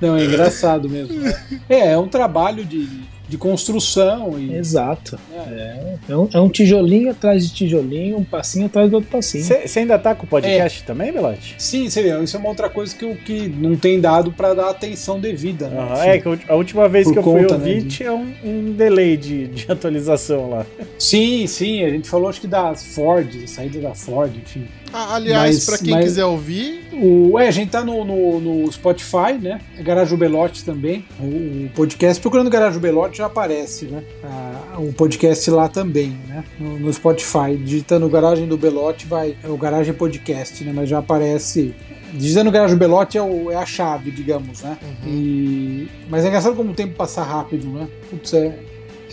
Não, 0.01 0.17
é 0.17 0.25
engraçado 0.25 0.89
mesmo. 0.89 1.19
É, 1.69 1.93
é 1.93 1.99
um 1.99 2.09
trabalho 2.09 2.65
de, 2.65 2.89
de 3.29 3.37
construção. 3.37 4.39
E... 4.39 4.55
Exato. 4.55 5.19
É. 5.33 5.97
É, 6.09 6.17
um, 6.17 6.29
é 6.33 6.41
um 6.41 6.49
tijolinho 6.49 7.11
atrás 7.11 7.47
de 7.47 7.55
tijolinho, 7.55 8.17
um 8.17 8.25
passinho 8.25 8.67
atrás 8.67 8.91
do 8.91 8.95
outro 8.95 9.11
passinho. 9.11 9.45
Você 9.45 9.79
ainda 9.79 9.99
tá 9.99 10.15
com 10.15 10.25
o 10.25 10.29
podcast 10.29 10.83
é. 10.83 10.87
também, 10.87 11.13
Belote? 11.13 11.55
Sim, 11.59 11.89
você 11.89 12.03
vê, 12.03 12.23
isso 12.23 12.37
é 12.37 12.41
uma 12.41 12.49
outra 12.49 12.71
coisa 12.71 12.97
que, 12.97 13.15
que 13.17 13.49
não 13.49 13.77
tem 13.77 14.01
dado 14.01 14.33
para 14.33 14.55
dar 14.55 14.71
atenção 14.71 15.21
devida. 15.21 15.69
Né? 15.69 15.81
Uhum, 15.81 16.03
é, 16.03 16.19
que 16.19 16.29
a 16.49 16.55
última 16.55 16.89
vez 16.89 17.05
Por 17.05 17.13
que 17.13 17.19
eu 17.19 17.23
fui 17.23 17.47
ouvir 17.47 17.75
né, 17.77 17.81
de... 17.81 17.89
tinha 17.89 18.13
um, 18.13 18.33
um 18.43 18.73
delay 18.73 19.17
de, 19.17 19.49
de 19.49 19.67
atualização 19.71 20.49
lá. 20.49 20.67
Sim, 20.99 21.47
sim, 21.47 21.85
a 21.85 21.91
gente 21.91 22.09
falou 22.09 22.29
acho 22.29 22.41
que 22.41 22.47
da 22.47 22.75
Ford, 22.75 23.47
saída 23.47 23.81
da 23.81 23.95
Ford, 23.95 24.35
enfim. 24.35 24.67
Ah, 24.93 25.15
aliás, 25.15 25.67
para 25.67 25.79
quem 25.79 25.95
mas, 25.95 26.05
quiser 26.05 26.25
ouvir. 26.25 26.89
O, 26.93 27.39
é, 27.39 27.49
a 27.49 27.51
gente 27.51 27.71
tá 27.71 27.85
no, 27.85 28.05
no, 28.05 28.41
no 28.41 28.73
Spotify, 28.73 29.35
né? 29.41 29.61
É 29.77 29.83
Garage 29.83 30.17
Belote 30.17 30.65
também. 30.65 31.05
O, 31.21 31.67
o, 31.67 31.71
podcast, 31.75 32.21
procurando 32.21 32.51
Garage 32.51 32.79
Belote 32.79 33.19
já 33.19 33.27
aparece, 33.27 33.87
né? 33.87 34.03
Ah, 34.25 34.77
o 34.79 34.93
podcast 34.93 35.51
lá 35.51 35.69
também, 35.69 36.19
né? 36.27 36.45
No, 36.59 36.79
no, 36.79 36.93
Spotify. 36.93 37.57
Digitando 37.57 38.09
Garagem 38.09 38.49
do 38.49 38.57
Belote, 38.57 39.07
vai. 39.07 39.37
É 39.43 39.49
o 39.49 39.57
Garagem 39.57 39.95
Podcast, 39.95 40.65
né? 40.65 40.73
Mas 40.75 40.89
já 40.89 40.99
aparece. 40.99 41.75
Digitando 42.15 42.51
Garage 42.51 42.75
Belote 42.75 43.19
é, 43.19 43.23
o, 43.23 43.51
é 43.51 43.57
a 43.57 43.67
chave, 43.67 44.11
digamos, 44.11 44.63
né? 44.63 44.79
Uhum. 44.83 45.13
E, 45.13 45.89
mas 46.09 46.25
é 46.25 46.29
engraçado 46.29 46.57
como 46.57 46.73
o 46.73 46.75
tempo 46.75 46.95
passa 46.95 47.23
rápido, 47.23 47.69
né? 47.69 47.87
Putz, 48.11 48.33
é, 48.33 48.59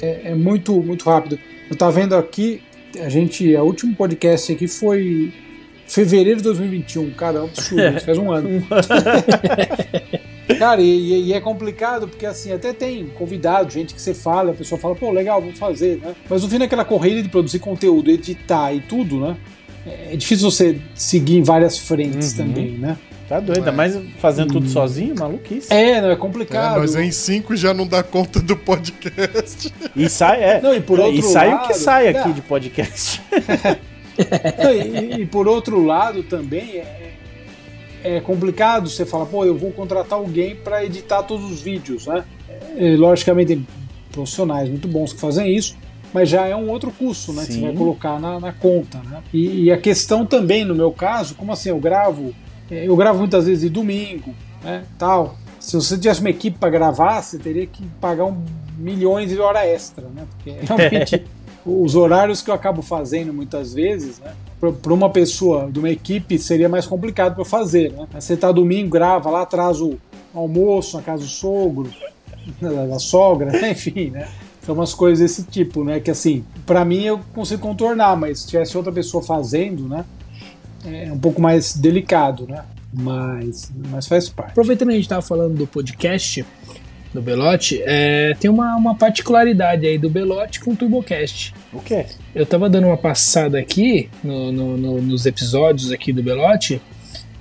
é, 0.01 0.21
é 0.31 0.35
muito, 0.35 0.73
muito 0.81 1.03
rápido. 1.03 1.37
Eu 1.69 1.75
tava 1.75 1.91
vendo 1.91 2.15
aqui, 2.15 2.61
a 2.99 3.09
gente. 3.09 3.53
O 3.55 3.63
último 3.63 3.95
podcast 3.95 4.51
aqui 4.51 4.67
foi 4.67 5.33
Fevereiro 5.87 6.37
de 6.37 6.43
2021, 6.43 7.11
cara, 7.11 7.37
é 7.37 7.41
um 7.41 7.45
absurdo, 7.45 7.99
faz 8.01 8.17
um 8.17 8.31
ano. 8.31 8.49
cara, 10.57 10.81
e, 10.81 11.27
e, 11.27 11.33
é 11.33 11.39
complicado 11.39 12.07
porque 12.07 12.25
assim, 12.25 12.51
até 12.51 12.73
tem 12.73 13.05
convidado, 13.07 13.71
gente 13.71 13.93
que 13.93 14.01
você 14.01 14.13
fala, 14.13 14.51
a 14.51 14.55
pessoa 14.55 14.79
fala, 14.79 14.95
pô, 14.95 15.11
legal, 15.11 15.41
vou 15.41 15.53
fazer, 15.53 15.99
né? 15.99 16.15
Mas 16.29 16.41
no 16.43 16.49
fim 16.49 16.57
daquela 16.57 16.83
correria 16.83 17.21
de 17.21 17.29
produzir 17.29 17.59
conteúdo, 17.59 18.09
editar 18.09 18.73
e 18.73 18.81
tudo, 18.81 19.19
né? 19.19 19.37
É 20.11 20.15
difícil 20.15 20.49
você 20.49 20.81
seguir 20.95 21.37
em 21.37 21.43
várias 21.43 21.77
frentes 21.77 22.31
uhum. 22.31 22.37
também, 22.37 22.71
né? 22.71 22.97
Tá 23.27 23.39
doido, 23.39 23.59
ainda 23.59 23.71
mais 23.71 23.99
fazendo 24.19 24.53
tudo 24.53 24.67
hum. 24.67 24.69
sozinho, 24.69 25.15
maluquice. 25.17 25.73
É, 25.73 25.99
não, 25.99 26.11
é 26.11 26.15
complicado. 26.15 26.77
É, 26.77 26.79
nós 26.79 26.95
em 26.95 27.11
cinco 27.11 27.55
já 27.55 27.73
não 27.73 27.87
dá 27.87 28.03
conta 28.03 28.39
do 28.39 28.55
podcast. 28.55 29.73
E 29.95 30.07
sai, 30.07 30.43
é. 30.43 30.61
Não, 30.61 30.75
e 30.75 30.79
por 30.79 30.99
outro 30.99 31.17
e 31.17 31.23
sai 31.23 31.49
lado, 31.49 31.65
o 31.65 31.67
que 31.67 31.73
sai 31.73 32.07
aqui 32.07 32.33
de 32.33 32.41
podcast. 32.41 33.21
e, 34.17 35.21
e, 35.21 35.25
por 35.25 35.47
outro 35.47 35.83
lado 35.83 36.23
também 36.23 36.77
é, 36.77 37.13
é 38.03 38.19
complicado 38.21 38.89
você 38.89 39.05
falar, 39.05 39.25
pô, 39.25 39.45
eu 39.45 39.57
vou 39.57 39.71
contratar 39.71 40.19
alguém 40.19 40.55
para 40.55 40.85
editar 40.85 41.23
todos 41.23 41.51
os 41.51 41.61
vídeos, 41.61 42.07
né? 42.07 42.23
É, 42.77 42.95
logicamente 42.95 43.55
tem 43.55 43.67
profissionais 44.11 44.69
muito 44.69 44.87
bons 44.87 45.11
que 45.11 45.19
fazem 45.19 45.55
isso, 45.55 45.75
mas 46.13 46.29
já 46.29 46.45
é 46.47 46.55
um 46.55 46.69
outro 46.69 46.91
custo, 46.91 47.33
né? 47.33 47.43
Sim. 47.43 47.47
Que 47.47 47.53
você 47.53 47.61
vai 47.61 47.73
colocar 47.73 48.19
na, 48.19 48.39
na 48.39 48.53
conta, 48.53 48.99
né? 48.99 49.21
E, 49.33 49.65
e, 49.65 49.71
a 49.71 49.77
questão 49.77 50.25
também, 50.25 50.63
no 50.63 50.75
meu 50.75 50.91
caso, 50.91 51.35
como 51.35 51.51
assim, 51.51 51.69
eu 51.69 51.79
gravo, 51.79 52.33
é, 52.71 52.87
eu 52.87 52.95
gravo 52.95 53.19
muitas 53.19 53.45
vezes 53.45 53.61
de 53.61 53.69
domingo, 53.69 54.33
né? 54.63 54.83
Tal. 54.97 55.37
Se 55.59 55.75
você 55.75 55.97
tivesse 55.97 56.19
uma 56.19 56.29
equipe 56.29 56.59
para 56.59 56.69
gravar, 56.69 57.21
você 57.21 57.39
teria 57.39 57.65
que 57.65 57.83
pagar 57.99 58.25
um, 58.25 58.37
milhões 58.77 59.29
de 59.29 59.39
hora 59.39 59.65
extra, 59.65 60.07
né? 60.07 60.25
Porque 60.29 60.51
realmente 60.61 61.25
os 61.65 61.95
horários 61.95 62.41
que 62.41 62.49
eu 62.49 62.53
acabo 62.53 62.81
fazendo 62.81 63.33
muitas 63.33 63.73
vezes, 63.73 64.19
né? 64.19 64.33
Para 64.59 64.93
uma 64.93 65.09
pessoa 65.09 65.69
de 65.71 65.79
uma 65.79 65.89
equipe 65.89 66.37
seria 66.37 66.69
mais 66.69 66.85
complicado 66.85 67.35
para 67.35 67.45
fazer, 67.45 67.91
né? 67.91 68.07
Você 68.13 68.37
tá 68.37 68.51
domingo, 68.51 68.91
grava 68.91 69.29
lá 69.29 69.41
atrás 69.41 69.81
o 69.81 69.97
almoço 70.33 70.95
na 70.95 71.03
casa 71.03 71.23
do 71.23 71.29
sogro, 71.29 71.89
da 72.61 72.99
sogra, 72.99 73.51
enfim, 73.69 74.11
né? 74.11 74.27
São 74.61 74.75
umas 74.75 74.93
coisas 74.93 75.19
desse 75.19 75.43
tipo, 75.43 75.83
né? 75.83 75.99
Que 75.99 76.11
assim, 76.11 76.43
para 76.65 76.85
mim 76.85 77.03
eu 77.03 77.19
consigo 77.33 77.61
contornar, 77.61 78.15
mas 78.15 78.39
se 78.41 78.47
tivesse 78.47 78.77
outra 78.77 78.91
pessoa 78.91 79.23
fazendo, 79.23 79.87
né? 79.87 80.05
É 80.85 81.11
um 81.11 81.19
pouco 81.19 81.41
mais 81.41 81.75
delicado, 81.75 82.47
né? 82.47 82.63
Mas, 82.93 83.71
mas 83.89 84.07
faz 84.07 84.29
parte. 84.29 84.51
Aproveitando 84.51 84.89
que 84.89 84.93
a 84.93 84.97
gente 84.97 85.05
estava 85.05 85.21
falando 85.21 85.55
do 85.55 85.67
podcast, 85.67 86.45
do 87.15 87.21
Belote, 87.21 87.81
é, 87.85 88.35
tem 88.39 88.51
uma, 88.51 88.75
uma 88.75 88.95
particularidade 88.95 89.87
aí 89.87 89.97
do 89.97 90.09
Belote 90.09 90.59
com 90.59 90.71
o 90.71 90.75
TurboCast. 90.75 91.53
O 91.73 91.79
quê? 91.79 92.05
Eu 92.33 92.45
tava 92.45 92.69
dando 92.69 92.87
uma 92.87 92.97
passada 92.97 93.57
aqui 93.57 94.09
no, 94.23 94.51
no, 94.51 94.77
no, 94.77 95.01
nos 95.01 95.25
episódios 95.25 95.91
aqui 95.91 96.13
do 96.13 96.21
Belote 96.21 96.81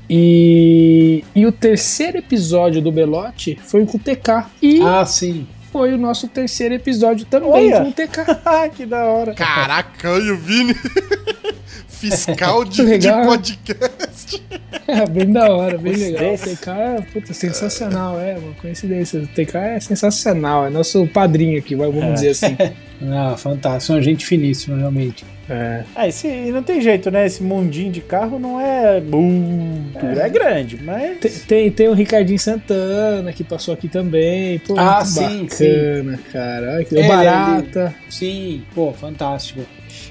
e, 0.09 1.25
e 1.35 1.47
o 1.47 1.53
terceiro 1.53 2.19
episódio 2.19 2.81
do 2.81 2.93
Belote 2.93 3.59
foi 3.63 3.85
com 3.87 3.97
o 3.97 4.01
TK. 4.01 4.47
E, 4.63 4.81
ah, 4.83 5.05
sim. 5.05 5.47
foi 5.73 5.93
o 5.93 5.99
nosso 5.99 6.29
terceiro 6.29 6.75
episódio 6.75 7.27
também 7.27 7.51
Olha. 7.51 7.81
com 7.81 7.89
o 7.89 7.93
TK. 7.93 8.71
que 8.77 8.87
da 8.87 9.05
hora. 9.05 9.35
Caraca, 9.35 10.11
olha 10.11 10.35
o 10.35 10.37
Vini. 10.37 10.75
Fiscal 11.95 12.65
de, 12.67 12.99
de, 12.99 13.09
podcast. 13.09 14.43
É, 14.87 15.07
bem 15.07 15.33
da 15.33 15.51
hora, 15.51 15.79
bem 15.79 15.95
legal. 15.95 16.35
O 16.35 16.39
TK 16.39 16.69
é 16.69 17.01
puta, 17.11 17.33
sensacional, 17.33 18.21
é 18.21 18.37
uma 18.37 18.53
coincidência. 18.55 19.19
O 19.21 19.27
TK 19.27 19.57
é 19.57 19.81
sensacional, 19.81 20.67
é 20.67 20.71
nosso 20.71 21.07
padrinho 21.07 21.59
aqui, 21.59 21.75
vamos 21.75 22.03
é. 22.03 22.13
dizer 22.13 22.29
assim. 22.31 22.57
ah, 23.11 23.35
fantástico, 23.35 23.95
uma 23.95 24.03
gente 24.03 24.27
finíssima, 24.27 24.77
realmente. 24.77 25.25
É. 25.49 25.85
Ah, 25.95 26.09
esse, 26.09 26.29
não 26.51 26.63
tem 26.63 26.81
jeito, 26.81 27.11
né? 27.11 27.27
Esse 27.27 27.43
mundinho 27.43 27.93
de 27.93 28.01
carro 28.01 28.39
não 28.39 28.61
é 28.61 29.01
muito, 29.01 30.05
é, 30.05 30.27
é 30.27 30.29
grande, 30.29 30.79
mas. 30.83 31.19
Tem, 31.19 31.31
tem, 31.31 31.71
tem, 31.71 31.89
o 31.89 31.93
Ricardinho 31.93 32.39
Santana 32.39 33.33
que 33.33 33.45
passou 33.45 33.75
aqui 33.75 33.89
também. 33.89 34.59
Pô, 34.61 34.75
ah, 34.79 35.05
sim, 35.05 35.45
bacana, 35.45 36.17
sim. 36.17 36.23
cara. 36.33 36.73
Olha 36.75 36.85
que 36.85 36.99
é, 36.99 37.09
barata. 37.09 37.95
Ele, 38.03 38.13
sim, 38.13 38.63
pô, 38.75 38.93
fantástico. 38.93 39.61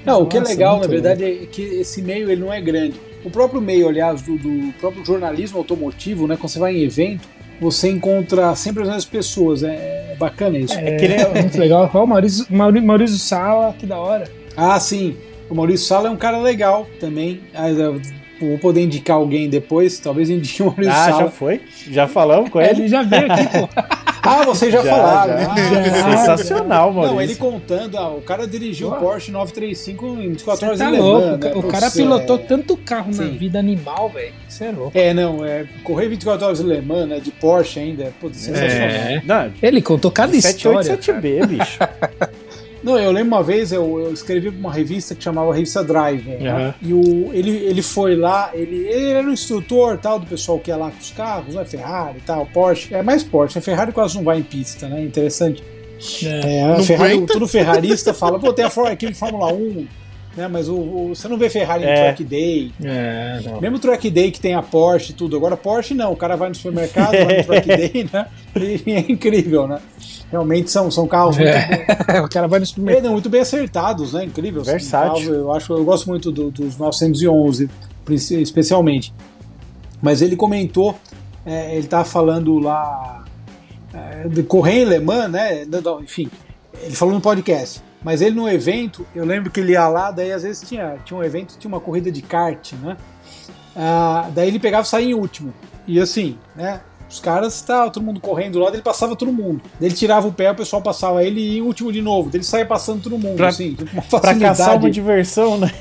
Não, 0.04 0.14
Nossa, 0.14 0.24
o 0.24 0.26
que 0.26 0.36
é 0.36 0.40
legal, 0.40 0.80
na 0.80 0.86
verdade, 0.86 1.24
é 1.24 1.46
que 1.50 1.62
esse 1.62 2.02
meio 2.02 2.30
ele 2.30 2.40
não 2.40 2.52
é 2.52 2.60
grande. 2.60 3.00
O 3.24 3.30
próprio 3.30 3.60
meio, 3.60 3.88
aliás, 3.88 4.22
do, 4.22 4.36
do 4.36 4.72
próprio 4.74 5.04
jornalismo 5.04 5.58
automotivo, 5.58 6.26
né? 6.26 6.36
Quando 6.36 6.50
você 6.50 6.58
vai 6.58 6.76
em 6.76 6.82
evento, 6.82 7.26
você 7.60 7.90
encontra 7.90 8.54
sempre 8.54 8.82
as 8.82 8.88
mesmas 8.88 9.04
pessoas. 9.04 9.62
É, 9.62 10.12
é 10.12 10.16
bacana 10.18 10.58
isso. 10.58 10.74
É, 10.74 10.96
é, 10.96 11.20
é 11.20 11.42
muito 11.42 11.58
legal. 11.58 11.90
Olha 11.92 12.04
o 12.04 12.06
Maurício, 12.06 12.46
Maurício 12.50 13.18
Sala, 13.18 13.74
que 13.78 13.86
da 13.86 13.98
hora. 13.98 14.24
Ah, 14.56 14.78
sim. 14.78 15.16
O 15.48 15.54
Maurício 15.54 15.86
Sala 15.86 16.08
é 16.08 16.10
um 16.10 16.16
cara 16.16 16.38
legal 16.38 16.86
também. 17.00 17.40
Ah, 17.54 17.68
vou 18.40 18.58
poder 18.58 18.82
indicar 18.82 19.16
alguém 19.16 19.48
depois, 19.48 19.98
talvez 19.98 20.28
indique 20.28 20.62
o 20.62 20.66
Maurício 20.66 20.92
ah, 20.92 21.04
Sala. 21.04 21.16
Ah, 21.16 21.24
já 21.24 21.30
foi? 21.30 21.60
Já 21.90 22.08
falamos 22.08 22.50
com 22.50 22.60
ele? 22.60 22.82
ele 22.82 22.88
já 22.88 23.02
veio 23.02 23.32
aqui, 23.32 23.44
pô. 23.46 23.68
Ah, 24.24 24.42
vocês 24.44 24.72
já, 24.72 24.82
já 24.82 24.90
falaram. 24.90 25.38
Já. 25.38 25.52
Ah, 25.52 25.56
já. 26.10 26.16
Sensacional, 26.16 26.92
mano. 26.92 27.12
Não, 27.12 27.20
ele 27.20 27.34
contando, 27.36 27.98
ah, 27.98 28.08
o 28.08 28.22
cara 28.22 28.46
dirigiu 28.46 28.88
o 28.88 28.96
Porsche 28.96 29.30
935 29.30 30.06
em 30.06 30.28
24 30.30 30.66
horas 30.66 30.78
tá 30.78 30.88
louco, 30.88 31.16
Alemã, 31.16 31.36
né? 31.36 31.52
O 31.54 31.62
cara 31.64 31.90
pilotou 31.90 32.36
é... 32.36 32.38
tanto 32.40 32.76
carro 32.76 33.12
Sim. 33.12 33.24
na 33.24 33.38
vida 33.38 33.58
animal, 33.58 34.08
velho. 34.08 34.32
Isso 34.48 34.64
é 34.64 34.70
louco. 34.70 34.92
É, 34.96 35.12
não, 35.12 35.44
é, 35.44 35.66
correr 35.82 36.08
24 36.08 36.46
horas 36.46 36.60
alemã, 36.60 37.06
né, 37.06 37.20
de 37.20 37.30
Porsche 37.30 37.80
ainda, 37.80 38.12
pô, 38.20 38.30
sensacional. 38.32 38.88
É. 38.88 39.22
Não, 39.24 39.52
ele 39.62 39.82
contou 39.82 40.10
cada 40.10 40.34
história. 40.36 40.96
787B, 40.96 41.46
bicho. 41.46 41.78
Não, 42.84 42.98
eu 42.98 43.10
lembro 43.10 43.28
uma 43.28 43.42
vez, 43.42 43.72
eu, 43.72 43.98
eu 43.98 44.12
escrevi 44.12 44.50
para 44.50 44.60
uma 44.60 44.72
revista 44.72 45.14
que 45.14 45.24
chamava 45.24 45.54
Revista 45.54 45.82
Drive. 45.82 46.28
Uhum. 46.28 46.38
Né? 46.38 46.74
E 46.82 46.92
o, 46.92 47.30
ele, 47.32 47.50
ele 47.50 47.80
foi 47.80 48.14
lá, 48.14 48.50
ele, 48.52 48.76
ele 48.86 49.10
era 49.10 49.26
o 49.26 49.32
instrutor 49.32 49.96
tal, 49.96 50.18
do 50.20 50.26
pessoal 50.26 50.58
que 50.58 50.70
ia 50.70 50.76
lá 50.76 50.90
com 50.90 50.98
os 50.98 51.10
carros, 51.10 51.54
né? 51.54 51.64
Ferrari 51.64 52.18
e 52.18 52.20
tal, 52.20 52.44
Porsche. 52.44 52.94
É 52.94 53.02
mais 53.02 53.24
Porsche, 53.24 53.58
a 53.58 53.62
Ferrari 53.62 53.90
quase 53.90 54.16
não 54.16 54.22
vai 54.22 54.38
em 54.38 54.42
pista, 54.42 54.86
né? 54.86 55.02
Interessante. 55.02 55.64
É, 56.22 56.60
é 56.78 56.82
Ferrari, 56.82 57.24
todo 57.24 57.48
ferrarista 57.48 58.12
fala, 58.12 58.38
pô, 58.38 58.52
tem 58.52 58.66
a 58.66 58.92
equipe 58.92 59.14
Fórmula 59.14 59.50
1, 59.50 59.86
né? 60.36 60.46
Mas 60.46 60.68
o, 60.68 60.74
o, 60.74 61.08
você 61.14 61.26
não 61.26 61.38
vê 61.38 61.48
Ferrari 61.48 61.84
é. 61.84 61.90
em 61.90 61.94
Track 61.94 62.24
Day. 62.24 62.72
É, 62.84 63.40
Mesmo 63.62 63.78
Track 63.78 64.10
Day 64.10 64.30
que 64.30 64.40
tem 64.40 64.52
a 64.54 64.62
Porsche 64.62 65.12
e 65.12 65.14
tudo. 65.14 65.38
Agora 65.38 65.56
Porsche 65.56 65.94
não, 65.94 66.12
o 66.12 66.16
cara 66.16 66.36
vai 66.36 66.50
no 66.50 66.54
supermercado, 66.54 67.12
vai 67.12 67.38
no 67.38 67.44
Track 67.44 67.66
Day, 67.74 68.08
né? 68.12 68.26
E 68.56 68.92
é 68.92 69.00
incrível, 69.10 69.66
né? 69.66 69.80
Realmente 70.30 70.70
são, 70.70 70.90
são 70.90 71.06
carros 71.06 71.36
muito 71.36 71.50
é. 71.50 72.20
o 72.24 72.28
cara 72.28 72.48
vai 72.48 72.58
no 72.60 72.66
supermercado. 72.66 73.06
É, 73.06 73.10
muito 73.10 73.28
bem 73.28 73.40
acertados, 73.40 74.12
né? 74.12 74.24
Incrível. 74.24 74.62
Assim, 74.62 74.72
Versátil. 74.72 75.34
eu 75.34 75.52
acho, 75.52 75.72
eu 75.72 75.84
gosto 75.84 76.08
muito 76.08 76.32
do, 76.32 76.50
dos 76.50 76.76
911, 76.76 77.70
especialmente. 78.40 79.14
Mas 80.02 80.22
ele 80.22 80.36
comentou, 80.36 80.96
é, 81.46 81.72
ele 81.72 81.84
estava 81.84 82.04
falando 82.04 82.58
lá 82.58 83.24
é, 83.92 84.28
de 84.28 84.42
correr 84.42 84.82
em 84.82 84.84
Le 84.84 84.98
Mans, 84.98 85.30
né? 85.30 85.66
Enfim, 86.02 86.28
ele 86.82 86.94
falou 86.94 87.14
no 87.14 87.20
podcast 87.20 87.82
mas 88.04 88.20
ele 88.20 88.36
no 88.36 88.46
evento, 88.46 89.06
eu 89.14 89.24
lembro 89.24 89.50
que 89.50 89.58
ele 89.58 89.72
ia 89.72 89.88
lá, 89.88 90.10
daí 90.10 90.30
às 90.30 90.42
vezes 90.42 90.68
tinha, 90.68 90.98
tinha 91.06 91.18
um 91.18 91.24
evento, 91.24 91.56
tinha 91.58 91.70
uma 91.70 91.80
corrida 91.80 92.12
de 92.12 92.20
kart, 92.20 92.74
né? 92.74 92.98
Ah, 93.74 94.28
daí 94.32 94.48
ele 94.48 94.60
pegava 94.60 94.84
e 94.84 94.86
saía 94.86 95.08
em 95.08 95.14
último. 95.14 95.54
E 95.86 95.98
assim, 95.98 96.38
né? 96.54 96.82
Os 97.14 97.20
caras 97.20 97.54
estavam 97.54 97.90
todo 97.90 98.02
mundo 98.02 98.18
correndo 98.18 98.58
lá, 98.58 98.70
ele 98.70 98.82
passava 98.82 99.14
todo 99.14 99.32
mundo. 99.32 99.62
Ele 99.80 99.94
tirava 99.94 100.26
o 100.26 100.32
pé, 100.32 100.50
o 100.50 100.54
pessoal 100.56 100.82
passava 100.82 101.22
ele 101.22 101.40
e 101.40 101.62
último 101.62 101.92
de 101.92 102.02
novo. 102.02 102.28
Ele 102.34 102.42
saía 102.42 102.66
passando 102.66 103.04
todo 103.04 103.16
mundo, 103.16 103.36
pra, 103.36 103.50
assim, 103.50 103.76
uma 103.92 104.02
facilidade. 104.02 104.38
Pra 104.40 104.48
caçar 104.48 104.76
uma 104.76 104.90
diversão, 104.90 105.56
né? 105.56 105.72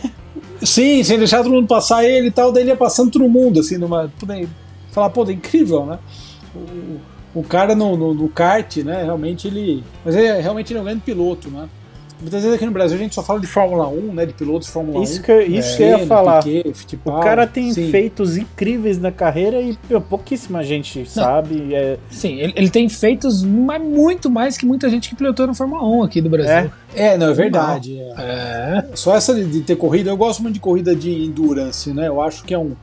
Sim, 0.61 1.03
sem 1.03 1.17
deixar 1.17 1.41
todo 1.41 1.51
mundo 1.51 1.67
passar 1.67 2.05
ele 2.05 2.27
e 2.27 2.31
tal, 2.31 2.51
daí 2.51 2.61
ele 2.61 2.69
ia 2.69 2.77
passando 2.77 3.09
todo 3.09 3.27
mundo, 3.27 3.61
assim, 3.61 3.79
numa. 3.79 4.13
Falar, 4.91 5.09
pô, 5.09 5.25
é 5.27 5.31
incrível, 5.31 5.87
né? 5.87 5.97
O, 6.55 7.39
o 7.39 7.43
cara 7.43 7.73
no, 7.73 7.97
no, 7.97 8.13
no, 8.13 8.29
kart, 8.29 8.77
né? 8.77 9.03
Realmente 9.03 9.47
ele. 9.47 9.83
Mas 10.05 10.15
ele, 10.15 10.39
realmente 10.39 10.71
ele 10.71 10.77
é 10.77 10.81
um 10.83 10.85
grande 10.85 11.01
piloto, 11.01 11.49
né? 11.49 11.67
Muitas 12.23 12.41
vezes 12.41 12.55
aqui 12.55 12.65
no 12.65 12.71
Brasil 12.71 12.97
a 12.97 13.01
gente 13.01 13.13
só 13.13 13.21
fala 13.21 13.37
de 13.37 13.47
Fórmula 13.47 13.85
1, 13.89 14.13
né? 14.13 14.25
De 14.25 14.33
pilotos 14.33 14.67
de 14.67 14.73
Fórmula 14.73 15.03
isso 15.03 15.19
1. 15.19 15.23
Que, 15.23 15.43
isso 15.43 15.73
é, 15.73 15.75
que 15.75 15.83
eu 15.83 15.99
ia 15.99 16.07
falar. 16.07 16.41
Piquet, 16.41 16.99
o 17.03 17.19
cara 17.19 17.45
tem 17.45 17.73
sim. 17.73 17.91
feitos 17.91 18.37
incríveis 18.37 18.97
na 18.97 19.11
carreira 19.11 19.61
e 19.61 19.77
pouquíssima 20.09 20.63
gente 20.63 20.99
Não. 20.99 21.05
sabe. 21.05 21.75
É... 21.75 21.97
Sim, 22.09 22.39
ele, 22.39 22.53
ele, 22.55 22.69
tem 22.69 22.87
feitos 22.87 23.43
mas 23.43 23.81
muito 23.81 24.29
mais 24.29 24.57
que 24.57 24.65
muita 24.65 24.89
gente 24.89 25.09
que 25.09 25.15
pilotou 25.15 25.45
na 25.45 25.53
Fórmula 25.53 25.83
1 25.83 26.03
aqui 26.03 26.21
do 26.21 26.29
Brasil. 26.29 26.71
É, 26.95 27.07
é 27.07 27.17
não, 27.17 27.29
é 27.29 27.33
verdade. 27.33 27.99
É. 28.17 28.85
Só 28.95 29.15
essa 29.15 29.35
de, 29.35 29.43
de 29.43 29.61
ter 29.61 29.75
corrida, 29.75 30.09
eu 30.09 30.17
gosto 30.17 30.41
muito 30.41 30.55
de 30.55 30.61
corrida 30.61 30.95
de 30.95 31.25
endurance, 31.25 31.91
né? 31.91 32.07
Eu 32.07 32.21
acho 32.21 32.45
que 32.45 32.53
é 32.53 32.57
um, 32.57 32.73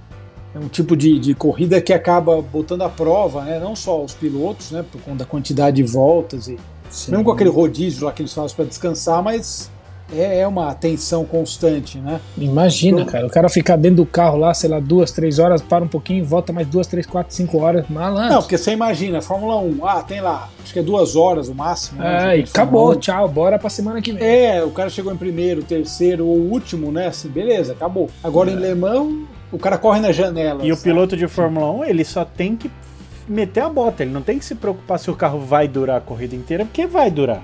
é 0.54 0.58
um 0.58 0.68
tipo 0.68 0.94
de, 0.94 1.18
de 1.18 1.34
corrida 1.34 1.80
que 1.80 1.94
acaba 1.94 2.42
botando 2.42 2.82
à 2.82 2.90
prova, 2.90 3.42
né? 3.42 3.58
Não 3.58 3.74
só 3.74 4.04
os 4.04 4.12
pilotos, 4.12 4.70
né? 4.70 4.84
Por 4.90 5.00
conta 5.00 5.18
da 5.18 5.24
quantidade 5.24 5.76
de 5.76 5.82
voltas 5.82 6.46
e 6.46 6.58
Sim. 6.90 7.12
Mesmo 7.12 7.24
com 7.24 7.30
aquele 7.32 7.50
rodízio 7.50 8.04
lá 8.04 8.12
que 8.12 8.22
eles 8.22 8.32
fazem 8.32 8.54
para 8.54 8.64
descansar, 8.64 9.22
mas 9.22 9.70
é, 10.12 10.40
é, 10.40 10.46
uma 10.46 10.74
tensão 10.74 11.24
constante, 11.24 11.98
né? 11.98 12.20
Imagina, 12.36 13.02
então, 13.02 13.12
cara, 13.12 13.26
o 13.26 13.30
cara 13.30 13.48
ficar 13.48 13.76
dentro 13.76 13.98
do 13.98 14.06
carro 14.06 14.38
lá, 14.38 14.52
sei 14.52 14.68
lá, 14.68 14.80
duas, 14.80 15.12
três 15.12 15.38
horas, 15.38 15.62
para 15.62 15.84
um 15.84 15.88
pouquinho, 15.88 16.24
volta 16.24 16.52
mais 16.52 16.66
duas, 16.66 16.86
três, 16.86 17.06
quatro, 17.06 17.34
cinco 17.34 17.58
horas, 17.58 17.88
malandro. 17.88 18.34
Não, 18.34 18.40
porque 18.40 18.58
você 18.58 18.72
imagina, 18.72 19.20
Fórmula 19.20 19.58
1, 19.58 19.86
ah, 19.86 20.02
tem 20.02 20.20
lá, 20.20 20.48
acho 20.62 20.72
que 20.72 20.78
é 20.78 20.82
duas 20.82 21.14
horas 21.14 21.48
o 21.48 21.54
máximo. 21.54 22.00
Né, 22.00 22.36
é, 22.36 22.38
e 22.40 22.42
acabou, 22.42 22.96
tchau, 22.96 23.28
bora 23.28 23.58
pra 23.58 23.70
semana 23.70 24.02
que 24.02 24.12
vem. 24.12 24.22
É, 24.22 24.62
o 24.64 24.70
cara 24.70 24.90
chegou 24.90 25.12
em 25.12 25.16
primeiro, 25.16 25.62
terceiro 25.62 26.26
ou 26.26 26.36
último, 26.36 26.90
né? 26.90 27.06
Assim, 27.06 27.28
beleza, 27.28 27.72
acabou. 27.72 28.10
Agora 28.22 28.50
é. 28.50 28.54
em 28.54 28.56
Le 28.56 28.74
Mans, 28.74 29.28
o 29.52 29.58
cara 29.58 29.78
corre 29.78 30.00
na 30.00 30.12
janela. 30.12 30.64
E 30.64 30.68
sabe? 30.68 30.72
o 30.72 30.76
piloto 30.76 31.16
de 31.16 31.28
Fórmula 31.28 31.70
1, 31.70 31.84
ele 31.84 32.04
só 32.04 32.24
tem 32.24 32.56
que 32.56 32.70
meter 33.28 33.62
a 33.62 33.68
bota. 33.68 34.02
Ele 34.02 34.12
não 34.12 34.22
tem 34.22 34.38
que 34.38 34.44
se 34.44 34.54
preocupar 34.54 34.98
se 34.98 35.10
o 35.10 35.16
carro 35.16 35.40
vai 35.40 35.68
durar 35.68 35.98
a 35.98 36.00
corrida 36.00 36.34
inteira, 36.34 36.64
porque 36.64 36.86
vai 36.86 37.10
durar. 37.10 37.42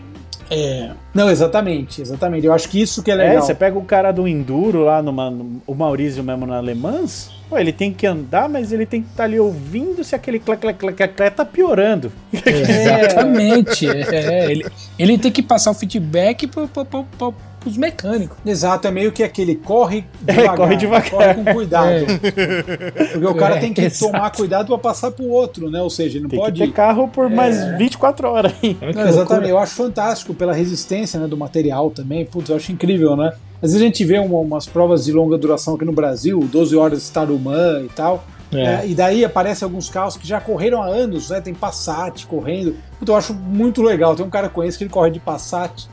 É. 0.50 0.90
Não, 1.12 1.30
exatamente, 1.30 2.00
exatamente. 2.00 2.46
Eu 2.46 2.52
acho 2.52 2.68
que 2.68 2.80
isso 2.80 3.02
que 3.02 3.10
é, 3.10 3.14
é 3.14 3.16
legal. 3.16 3.36
É, 3.36 3.40
você 3.40 3.54
pega 3.54 3.78
o 3.78 3.84
cara 3.84 4.12
do 4.12 4.28
Enduro 4.28 4.84
lá, 4.84 5.02
numa, 5.02 5.30
no, 5.30 5.60
o 5.66 5.74
Maurício 5.74 6.22
mesmo 6.22 6.46
na 6.46 6.58
Alemãs, 6.58 7.30
pô, 7.48 7.58
ele 7.58 7.72
tem 7.72 7.92
que 7.92 8.06
andar, 8.06 8.48
mas 8.48 8.72
ele 8.72 8.86
tem 8.86 9.02
que 9.02 9.08
estar 9.08 9.24
tá 9.24 9.24
ali 9.24 9.40
ouvindo 9.40 10.04
se 10.04 10.14
aquele 10.14 10.38
clac, 10.38 10.60
clac, 10.60 10.78
clac, 10.78 10.96
clac, 11.14 11.34
tá 11.34 11.44
piorando. 11.44 12.12
É, 12.32 12.50
exatamente. 13.02 13.88
É, 13.88 14.50
ele, 14.50 14.66
ele 14.98 15.18
tem 15.18 15.32
que 15.32 15.42
passar 15.42 15.70
o 15.70 15.74
feedback 15.74 16.46
pro, 16.46 16.68
pro, 16.68 16.84
pro, 16.84 17.04
pro 17.04 17.34
os 17.68 17.76
mecânicos. 17.76 18.36
Exato, 18.44 18.88
é 18.88 18.90
meio 18.90 19.12
que 19.12 19.22
aquele 19.22 19.54
corre 19.54 20.04
devagar, 20.20 20.54
é, 20.54 20.56
corre, 20.56 20.76
devagar. 20.76 21.10
corre 21.10 21.34
com 21.34 21.44
cuidado. 21.44 21.88
É. 21.88 22.90
Porque 23.12 23.26
o 23.26 23.34
cara 23.34 23.56
é, 23.56 23.60
tem 23.60 23.72
que 23.72 23.80
exato. 23.86 24.12
tomar 24.12 24.30
cuidado 24.30 24.66
para 24.68 24.78
passar 24.78 25.10
pro 25.10 25.28
outro, 25.28 25.70
né? 25.70 25.80
Ou 25.82 25.90
seja, 25.90 26.16
ele 26.16 26.24
não 26.24 26.30
tem 26.30 26.38
pode. 26.38 26.60
Que 26.60 26.66
ter 26.66 26.72
carro 26.72 27.08
por 27.08 27.28
mais 27.28 27.64
24 27.76 28.26
é. 28.26 28.30
horas. 28.30 28.52
Não, 28.94 29.06
exatamente, 29.06 29.50
eu 29.50 29.58
acho 29.58 29.74
fantástico 29.74 30.34
pela 30.34 30.52
resistência 30.52 31.20
né, 31.20 31.26
do 31.26 31.36
material 31.36 31.90
também. 31.90 32.24
Putz, 32.24 32.50
eu 32.50 32.56
acho 32.56 32.72
incrível, 32.72 33.16
né? 33.16 33.32
Às 33.56 33.72
vezes 33.72 33.82
a 33.82 33.84
gente 33.84 34.04
vê 34.04 34.18
uma, 34.18 34.38
umas 34.38 34.66
provas 34.66 35.04
de 35.04 35.12
longa 35.12 35.38
duração 35.38 35.74
aqui 35.74 35.84
no 35.84 35.92
Brasil, 35.92 36.40
12 36.40 36.76
horas 36.76 37.06
de 37.06 37.10
Tarumã 37.10 37.82
e 37.82 37.88
tal. 37.88 38.24
É. 38.52 38.64
É, 38.64 38.86
e 38.86 38.94
daí 38.94 39.24
aparecem 39.24 39.66
alguns 39.66 39.88
carros 39.88 40.16
que 40.16 40.26
já 40.26 40.40
correram 40.40 40.82
há 40.82 40.86
anos, 40.86 41.30
né? 41.30 41.40
Tem 41.40 41.54
Passat 41.54 42.26
correndo. 42.26 42.76
Então 43.02 43.14
eu 43.14 43.18
acho 43.18 43.34
muito 43.34 43.82
legal. 43.82 44.14
Tem 44.14 44.24
um 44.24 44.30
cara 44.30 44.48
que 44.48 44.54
conheço 44.54 44.78
que 44.78 44.84
ele 44.84 44.90
corre 44.90 45.10
de 45.10 45.20
Passat 45.20 45.88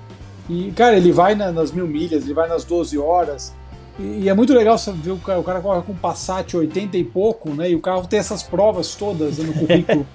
e, 0.50 0.72
cara, 0.72 0.96
ele 0.98 1.12
vai 1.12 1.36
na, 1.36 1.52
nas 1.52 1.72
mil 1.72 1.88
milhas, 1.88 2.24
ele 2.24 2.34
vai 2.34 2.48
nas 2.48 2.64
12 2.64 2.98
horas. 2.98 3.54
E, 4.00 4.24
e 4.24 4.30
é 4.30 4.34
muito 4.34 4.54
legal 4.54 4.78
você 4.78 4.92
ver 4.92 5.12
o 5.12 5.18
cara, 5.18 5.40
o 5.40 5.44
cara 5.44 5.62
corre 5.62 5.82
com 5.84 5.94
Passat 5.94 6.54
80 6.56 6.98
e 6.98 7.04
pouco, 7.04 7.50
né? 7.50 7.70
E 7.70 7.76
o 7.76 7.80
carro 7.80 8.08
tem 8.08 8.20
essas 8.20 8.44
provas 8.44 8.96
todas 8.96 9.38
no 9.38 9.54
currículo. 9.54 10.06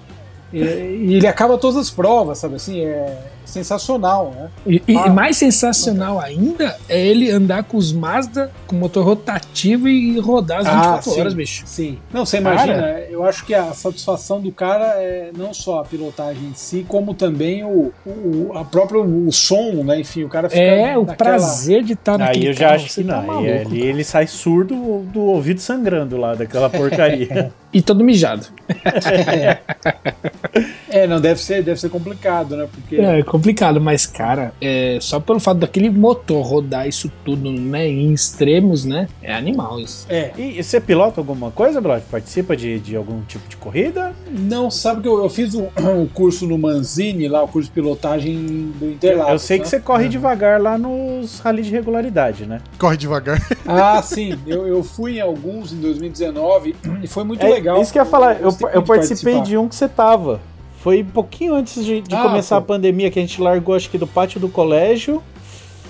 e, 0.53 0.59
e, 0.61 1.13
ele 1.15 1.27
acaba 1.27 1.57
todas 1.57 1.77
as 1.77 1.89
provas, 1.89 2.37
sabe 2.37 2.55
assim? 2.55 2.81
É, 2.81 3.31
sensacional, 3.49 4.33
né? 4.35 4.49
E, 4.65 4.81
e 4.87 4.95
ah, 4.95 5.09
mais 5.09 5.37
sensacional 5.37 6.19
ainda 6.19 6.77
é 6.87 7.05
ele 7.05 7.29
andar 7.31 7.63
com 7.63 7.77
os 7.77 7.91
Mazda 7.91 8.51
com 8.67 8.75
motor 8.75 9.03
rotativo 9.03 9.87
e 9.87 10.19
rodar 10.19 10.59
as 10.59 10.67
24 10.67 10.97
ah, 10.97 11.01
sim, 11.01 11.19
horas, 11.19 11.33
bicho. 11.33 11.63
Sim. 11.65 11.99
Não, 12.13 12.25
você 12.25 12.37
imagina, 12.37 12.73
cara, 12.73 13.07
eu 13.09 13.25
acho 13.25 13.45
que 13.45 13.53
a 13.53 13.73
satisfação 13.73 14.39
do 14.39 14.51
cara 14.51 14.85
é 14.97 15.31
não 15.35 15.53
só 15.53 15.79
a 15.79 15.85
pilotagem 15.85 16.49
em 16.49 16.53
si, 16.53 16.85
como 16.87 17.13
também 17.13 17.63
o, 17.63 17.91
o 18.05 18.51
a 18.55 18.63
própria 18.63 19.01
o 19.01 19.31
som, 19.31 19.83
né? 19.83 19.99
Enfim, 19.99 20.23
o 20.23 20.29
cara 20.29 20.49
fica 20.49 20.61
É, 20.61 20.97
o 20.97 21.05
prazer 21.05 21.83
de 21.83 21.93
estar 21.93 22.17
naquele 22.17 22.45
Aí 22.45 22.51
eu 22.51 22.53
já 22.53 22.69
carro, 22.69 22.75
acho 22.75 22.95
que 22.95 23.03
tá 23.03 23.21
não. 23.21 23.35
Tá 23.35 23.41
ele, 23.41 23.81
ele 23.81 24.03
sai 24.03 24.27
surdo 24.27 24.75
do 25.11 25.21
ouvido 25.21 25.59
sangrando 25.59 26.17
lá 26.17 26.35
daquela 26.35 26.69
porcaria. 26.69 27.51
e 27.73 27.81
todo 27.81 28.03
mijado. 28.03 28.47
é. 28.69 29.59
É, 30.89 31.05
não, 31.05 31.21
deve 31.21 31.39
ser, 31.39 31.63
deve 31.63 31.79
ser 31.79 31.89
complicado, 31.89 32.57
né? 32.57 32.67
Porque... 32.71 32.95
É, 32.95 33.19
é 33.19 33.23
complicado, 33.23 33.38
mas, 33.79 34.05
cara, 34.05 34.53
é, 34.61 34.97
só 35.01 35.19
pelo 35.19 35.39
fato 35.39 35.59
daquele 35.59 35.89
motor 35.89 36.45
rodar 36.45 36.87
isso 36.87 37.11
tudo, 37.23 37.51
né, 37.51 37.87
em 37.87 38.13
extremos, 38.13 38.85
né? 38.85 39.07
É 39.21 39.33
animal 39.33 39.79
isso. 39.79 40.05
É. 40.09 40.31
E, 40.37 40.59
e 40.59 40.63
você 40.63 40.79
pilota 40.79 41.19
alguma 41.21 41.51
coisa, 41.51 41.81
Block? 41.81 42.03
Participa 42.09 42.55
de, 42.55 42.79
de 42.79 42.95
algum 42.95 43.21
tipo 43.21 43.47
de 43.47 43.57
corrida? 43.57 44.13
Não, 44.29 44.69
sabe 44.69 45.01
que 45.01 45.07
eu, 45.07 45.23
eu 45.23 45.29
fiz 45.29 45.55
um, 45.55 45.67
um, 45.79 46.07
curso 46.07 46.45
no 46.45 46.57
Manzini, 46.57 47.27
lá, 47.27 47.43
o 47.43 47.47
curso 47.47 47.69
de 47.69 47.73
pilotagem 47.73 48.71
do 48.79 48.91
Interlagos. 48.91 49.33
Eu 49.33 49.39
sei 49.39 49.57
né? 49.57 49.63
que 49.63 49.69
você 49.69 49.79
corre 49.79 50.05
é. 50.05 50.09
devagar 50.09 50.61
lá 50.61 50.77
nos 50.77 51.39
rally 51.39 51.61
de 51.61 51.71
regularidade, 51.71 52.45
né? 52.45 52.61
Corre 52.77 52.97
devagar. 52.97 53.41
Ah, 53.65 54.01
sim. 54.03 54.37
Eu, 54.45 54.67
eu 54.67 54.83
fui 54.83 55.17
em 55.17 55.21
alguns 55.21 55.71
em 55.71 55.77
2019 55.77 56.75
e 57.03 57.07
foi 57.07 57.23
muito 57.23 57.45
é, 57.45 57.49
legal. 57.49 57.81
Isso 57.81 57.91
que 57.91 57.99
eu 57.99 58.03
ia 58.03 58.09
falar. 58.09 58.39
Eu, 58.39 58.49
eu, 58.49 58.69
eu 58.69 58.83
participei 58.83 59.33
participar. 59.33 59.43
de 59.43 59.57
um 59.57 59.67
que 59.67 59.75
você 59.75 59.87
tava. 59.87 60.39
Foi 60.81 61.03
um 61.03 61.07
pouquinho 61.07 61.55
antes 61.55 61.83
de, 61.83 62.01
de 62.01 62.15
ah, 62.15 62.23
começar 62.23 62.55
pô. 62.57 62.63
a 62.63 62.65
pandemia 62.65 63.11
que 63.11 63.19
a 63.19 63.21
gente 63.21 63.41
largou, 63.41 63.75
acho 63.75 63.89
que 63.89 63.97
do 63.97 64.07
pátio 64.07 64.39
do 64.39 64.47
colégio. 64.47 65.21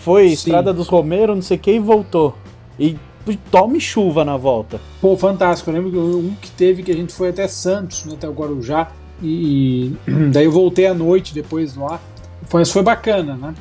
Foi 0.02 0.28
Sim. 0.28 0.34
Estrada 0.34 0.74
dos 0.74 0.88
Romeiros, 0.88 1.36
não 1.36 1.42
sei 1.44 1.58
o 1.58 1.60
que, 1.60 1.72
e 1.72 1.80
voltou. 1.80 2.36
E 2.80 2.98
tome 3.52 3.80
chuva 3.80 4.26
na 4.26 4.38
volta. 4.38 4.80
Pô, 5.02 5.16
fantástico. 5.16 5.70
Eu 5.70 5.76
lembro 5.76 5.92
que 5.92 5.98
um 5.98 6.36
que 6.42 6.50
teve 6.52 6.82
que 6.82 6.92
a 6.92 6.96
gente 6.96 7.14
foi 7.14 7.30
até 7.30 7.48
Santos, 7.48 8.06
né, 8.06 8.14
até 8.16 8.28
o 8.28 8.32
Guarujá. 8.32 8.92
E, 9.22 9.88
e 9.88 9.96
daí 10.32 10.46
eu 10.46 10.52
voltei 10.52 10.88
à 10.88 10.94
noite 10.94 11.34
depois 11.34 11.76
lá. 11.76 12.00
Foi, 12.44 12.66
foi 12.66 12.82
bacana, 12.82 13.36
né? 13.36 13.54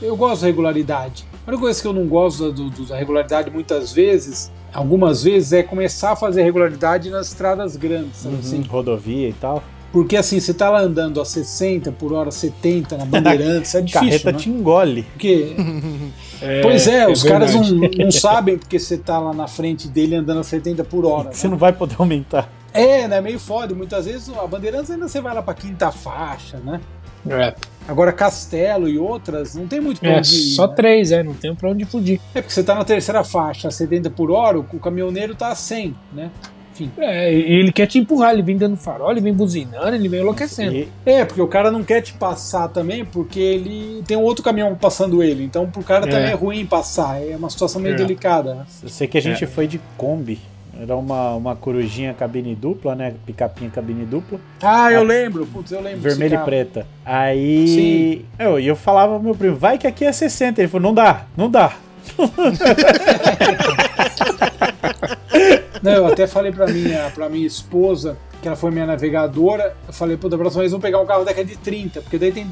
Eu 0.00 0.16
gosto 0.16 0.42
da 0.42 0.46
regularidade. 0.46 1.24
A 1.44 1.50
única 1.50 1.62
coisa 1.62 1.82
que 1.82 1.88
eu 1.88 1.92
não 1.92 2.06
gosto 2.06 2.52
do, 2.52 2.70
do, 2.70 2.84
da 2.84 2.96
regularidade 2.96 3.50
muitas 3.50 3.92
vezes, 3.92 4.52
algumas 4.72 5.24
vezes, 5.24 5.52
é 5.52 5.62
começar 5.62 6.12
a 6.12 6.16
fazer 6.16 6.44
regularidade 6.44 7.10
nas 7.10 7.28
estradas 7.28 7.74
grandes, 7.74 8.24
uhum, 8.24 8.38
assim. 8.38 8.62
Rodovia 8.62 9.28
e 9.28 9.32
tal. 9.32 9.64
Porque 9.92 10.16
assim, 10.16 10.38
você 10.38 10.52
tá 10.52 10.68
lá 10.68 10.80
andando 10.80 11.20
a 11.20 11.24
60 11.24 11.92
por 11.92 12.12
hora, 12.12 12.30
70 12.30 12.96
na 12.96 13.04
Bandeirantes, 13.04 13.74
é 13.74 13.80
difícil. 13.82 14.06
Carreta 14.06 14.32
né? 14.32 14.38
te 14.38 14.50
engole. 14.50 15.02
Porque... 15.02 15.54
É, 16.40 16.60
pois 16.60 16.86
é, 16.86 17.00
é 17.00 17.10
os 17.10 17.24
verdade. 17.24 17.52
caras 17.52 17.68
não, 17.68 17.88
não 18.04 18.10
sabem 18.12 18.56
porque 18.56 18.78
você 18.78 18.96
tá 18.96 19.18
lá 19.18 19.34
na 19.34 19.48
frente 19.48 19.88
dele 19.88 20.14
andando 20.14 20.38
a 20.38 20.44
70 20.44 20.84
por 20.84 21.04
hora. 21.04 21.32
Você 21.32 21.48
né? 21.48 21.50
não 21.50 21.58
vai 21.58 21.72
poder 21.72 21.96
aumentar. 21.98 22.48
É, 22.72 23.08
né? 23.08 23.20
Meio 23.20 23.40
foda. 23.40 23.74
Muitas 23.74 24.06
vezes 24.06 24.28
a 24.28 24.46
Bandeirantes 24.46 24.88
ainda 24.88 25.08
você 25.08 25.20
vai 25.20 25.34
lá 25.34 25.42
pra 25.42 25.52
quinta 25.52 25.90
faixa, 25.90 26.58
né? 26.58 26.80
É. 27.28 27.54
Agora, 27.86 28.12
Castelo 28.12 28.88
e 28.88 28.98
outras, 28.98 29.54
não 29.54 29.66
tem 29.66 29.80
muito 29.80 30.00
pra 30.00 30.10
é, 30.10 30.18
onde 30.18 30.28
ir. 30.28 30.54
Só 30.54 30.66
né? 30.66 30.74
três, 30.76 31.10
é, 31.10 31.22
não 31.22 31.34
tem 31.34 31.54
pra 31.54 31.70
onde 31.70 31.84
fugir. 31.84 32.20
É, 32.34 32.40
porque 32.40 32.52
você 32.52 32.62
tá 32.62 32.74
na 32.74 32.84
terceira 32.84 33.24
faixa, 33.24 33.68
a 33.68 33.70
70 33.70 34.10
por 34.10 34.30
hora, 34.30 34.58
o 34.58 34.64
caminhoneiro 34.78 35.34
tá 35.34 35.48
a 35.48 35.54
100, 35.54 35.96
né? 36.12 36.30
Enfim. 36.78 36.90
É, 36.98 37.32
ele 37.32 37.72
quer 37.72 37.86
te 37.86 37.98
empurrar, 37.98 38.32
ele 38.32 38.42
vem 38.42 38.56
dando 38.56 38.76
farol, 38.76 39.10
ele 39.10 39.20
vem 39.20 39.32
buzinando, 39.32 39.94
ele 39.94 40.08
vem 40.08 40.20
enlouquecendo. 40.20 40.76
E... 40.76 40.88
É, 41.04 41.24
porque 41.24 41.42
o 41.42 41.48
cara 41.48 41.70
não 41.70 41.82
quer 41.82 42.00
te 42.00 42.12
passar 42.12 42.68
também, 42.68 43.04
porque 43.04 43.40
ele 43.40 44.02
tem 44.06 44.16
um 44.16 44.22
outro 44.22 44.44
caminhão 44.44 44.74
passando 44.76 45.22
ele. 45.22 45.44
Então 45.44 45.68
pro 45.68 45.82
cara 45.82 46.06
é. 46.06 46.10
também 46.10 46.30
é 46.30 46.34
ruim 46.34 46.64
passar. 46.64 47.20
É 47.20 47.36
uma 47.36 47.50
situação 47.50 47.80
meio 47.80 47.94
é. 47.94 47.98
delicada. 47.98 48.54
Né? 48.54 48.66
Eu 48.84 48.88
sei 48.88 49.08
que 49.08 49.18
a 49.18 49.22
gente 49.22 49.42
é. 49.42 49.46
foi 49.46 49.66
de 49.66 49.80
Kombi. 49.96 50.38
Era 50.80 50.94
uma, 50.94 51.34
uma 51.34 51.56
corujinha 51.56 52.14
cabine 52.14 52.54
dupla, 52.54 52.94
né? 52.94 53.12
Picapinha 53.26 53.68
cabine 53.68 54.06
dupla. 54.06 54.38
Ah, 54.62 54.92
eu 54.92 55.02
lembro. 55.02 55.44
Putz, 55.44 55.72
eu 55.72 55.80
lembro. 55.80 56.00
Vermelha 56.00 56.36
e 56.36 56.44
preta. 56.44 56.86
Aí. 57.04 57.66
Sim. 57.66 58.24
Eu, 58.38 58.60
eu 58.60 58.76
falava 58.76 59.14
pro 59.14 59.24
meu 59.24 59.34
primo, 59.34 59.56
vai 59.56 59.76
que 59.76 59.88
aqui 59.88 60.04
é 60.04 60.12
60. 60.12 60.60
Ele 60.60 60.68
falou, 60.68 60.88
não 60.88 60.94
dá, 60.94 61.22
não 61.36 61.50
dá. 61.50 61.72
Não, 65.82 65.92
eu 65.92 66.06
até 66.06 66.26
falei 66.26 66.52
pra 66.52 66.66
minha, 66.66 67.10
pra 67.10 67.28
minha 67.28 67.46
esposa, 67.46 68.16
que 68.40 68.48
ela 68.48 68.56
foi 68.56 68.70
minha 68.70 68.86
navegadora, 68.86 69.76
eu 69.86 69.92
falei, 69.92 70.16
pô, 70.16 70.28
da 70.28 70.36
próxima 70.38 70.62
vez 70.62 70.72
vamos 70.72 70.82
pegar 70.82 71.00
um 71.00 71.06
carro 71.06 71.24
década 71.24 71.44
de 71.44 71.56
30, 71.56 72.02
porque 72.02 72.18
daí 72.18 72.32
tem 72.32 72.46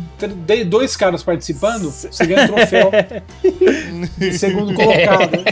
dois 0.66 0.96
caras 0.96 1.22
participando, 1.22 1.90
você 1.90 2.26
ganha 2.26 2.44
um 2.44 2.48
troféu 2.48 2.90
de 4.18 4.32
segundo 4.38 4.74
colocado. 4.74 5.44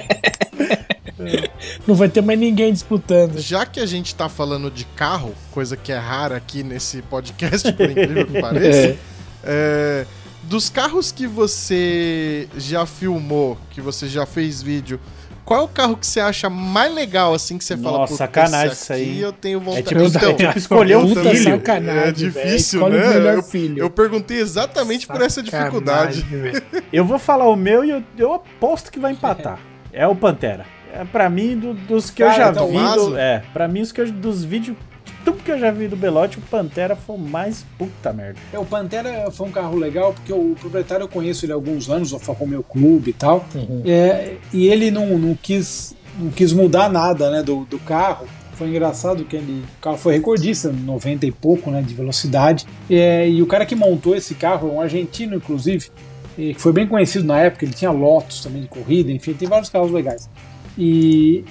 Não 1.86 1.94
vai 1.94 2.09
ter 2.09 2.20
mais 2.20 2.38
ninguém 2.38 2.72
disputando. 2.72 3.38
Já 3.38 3.64
que 3.64 3.80
a 3.80 3.86
gente 3.86 4.14
tá 4.14 4.28
falando 4.28 4.70
de 4.70 4.84
carro, 4.84 5.32
coisa 5.52 5.76
que 5.76 5.92
é 5.92 5.98
rara 5.98 6.36
aqui 6.36 6.62
nesse 6.62 7.02
podcast, 7.02 7.72
por 7.72 7.90
incrível 7.90 8.26
que 8.26 8.40
pareça, 8.40 8.88
é. 8.88 8.96
É, 9.44 10.06
dos 10.44 10.68
carros 10.68 11.12
que 11.12 11.26
você 11.26 12.48
já 12.56 12.86
filmou, 12.86 13.59
que 13.70 13.80
você 13.80 14.09
já 14.09 14.26
fez 14.26 14.62
vídeo, 14.62 14.98
qual 15.44 15.60
é 15.60 15.62
o 15.64 15.68
carro 15.68 15.96
que 15.96 16.06
você 16.06 16.20
acha 16.20 16.48
mais 16.48 16.92
legal, 16.92 17.34
assim, 17.34 17.58
que 17.58 17.64
você 17.64 17.76
fala, 17.76 17.98
Nossa, 17.98 18.16
sacanagem 18.16 18.72
isso 18.72 18.92
aí. 18.92 19.20
eu 19.20 19.32
tenho 19.32 19.60
vontade. 19.60 19.80
É 19.80 19.82
tipo, 19.82 20.02
então, 20.02 20.30
é 20.30 20.34
tipo 20.34 20.58
escolher 20.58 20.96
um 20.96 21.08
filho. 21.14 21.42
Sacanagem, 21.42 22.08
é 22.08 22.12
difícil, 22.12 22.88
né? 22.88 23.34
Eu, 23.34 23.42
filho. 23.42 23.78
eu 23.78 23.90
perguntei 23.90 24.38
exatamente 24.38 25.06
sacanagem, 25.06 25.06
por 25.06 25.26
essa 25.26 25.42
dificuldade. 25.42 26.26
Eu 26.92 27.04
vou 27.04 27.18
falar 27.18 27.48
o 27.48 27.56
meu 27.56 27.84
e 27.84 27.90
eu, 27.90 28.02
eu 28.16 28.34
aposto 28.34 28.90
que 28.90 29.00
vai 29.00 29.12
empatar. 29.12 29.58
É 29.92 30.06
o 30.06 30.14
Pantera. 30.14 30.64
É, 30.92 31.04
pra 31.04 31.28
mim, 31.28 31.56
do, 31.56 31.74
dos 31.74 32.08
que 32.08 32.22
Cara, 32.22 32.32
eu 32.32 32.36
já 32.36 32.50
então, 32.50 32.68
vi. 32.68 32.94
Do, 32.94 33.18
é, 33.18 33.42
pra 33.52 33.66
mim, 33.66 33.80
os 33.80 33.90
que 33.90 34.00
eu, 34.00 34.12
dos 34.12 34.44
vídeos 34.44 34.76
tudo 35.24 35.42
que 35.42 35.51
eu 35.51 35.59
já 35.59 35.70
vi 35.70 35.88
do 35.88 35.96
Belote, 35.96 36.38
o 36.38 36.42
Pantera 36.42 36.94
foi 36.94 37.16
o 37.16 37.18
mais 37.18 37.64
puta 37.78 38.12
merda. 38.12 38.38
É, 38.52 38.59
o 38.59 38.64
Pantera 38.64 39.30
foi 39.30 39.48
um 39.48 39.51
carro 39.51 39.76
legal, 39.76 40.12
porque 40.12 40.32
o 40.32 40.55
proprietário 40.60 41.05
eu 41.05 41.09
conheço 41.09 41.44
ele 41.44 41.52
há 41.52 41.55
alguns 41.55 41.88
anos, 41.88 42.12
o 42.12 42.16
Alfa 42.16 42.32
Romeo 42.32 42.62
Clube 42.62 43.10
e 43.10 43.14
tal. 43.14 43.44
Uhum. 43.55 43.82
É, 43.86 44.36
e 44.52 44.68
ele 44.68 44.90
não, 44.90 45.18
não, 45.18 45.34
quis, 45.34 45.96
não 46.18 46.30
quis 46.30 46.52
mudar 46.52 46.90
nada 46.90 47.30
né, 47.30 47.42
do, 47.42 47.64
do 47.64 47.78
carro. 47.78 48.26
Foi 48.52 48.68
engraçado 48.68 49.24
que 49.24 49.34
ele, 49.34 49.64
o 49.78 49.80
carro 49.80 49.96
foi 49.96 50.14
recordista, 50.14 50.70
90 50.70 51.26
e 51.26 51.32
pouco 51.32 51.70
né, 51.70 51.82
de 51.82 51.94
velocidade. 51.94 52.66
É, 52.88 53.28
e 53.28 53.42
o 53.42 53.46
cara 53.46 53.66
que 53.66 53.74
montou 53.74 54.14
esse 54.14 54.34
carro, 54.34 54.72
um 54.72 54.80
argentino 54.80 55.34
inclusive, 55.36 55.90
que 56.36 56.55
foi 56.55 56.72
bem 56.72 56.86
conhecido 56.86 57.24
na 57.24 57.38
época, 57.40 57.64
ele 57.64 57.74
tinha 57.74 57.90
Lotus 57.90 58.40
também 58.40 58.62
de 58.62 58.68
corrida, 58.68 59.10
enfim, 59.10 59.32
tem 59.32 59.48
vários 59.48 59.70
carros 59.70 59.90
legais. 59.90 60.28
E, 60.76 61.44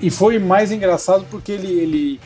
e 0.00 0.10
foi 0.10 0.38
mais 0.38 0.72
engraçado 0.72 1.26
porque 1.30 1.52
ele, 1.52 1.68
ele 1.68 2.20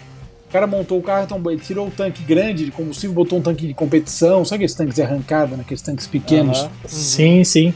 o 0.48 0.52
cara 0.52 0.66
montou 0.66 0.98
o 0.98 1.02
carro, 1.02 1.24
então 1.24 1.43
ele 1.51 1.60
tirou 1.60 1.89
o 1.89 1.90
tanque 1.90 2.23
grande 2.23 2.64
de 2.64 2.70
combustível, 2.70 3.14
botou 3.14 3.39
um 3.39 3.43
tanque 3.43 3.66
de 3.66 3.74
competição, 3.74 4.44
sabe 4.44 4.56
aqueles 4.56 4.74
tanques 4.74 4.94
de 4.94 5.02
arrancada, 5.02 5.56
né? 5.56 5.62
aqueles 5.62 5.82
tanques 5.82 6.06
pequenos? 6.06 6.62
Uhum. 6.62 6.70
Sim, 6.86 7.44
sim. 7.44 7.74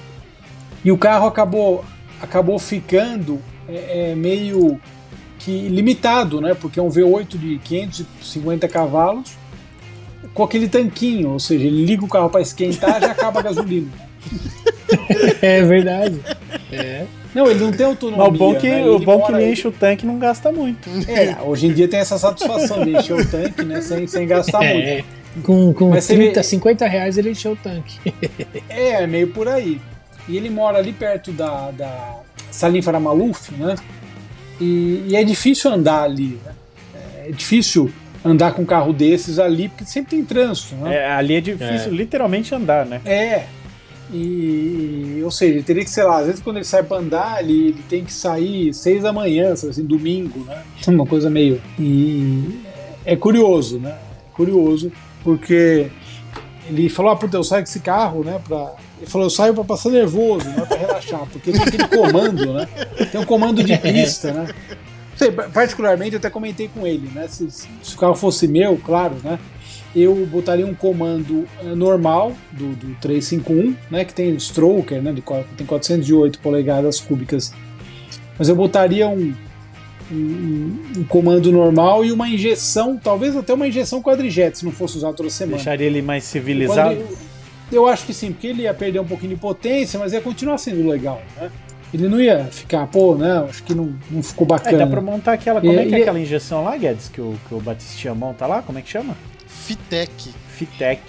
E 0.85 0.93
o 0.93 0.97
carro 0.97 1.27
acabou, 1.27 1.85
acabou 2.23 2.59
ficando 2.59 3.41
é, 3.69 4.11
é, 4.11 4.15
meio 4.15 4.81
que 5.39 5.69
limitado, 5.69 6.41
né? 6.41 6.55
Porque 6.55 6.79
é 6.79 6.83
um 6.83 6.89
V8 6.89 7.37
de 7.37 7.59
550 7.59 8.69
cavalos 8.69 9.33
com 10.33 10.45
aquele 10.45 10.69
tanquinho, 10.69 11.31
ou 11.31 11.41
seja, 11.41 11.65
ele 11.65 11.85
liga 11.85 12.05
o 12.05 12.09
carro 12.09 12.31
para 12.31 12.41
esquentar 12.41 13.01
já 13.01 13.11
acaba 13.11 13.41
a 13.41 13.43
gasolina. 13.43 13.91
é 15.43 15.63
verdade. 15.63 16.21
É. 16.71 17.07
Não, 17.35 17.49
ele 17.49 17.61
não 17.61 17.71
tem 17.71 17.87
autonomia. 17.87 18.25
Mas 18.25 18.35
o 18.35 18.39
bom 18.39 18.55
que, 18.55 18.69
né? 18.69 18.85
o 18.85 18.99
bom 18.99 19.23
que 19.23 19.33
ele 19.33 19.51
enche 19.51 19.69
o 19.69 19.73
tanque 19.73 20.05
não 20.05 20.19
gasta 20.19 20.51
muito. 20.51 20.89
É, 21.09 21.37
hoje 21.43 21.67
em 21.67 21.73
dia 21.73 21.89
tem 21.89 22.01
essa 22.01 22.19
satisfação 22.19 22.85
de 22.85 22.97
encher 22.97 23.15
o 23.15 23.27
tanque, 23.27 23.65
né? 23.65 23.81
Sem, 23.81 24.07
sem 24.07 24.27
gastar 24.27 24.65
é. 24.65 24.75
muito. 24.75 25.21
Com, 25.45 25.73
com 25.73 25.93
30, 25.93 26.43
50 26.43 26.87
reais 26.89 27.17
ele 27.17 27.31
encheu 27.31 27.53
o 27.53 27.57
tanque. 27.57 28.01
É, 28.69 29.03
é 29.03 29.07
meio 29.07 29.29
por 29.29 29.47
aí. 29.49 29.81
E 30.29 30.37
ele 30.37 30.51
mora 30.51 30.79
ali 30.79 30.93
perto 30.93 31.33
da, 31.33 31.71
da 31.71 32.17
Salim 32.51 32.83
Faramaluf, 32.83 33.53
né? 33.55 33.75
E, 34.61 35.07
e, 35.09 35.17
é 35.17 35.25
difícil 35.25 35.71
andar 35.71 36.03
ali, 36.03 36.39
né? 36.45 36.53
É 37.27 37.31
difícil 37.31 37.91
andar 38.25 38.53
com 38.53 38.63
um 38.63 38.67
carro 38.67 38.93
desses 38.93 39.39
ali, 39.39 39.69
porque 39.69 39.85
sempre 39.85 40.17
tem 40.17 40.25
trânsito, 40.25 40.75
né? 40.77 40.97
É, 40.97 41.11
ali 41.11 41.35
é 41.35 41.41
difícil 41.41 41.89
é. 41.89 41.95
literalmente 41.95 42.55
andar, 42.55 42.85
né? 42.85 43.01
É, 43.05 43.45
e, 44.13 45.21
ou 45.23 45.31
seja, 45.31 45.55
ele 45.55 45.63
teria 45.63 45.85
que, 45.85 45.91
sei 45.91 46.05
lá, 46.05 46.19
às 46.19 46.27
vezes 46.27 46.41
quando 46.41 46.57
ele 46.57 46.65
sai 46.65 46.83
pra 46.83 46.99
andar, 46.99 47.43
ele, 47.43 47.69
ele 47.69 47.85
tem 47.89 48.05
que 48.05 48.13
sair 48.13 48.75
seis 48.75 49.03
da 49.03 49.13
manhã, 49.13 49.53
assim, 49.53 49.85
domingo, 49.85 50.45
né? 50.45 50.63
Uma 50.89 51.07
coisa 51.07 51.31
meio. 51.31 51.61
E 51.79 52.61
é 53.05 53.17
curioso, 53.17 53.79
né? 53.79 53.97
Curioso, 54.35 54.91
porque 55.23 55.91
ele 56.69 56.89
falou: 56.89 57.13
ah, 57.13 57.17
puta, 57.17 57.37
eu 57.37 57.45
saio 57.45 57.63
com 57.63 57.69
esse 57.69 57.81
carro, 57.81 58.25
né? 58.25 58.41
Pra... 58.47 58.75
Ele 58.99 59.11
falou: 59.11 59.27
eu 59.27 59.31
saio 59.31 59.55
pra 59.55 59.65
passar 59.65 59.91
nervoso, 59.91 60.49
não 60.49 60.63
é 60.63 60.67
pra 60.67 60.77
relaxar, 60.77 61.27
porque 61.31 61.53
tem 61.53 61.63
aquele 61.63 61.89
comando, 61.89 62.53
né? 62.53 62.67
Tem 63.11 63.21
um 63.21 63.25
comando 63.25 63.63
de 63.63 63.77
pista, 63.79 64.33
né? 64.33 64.49
Sei, 65.17 65.31
particularmente, 65.31 66.15
eu 66.15 66.19
até 66.19 66.31
comentei 66.31 66.69
com 66.69 66.87
ele, 66.87 67.11
né? 67.15 67.29
Se, 67.29 67.51
se 67.51 67.95
o 67.95 67.99
carro 67.99 68.15
fosse 68.15 68.49
meu, 68.49 68.77
claro, 68.79 69.17
né? 69.23 69.39
Eu 69.95 70.15
botaria 70.27 70.67
um 70.67 70.75
comando 70.75 71.47
eh, 71.63 71.75
normal 71.75 72.33
do, 72.53 72.75
do 72.75 72.95
351, 73.01 73.77
né, 73.91 74.05
que 74.05 74.15
tem 74.15 74.35
stroker, 74.37 75.03
né, 75.03 75.13
de, 75.13 75.23
tem 75.57 75.67
408 75.67 76.39
polegadas 76.39 77.01
cúbicas, 77.01 77.53
mas 78.39 78.49
eu 78.49 78.55
botaria 78.55 79.09
um, 79.09 79.35
um, 80.11 80.79
um, 80.99 81.05
comando 81.05 81.51
normal 81.51 82.05
e 82.05 82.13
uma 82.13 82.29
injeção, 82.29 82.97
talvez 82.97 83.37
até 83.37 83.53
uma 83.53 83.67
injeção 83.67 84.01
quadrijet, 84.01 84.59
se 84.59 84.65
não 84.65 84.73
fosse 84.73 84.97
usado 84.97 85.17
toda 85.17 85.31
semana. 85.31 85.57
Deixaria 85.57 85.87
ele 85.87 86.03
mais 86.03 86.25
civilizado? 86.25 86.95
Eu, 86.95 87.19
eu 87.73 87.87
acho 87.89 88.07
que 88.07 88.15
sim, 88.15 88.33
porque 88.33 88.47
ele 88.47 88.63
ia 88.63 88.75
perder 88.75 89.01
um 89.01 89.07
pouquinho 89.07 89.35
de 89.35 89.41
potência, 89.41 89.99
mas 89.99 90.13
ia 90.13 90.21
continuar 90.21 90.59
sendo 90.59 90.89
legal, 90.89 91.21
né? 91.41 91.51
Ele 91.93 92.09
não 92.09 92.21
ia 92.21 92.45
ficar, 92.45 92.87
pô, 92.87 93.17
não, 93.17 93.47
acho 93.47 93.65
que 93.65 93.75
não, 93.75 93.93
não 94.09 94.23
ficou 94.23 94.47
bacana. 94.47 94.77
É, 94.77 94.79
dá 94.79 94.87
pra 94.87 95.01
montar 95.01 95.33
aquela. 95.33 95.61
Como 95.61 95.73
e, 95.73 95.77
é 95.77 95.87
que 95.87 95.95
é 95.97 96.01
aquela 96.03 96.21
injeção 96.21 96.63
lá, 96.63 96.77
Guedes, 96.77 97.09
que 97.09 97.21
o, 97.21 97.35
que 97.49 97.55
o 97.55 97.59
Batistinha 97.59 98.15
monta 98.15 98.47
lá? 98.47 98.63
Como 98.63 98.79
é 98.79 98.83
que 98.83 98.89
chama? 98.89 99.17
Fitec. 99.71 100.35
Fitec. 100.49 101.01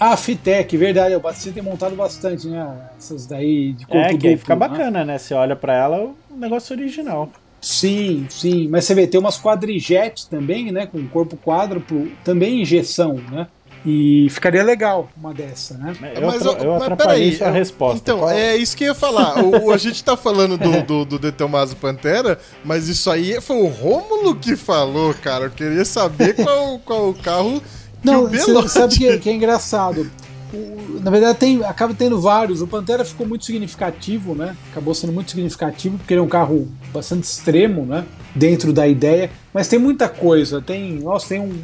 Ah, 0.00 0.16
Fitec, 0.16 0.74
verdade. 0.76 1.14
O 1.14 1.20
Bastien 1.20 1.52
tem 1.52 1.62
montado 1.62 1.94
bastante, 1.94 2.46
né? 2.48 2.66
Essas 2.96 3.26
daí 3.26 3.74
de 3.74 3.84
corpo 3.84 3.98
é, 3.98 4.08
que 4.08 4.14
duplo, 4.14 4.28
aí 4.30 4.36
fica 4.38 4.54
né? 4.54 4.58
bacana, 4.58 5.04
né? 5.04 5.18
Você 5.18 5.34
olha 5.34 5.54
pra 5.54 5.74
ela, 5.74 6.14
o 6.30 6.36
negócio 6.36 6.74
original. 6.74 7.30
Sim, 7.60 8.26
sim. 8.30 8.68
Mas 8.68 8.84
você 8.84 8.94
vê, 8.94 9.06
tem 9.06 9.20
umas 9.20 9.38
quadrijetes 9.38 10.24
também, 10.24 10.72
né? 10.72 10.86
Com 10.86 11.06
corpo 11.08 11.36
quádruplo, 11.36 12.10
também 12.24 12.62
injeção, 12.62 13.14
né? 13.30 13.48
E 13.84 14.28
ficaria 14.30 14.64
legal 14.64 15.08
uma 15.16 15.32
dessa, 15.32 15.74
né? 15.74 15.94
Eu, 16.14 16.26
mas, 16.26 16.44
eu, 16.44 16.52
eu 16.54 16.72
mas 16.72 16.82
atrapalhei 16.82 17.32
sua 17.36 17.50
resposta. 17.50 17.98
Então, 18.02 18.18
Qual? 18.18 18.30
é 18.30 18.56
isso 18.56 18.76
que 18.76 18.82
eu 18.82 18.88
ia 18.88 18.94
falar. 18.94 19.44
o, 19.44 19.70
a 19.70 19.76
gente 19.76 20.02
tá 20.02 20.16
falando 20.16 20.58
do, 20.58 20.82
do, 20.82 21.04
do 21.04 21.18
De 21.18 21.30
Tomaso 21.30 21.76
Pantera, 21.76 22.38
mas 22.64 22.88
isso 22.88 23.10
aí 23.10 23.40
foi 23.40 23.56
o 23.56 23.66
Rômulo 23.66 24.34
que 24.34 24.56
falou, 24.56 25.14
cara. 25.14 25.44
Eu 25.44 25.50
queria 25.50 25.84
saber 25.84 26.34
qual, 26.34 26.80
qual 26.80 27.10
o 27.10 27.14
carro 27.14 27.62
Não, 28.06 28.24
o 28.24 28.28
Belotti... 28.28 28.70
sabe 28.70 28.94
que, 28.98 29.18
que 29.18 29.30
é 29.30 29.34
engraçado? 29.34 30.10
O, 30.52 31.00
na 31.02 31.10
verdade, 31.10 31.38
tem, 31.38 31.62
acaba 31.64 31.92
tendo 31.94 32.20
vários. 32.20 32.62
O 32.62 32.66
Pantera 32.66 33.04
ficou 33.04 33.26
muito 33.26 33.44
significativo, 33.44 34.34
né? 34.34 34.56
Acabou 34.70 34.94
sendo 34.94 35.12
muito 35.12 35.30
significativo, 35.30 35.98
porque 35.98 36.14
ele 36.14 36.20
é 36.20 36.22
um 36.22 36.28
carro 36.28 36.68
bastante 36.92 37.24
extremo, 37.24 37.84
né? 37.84 38.04
Dentro 38.34 38.72
da 38.72 38.86
ideia. 38.86 39.30
Mas 39.52 39.68
tem 39.68 39.78
muita 39.78 40.08
coisa. 40.08 40.60
Tem, 40.60 40.92
nossa, 40.94 41.28
tem 41.28 41.40
um 41.40 41.58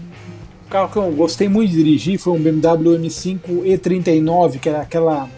carro 0.68 0.90
que 0.90 0.96
eu 0.96 1.10
gostei 1.12 1.48
muito 1.48 1.70
de 1.70 1.76
dirigir, 1.76 2.18
foi 2.18 2.32
um 2.32 2.42
BMW 2.42 2.98
M5 2.98 3.40
E39, 3.64 4.58
que 4.58 4.68
era 4.68 4.80
aquela 4.80 5.28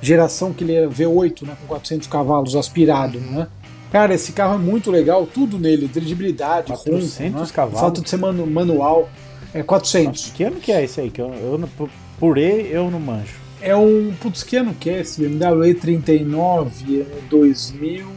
geração 0.00 0.52
que 0.52 0.62
ele 0.62 0.74
era 0.74 0.88
V8, 0.88 1.42
né? 1.46 1.56
Com 1.60 1.66
400 1.66 2.08
cavalos 2.08 2.54
aspirado, 2.56 3.18
né? 3.18 3.48
Cara, 3.90 4.14
esse 4.14 4.32
carro 4.32 4.54
é 4.54 4.58
muito 4.58 4.90
legal, 4.90 5.26
tudo 5.26 5.58
nele, 5.58 5.88
dirigibilidade, 5.88 6.68
400 6.68 7.18
ronco, 7.18 7.38
né? 7.38 7.46
cavalos. 7.52 7.80
Falta 7.80 8.00
de 8.00 8.10
ser 8.10 8.16
manu 8.16 8.46
manual. 8.46 9.08
É 9.54 9.62
400. 9.62 10.32
Que 10.34 10.44
ano 10.44 10.56
que 10.56 10.72
é 10.72 10.84
esse 10.84 11.00
aí? 11.00 11.10
Que 11.10 11.20
eu, 11.20 11.32
eu, 11.32 12.38
E 12.38 12.72
eu 12.72 12.90
não 12.90 13.00
manjo. 13.00 13.34
É 13.60 13.74
um. 13.74 14.12
Putz, 14.20 14.42
que 14.42 14.56
ano 14.56 14.74
que 14.78 14.90
é 14.90 15.00
esse? 15.00 15.20
BMW 15.26 15.74
E39, 15.74 17.00
é 17.00 17.28
2000. 17.28 18.16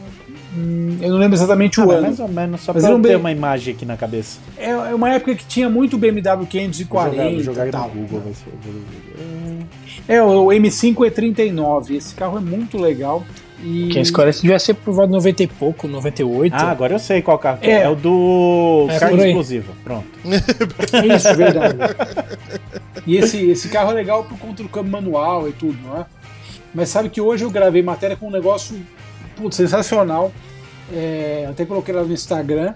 Hum, 0.56 0.98
eu 1.00 1.10
não 1.10 1.18
lembro 1.18 1.36
exatamente 1.36 1.80
ah, 1.80 1.86
o 1.86 1.90
ano. 1.90 2.02
Mais 2.02 2.20
ou 2.20 2.28
menos, 2.28 2.60
só 2.60 2.72
Mas 2.74 2.82
pra 2.82 2.92
eu 2.92 3.00
ter 3.00 3.16
uma 3.16 3.30
imagem 3.30 3.74
aqui 3.74 3.86
na 3.86 3.96
cabeça. 3.96 4.38
É, 4.58 4.70
é 4.70 4.94
uma 4.94 5.10
época 5.10 5.34
que 5.34 5.44
tinha 5.44 5.68
muito 5.68 5.96
BMW 5.96 6.46
540. 6.46 7.16
Vou 7.16 7.40
jogar, 7.40 7.66
jogar 7.66 7.82
no 7.82 7.88
Google, 7.88 8.20
vai 8.20 8.34
ser. 8.34 8.50
É, 10.08 10.22
o 10.22 10.46
M5 10.46 10.94
E39. 10.94 11.94
Esse 11.94 12.14
carro 12.14 12.36
é 12.38 12.40
muito 12.40 12.76
legal. 12.78 13.24
E... 13.62 13.88
540 13.92 14.40
devia 14.40 14.58
ser 14.58 14.74
por 14.74 14.94
volta 14.94 15.08
de 15.08 15.12
90 15.14 15.42
e 15.42 15.46
pouco, 15.46 15.86
98. 15.86 16.54
Ah, 16.54 16.70
agora 16.70 16.94
eu 16.94 16.98
sei 16.98 17.20
qual 17.20 17.38
carro 17.38 17.58
é. 17.62 17.70
É, 17.70 17.82
é 17.82 17.88
o 17.88 17.94
do 17.94 18.86
É 18.88 19.26
explosiva. 19.26 19.72
Pronto. 19.84 20.06
Isso, 20.24 21.34
verdade. 21.36 21.76
E 23.06 23.16
esse, 23.16 23.50
esse 23.50 23.68
carro 23.68 23.90
é 23.90 23.94
legal 23.94 24.24
por 24.24 24.38
conta 24.38 24.62
do 24.62 24.68
câmbio 24.68 24.92
manual 24.92 25.48
e 25.48 25.52
tudo, 25.52 25.76
não 25.82 25.98
é? 25.98 26.06
Mas 26.74 26.88
sabe 26.88 27.08
que 27.08 27.20
hoje 27.20 27.44
eu 27.44 27.50
gravei 27.50 27.82
matéria 27.82 28.16
com 28.16 28.28
um 28.28 28.30
negócio 28.30 28.76
putz, 29.36 29.56
sensacional. 29.56 30.32
É, 30.92 31.46
até 31.50 31.64
coloquei 31.64 31.94
lá 31.94 32.02
no 32.02 32.12
Instagram. 32.12 32.74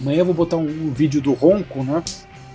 Amanhã 0.00 0.18
eu 0.18 0.24
vou 0.24 0.34
botar 0.34 0.56
um, 0.56 0.66
um 0.66 0.92
vídeo 0.92 1.20
do 1.20 1.32
Ronco, 1.32 1.82
né? 1.82 2.02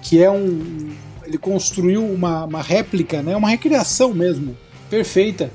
Que 0.02 0.22
é 0.24 0.30
um. 0.30 0.90
Ele 1.26 1.38
construiu 1.38 2.04
uma, 2.04 2.46
uma 2.46 2.62
réplica, 2.62 3.22
né? 3.22 3.36
Uma 3.36 3.50
recriação 3.50 4.14
mesmo, 4.14 4.58
perfeita, 4.90 5.52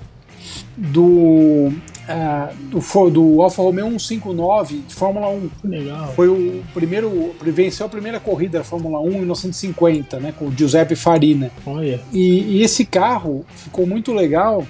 do. 0.76 1.72
Ah, 2.08 2.50
do, 2.70 3.10
do 3.10 3.42
Alfa 3.42 3.62
Romeo 3.62 3.86
159 3.86 4.82
de 4.86 4.94
Fórmula 4.94 5.28
1. 5.28 5.50
Legal. 5.64 6.12
Foi 6.14 6.28
o 6.28 6.62
primeiro. 6.72 7.34
Venceu 7.42 7.86
a 7.86 7.88
primeira 7.88 8.20
corrida 8.20 8.58
da 8.58 8.64
Fórmula 8.64 9.00
1 9.00 9.08
em 9.08 9.18
1950, 9.18 10.20
né? 10.20 10.32
Com 10.38 10.46
o 10.46 10.52
Giuseppe 10.56 10.94
Farina. 10.94 11.50
Olha. 11.66 12.00
E, 12.12 12.58
e 12.58 12.62
esse 12.62 12.84
carro 12.84 13.44
ficou 13.56 13.86
muito 13.86 14.12
legal 14.12 14.66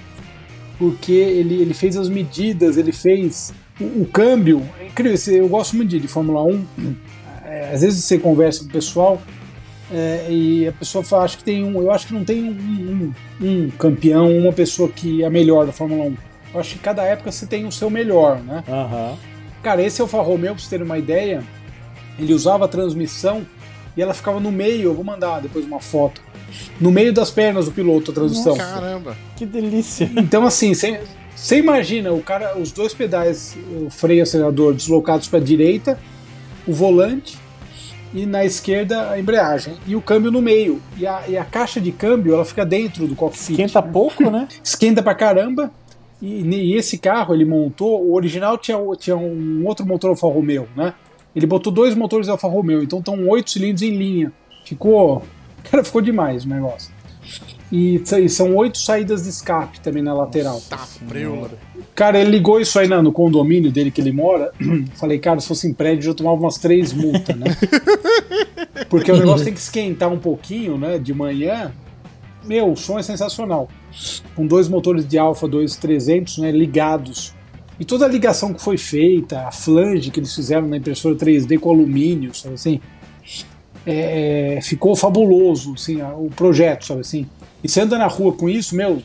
porque 0.79 1.11
ele, 1.11 1.61
ele 1.61 1.73
fez 1.73 1.97
as 1.97 2.09
medidas, 2.09 2.77
ele 2.77 2.91
fez 2.91 3.53
o, 3.79 4.01
o 4.01 4.05
câmbio. 4.05 4.63
É 4.79 4.87
incrível, 4.87 5.17
eu 5.35 5.47
gosto 5.47 5.75
muito 5.75 5.89
de, 5.89 5.99
de 5.99 6.07
Fórmula 6.07 6.43
1. 6.43 6.65
É, 7.45 7.71
às 7.73 7.81
vezes 7.81 8.03
você 8.03 8.17
conversa 8.17 8.61
com 8.61 8.69
o 8.69 8.71
pessoal 8.71 9.21
é, 9.91 10.27
e 10.29 10.67
a 10.67 10.71
pessoa 10.71 11.03
fala, 11.03 11.23
acho 11.23 11.37
que 11.37 11.43
tem 11.43 11.63
um. 11.63 11.81
Eu 11.81 11.91
acho 11.91 12.07
que 12.07 12.13
não 12.13 12.23
tem 12.23 12.43
um, 12.43 13.13
um, 13.41 13.47
um 13.47 13.69
campeão, 13.71 14.37
uma 14.37 14.51
pessoa 14.51 14.89
que 14.89 15.23
é 15.23 15.29
melhor 15.29 15.65
da 15.65 15.71
Fórmula 15.71 16.05
1. 16.05 16.17
Eu 16.57 16.61
acho 16.61 16.73
que 16.73 16.79
cada 16.79 17.03
época 17.03 17.31
você 17.31 17.45
tem 17.45 17.65
o 17.65 17.71
seu 17.71 17.87
melhor, 17.87 18.39
né? 18.39 18.63
Aham. 18.67 19.15
Cara, 19.61 19.83
esse 19.83 20.01
Alfa 20.01 20.19
Romeo, 20.21 20.53
pra 20.53 20.59
vocês 20.59 20.67
terem 20.67 20.85
uma 20.85 20.97
ideia, 20.97 21.43
ele 22.17 22.33
usava 22.33 22.65
a 22.65 22.67
transmissão 22.67 23.45
e 23.95 24.01
ela 24.01 24.13
ficava 24.13 24.39
no 24.39 24.51
meio, 24.51 24.85
eu 24.85 24.93
vou 24.93 25.03
mandar 25.03 25.39
depois 25.39 25.65
uma 25.65 25.79
foto, 25.79 26.19
no 26.81 26.91
meio 26.91 27.13
das 27.13 27.29
pernas 27.29 27.65
do 27.65 27.71
piloto 27.71 28.09
a 28.09 28.13
transmissão. 28.13 28.57
Caramba. 28.57 29.15
Que 29.35 29.45
delícia. 29.45 30.09
Então, 30.17 30.45
assim, 30.45 30.73
você 30.73 31.57
imagina 31.57 32.11
o 32.11 32.23
cara, 32.23 32.57
os 32.57 32.71
dois 32.71 32.93
pedais, 32.93 33.55
o 33.79 33.89
freio 33.91 34.19
e 34.19 34.21
acelerador 34.21 34.73
deslocados 34.73 35.27
para 35.27 35.37
a 35.37 35.43
direita, 35.43 35.99
o 36.65 36.73
volante 36.73 37.37
e 38.13 38.25
na 38.25 38.43
esquerda 38.43 39.11
a 39.11 39.19
embreagem 39.19 39.75
e 39.85 39.95
o 39.95 40.01
câmbio 40.01 40.31
no 40.31 40.41
meio. 40.41 40.81
E 40.97 41.05
a, 41.05 41.23
e 41.27 41.37
a 41.37 41.45
caixa 41.45 41.79
de 41.79 41.91
câmbio 41.91 42.33
ela 42.33 42.45
fica 42.45 42.65
dentro 42.65 43.05
do 43.05 43.15
cockpit. 43.15 43.51
Esquenta 43.51 43.81
né? 43.81 43.89
pouco, 43.91 44.29
né? 44.31 44.47
esquenta 44.63 45.03
pra 45.03 45.13
caramba. 45.13 45.71
E, 46.21 46.41
e 46.41 46.75
esse 46.75 46.97
carro 46.97 47.33
ele 47.33 47.45
montou, 47.45 48.03
o 48.03 48.13
original 48.15 48.57
tinha, 48.57 48.77
tinha 48.97 49.15
um 49.15 49.63
outro 49.65 49.85
motor 49.85 50.09
Alfa 50.09 50.27
Romeo, 50.27 50.67
né? 50.75 50.93
Ele 51.35 51.45
botou 51.45 51.71
dois 51.71 51.93
motores 51.95 52.27
Alfa 52.29 52.47
Romeo, 52.47 52.81
então 52.81 52.99
estão 52.99 53.27
oito 53.29 53.51
cilindros 53.51 53.83
em 53.83 53.95
linha. 53.95 54.33
Ficou. 54.65 55.23
Cara, 55.69 55.83
ficou 55.83 56.01
demais 56.01 56.45
o 56.45 56.49
negócio. 56.49 56.91
E, 57.71 58.01
e 58.21 58.29
são 58.29 58.55
oito 58.55 58.77
saídas 58.77 59.23
de 59.23 59.29
escape 59.29 59.81
também 59.81 60.01
na 60.01 60.13
lateral. 60.13 60.61
Tá. 60.69 60.77
Cara, 61.93 62.17
ele 62.19 62.31
ligou 62.31 62.61
isso 62.61 62.79
aí 62.79 62.87
na- 62.87 63.01
no 63.03 63.11
condomínio 63.11 63.69
dele 63.69 63.91
que 63.91 63.99
ele 63.99 64.13
mora. 64.13 64.51
Falei, 64.95 65.19
cara, 65.19 65.39
se 65.41 65.47
fosse 65.47 65.67
em 65.67 65.73
prédio, 65.73 66.09
eu 66.09 66.15
tomava 66.15 66.37
umas 66.39 66.57
três 66.57 66.93
multas, 66.93 67.35
né? 67.35 67.47
Porque 68.89 69.11
o 69.11 69.17
negócio 69.17 69.43
tem 69.43 69.53
que 69.53 69.59
esquentar 69.59 70.09
um 70.11 70.17
pouquinho, 70.17 70.77
né? 70.77 70.97
De 70.97 71.13
manhã. 71.13 71.73
Meu, 72.47 72.71
o 72.71 72.77
som 72.77 72.97
é 72.97 73.03
sensacional. 73.03 73.69
Com 74.35 74.47
dois 74.47 74.67
motores 74.67 75.07
de 75.07 75.17
Alfa 75.17 75.47
2300 75.47 76.37
né, 76.39 76.51
ligados. 76.51 77.33
E 77.79 77.85
toda 77.85 78.05
a 78.05 78.07
ligação 78.07 78.53
que 78.53 78.61
foi 78.61 78.77
feita, 78.77 79.41
a 79.41 79.51
flange 79.51 80.09
que 80.09 80.19
eles 80.19 80.33
fizeram 80.33 80.67
na 80.67 80.77
impressora 80.77 81.15
3D 81.15 81.59
com 81.59 81.69
alumínio, 81.69 82.33
sabe 82.33 82.55
assim? 82.55 82.79
é, 83.87 84.59
ficou 84.61 84.97
fabuloso, 84.97 85.73
assim, 85.75 86.01
o 86.01 86.29
projeto, 86.35 86.85
sabe 86.85 86.99
assim? 86.99 87.25
E 87.63 87.69
você 87.69 87.81
anda 87.81 87.97
na 87.97 88.07
rua 88.07 88.33
com 88.33 88.49
isso, 88.49 88.75
meu, 88.75 89.01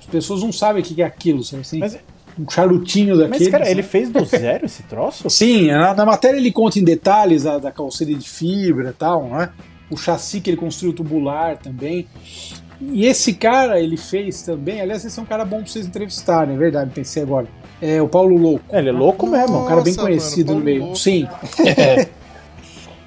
as 0.00 0.06
pessoas 0.06 0.42
não 0.42 0.52
sabem 0.52 0.82
o 0.82 0.84
que 0.84 1.00
é 1.00 1.04
aquilo, 1.04 1.44
sabe 1.44 1.62
assim? 1.62 1.78
Mas, 1.78 1.96
um 2.36 2.50
charutinho 2.50 3.16
daquele. 3.16 3.44
mas 3.44 3.48
cara, 3.48 3.64
sabe? 3.64 3.76
ele 3.76 3.82
fez 3.84 4.10
do 4.10 4.24
zero 4.26 4.66
esse 4.66 4.82
troço? 4.82 5.30
Sim, 5.30 5.68
na, 5.68 5.94
na 5.94 6.04
matéria 6.04 6.36
ele 6.36 6.50
conta 6.50 6.80
em 6.80 6.84
detalhes 6.84 7.46
a, 7.46 7.58
da 7.58 7.70
calceira 7.70 8.12
de 8.12 8.28
fibra 8.28 8.90
e 8.90 8.92
tal, 8.92 9.28
né? 9.28 9.50
O 9.88 9.96
chassi 9.96 10.40
que 10.40 10.50
ele 10.50 10.56
construiu 10.56 10.92
tubular 10.92 11.56
também. 11.58 12.08
E 12.92 13.06
esse 13.06 13.32
cara, 13.34 13.80
ele 13.80 13.96
fez 13.96 14.42
também. 14.42 14.80
Aliás, 14.80 15.04
esse 15.04 15.18
é 15.18 15.22
um 15.22 15.26
cara 15.26 15.44
bom 15.44 15.58
pra 15.58 15.66
vocês 15.66 15.86
entrevistarem, 15.86 16.54
é 16.54 16.58
verdade, 16.58 16.90
pensei 16.94 17.22
agora. 17.22 17.46
É 17.82 18.00
o 18.00 18.08
Paulo 18.08 18.36
Louco. 18.36 18.64
É, 18.70 18.78
ele 18.78 18.88
é 18.90 18.92
louco 18.92 19.26
mesmo. 19.26 19.62
um 19.62 19.66
cara 19.66 19.80
bem 19.82 19.92
Nossa, 19.94 20.06
conhecido 20.06 20.48
mano, 20.48 20.58
no 20.60 20.64
meio. 20.64 20.80
Louco. 20.82 20.96
Sim. 20.98 21.26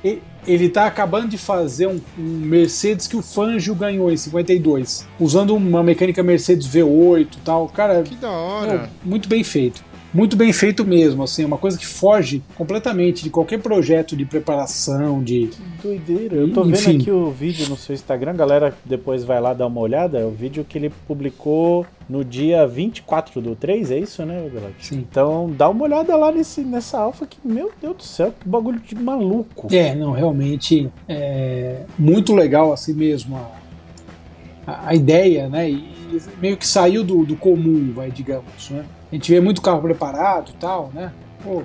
E- 0.03 0.21
Ele 0.45 0.69
tá 0.69 0.85
acabando 0.85 1.27
de 1.27 1.37
fazer 1.37 1.87
um, 1.87 1.99
um 2.17 2.23
Mercedes 2.23 3.05
que 3.07 3.17
o 3.17 3.21
Fangio 3.21 3.75
ganhou 3.75 4.09
em 4.09 4.15
52, 4.15 5.05
usando 5.19 5.53
uma 5.55 5.83
mecânica 5.83 6.23
Mercedes 6.23 6.67
V8 6.67 7.27
e 7.35 7.39
tal. 7.43 7.67
Cara, 7.67 8.01
Que 8.03 8.15
da 8.15 8.29
meu, 8.29 8.37
hora. 8.37 8.89
muito 9.03 9.27
bem 9.27 9.43
feito. 9.43 9.83
Muito 10.13 10.37
bem 10.37 10.53
feito 10.53 10.85
mesmo, 10.85 11.23
assim, 11.23 11.43
é 11.43 11.45
uma 11.45 11.57
coisa 11.57 11.77
que 11.77 11.85
foge 11.85 12.41
completamente 12.55 13.23
de 13.23 13.29
qualquer 13.29 13.59
projeto 13.59 14.15
de 14.15 14.25
preparação, 14.25 15.21
de. 15.21 15.49
Doideira. 15.83 16.35
Eu 16.35 16.51
tô 16.53 16.63
vendo 16.63 16.75
Enfim. 16.75 16.97
aqui 16.97 17.11
o 17.11 17.29
vídeo 17.29 17.67
no 17.69 17.75
seu 17.75 17.93
Instagram, 17.93 18.35
galera 18.35 18.73
depois 18.85 19.23
vai 19.23 19.39
lá 19.41 19.53
dar 19.53 19.67
uma 19.67 19.81
olhada. 19.81 20.17
É 20.17 20.25
o 20.25 20.31
vídeo 20.31 20.65
que 20.67 20.77
ele 20.77 20.91
publicou 21.07 21.85
no 22.09 22.23
dia 22.23 22.65
24 22.65 23.41
do 23.41 23.55
3, 23.55 23.91
é 23.91 23.99
isso, 23.99 24.25
né, 24.25 24.49
Belotti? 24.51 24.87
Sim. 24.87 25.05
Então 25.09 25.51
dá 25.55 25.69
uma 25.69 25.83
olhada 25.83 26.15
lá 26.15 26.31
nesse, 26.31 26.61
nessa 26.61 26.99
alfa 26.99 27.25
que, 27.25 27.37
meu 27.43 27.71
Deus 27.81 27.97
do 27.97 28.03
céu, 28.03 28.33
que 28.39 28.47
bagulho 28.47 28.79
de 28.79 28.95
maluco. 28.95 29.67
É, 29.71 29.93
não, 29.93 30.11
realmente 30.11 30.89
é 31.07 31.81
muito 31.99 32.33
legal 32.33 32.71
assim 32.71 32.93
mesmo 32.93 33.35
a, 33.35 34.71
a, 34.71 34.89
a 34.89 34.95
ideia, 34.95 35.49
né? 35.49 35.69
E 35.69 35.97
meio 36.41 36.55
que 36.55 36.65
saiu 36.65 37.03
do, 37.03 37.25
do 37.25 37.35
comum, 37.35 37.91
vai, 37.93 38.09
digamos, 38.09 38.69
né? 38.69 38.85
A 39.11 39.15
gente 39.15 39.31
vê 39.31 39.39
muito 39.39 39.61
carro 39.61 39.81
preparado 39.81 40.51
e 40.51 40.53
tal, 40.55 40.91
né? 40.93 41.11
Pô, 41.43 41.63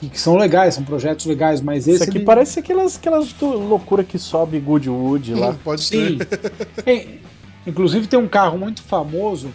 que, 0.00 0.08
que 0.10 0.20
são 0.20 0.36
legais, 0.36 0.74
são 0.74 0.84
projetos 0.84 1.26
legais, 1.26 1.60
mas 1.60 1.88
esse 1.88 1.96
Isso 1.96 2.04
aqui 2.04 2.18
ele- 2.18 2.24
parece 2.24 2.58
aquelas, 2.60 2.96
aquelas 2.96 3.32
do- 3.32 3.46
loucura 3.58 4.04
que 4.04 4.18
sobe 4.18 4.58
Goodwood 4.60 5.34
lá. 5.34 5.50
Hum, 5.50 5.56
pode 5.64 5.82
Sim. 5.82 6.18
ser. 6.18 6.28
É, 6.86 7.06
inclusive 7.66 8.06
tem 8.06 8.18
um 8.18 8.28
carro 8.28 8.58
muito 8.58 8.82
famoso 8.82 9.50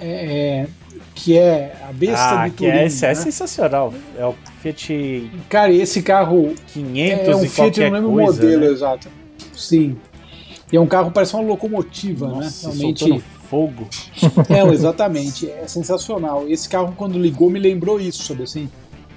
é, 0.00 0.66
que 1.14 1.36
é 1.36 1.76
a 1.88 1.92
besta 1.92 2.40
Ah, 2.42 2.48
de 2.48 2.54
que 2.54 2.64
Turim. 2.64 2.70
é, 2.78 2.86
esse 2.86 3.04
é 3.04 3.08
né? 3.08 3.14
sensacional. 3.14 3.92
É 4.16 4.24
o 4.24 4.34
Fiat 4.62 5.30
Cara, 5.48 5.72
esse 5.72 6.02
carro 6.02 6.54
500 6.68 7.28
é 7.28 7.36
um 7.36 7.44
e 7.44 7.48
Fiat, 7.48 7.58
eu 7.58 7.64
qualquer 7.64 7.90
não 7.90 7.96
lembro 7.96 8.10
o 8.10 8.14
coisa, 8.24 8.42
modelo 8.42 8.60
né? 8.66 8.66
exato. 8.72 9.08
Sim. 9.54 9.96
E 10.72 10.76
é 10.76 10.80
um 10.80 10.86
carro 10.86 11.10
parece 11.10 11.34
uma 11.34 11.42
locomotiva, 11.42 12.28
Nossa, 12.28 12.68
né? 12.68 12.74
Realmente 12.76 13.24
fogo. 13.50 13.88
É, 14.48 14.62
exatamente. 14.72 15.50
É 15.50 15.66
sensacional. 15.66 16.48
Esse 16.48 16.68
carro 16.68 16.94
quando 16.96 17.18
ligou 17.18 17.50
me 17.50 17.58
lembrou 17.58 18.00
isso, 18.00 18.22
sabe 18.22 18.44
assim? 18.44 18.70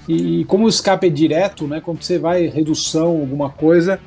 E 0.09 0.43
como 0.45 0.65
o 0.65 0.69
escape 0.69 1.07
é 1.07 1.09
direto, 1.09 1.67
né? 1.67 1.79
Quando 1.79 2.01
você 2.01 2.17
vai 2.17 2.47
redução, 2.47 3.09
alguma 3.09 3.49
coisa, 3.49 3.99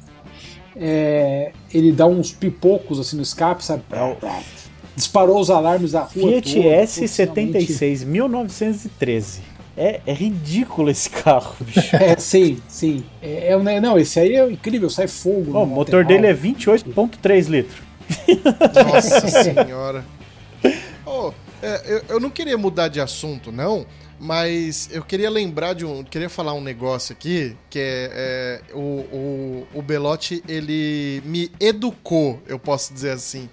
é, 0.75 1.53
ele 1.73 1.93
dá 1.93 2.07
uns 2.07 2.33
pipocos 2.33 2.99
assim 2.99 3.17
no 3.17 3.23
escape, 3.23 3.65
sabe? 3.65 3.83
É 3.93 4.57
Disparou 4.95 5.39
os 5.39 5.51
alarmes 5.51 5.93
da 5.93 6.01
rua. 6.01 6.11
Fiat 6.11 6.55
toda, 6.55 6.69
S76, 6.69 8.05
1913. 8.05 9.41
É, 9.77 10.01
é, 10.07 10.13
ridículo 10.15 10.89
esse 10.89 11.11
carro, 11.11 11.55
bicho. 11.61 11.95
É, 11.97 12.17
sim, 12.17 12.59
sim. 12.67 13.05
É, 13.23 13.53
é, 13.53 13.81
não, 13.81 13.99
esse 13.99 14.19
aí 14.19 14.35
é 14.35 14.51
incrível, 14.51 14.89
sai 14.89 15.07
fogo. 15.07 15.53
Oh, 15.55 15.65
o 15.65 15.67
motor 15.67 16.03
dele 16.05 16.27
é 16.27 16.35
28,3 16.35 17.49
litros. 17.49 17.83
Nossa 18.75 19.29
senhora. 19.45 20.16
Oh, 21.07 21.33
é, 21.63 21.83
eu, 21.87 22.05
eu 22.09 22.21
não 22.21 22.29
queria 22.31 22.59
mudar 22.59 22.89
de 22.89 23.01
assunto, 23.01 23.53
não, 23.53 23.87
mas 24.19 24.89
eu 24.93 25.05
queria 25.05 25.31
lembrar 25.31 25.73
de 25.73 25.85
um. 25.87 26.03
Queria 26.03 26.29
falar 26.29 26.53
um 26.53 26.61
negócio 26.61 27.13
aqui, 27.13 27.57
que 27.71 27.79
é, 27.79 28.61
é 28.71 28.75
o, 28.75 28.81
o, 28.81 29.69
o 29.75 29.83
Belotti, 29.83 30.43
ele 30.49 31.23
me 31.25 31.51
educou, 31.61 32.43
eu 32.47 32.59
posso 32.59 32.93
dizer 32.93 33.11
assim 33.11 33.49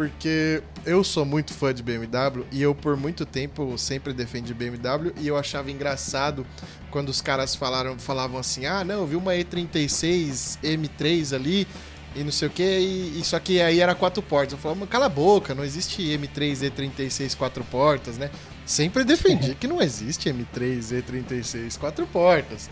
porque 0.00 0.62
eu 0.86 1.04
sou 1.04 1.26
muito 1.26 1.52
fã 1.52 1.74
de 1.74 1.82
BMW 1.82 2.46
e 2.50 2.62
eu 2.62 2.74
por 2.74 2.96
muito 2.96 3.26
tempo 3.26 3.76
sempre 3.76 4.14
defendi 4.14 4.54
BMW 4.54 5.12
e 5.20 5.28
eu 5.28 5.36
achava 5.36 5.70
engraçado 5.70 6.46
quando 6.90 7.10
os 7.10 7.20
caras 7.20 7.54
falaram, 7.54 7.98
falavam 7.98 8.40
assim: 8.40 8.64
"Ah, 8.64 8.82
não, 8.82 9.00
eu 9.00 9.06
vi 9.06 9.16
uma 9.16 9.32
E36 9.32 10.58
M3 10.62 11.34
ali 11.34 11.68
e 12.14 12.24
não 12.24 12.32
sei 12.32 12.48
o 12.48 12.50
que, 12.50 12.62
e 12.62 13.20
isso 13.20 13.36
aqui 13.36 13.60
aí 13.60 13.80
era 13.80 13.94
quatro 13.94 14.22
portas. 14.22 14.52
Eu 14.52 14.58
falava, 14.58 14.86
cala 14.86 15.06
a 15.06 15.08
boca, 15.08 15.54
não 15.54 15.64
existe 15.64 16.02
M3 16.02 16.70
E36 16.70 17.36
quatro 17.36 17.64
portas, 17.64 18.18
né? 18.18 18.30
Sempre 18.66 19.04
defendi 19.04 19.54
que 19.54 19.66
não 19.66 19.80
existe 19.80 20.28
M3 20.28 21.02
E36 21.02 21.78
quatro 21.78 22.06
portas. 22.06 22.68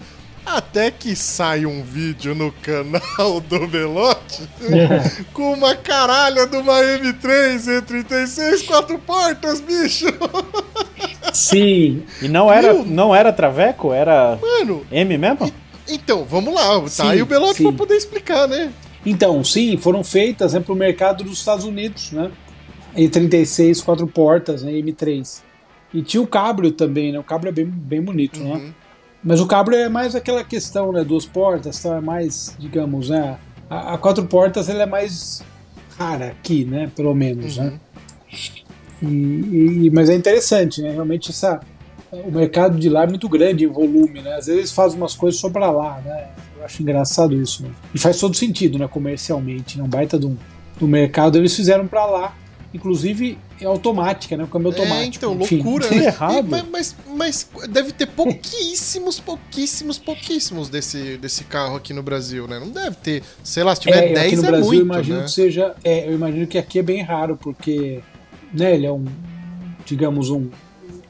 Até 0.47 0.91
que 0.91 1.15
sai 1.15 1.67
um 1.67 1.83
vídeo 1.83 2.35
no 2.35 2.51
canal 2.51 3.41
do 3.49 3.67
Belote 3.67 4.49
com 5.35 5.53
uma 5.53 5.75
caralha 5.77 6.47
de 6.47 6.57
uma 6.57 6.81
M3 6.81 7.83
E36 7.83 8.67
quatro 8.67 8.99
portas, 8.99 9.61
bicho. 9.61 10.07
Sim. 11.35 12.05
E 12.23 12.29
não 12.29 12.51
era, 12.51 12.73
não 12.73 13.15
era 13.15 13.33
Traveco? 13.33 13.93
Era 13.93 14.39
Mano, 14.41 14.87
M 14.91 15.19
mesmo? 15.19 15.47
E, 15.47 15.95
então, 15.95 16.25
vamos 16.25 16.55
lá. 16.55 16.81
Tá 16.81 16.89
sim, 16.89 17.03
aí 17.03 17.23
o 17.23 17.27
Belote 17.27 17.63
vai 17.63 17.73
poder 17.73 17.97
explicar, 17.97 18.49
né? 18.49 18.73
Então, 19.09 19.43
sim, 19.43 19.77
foram 19.79 20.05
feitas 20.05 20.53
né, 20.53 20.61
para 20.61 20.73
o 20.73 20.77
mercado 20.77 21.25
dos 21.25 21.39
Estados 21.39 21.65
Unidos, 21.65 22.13
né? 22.13 22.31
E36 22.95 23.83
quatro 23.83 24.07
portas, 24.07 24.63
né, 24.63 24.73
M3. 24.73 25.41
E 25.95 26.03
tinha 26.03 26.23
o 26.23 26.27
Cabrio 26.27 26.73
também, 26.73 27.11
né? 27.11 27.19
O 27.19 27.25
Cabrio 27.25 27.49
é 27.49 27.53
bem, 27.53 27.65
bem 27.65 28.03
bonito, 28.03 28.39
né? 28.39 28.53
uhum. 28.53 28.59
né? 28.59 28.75
Mas 29.25 29.41
o 29.41 29.47
Cabrio 29.47 29.79
é 29.79 29.89
mais 29.89 30.15
aquela 30.15 30.45
questão, 30.45 30.93
né? 30.93 31.03
Duas 31.05 31.25
portas, 31.25 31.79
então 31.79 31.97
é 31.97 32.01
mais, 32.03 32.55
digamos, 32.59 33.09
né? 33.09 33.39
A, 33.71 33.95
a 33.95 33.99
quatro 33.99 34.27
portas 34.27 34.69
ele 34.69 34.83
é 34.83 34.87
mais 34.87 35.43
rara 35.99 36.27
aqui, 36.27 36.67
né? 36.67 36.91
Pelo 36.95 37.15
menos, 37.15 37.57
né? 37.57 37.65
uhum. 37.65 37.71
né? 37.71 37.81
E, 39.01 39.87
e, 39.87 39.91
mas 39.91 40.11
é 40.11 40.15
interessante, 40.15 40.83
né? 40.83 40.91
Realmente 40.91 41.31
essa, 41.31 41.61
o 42.13 42.31
mercado 42.31 42.79
de 42.79 42.91
lá 42.91 43.05
é 43.05 43.07
muito 43.07 43.27
grande 43.27 43.65
em 43.65 43.69
volume, 43.69 44.21
né? 44.21 44.35
Às 44.35 44.47
vezes 44.47 44.59
eles 44.59 44.73
fazem 44.73 44.99
umas 44.99 45.15
coisas 45.15 45.41
só 45.41 45.49
para 45.49 45.71
lá, 45.71 45.99
né? 46.05 46.29
Acho 46.69 46.83
engraçado 46.83 47.35
isso, 47.35 47.63
né? 47.63 47.71
E 47.95 47.99
faz 47.99 48.19
todo 48.19 48.37
sentido, 48.37 48.79
né? 48.79 48.87
Comercialmente, 48.87 49.79
né? 49.79 49.85
Um 49.85 49.89
baita 49.89 50.19
do, 50.19 50.37
do 50.79 50.87
mercado 50.87 51.39
eles 51.39 51.57
fizeram 51.57 51.89
para 51.89 52.05
lá 52.05 52.35
inclusive 52.73 53.39
é 53.59 53.65
automática, 53.65 54.37
né? 54.37 54.45
O 54.45 54.47
câmbio 54.47 54.71
é, 54.71 54.79
automático. 54.79 55.17
então, 55.17 55.35
loucura, 55.35 55.91
né? 55.91 56.05
Errado. 56.05 56.57
E, 56.57 56.63
mas, 56.71 56.95
mas, 57.09 57.49
deve 57.71 57.93
ter 57.93 58.07
pouquíssimos, 58.07 59.19
pouquíssimos, 59.19 59.99
pouquíssimos 59.99 60.69
desse, 60.69 61.17
desse 61.17 61.45
carro 61.45 61.77
aqui 61.77 61.95
no 61.95 62.03
Brasil, 62.03 62.47
né? 62.47 62.61
Não 62.61 62.69
deve 62.69 62.97
ter, 62.97 63.23
sei 63.43 63.65
lá, 63.65 63.75
se 63.75 63.81
tiver 63.81 64.11
é, 64.11 64.13
10 64.13 64.27
aqui 64.27 64.37
no 64.37 64.45
é 64.45 64.47
Brasil, 64.47 64.67
muito, 64.67 64.81
eu 64.81 64.85
imagino 64.85 65.17
né? 65.19 65.25
que 65.25 65.31
seja, 65.31 65.75
é, 65.83 66.09
eu 66.09 66.13
imagino 66.13 66.47
que 66.47 66.59
aqui 66.59 66.79
é 66.79 66.83
bem 66.83 67.03
raro, 67.03 67.39
porque, 67.41 68.01
né, 68.53 68.75
ele 68.75 68.87
é 68.87 68.93
um, 68.93 69.07
digamos, 69.87 70.29
um, 70.29 70.51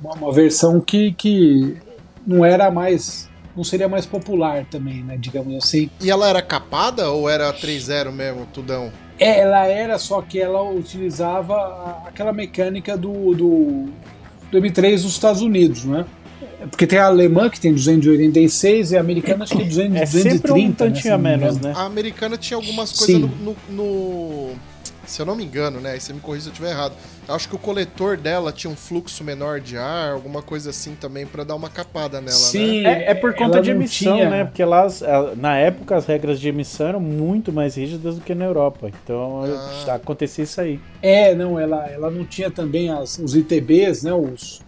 uma, 0.01 0.15
uma 0.15 0.33
versão 0.33 0.81
que, 0.81 1.13
que 1.13 1.77
não 2.25 2.45
era 2.45 2.71
mais 2.71 3.29
não 3.59 3.65
seria 3.65 3.89
mais 3.89 4.07
popular 4.07 4.65
também, 4.71 5.03
né? 5.03 5.17
Digamos 5.19 5.53
assim. 5.57 5.91
E 6.01 6.11
ela 6.11 6.29
era 6.29 6.41
capada 6.41 7.11
ou 7.11 7.29
era 7.29 7.53
3.0 7.53 8.13
mesmo, 8.13 8.47
tudão? 8.47 8.93
É, 9.19 9.41
ela 9.41 9.67
era, 9.67 9.99
só 9.99 10.23
que 10.23 10.41
ela 10.41 10.63
utilizava 10.63 12.05
aquela 12.07 12.33
mecânica 12.33 12.97
do, 12.97 13.35
do, 13.35 13.87
do 14.51 14.59
M3 14.59 15.03
dos 15.03 15.13
Estados 15.13 15.43
Unidos, 15.43 15.85
né? 15.85 16.07
Porque 16.71 16.87
tem 16.87 17.01
a 17.01 17.07
alemã 17.07 17.51
que 17.51 17.59
tem 17.59 17.75
286 17.75 18.93
e 18.93 18.97
a 18.97 19.01
americana 19.01 19.43
acho 19.43 19.57
que 19.57 19.63
é 19.63 19.67
200, 19.67 19.97
é 19.97 20.05
230. 20.05 20.55
Um 20.55 20.73
tantinho 20.73 21.19
né, 21.19 21.37
menos, 21.37 21.59
né? 21.59 21.73
A 21.75 21.83
americana 21.83 22.37
tinha 22.37 22.57
algumas 22.57 22.93
coisas 22.93 23.21
no, 23.21 23.29
no, 23.29 23.57
no, 23.71 24.51
Se 25.09 25.23
eu 25.23 25.27
não 25.27 25.35
me 25.35 25.43
engano, 25.43 25.81
né? 25.81 25.93
Aí 25.93 26.01
você 26.01 26.13
me 26.13 26.21
corrija 26.21 26.45
se 26.45 26.49
eu 26.49 26.53
estiver 26.53 26.71
errado. 26.71 26.93
Eu 27.27 27.35
acho 27.35 27.49
que 27.49 27.57
o 27.57 27.59
coletor 27.59 28.17
dela 28.17 28.53
tinha 28.53 28.71
um 28.71 28.77
fluxo 28.77 29.25
menor 29.25 29.59
de 29.59 29.77
ar, 29.77 30.13
alguma 30.13 30.43
coisa 30.43 30.71
assim 30.71 30.95
também, 30.95 31.27
para 31.27 31.45
dar 31.45 31.55
uma 31.55 31.71
capada 31.71 32.21
nela, 32.21 32.33
Sim, 32.33 32.83
né? 32.83 33.05
é, 33.05 33.11
é, 33.11 33.15
por 33.15 33.35
conta 33.35 33.61
de 33.61 33.71
emissão, 33.71 34.17
tinha... 34.17 34.29
né? 34.29 34.45
Porque 34.45 34.63
lá, 34.65 34.87
na 35.37 35.57
época, 35.57 35.97
as 35.97 36.05
regras 36.07 36.39
de 36.39 36.49
emissão 36.49 36.89
eram 36.89 37.01
muito 37.01 37.53
mais 37.53 37.77
rígidas 37.77 38.17
do 38.17 38.21
que 38.21 38.35
na 38.35 38.45
Europa. 38.45 38.91
Então, 39.03 39.45
ah. 39.87 39.95
acontecia 39.95 40.45
isso 40.45 40.61
aí. 40.61 40.79
É, 41.01 41.35
não, 41.35 41.59
ela, 41.59 41.87
ela 41.89 42.11
não 42.11 42.25
tinha 42.25 42.51
também 42.51 42.91
as, 42.91 43.19
os 43.19 43.35
ITBs, 43.35 44.03
né? 44.03 44.13
Os, 44.13 44.61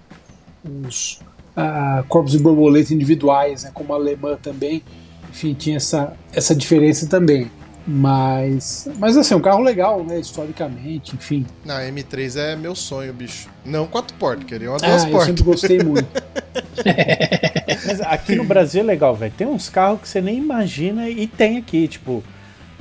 os 0.64 1.20
uh, 1.56 2.02
corpos 2.08 2.32
de 2.32 2.38
borboleta 2.38 2.94
individuais, 2.94 3.64
né? 3.64 3.70
Como 3.74 3.92
a 3.92 3.96
alemã 3.96 4.38
também. 4.40 4.82
Enfim, 5.28 5.54
tinha 5.54 5.76
essa, 5.76 6.14
essa 6.32 6.54
diferença 6.54 7.06
também. 7.06 7.50
Mas, 7.86 8.88
mas 8.98 9.16
assim, 9.16 9.34
um 9.34 9.40
carro 9.40 9.62
legal, 9.62 10.04
né? 10.04 10.20
Historicamente, 10.20 11.14
enfim. 11.14 11.46
Na 11.64 11.80
M3 11.82 12.36
é 12.38 12.56
meu 12.56 12.74
sonho, 12.74 13.12
bicho. 13.12 13.48
Não 13.64 13.86
quatro 13.86 14.14
portas, 14.16 14.44
queria 14.44 14.70
uma 14.70 14.78
duas 14.78 15.04
ah, 15.04 15.08
portas. 15.08 15.12
Eu 15.12 15.26
sempre 15.26 15.42
gostei 15.42 15.78
muito. 15.84 16.06
mas 17.86 18.00
aqui 18.02 18.36
no 18.36 18.44
Brasil 18.44 18.82
é 18.82 18.84
legal, 18.84 19.14
velho. 19.14 19.32
Tem 19.36 19.46
uns 19.46 19.68
carros 19.68 20.02
que 20.02 20.08
você 20.08 20.20
nem 20.20 20.38
imagina 20.38 21.08
e 21.08 21.26
tem 21.26 21.56
aqui, 21.56 21.88
tipo. 21.88 22.22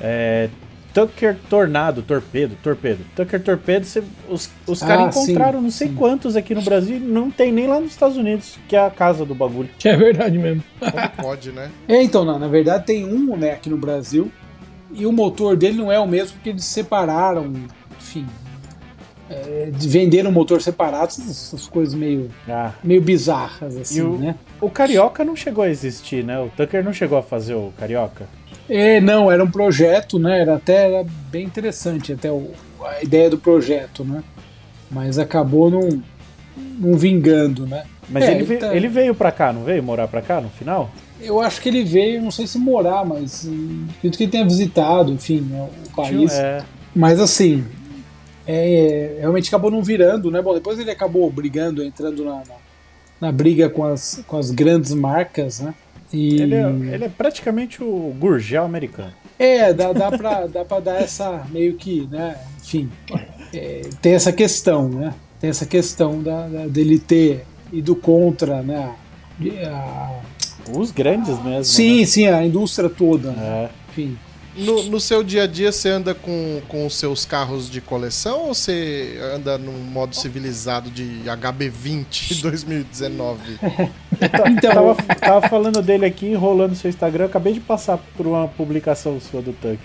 É, 0.02 0.50
Tucker 0.94 1.38
Tornado, 1.50 2.02
Torpedo, 2.02 2.56
Torpedo. 2.64 3.06
Tucker 3.16 3.42
Torpedo, 3.42 3.86
você, 3.86 4.04
os, 4.28 4.50
os 4.66 4.82
ah, 4.84 4.88
caras 4.88 5.16
encontraram 5.16 5.60
sim, 5.60 5.64
não 5.64 5.72
sei 5.72 5.88
sim. 5.88 5.96
quantos 5.96 6.36
aqui 6.36 6.56
no 6.56 6.62
Brasil 6.62 7.00
não 7.00 7.30
tem 7.30 7.52
nem 7.52 7.68
lá 7.68 7.80
nos 7.80 7.92
Estados 7.92 8.18
Unidos, 8.18 8.58
que 8.68 8.76
é 8.76 8.86
a 8.86 8.90
casa 8.90 9.24
do 9.24 9.36
bagulho. 9.36 9.70
Que 9.78 9.90
é 9.90 9.96
verdade 9.96 10.38
mesmo. 10.38 10.64
Como 10.80 11.10
pode, 11.22 11.52
né? 11.52 11.70
É, 11.88 12.02
então, 12.02 12.26
na, 12.26 12.40
na 12.40 12.48
verdade 12.48 12.86
tem 12.86 13.06
um, 13.06 13.36
né, 13.38 13.52
aqui 13.52 13.70
no 13.70 13.78
Brasil, 13.78 14.32
e 14.92 15.06
o 15.06 15.12
motor 15.12 15.56
dele 15.56 15.78
não 15.78 15.92
é 15.92 16.00
o 16.00 16.08
mesmo 16.08 16.34
porque 16.34 16.50
eles 16.50 16.66
separaram, 16.66 17.52
enfim. 17.98 18.26
É, 19.30 19.70
venderam 19.72 20.32
o 20.32 20.34
motor 20.34 20.60
separado, 20.60 21.06
essas 21.06 21.68
coisas 21.68 21.94
meio, 21.94 22.32
ah. 22.48 22.72
meio 22.84 23.00
bizarras, 23.00 23.78
assim, 23.78 24.02
o, 24.02 24.18
né? 24.18 24.36
O 24.60 24.72
Carioca 24.72 25.24
não 25.24 25.36
chegou 25.36 25.64
a 25.64 25.70
existir, 25.70 26.24
né? 26.24 26.40
O 26.40 26.50
Tucker 26.50 26.84
não 26.84 26.92
chegou 26.92 27.16
a 27.16 27.22
fazer 27.22 27.54
o 27.54 27.72
Carioca. 27.78 28.28
É, 28.68 29.00
não, 29.00 29.32
era 29.32 29.44
um 29.44 29.50
projeto, 29.50 30.18
né? 30.18 30.42
Era 30.42 30.56
até 30.56 30.92
era 30.92 31.06
bem 31.30 31.46
interessante 31.46 32.14
até 32.14 32.32
o, 32.32 32.52
a 32.84 33.04
ideia 33.04 33.30
do 33.30 33.38
projeto, 33.38 34.04
né? 34.04 34.24
Mas 34.90 35.20
acabou 35.20 35.70
não, 35.70 36.02
não 36.80 36.98
vingando, 36.98 37.68
né? 37.68 37.84
Mas 38.10 38.24
é, 38.24 38.34
ele, 38.34 38.44
veio, 38.44 38.60
tá... 38.60 38.76
ele 38.76 38.88
veio 38.88 39.14
pra 39.14 39.32
cá, 39.32 39.54
não 39.54 39.64
veio 39.64 39.84
morar 39.84 40.08
pra 40.08 40.22
cá 40.22 40.42
no 40.42 40.50
final? 40.50 40.90
Eu 41.22 41.42
acho 41.42 41.62
que 41.62 41.70
ele 41.70 41.84
veio, 41.84 42.22
não 42.22 42.32
sei 42.32 42.48
se 42.48 42.58
morar, 42.58 43.06
mas 43.06 43.48
acredito 43.98 44.18
que 44.18 44.24
ele 44.24 44.32
tenha 44.32 44.46
visitado, 44.46 45.12
enfim, 45.12 45.42
né, 45.42 45.70
o 45.88 45.96
país. 45.96 46.34
É. 46.34 46.64
Mas 46.96 47.20
assim, 47.20 47.66
é, 48.48 49.18
realmente 49.20 49.48
acabou 49.48 49.70
não 49.70 49.84
virando, 49.84 50.32
né? 50.32 50.42
Bom, 50.42 50.54
depois 50.54 50.80
ele 50.80 50.90
acabou 50.90 51.30
brigando, 51.30 51.84
entrando 51.84 52.24
na, 52.24 52.38
na, 52.38 52.56
na 53.22 53.32
briga 53.32 53.70
com 53.70 53.84
as, 53.84 54.24
com 54.26 54.38
as 54.38 54.50
grandes 54.50 54.94
marcas, 54.94 55.60
né? 55.60 55.74
E... 56.12 56.42
Ele, 56.42 56.56
é, 56.56 56.70
ele 56.96 57.06
é 57.06 57.10
praticamente 57.10 57.84
o 57.84 58.16
Gurgel 58.18 58.64
americano. 58.64 59.14
É, 59.38 59.72
dá, 59.72 59.94
dá, 59.94 60.10
pra, 60.10 60.48
dá 60.52 60.66
pra 60.66 60.80
dar 60.80 61.02
essa 61.02 61.46
meio 61.52 61.76
que, 61.76 62.08
né? 62.10 62.38
Enfim, 62.58 62.90
é, 63.54 63.82
tem 64.02 64.14
essa 64.14 64.34
questão, 64.34 64.90
né? 64.90 65.14
Tem 65.40 65.50
essa 65.50 65.66
questão 65.66 66.22
da, 66.22 66.48
da 66.48 66.68
dele 66.68 66.98
ter 66.98 67.46
ido 67.72 67.96
contra, 67.96 68.62
né? 68.62 68.96
A, 69.68 70.20
os 70.72 70.92
grandes 70.92 71.42
mesmo. 71.44 71.64
Sim, 71.64 72.00
né? 72.00 72.06
sim, 72.06 72.28
a 72.28 72.46
indústria 72.46 72.90
toda. 72.90 73.32
É. 73.32 73.70
Enfim. 73.90 74.18
No, 74.56 74.84
no, 74.84 75.00
seu 75.00 75.24
dia 75.24 75.44
a 75.44 75.48
dia 75.48 75.72
você 75.72 75.90
anda 75.90 76.14
com, 76.14 76.62
com 76.68 76.86
os 76.86 76.96
seus 76.96 77.24
carros 77.24 77.70
de 77.70 77.80
coleção 77.80 78.48
ou 78.48 78.54
você 78.54 79.18
anda 79.34 79.58
num 79.58 79.78
modo 79.80 80.16
civilizado 80.16 80.90
de 80.90 81.22
HB20 81.26 82.42
2019? 82.42 83.60
então, 84.20 84.74
tava, 84.74 84.96
tava 85.16 85.48
falando 85.48 85.82
dele 85.82 86.06
aqui, 86.06 86.34
rolando 86.34 86.76
seu 86.76 86.90
Instagram, 86.90 87.26
acabei 87.26 87.54
de 87.54 87.60
passar 87.60 87.98
por 88.18 88.28
uma 88.28 88.48
publicação 88.48 89.20
sua 89.20 89.42
do 89.42 89.54
Tuck. 89.54 89.80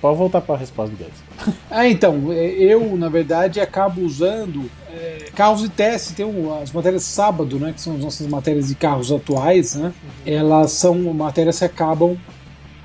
Pode 0.00 0.18
voltar 0.18 0.40
para 0.40 0.54
a 0.54 0.58
resposta 0.58 0.94
deles. 0.94 1.14
ah, 1.70 1.88
então, 1.88 2.32
é, 2.32 2.50
eu, 2.50 2.96
na 2.96 3.08
verdade, 3.08 3.60
acabo 3.60 4.02
usando 4.02 4.70
é, 4.90 5.30
carros 5.34 5.62
de 5.62 5.68
teste, 5.68 6.14
tem 6.14 6.26
as 6.62 6.72
matérias 6.72 7.02
sábado, 7.04 7.58
né? 7.58 7.72
Que 7.72 7.80
são 7.80 7.94
as 7.94 8.00
nossas 8.00 8.26
matérias 8.26 8.68
de 8.68 8.74
carros 8.74 9.10
atuais, 9.10 9.74
né? 9.74 9.92
Elas 10.26 10.72
são 10.72 10.94
matérias 11.14 11.58
que 11.58 11.64
acabam. 11.64 12.16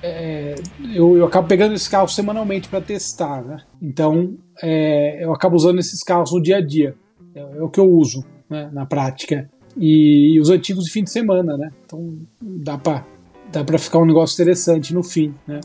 É, 0.02 0.56
eu, 0.94 1.18
eu 1.18 1.26
acabo 1.26 1.48
pegando 1.48 1.74
esses 1.74 1.88
carros 1.88 2.14
semanalmente 2.14 2.70
para 2.70 2.82
testar, 2.82 3.42
né? 3.44 3.58
Então, 3.82 4.36
é, 4.62 5.24
eu 5.24 5.34
acabo 5.34 5.56
usando 5.56 5.80
esses 5.80 6.04
carros 6.04 6.32
no 6.32 6.42
dia 6.42 6.58
a 6.58 6.62
dia. 6.62 6.96
É, 7.36 7.40
é 7.40 7.62
o 7.62 7.70
que 7.70 7.80
eu 7.80 7.90
uso 7.90 8.24
né, 8.50 8.70
na 8.72 8.86
prática. 8.86 9.50
E, 9.76 10.36
e, 10.36 10.40
os 10.40 10.50
antigos 10.50 10.86
de 10.86 10.92
fim 10.92 11.04
de 11.04 11.12
semana, 11.12 11.56
né? 11.58 11.72
Então 11.86 12.18
dá 12.42 12.78
para 12.78 13.06
dá 13.52 13.78
ficar 13.78 14.00
um 14.00 14.06
negócio 14.06 14.34
interessante 14.36 14.94
no 14.94 15.04
fim, 15.04 15.34
né? 15.48 15.60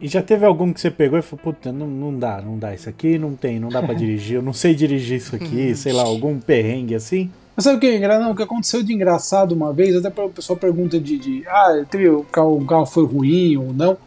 E 0.00 0.08
já 0.08 0.22
teve 0.22 0.46
algum 0.46 0.72
que 0.72 0.80
você 0.80 0.90
pegou 0.90 1.18
e 1.18 1.22
falou, 1.22 1.44
puta, 1.44 1.70
não, 1.70 1.86
não 1.86 2.18
dá, 2.18 2.40
não 2.40 2.58
dá, 2.58 2.74
isso 2.74 2.88
aqui 2.88 3.18
não 3.18 3.36
tem, 3.36 3.60
não 3.60 3.68
dá 3.68 3.82
para 3.82 3.92
dirigir, 3.94 4.36
eu 4.36 4.42
não 4.42 4.54
sei 4.54 4.74
dirigir 4.74 5.18
isso 5.18 5.36
aqui, 5.36 5.74
sei 5.76 5.92
lá, 5.92 6.02
algum 6.02 6.40
perrengue 6.40 6.94
assim? 6.94 7.30
Mas 7.54 7.64
sabe 7.64 7.76
o 7.76 7.80
que 7.80 7.86
é 7.86 7.96
engraçado? 7.96 8.30
O 8.30 8.34
que 8.34 8.42
aconteceu 8.42 8.82
de 8.82 8.94
engraçado 8.94 9.52
uma 9.52 9.74
vez, 9.74 9.94
até 10.02 10.22
o 10.22 10.30
pessoal 10.30 10.58
pergunta 10.58 10.98
de, 10.98 11.18
de 11.18 11.44
ah, 11.46 11.84
teve, 11.90 12.08
o, 12.08 12.24
carro, 12.24 12.56
o 12.56 12.64
carro 12.64 12.86
foi 12.86 13.04
ruim 13.04 13.58
ou 13.58 13.74
não. 13.74 13.98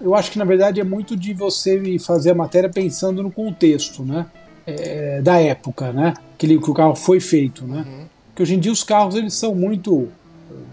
Eu 0.00 0.14
acho 0.14 0.30
que 0.30 0.38
na 0.38 0.44
verdade 0.44 0.80
é 0.80 0.84
muito 0.84 1.16
de 1.16 1.34
você 1.34 1.98
fazer 1.98 2.30
a 2.30 2.34
matéria 2.34 2.68
pensando 2.68 3.20
no 3.20 3.32
contexto, 3.32 4.04
né? 4.04 4.26
É, 4.64 5.20
da 5.20 5.40
época, 5.40 5.92
né? 5.92 6.14
Que, 6.38 6.46
ele, 6.46 6.60
que 6.60 6.70
o 6.70 6.74
carro 6.74 6.94
foi 6.94 7.18
feito, 7.18 7.66
né? 7.66 7.84
Uhum. 7.84 8.04
Porque 8.28 8.42
hoje 8.44 8.54
em 8.54 8.60
dia 8.60 8.70
os 8.70 8.84
carros 8.84 9.16
eles 9.16 9.34
são 9.34 9.54
muito, 9.54 10.08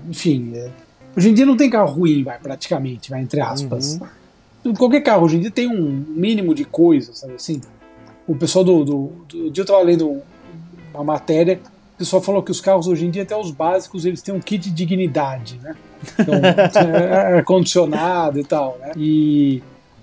enfim, 0.07 0.51
é, 0.55 0.69
hoje 1.17 1.29
em 1.29 1.33
dia 1.33 1.45
não 1.45 1.57
tem 1.57 1.69
carro 1.69 1.91
ruim, 1.91 2.23
vai 2.23 2.37
praticamente, 2.37 3.09
vai 3.09 3.21
entre 3.21 3.41
aspas. 3.41 3.95
Uhum 3.95 4.20
qualquer 4.77 5.01
carro 5.01 5.25
hoje 5.25 5.37
em 5.37 5.39
dia 5.39 5.51
tem 5.51 5.67
um 5.67 6.05
mínimo 6.07 6.53
de 6.53 6.65
coisas, 6.65 7.19
sabe 7.19 7.33
assim? 7.33 7.61
O 8.27 8.35
pessoal 8.35 8.63
do. 8.63 8.83
do, 8.83 9.11
do 9.27 9.51
dia 9.51 9.61
eu 9.61 9.63
estava 9.63 9.81
lendo 9.81 10.21
uma 10.93 11.03
matéria, 11.03 11.59
o 11.95 11.97
pessoal 11.97 12.21
falou 12.21 12.43
que 12.43 12.51
os 12.51 12.61
carros 12.61 12.87
hoje 12.87 13.05
em 13.05 13.11
dia, 13.11 13.23
até 13.23 13.35
os 13.35 13.51
básicos, 13.51 14.05
eles 14.05 14.21
têm 14.21 14.33
um 14.33 14.39
kit 14.39 14.69
de 14.69 14.71
dignidade, 14.71 15.59
né? 15.61 15.75
Então, 16.19 16.33
ar-condicionado 17.37 18.39
e 18.39 18.43
tal, 18.43 18.77
né? 18.79 18.91
E. 18.95 19.61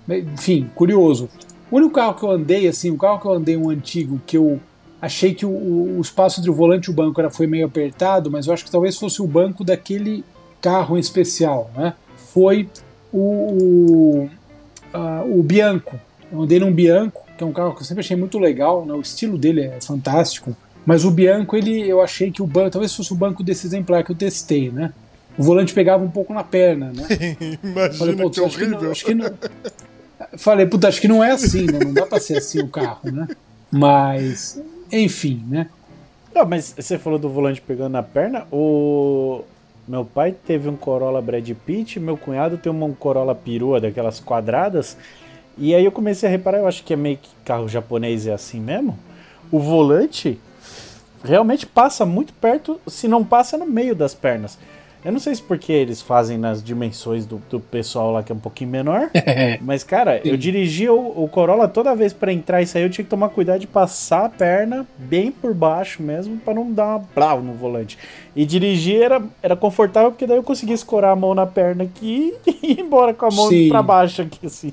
Enfim, 0.08 0.70
curioso. 0.74 1.28
O 1.70 1.76
único 1.76 1.92
carro 1.92 2.14
que 2.14 2.24
eu 2.24 2.30
andei, 2.30 2.66
assim, 2.66 2.90
o 2.90 2.96
carro 2.96 3.20
que 3.20 3.26
eu 3.26 3.32
andei 3.32 3.56
um 3.56 3.68
antigo, 3.68 4.20
que 4.26 4.36
eu 4.38 4.58
achei 5.02 5.34
que 5.34 5.44
o, 5.44 5.50
o 5.50 6.00
espaço 6.00 6.40
entre 6.40 6.50
o 6.50 6.54
volante 6.54 6.88
e 6.88 6.90
o 6.90 6.94
banco 6.94 7.20
era, 7.20 7.30
foi 7.30 7.46
meio 7.46 7.66
apertado, 7.66 8.30
mas 8.30 8.46
eu 8.46 8.54
acho 8.54 8.64
que 8.64 8.70
talvez 8.70 8.96
fosse 8.96 9.20
o 9.20 9.26
banco 9.26 9.62
daquele 9.62 10.24
carro 10.60 10.96
em 10.96 11.00
especial, 11.00 11.70
né? 11.76 11.94
Foi 12.32 12.68
o, 13.12 14.28
uh, 14.94 15.38
o 15.38 15.42
Bianco. 15.42 15.98
Eu 16.30 16.42
andei 16.42 16.60
num 16.60 16.72
Bianco, 16.72 17.24
que 17.36 17.42
é 17.42 17.46
um 17.46 17.52
carro 17.52 17.74
que 17.74 17.80
eu 17.80 17.84
sempre 17.84 18.00
achei 18.00 18.16
muito 18.16 18.38
legal, 18.38 18.84
né? 18.84 18.92
o 18.92 19.00
estilo 19.00 19.38
dele 19.38 19.62
é 19.62 19.80
fantástico. 19.80 20.56
Mas 20.84 21.04
o 21.04 21.10
Bianco, 21.10 21.56
ele, 21.56 21.86
eu 21.88 22.00
achei 22.00 22.30
que 22.30 22.42
o 22.42 22.46
banco, 22.46 22.70
talvez 22.70 22.94
fosse 22.94 23.12
o 23.12 23.16
banco 23.16 23.42
desse 23.42 23.66
exemplar 23.66 24.02
que 24.02 24.10
eu 24.10 24.16
testei, 24.16 24.70
né? 24.70 24.92
O 25.36 25.42
volante 25.42 25.72
pegava 25.72 26.02
um 26.02 26.10
pouco 26.10 26.32
na 26.32 26.42
perna, 26.42 26.92
né? 26.92 27.06
Imagina 27.62 27.94
Falei, 27.94 28.30
que 28.30 28.40
horrível. 28.40 28.46
Acho 28.46 28.58
que 28.58 28.66
não, 28.66 28.90
acho 28.90 29.04
que 29.04 29.14
não... 29.14 30.38
Falei, 30.38 30.66
puta, 30.66 30.88
acho 30.88 31.00
que 31.00 31.08
não 31.08 31.22
é 31.22 31.30
assim, 31.30 31.66
né? 31.66 31.78
Não 31.84 31.92
dá 31.92 32.06
pra 32.06 32.18
ser 32.18 32.38
assim 32.38 32.60
o 32.60 32.68
carro, 32.68 33.10
né? 33.10 33.28
Mas, 33.70 34.60
enfim, 34.90 35.44
né? 35.48 35.68
Não, 36.34 36.46
mas 36.46 36.74
você 36.76 36.98
falou 36.98 37.18
do 37.18 37.28
volante 37.28 37.60
pegando 37.60 37.92
na 37.92 38.02
perna, 38.02 38.46
o... 38.50 39.42
Meu 39.88 40.04
pai 40.04 40.32
teve 40.32 40.68
um 40.68 40.76
Corolla 40.76 41.22
Brad 41.22 41.50
Pitt, 41.64 41.98
meu 41.98 42.14
cunhado 42.14 42.58
tem 42.58 42.70
um 42.70 42.92
Corolla 42.92 43.34
perua 43.34 43.80
daquelas 43.80 44.20
quadradas. 44.20 44.98
E 45.56 45.74
aí 45.74 45.82
eu 45.82 45.90
comecei 45.90 46.28
a 46.28 46.30
reparar, 46.30 46.58
eu 46.58 46.68
acho 46.68 46.84
que 46.84 46.92
é 46.92 46.96
meio 46.96 47.16
que 47.16 47.30
carro 47.42 47.66
japonês 47.66 48.26
é 48.26 48.34
assim 48.34 48.60
mesmo. 48.60 48.98
O 49.50 49.58
volante 49.58 50.38
realmente 51.24 51.64
passa 51.64 52.04
muito 52.04 52.34
perto, 52.34 52.78
se 52.86 53.08
não 53.08 53.24
passa 53.24 53.56
no 53.56 53.64
meio 53.64 53.94
das 53.94 54.14
pernas. 54.14 54.58
Eu 55.04 55.12
não 55.12 55.20
sei 55.20 55.34
se 55.34 55.42
porque 55.42 55.72
eles 55.72 56.02
fazem 56.02 56.36
nas 56.36 56.62
dimensões 56.62 57.24
do, 57.24 57.40
do 57.48 57.60
pessoal 57.60 58.10
lá 58.10 58.22
que 58.22 58.32
é 58.32 58.34
um 58.34 58.38
pouquinho 58.38 58.70
menor. 58.70 59.10
mas, 59.62 59.84
cara, 59.84 60.20
Sim. 60.22 60.30
eu 60.30 60.36
dirigia 60.36 60.92
o, 60.92 61.24
o, 61.24 61.28
Corolla 61.28 61.68
toda 61.68 61.94
vez 61.94 62.12
para 62.12 62.32
entrar 62.32 62.60
e 62.60 62.66
sair, 62.66 62.82
eu 62.82 62.90
tinha 62.90 63.04
que 63.04 63.10
tomar 63.10 63.28
cuidado 63.28 63.60
de 63.60 63.66
passar 63.66 64.24
a 64.24 64.28
perna 64.28 64.86
bem 64.98 65.30
por 65.30 65.54
baixo 65.54 66.02
mesmo, 66.02 66.36
para 66.38 66.54
não 66.54 66.72
dar 66.72 66.86
uma 66.86 66.98
brava 67.14 67.40
no 67.40 67.52
volante. 67.52 67.96
E 68.34 68.44
dirigir 68.44 69.02
era, 69.02 69.22
era 69.40 69.56
confortável, 69.56 70.10
porque 70.10 70.26
daí 70.26 70.36
eu 70.36 70.42
conseguia 70.42 70.74
escorar 70.74 71.12
a 71.12 71.16
mão 71.16 71.34
na 71.34 71.46
perna 71.46 71.84
aqui 71.84 72.34
e 72.46 72.72
ir 72.72 72.80
embora 72.80 73.14
com 73.14 73.26
a 73.26 73.30
mão 73.30 73.48
para 73.68 73.82
baixo 73.82 74.22
aqui, 74.22 74.46
assim. 74.46 74.70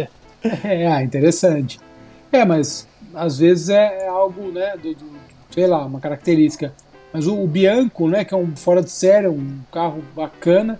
é, 0.64 0.86
ah, 0.86 1.02
interessante. 1.02 1.78
É, 2.32 2.44
mas 2.44 2.88
às 3.14 3.38
vezes 3.38 3.68
é, 3.68 4.04
é 4.04 4.08
algo, 4.08 4.50
né, 4.50 4.74
do, 4.76 4.94
do, 4.94 5.06
sei 5.50 5.66
lá, 5.66 5.84
uma 5.84 6.00
característica 6.00 6.72
mas 7.16 7.26
o, 7.26 7.42
o 7.42 7.46
Bianco, 7.46 8.06
né, 8.08 8.26
que 8.26 8.34
é 8.34 8.36
um 8.36 8.54
fora 8.54 8.82
de 8.82 8.90
série, 8.90 9.26
um 9.26 9.60
carro 9.72 10.04
bacana, 10.14 10.78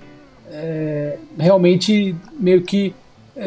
é, 0.50 1.16
realmente 1.38 2.14
meio 2.38 2.60
que, 2.60 2.94
é, 3.34 3.46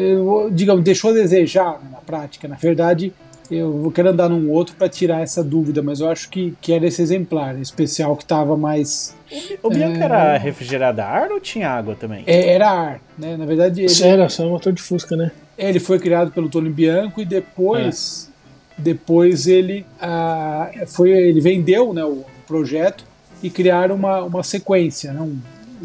digamos, 0.50 0.82
deixou 0.82 1.12
a 1.12 1.14
desejar 1.14 1.74
né, 1.74 1.90
na 1.92 1.98
prática. 1.98 2.48
Na 2.48 2.56
verdade, 2.56 3.12
eu 3.48 3.70
vou 3.78 3.92
querer 3.92 4.08
andar 4.08 4.28
num 4.28 4.50
outro 4.50 4.74
para 4.74 4.88
tirar 4.88 5.22
essa 5.22 5.44
dúvida, 5.44 5.84
mas 5.84 6.00
eu 6.00 6.10
acho 6.10 6.28
que, 6.30 6.52
que 6.60 6.72
era 6.72 6.84
esse 6.84 7.00
exemplar 7.00 7.56
especial 7.60 8.16
que 8.16 8.24
estava 8.24 8.56
mais. 8.56 9.14
O, 9.62 9.68
o 9.68 9.70
Bianco 9.70 10.00
é, 10.00 10.02
era 10.02 10.36
refrigerado 10.36 11.00
a 11.00 11.04
ar 11.04 11.30
ou 11.30 11.38
tinha 11.38 11.70
água 11.70 11.94
também? 11.94 12.24
É, 12.26 12.54
era 12.54 12.68
ar, 12.68 13.00
né? 13.16 13.36
Na 13.36 13.46
verdade. 13.46 13.82
Ele, 13.82 14.02
era 14.02 14.28
só 14.28 14.44
um 14.44 14.50
motor 14.50 14.72
de 14.72 14.82
Fusca, 14.82 15.14
né? 15.14 15.30
Ele 15.56 15.78
foi 15.78 16.00
criado 16.00 16.32
pelo 16.32 16.48
Tony 16.48 16.70
Bianco 16.70 17.20
e 17.20 17.24
depois. 17.24 18.26
É. 18.26 18.30
Depois 18.78 19.46
ele, 19.46 19.84
ah, 20.00 20.70
foi, 20.86 21.10
ele 21.10 21.38
vendeu 21.38 21.92
né, 21.92 22.02
o, 22.02 22.24
projeto 22.50 23.04
e 23.40 23.48
criar 23.48 23.92
uma, 23.92 24.22
uma 24.24 24.42
sequência, 24.42 25.12
né? 25.12 25.20
um, 25.20 25.38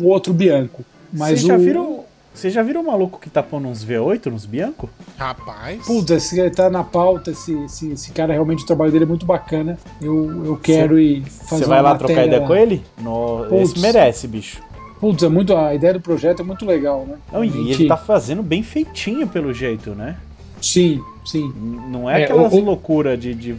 um 0.03 0.07
outro 0.07 0.33
Bianco. 0.33 0.83
Mas 1.13 1.41
Vocês 1.41 1.41
já 1.41 1.57
viram 1.57 2.03
você 2.33 2.49
já 2.49 2.61
viram 2.61 2.81
o 2.81 2.85
maluco 2.85 3.17
que 3.17 3.29
tá 3.29 3.41
pondo 3.41 3.69
uns 3.69 3.85
V8 3.85 4.25
nos 4.25 4.45
Bianco? 4.45 4.89
Rapaz. 5.17 5.85
Putz, 5.85 6.11
esse 6.11 6.49
tá 6.49 6.69
na 6.69 6.83
pauta, 6.83 7.31
esse, 7.31 7.53
esse, 7.63 7.93
esse, 7.93 8.11
cara 8.11 8.33
realmente 8.33 8.63
o 8.63 8.65
trabalho 8.65 8.91
dele 8.91 9.05
é 9.05 9.07
muito 9.07 9.25
bacana. 9.25 9.79
Eu, 10.01 10.45
eu 10.45 10.57
quero 10.57 10.95
cê, 10.95 11.01
ir 11.01 11.23
fazer 11.23 11.63
Você 11.63 11.69
vai 11.69 11.81
lá 11.81 11.95
trocar 11.95 12.25
ideia 12.25 12.41
lá. 12.41 12.47
com 12.47 12.53
ele? 12.53 12.83
No, 13.01 13.47
esse 13.61 13.79
merece, 13.79 14.27
bicho. 14.27 14.61
Putz, 14.99 15.23
é 15.23 15.29
muito, 15.29 15.55
a 15.55 15.73
ideia 15.73 15.93
do 15.93 16.01
projeto 16.01 16.41
é 16.41 16.43
muito 16.43 16.65
legal, 16.65 17.05
né? 17.07 17.15
Não, 17.31 17.41
e 17.41 17.71
ele 17.71 17.87
tá 17.87 17.95
fazendo 17.95 18.43
bem 18.43 18.61
feitinho 18.61 19.27
pelo 19.29 19.53
jeito, 19.53 19.91
né? 19.91 20.17
Sim, 20.61 21.01
sim. 21.25 21.53
Não 21.89 22.09
é, 22.09 22.21
é 22.21 22.23
aquelas 22.25 22.51
o, 22.51 22.59
loucuras 22.59 23.17
de, 23.17 23.33
de 23.33 23.55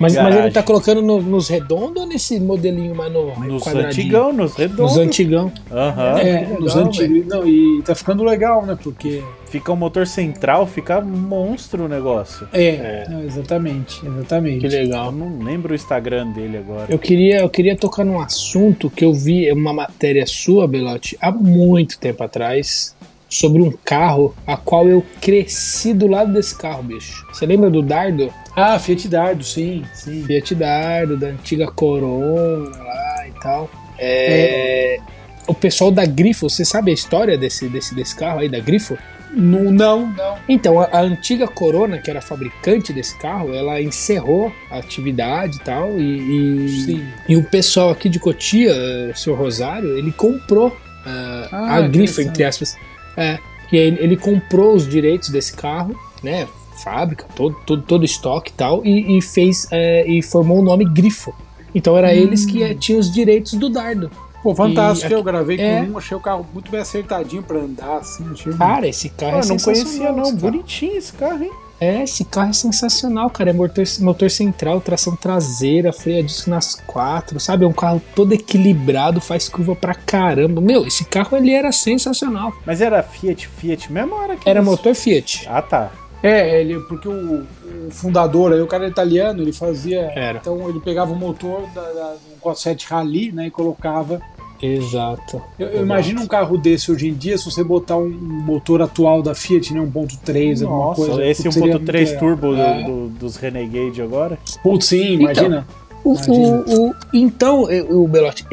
mas, 0.00 0.16
mas 0.16 0.34
ele 0.34 0.50
tá 0.50 0.62
colocando 0.62 1.02
no, 1.02 1.20
nos 1.20 1.48
redondos 1.50 2.02
ou 2.02 2.08
nesse 2.08 2.40
modelinho 2.40 2.94
mais 2.94 3.12
no 3.12 3.34
Nos 3.38 3.66
antigão, 3.66 4.32
nos 4.32 4.54
redondos. 4.56 4.96
Nos 4.96 4.96
antigão. 4.96 5.52
Aham. 5.70 6.12
Uhum. 6.12 6.18
É, 6.18 6.46
nos 6.58 6.74
antigos. 6.74 7.26
Não, 7.26 7.46
e 7.46 7.82
tá 7.82 7.94
ficando 7.94 8.24
legal, 8.24 8.64
né? 8.64 8.78
Porque. 8.82 9.22
Fica 9.50 9.72
o 9.72 9.74
um 9.74 9.78
motor 9.78 10.06
central, 10.06 10.66
fica 10.66 11.00
monstro 11.02 11.84
o 11.84 11.88
negócio. 11.88 12.48
É, 12.52 12.66
é. 12.68 13.06
Não, 13.10 13.22
exatamente, 13.24 14.00
exatamente. 14.06 14.60
Que 14.60 14.68
legal. 14.68 15.06
Eu 15.06 15.12
não 15.12 15.38
lembro 15.44 15.72
o 15.72 15.74
Instagram 15.74 16.28
dele 16.28 16.56
agora. 16.56 16.86
Eu 16.88 16.98
queria, 16.98 17.40
eu 17.40 17.50
queria 17.50 17.76
tocar 17.76 18.04
num 18.04 18.20
assunto 18.20 18.88
que 18.88 19.04
eu 19.04 19.12
vi 19.12 19.52
uma 19.52 19.72
matéria 19.72 20.24
sua, 20.24 20.66
Belotti, 20.66 21.18
há 21.20 21.32
muito 21.32 21.98
tempo 21.98 22.22
atrás 22.22 22.94
sobre 23.30 23.62
um 23.62 23.72
carro 23.84 24.34
a 24.44 24.56
qual 24.56 24.88
eu 24.88 25.04
cresci 25.20 25.94
do 25.94 26.08
lado 26.08 26.32
desse 26.32 26.56
carro, 26.56 26.82
bicho. 26.82 27.24
Você 27.32 27.46
lembra 27.46 27.70
do 27.70 27.80
Dardo? 27.80 28.32
Ah, 28.60 28.78
Fiat 28.78 29.08
Dardo, 29.08 29.42
sim, 29.42 29.84
sim. 29.94 30.24
Fiat 30.24 30.54
Dardo, 30.54 31.16
da 31.16 31.28
antiga 31.28 31.66
Corona 31.66 32.76
lá 32.76 33.28
e 33.28 33.32
tal. 33.40 33.70
É, 33.98 34.96
é. 34.96 34.98
O 35.46 35.54
pessoal 35.54 35.90
da 35.90 36.04
Grifo, 36.04 36.48
você 36.48 36.64
sabe 36.64 36.90
a 36.90 36.94
história 36.94 37.38
desse, 37.38 37.68
desse, 37.68 37.94
desse 37.94 38.14
carro 38.14 38.40
aí, 38.40 38.48
da 38.48 38.60
Grifo? 38.60 38.96
Não, 39.32 39.70
não. 39.70 40.12
Então, 40.48 40.80
a, 40.80 40.84
a, 40.86 41.00
antiga 41.00 41.46
Corona, 41.46 41.98
que 41.98 42.10
era 42.10 42.20
fabricante 42.20 42.92
desse 42.92 43.16
carro, 43.18 43.54
ela 43.54 43.80
encerrou 43.80 44.52
a 44.70 44.78
atividade 44.78 45.56
e 45.56 45.60
tal. 45.60 45.98
E, 45.98 46.02
e, 46.02 47.06
e 47.28 47.36
o 47.36 47.44
pessoal 47.44 47.90
aqui 47.90 48.08
de 48.08 48.18
Cotia, 48.18 48.74
o 49.12 49.16
seu 49.16 49.34
Rosário, 49.34 49.96
ele 49.96 50.12
comprou 50.12 50.68
uh, 50.68 51.48
ah, 51.52 51.76
a 51.76 51.80
Grifo, 51.82 52.20
entre 52.20 52.44
aspas. 52.44 52.76
É, 53.16 53.38
que 53.68 53.76
ele, 53.76 53.98
ele 54.00 54.16
comprou 54.16 54.74
os 54.74 54.88
direitos 54.88 55.28
desse 55.28 55.54
carro, 55.54 55.98
né? 56.22 56.46
Fábrica, 56.82 57.26
todo, 57.34 57.56
todo, 57.66 57.82
todo 57.82 58.04
estoque 58.04 58.50
e 58.50 58.54
tal, 58.54 58.84
e, 58.84 59.18
e 59.18 59.22
fez 59.22 59.66
é, 59.70 60.06
e 60.08 60.22
formou 60.22 60.58
o 60.58 60.62
nome 60.62 60.84
Grifo. 60.84 61.34
Então 61.74 61.96
era 61.96 62.08
hum. 62.08 62.12
eles 62.12 62.44
que 62.44 62.62
é, 62.62 62.74
tinham 62.74 63.00
os 63.00 63.10
direitos 63.10 63.54
do 63.54 63.68
dardo. 63.68 64.10
Pô, 64.42 64.54
fantástico. 64.54 65.12
E, 65.12 65.14
eu 65.14 65.22
gravei 65.22 65.60
é... 65.60 65.84
com 65.84 65.92
um, 65.92 65.98
achei 65.98 66.16
o 66.16 66.20
carro 66.20 66.46
muito 66.52 66.70
bem 66.70 66.80
acertadinho 66.80 67.42
pra 67.42 67.58
andar, 67.58 67.98
assim. 67.98 68.24
Achei 68.32 68.52
Cara, 68.54 68.88
esse 68.88 69.08
carro 69.10 69.32
Pô, 69.32 69.44
é 69.44 69.48
não 69.48 69.56
conhecia 69.58 70.12
não, 70.12 70.34
bonitinho 70.34 70.96
esse 70.96 71.12
carro, 71.12 71.44
hein? 71.44 71.52
É, 71.80 72.02
esse 72.02 72.26
carro 72.26 72.50
é 72.50 72.52
sensacional, 72.52 73.30
cara. 73.30 73.50
É 73.50 73.52
motor, 73.54 73.84
motor 74.00 74.30
central, 74.30 74.80
tração 74.82 75.16
traseira, 75.16 75.92
freio 75.92 76.18
a 76.18 76.22
disco 76.22 76.50
nas 76.50 76.74
quatro, 76.74 77.40
sabe? 77.40 77.64
É 77.64 77.68
um 77.68 77.72
carro 77.72 78.02
todo 78.14 78.34
equilibrado, 78.34 79.20
faz 79.20 79.48
curva 79.48 79.74
pra 79.74 79.94
caramba. 79.94 80.60
Meu, 80.60 80.86
esse 80.86 81.04
carro 81.06 81.36
ele 81.36 81.52
era 81.52 81.72
sensacional. 81.72 82.52
Mas 82.66 82.82
era 82.82 83.02
Fiat, 83.02 83.48
Fiat 83.48 83.90
mesmo 83.90 84.14
ou 84.14 84.22
era 84.22 84.36
que 84.36 84.48
Era 84.48 84.62
motor 84.62 84.94
Fiat. 84.94 85.46
Ah, 85.48 85.62
tá. 85.62 85.90
É, 86.22 86.60
ele, 86.60 86.80
porque 86.80 87.08
o, 87.08 87.46
o 87.86 87.90
fundador, 87.90 88.52
aí 88.52 88.60
o 88.60 88.66
cara 88.66 88.86
italiano, 88.86 89.42
ele 89.42 89.52
fazia. 89.52 90.10
Era. 90.14 90.38
Então 90.38 90.68
ele 90.68 90.80
pegava 90.80 91.12
o 91.12 91.16
motor 91.16 91.62
da, 91.74 91.80
da, 91.80 92.12
do 92.12 92.40
47 92.40 92.86
Rally, 92.86 93.32
né, 93.32 93.46
e 93.46 93.50
colocava 93.50 94.20
Exato. 94.62 95.42
Eu, 95.58 95.68
eu 95.68 95.82
imagino 95.82 96.20
um 96.20 96.26
carro 96.26 96.58
desse 96.58 96.92
hoje 96.92 97.08
em 97.08 97.14
dia, 97.14 97.38
se 97.38 97.46
você 97.46 97.64
botar 97.64 97.96
um 97.96 98.10
motor 98.10 98.82
atual 98.82 99.22
da 99.22 99.34
Fiat, 99.34 99.72
né, 99.72 99.80
1.3, 99.80 100.62
alguma 100.62 100.94
coisa. 100.94 101.24
Esse 101.24 101.48
1.3 101.48 102.18
turbo 102.18 102.54
é. 102.54 102.82
do, 102.82 103.08
do, 103.08 103.08
dos 103.08 103.36
Renegade 103.36 104.02
agora? 104.02 104.38
Putz, 104.62 104.86
sim, 104.86 105.14
imagina. 105.14 105.66
Então, 105.66 105.89
o, 106.04 106.12
o, 106.12 106.88
o, 106.88 106.94
então, 107.12 107.68
o 107.88 108.08
Belotti, 108.08 108.46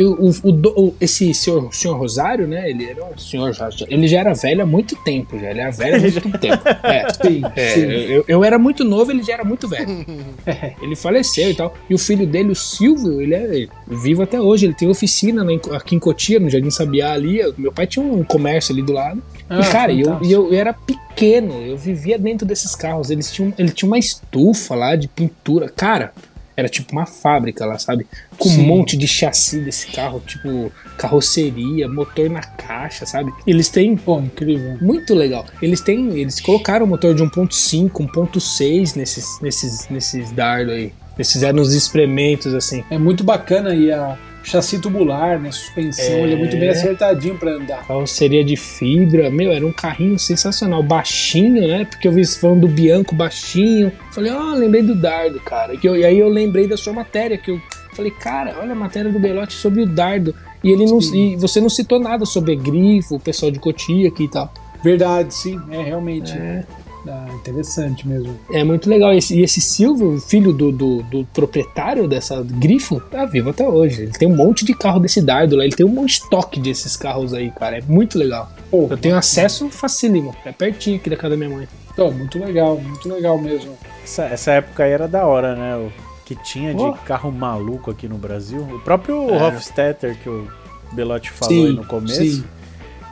esse 0.99 1.33
senhor, 1.33 1.73
senhor 1.73 1.97
Rosário, 1.97 2.47
né? 2.47 2.69
Ele 2.69 2.85
era 2.89 3.05
um 3.05 3.17
senhor 3.17 3.53
já, 3.53 3.69
ele 3.87 4.07
já 4.07 4.19
era 4.19 4.33
velho 4.33 4.63
há 4.63 4.65
muito 4.65 4.95
tempo, 5.03 5.39
já. 5.39 5.49
Ele 5.49 5.61
era 5.61 5.71
velho 5.71 5.95
há 5.95 5.99
muito 5.99 6.31
tempo. 6.39 6.63
É, 6.83 7.07
sim, 7.13 7.41
é, 7.55 7.69
sim. 7.69 7.81
Eu, 7.81 8.25
eu, 8.27 8.43
era 8.43 8.59
muito 8.59 8.83
novo, 8.83 9.11
ele 9.11 9.23
já 9.23 9.33
era 9.33 9.43
muito 9.43 9.67
velho. 9.67 9.87
É, 10.45 10.73
ele 10.81 10.95
faleceu 10.95 11.51
e 11.51 11.53
tal. 11.53 11.73
E 11.89 11.93
o 11.93 11.97
filho 11.97 12.25
dele, 12.25 12.51
o 12.51 12.55
Silvio, 12.55 13.21
ele 13.21 13.35
é 13.35 13.67
vivo 13.85 14.23
até 14.23 14.39
hoje. 14.39 14.65
Ele 14.65 14.73
tem 14.73 14.87
oficina 14.87 15.43
né, 15.43 15.59
aqui 15.73 15.93
em 15.93 15.99
Cotia, 15.99 16.39
no 16.39 16.49
Jardim 16.49 16.69
Sabiá 16.69 17.11
ali. 17.11 17.41
Meu 17.57 17.71
pai 17.71 17.85
tinha 17.85 18.03
um 18.03 18.23
comércio 18.23 18.73
ali 18.73 18.81
do 18.81 18.93
lado. 18.93 19.21
Ah, 19.49 19.59
e, 19.59 19.71
cara, 19.71 19.91
eu, 19.91 20.19
eu, 20.23 20.53
eu 20.53 20.53
era 20.53 20.71
pequeno, 20.73 21.53
eu 21.61 21.77
vivia 21.77 22.17
dentro 22.17 22.45
desses 22.45 22.75
carros. 22.75 23.09
Eles 23.09 23.31
tinham, 23.31 23.53
ele 23.57 23.71
tinha 23.71 23.87
uma 23.87 23.97
estufa 23.97 24.73
lá 24.73 24.95
de 24.95 25.09
pintura. 25.09 25.67
Cara, 25.67 26.13
era 26.57 26.67
tipo 26.67 26.91
uma 26.91 27.05
fábrica 27.05 27.63
lá, 27.67 27.77
sabe? 27.77 28.07
Com 28.35 28.49
Sim. 28.49 28.61
um 28.61 28.65
monte 28.65 28.97
de 28.97 29.07
chassi 29.07 29.59
desse 29.59 29.91
carro, 29.91 30.19
tipo 30.25 30.71
carroceria, 30.97 31.87
motor 31.87 32.27
na 32.31 32.41
caixa, 32.41 33.05
sabe? 33.05 33.31
Eles 33.45 33.69
têm. 33.69 33.95
Pô, 33.95 34.19
incrível. 34.19 34.75
Muito 34.81 35.13
legal. 35.13 35.45
Eles 35.61 35.81
têm. 35.81 36.19
Eles 36.19 36.41
colocaram 36.41 36.87
o 36.87 36.89
motor 36.89 37.13
de 37.13 37.23
1.5, 37.23 37.91
1.6 37.91 38.95
nesses, 38.95 39.39
nesses, 39.39 39.87
nesses 39.87 40.31
dardo 40.31 40.71
aí. 40.71 40.91
Eles 41.15 41.31
fizeram 41.31 41.59
uns 41.59 41.73
experimentos 41.73 42.53
assim. 42.55 42.83
É 42.89 42.97
muito 42.97 43.23
bacana 43.23 43.75
e 43.75 43.91
a 43.91 44.17
chassi 44.47 44.79
tubular, 44.79 45.39
né? 45.39 45.51
Suspensão, 45.51 46.05
é... 46.05 46.21
ele 46.21 46.33
é 46.33 46.37
muito 46.37 46.57
bem 46.57 46.69
acertadinho 46.69 47.35
para 47.35 47.51
andar. 47.51 47.85
Carroceria 47.85 48.43
de 48.43 48.55
fibra, 48.55 49.29
meu, 49.29 49.51
era 49.51 49.65
um 49.65 49.71
carrinho 49.71 50.17
sensacional, 50.17 50.81
baixinho, 50.81 51.67
né? 51.67 51.85
Porque 51.85 52.07
eu 52.07 52.11
vi 52.11 52.25
falando 52.25 52.61
do 52.61 52.67
Bianco 52.67 53.13
baixinho. 53.13 53.91
Falei, 54.11 54.31
ó, 54.31 54.51
oh, 54.51 54.55
lembrei 54.55 54.81
do 54.81 54.95
Dardo, 54.95 55.39
cara. 55.41 55.73
E, 55.73 55.79
eu, 55.83 55.93
aí 55.93 56.17
eu 56.17 56.29
lembrei 56.29 56.67
da 56.67 56.77
sua 56.77 56.93
matéria, 56.93 57.37
que 57.37 57.51
eu 57.51 57.61
falei, 57.93 58.11
cara, 58.11 58.55
olha 58.59 58.71
a 58.71 58.75
matéria 58.75 59.11
do 59.11 59.19
Belote 59.19 59.53
sobre 59.53 59.81
o 59.81 59.85
Dardo. 59.85 60.33
E 60.63 60.71
ele 60.71 60.85
não, 60.85 60.99
e 60.99 61.35
você 61.35 61.59
não 61.59 61.69
citou 61.69 61.99
nada 61.99 62.25
sobre 62.25 62.55
grifo, 62.55 63.15
o 63.15 63.19
pessoal 63.19 63.51
de 63.51 63.59
Cotia 63.59 64.07
aqui 64.07 64.23
e 64.23 64.29
tal. 64.29 64.51
Verdade, 64.83 65.33
sim, 65.33 65.59
é 65.71 65.81
realmente. 65.81 66.31
É. 66.31 66.63
Ah, 67.09 67.27
interessante 67.33 68.07
mesmo. 68.07 68.37
É 68.51 68.63
muito 68.63 68.89
legal. 68.89 69.13
E 69.13 69.17
esse, 69.17 69.41
esse 69.41 69.61
Silvio, 69.61 70.19
filho 70.19 70.51
do, 70.53 70.71
do, 70.71 71.03
do, 71.03 71.25
proprietário 71.33 72.07
dessa 72.07 72.41
grifo, 72.41 72.99
tá 72.99 73.25
vivo 73.25 73.49
até 73.49 73.67
hoje. 73.67 74.03
Ele 74.03 74.11
tem 74.11 74.27
um 74.27 74.35
monte 74.35 74.65
de 74.65 74.73
carro 74.73 74.99
desse 74.99 75.21
dardo 75.21 75.55
lá. 75.55 75.63
Ele 75.63 75.75
tem 75.75 75.85
um 75.85 76.05
estoque 76.05 76.59
desses 76.59 76.95
carros 76.97 77.33
aí, 77.33 77.51
cara. 77.51 77.77
É 77.77 77.81
muito 77.81 78.17
legal. 78.17 78.51
Pô, 78.69 78.87
eu 78.89 78.97
tenho 78.97 79.15
acesso 79.15 79.69
facílimo. 79.69 80.35
É 80.45 80.51
pertinho 80.51 80.97
aqui 80.97 81.09
da 81.09 81.15
casa 81.15 81.31
da 81.31 81.37
minha 81.37 81.49
mãe. 81.49 81.67
Então, 81.91 82.11
muito 82.11 82.37
legal, 82.37 82.77
muito 82.77 83.09
legal 83.09 83.37
mesmo. 83.39 83.77
Essa, 84.03 84.25
essa 84.25 84.51
época 84.51 84.83
aí 84.83 84.91
era 84.91 85.07
da 85.07 85.25
hora, 85.25 85.55
né? 85.55 85.75
O 85.77 85.91
que 86.25 86.35
tinha 86.35 86.73
de 86.73 86.81
oh. 86.81 86.93
carro 86.93 87.31
maluco 87.31 87.89
aqui 87.89 88.07
no 88.07 88.17
Brasil. 88.17 88.61
O 88.61 88.79
próprio 88.81 89.29
é. 89.29 89.47
Hofstetter 89.47 90.17
que 90.21 90.29
o 90.29 90.47
Belotti 90.91 91.31
falou 91.31 91.55
sim, 91.55 91.67
aí 91.67 91.73
no 91.73 91.85
começo. 91.85 92.21
Sim. 92.21 92.43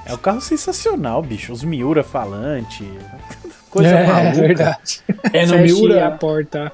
É 0.05 0.13
um 0.13 0.17
carro 0.17 0.39
sensacional, 0.39 1.23
bicho. 1.23 1.51
Os 1.51 1.63
Miura 1.63 2.03
falante 2.03 2.84
coisa 3.76 3.89
é, 3.89 4.07
maluca. 4.07 4.38
É 4.38 4.47
verdade. 4.47 5.02
É, 5.34 5.45
no 5.45 5.57
Miura. 5.60 6.07
a 6.07 6.11
porta. 6.11 6.72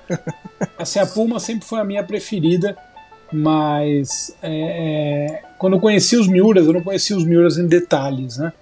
Assim, 0.77 0.99
a 0.99 1.05
Puma 1.05 1.39
sempre 1.39 1.67
foi 1.67 1.79
a 1.79 1.83
minha 1.83 2.03
preferida, 2.03 2.77
mas 3.33 4.35
é, 4.41 4.51
é, 4.51 5.41
quando 5.57 5.73
eu 5.73 5.79
conheci 5.79 6.15
os 6.15 6.27
Miuras, 6.27 6.67
eu 6.67 6.73
não 6.73 6.81
conhecia 6.81 7.17
os 7.17 7.25
Miuras 7.25 7.57
em 7.57 7.67
detalhes, 7.67 8.37
né? 8.37 8.53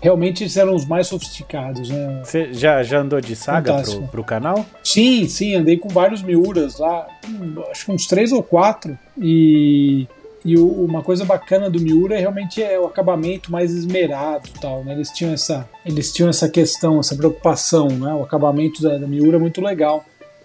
Realmente 0.00 0.44
eles 0.44 0.56
eram 0.56 0.74
os 0.74 0.86
mais 0.86 1.06
sofisticados, 1.08 1.88
né? 1.90 2.22
Você 2.24 2.52
já, 2.52 2.82
já 2.82 3.00
andou 3.00 3.20
de 3.20 3.34
saga 3.34 3.82
pro, 3.82 4.02
pro, 4.08 4.24
canal? 4.24 4.64
Sim, 4.82 5.26
sim, 5.28 5.54
andei 5.54 5.76
com 5.76 5.88
vários 5.88 6.22
Miuras 6.22 6.78
lá, 6.78 7.06
acho 7.70 7.86
que 7.86 7.92
uns 7.92 8.06
três 8.06 8.32
ou 8.32 8.42
quatro, 8.42 8.98
e 9.18 10.06
e 10.44 10.56
o, 10.56 10.66
uma 10.66 11.02
coisa 11.02 11.24
bacana 11.24 11.68
do 11.68 11.80
Miura 11.80 12.16
é 12.16 12.20
realmente 12.20 12.62
é 12.62 12.78
o 12.78 12.86
acabamento 12.86 13.52
mais 13.52 13.72
esmerado, 13.72 14.48
tal, 14.60 14.82
né? 14.84 14.92
Eles 14.94 15.10
tinham 15.10 15.32
essa, 15.32 15.68
eles 15.84 16.12
tinham 16.12 16.30
essa 16.30 16.48
questão, 16.48 16.98
essa 16.98 17.14
preocupação, 17.14 17.88
né? 17.88 18.14
O 18.14 18.22
acabamento 18.22 18.82
da, 18.82 18.96
da 18.98 19.06
Miura 19.06 19.36
é 19.36 19.40
muito 19.40 19.60
legal. 19.60 20.04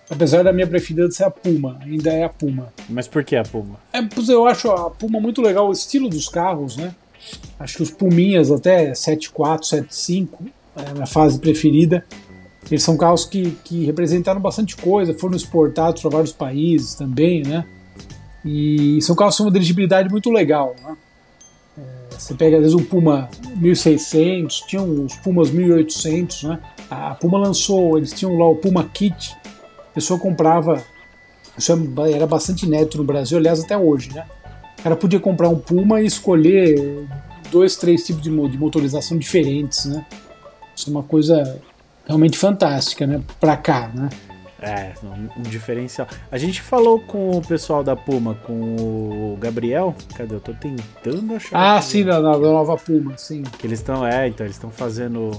Apesar 0.10 0.44
da 0.44 0.54
minha 0.54 0.68
preferida 0.68 1.10
ser 1.10 1.24
a 1.24 1.32
Puma, 1.32 1.80
ainda 1.82 2.12
é 2.12 2.24
a 2.24 2.30
Puma. 2.30 2.72
Mas 2.88 3.08
por 3.08 3.24
que 3.24 3.36
a 3.36 3.44
Puma? 3.44 3.80
É, 3.92 4.00
eu 4.30 4.46
acho 4.46 4.70
a 4.70 4.90
Puma 4.92 5.20
muito 5.20 5.42
legal, 5.42 5.68
o 5.68 5.72
estilo 5.72 6.10
dos 6.10 6.30
carros, 6.30 6.78
né? 6.78 6.94
Acho 7.60 7.78
que 7.78 7.84
os 7.84 7.90
Puminhas 7.90 8.52
até 8.52 8.94
74, 8.94 9.66
75, 9.66 10.44
é 10.76 10.90
a 10.90 10.94
minha 10.94 11.08
fase 11.08 11.40
preferida. 11.40 12.06
Eles 12.70 12.84
são 12.84 12.98
carros 12.98 13.26
que, 13.26 13.52
que 13.64 13.86
representaram 13.86 14.42
bastante 14.42 14.76
coisa, 14.76 15.14
foram 15.14 15.36
exportados 15.36 16.02
para 16.02 16.12
vários 16.12 16.34
países 16.34 16.96
também, 16.96 17.44
né? 17.44 17.66
E 18.46 19.02
são 19.02 19.16
carros 19.16 19.36
com 19.36 19.44
uma 19.44 19.52
dirigibilidade 19.52 20.08
muito 20.08 20.30
legal. 20.30 20.76
Né? 20.84 20.96
É, 21.80 21.82
você 22.16 22.36
pega 22.36 22.58
às 22.58 22.62
vezes 22.62 22.76
um 22.76 22.84
Puma 22.84 23.28
1600, 23.56 24.62
tinha 24.68 24.82
uns 24.84 25.16
Pumas 25.18 25.50
1800, 25.50 26.44
né? 26.44 26.60
A 26.90 27.16
Puma 27.16 27.40
lançou, 27.40 27.98
eles 27.98 28.14
tinham 28.14 28.38
lá 28.38 28.48
o 28.48 28.56
Puma 28.56 28.84
Kit, 28.84 29.36
a 29.90 29.94
pessoa 29.96 30.20
comprava, 30.20 30.84
isso 31.58 31.74
era 32.14 32.28
bastante 32.28 32.70
neto 32.70 33.00
no 33.00 33.04
Brasil, 33.04 33.40
aliás 33.40 33.64
até 33.64 33.76
hoje, 33.76 34.14
né? 34.14 34.26
O 34.80 34.84
cara 34.84 34.96
podia 34.96 35.20
comprar 35.20 35.50
um 35.50 35.58
Puma 35.58 36.00
e 36.00 36.06
escolher 36.06 37.08
dois, 37.52 37.76
três 37.76 38.06
tipos 38.06 38.22
de 38.22 38.30
motorização 38.30 39.18
diferentes, 39.18 39.86
né? 39.86 40.06
Isso 40.76 40.90
é 40.90 40.92
uma 40.92 41.04
coisa 41.04 41.60
realmente 42.06 42.38
fantástica, 42.38 43.08
né? 43.08 43.24
Pra 43.40 43.58
cá, 43.58 43.90
né? 43.94 44.10
É, 44.66 44.94
um, 45.04 45.40
um, 45.40 45.44
diferencial. 45.44 46.08
A 46.32 46.38
gente 46.38 46.62
falou 46.62 47.00
com 47.00 47.38
o 47.38 47.42
pessoal 47.42 47.84
da 47.84 47.96
Puma, 47.96 48.34
com 48.34 48.76
o 49.34 49.38
Gabriel. 49.40 49.96
Cadê? 50.16 50.34
Eu 50.34 50.40
tô 50.40 50.54
tentando 50.54 51.36
achar. 51.36 51.78
Ah, 51.78 51.82
sim, 51.82 52.04
da, 52.04 52.20
da, 52.20 52.38
nova 52.38 52.76
Puma, 52.76 53.16
sim. 53.18 53.44
Que 53.44 53.68
eles 53.68 53.80
estão, 53.80 54.06
é, 54.06 54.28
então 54.28 54.46
eles 54.46 54.56
estão 54.56 54.72
fazendo 54.72 55.32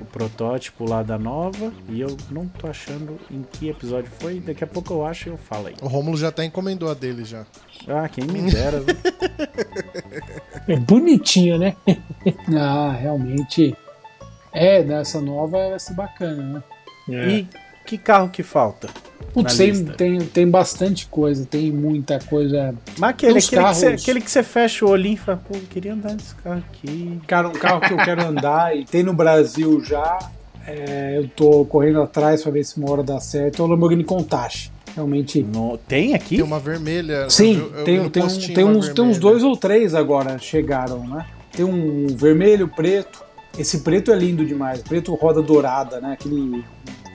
o 0.00 0.04
protótipo 0.06 0.88
lá 0.88 1.02
da 1.02 1.16
nova 1.16 1.72
e 1.88 2.00
eu 2.00 2.16
não 2.30 2.48
tô 2.48 2.66
achando 2.66 3.18
em 3.30 3.42
que 3.42 3.68
episódio 3.68 4.10
foi. 4.18 4.40
Daqui 4.40 4.64
a 4.64 4.66
pouco 4.66 4.92
eu 4.92 5.06
acho 5.06 5.28
e 5.28 5.32
eu 5.32 5.38
falo 5.38 5.68
aí. 5.68 5.74
O 5.80 5.86
Romulo 5.86 6.16
já 6.16 6.28
até 6.28 6.44
encomendou 6.44 6.90
a 6.90 6.94
dele 6.94 7.24
já. 7.24 7.46
Ah, 7.86 8.08
quem 8.08 8.24
me 8.24 8.50
dera. 8.50 8.82
é 10.66 10.76
bonitinho, 10.76 11.58
né? 11.58 11.76
ah, 12.58 12.92
realmente. 12.92 13.76
É, 14.52 14.82
dessa 14.82 15.20
nova 15.20 15.70
vai 15.70 15.78
ser 15.78 15.94
bacana, 15.94 16.42
né? 16.42 16.62
É. 17.08 17.28
E 17.28 17.48
que 17.84 17.98
carro 17.98 18.28
que 18.28 18.42
falta? 18.42 18.88
Putz, 19.32 19.56
tem, 19.56 19.84
tem, 19.84 20.20
tem 20.20 20.48
bastante 20.48 21.06
coisa, 21.06 21.44
tem 21.44 21.72
muita 21.72 22.20
coisa. 22.20 22.72
Mas 22.96 23.10
aquele, 23.10 23.38
aquele, 23.38 23.56
carros... 23.56 23.78
que, 23.78 23.84
você, 23.84 23.94
aquele 23.94 24.20
que 24.20 24.30
você 24.30 24.42
fecha 24.44 24.86
o 24.86 24.90
olhinho 24.90 25.14
e 25.14 25.16
fala, 25.16 25.42
pô, 25.48 25.56
eu 25.56 25.62
queria 25.62 25.92
andar 25.92 26.12
nesse 26.12 26.34
carro 26.36 26.62
aqui. 26.70 27.20
Cara, 27.26 27.48
um 27.48 27.52
carro 27.52 27.80
que 27.80 27.92
eu 27.92 27.96
quero 27.96 28.24
andar 28.24 28.76
e 28.76 28.84
tem 28.84 29.02
no 29.02 29.12
Brasil 29.12 29.82
já. 29.84 30.18
É, 30.66 31.18
eu 31.18 31.28
tô 31.28 31.64
correndo 31.64 32.00
atrás 32.00 32.42
pra 32.42 32.52
ver 32.52 32.64
se 32.64 32.78
uma 32.78 32.90
hora 32.90 33.02
dá 33.02 33.18
certo. 33.18 33.60
É 33.60 33.64
o 33.64 33.68
Lamborghini 33.68 34.04
Countach. 34.04 34.70
Realmente. 34.94 35.42
No, 35.42 35.76
tem 35.76 36.14
aqui? 36.14 36.36
Tem 36.36 36.44
uma 36.44 36.60
vermelha. 36.60 37.28
Sim, 37.28 37.58
eu, 37.58 37.78
eu, 37.78 37.84
tem, 37.84 37.96
eu 37.96 38.10
tem, 38.10 38.22
um, 38.22 38.28
tem, 38.28 38.64
uns, 38.64 38.88
tem 38.88 39.04
uns 39.04 39.18
dois 39.18 39.42
ou 39.42 39.56
três 39.56 39.96
agora 39.96 40.38
chegaram, 40.38 41.06
né? 41.08 41.26
Tem 41.50 41.64
um 41.64 42.06
vermelho, 42.06 42.68
preto. 42.68 43.24
Esse 43.58 43.80
preto 43.80 44.12
é 44.12 44.16
lindo 44.16 44.44
demais. 44.44 44.80
Preto 44.80 45.12
roda 45.14 45.42
dourada, 45.42 46.00
né? 46.00 46.12
Aquele 46.12 46.64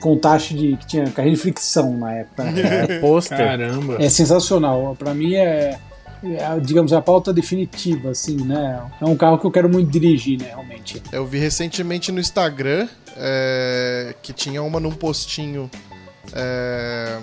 com 0.00 0.16
taxa 0.16 0.54
de 0.54 0.76
que 0.76 0.86
tinha 0.86 1.10
carrinho 1.10 1.34
de 1.34 1.40
fricção 1.40 1.96
na 1.96 2.12
época. 2.14 2.44
Né? 2.44 2.62
É, 2.62 2.98
pôster. 3.00 3.38
Caramba. 3.38 3.96
É 4.02 4.08
sensacional. 4.08 4.96
Para 4.98 5.14
mim 5.14 5.34
é, 5.34 5.78
é, 6.22 6.60
digamos, 6.60 6.92
a 6.92 7.00
pauta 7.00 7.32
definitiva, 7.32 8.10
assim, 8.10 8.36
né? 8.36 8.82
É 9.00 9.04
um 9.04 9.16
carro 9.16 9.38
que 9.38 9.46
eu 9.46 9.50
quero 9.50 9.68
muito 9.68 9.90
dirigir, 9.90 10.38
né, 10.38 10.48
realmente. 10.48 11.02
Eu 11.12 11.24
vi 11.24 11.38
recentemente 11.38 12.12
no 12.12 12.20
Instagram 12.20 12.88
é, 13.16 14.14
que 14.22 14.32
tinha 14.32 14.62
uma 14.62 14.78
num 14.78 14.92
postinho 14.92 15.70
é, 16.34 17.18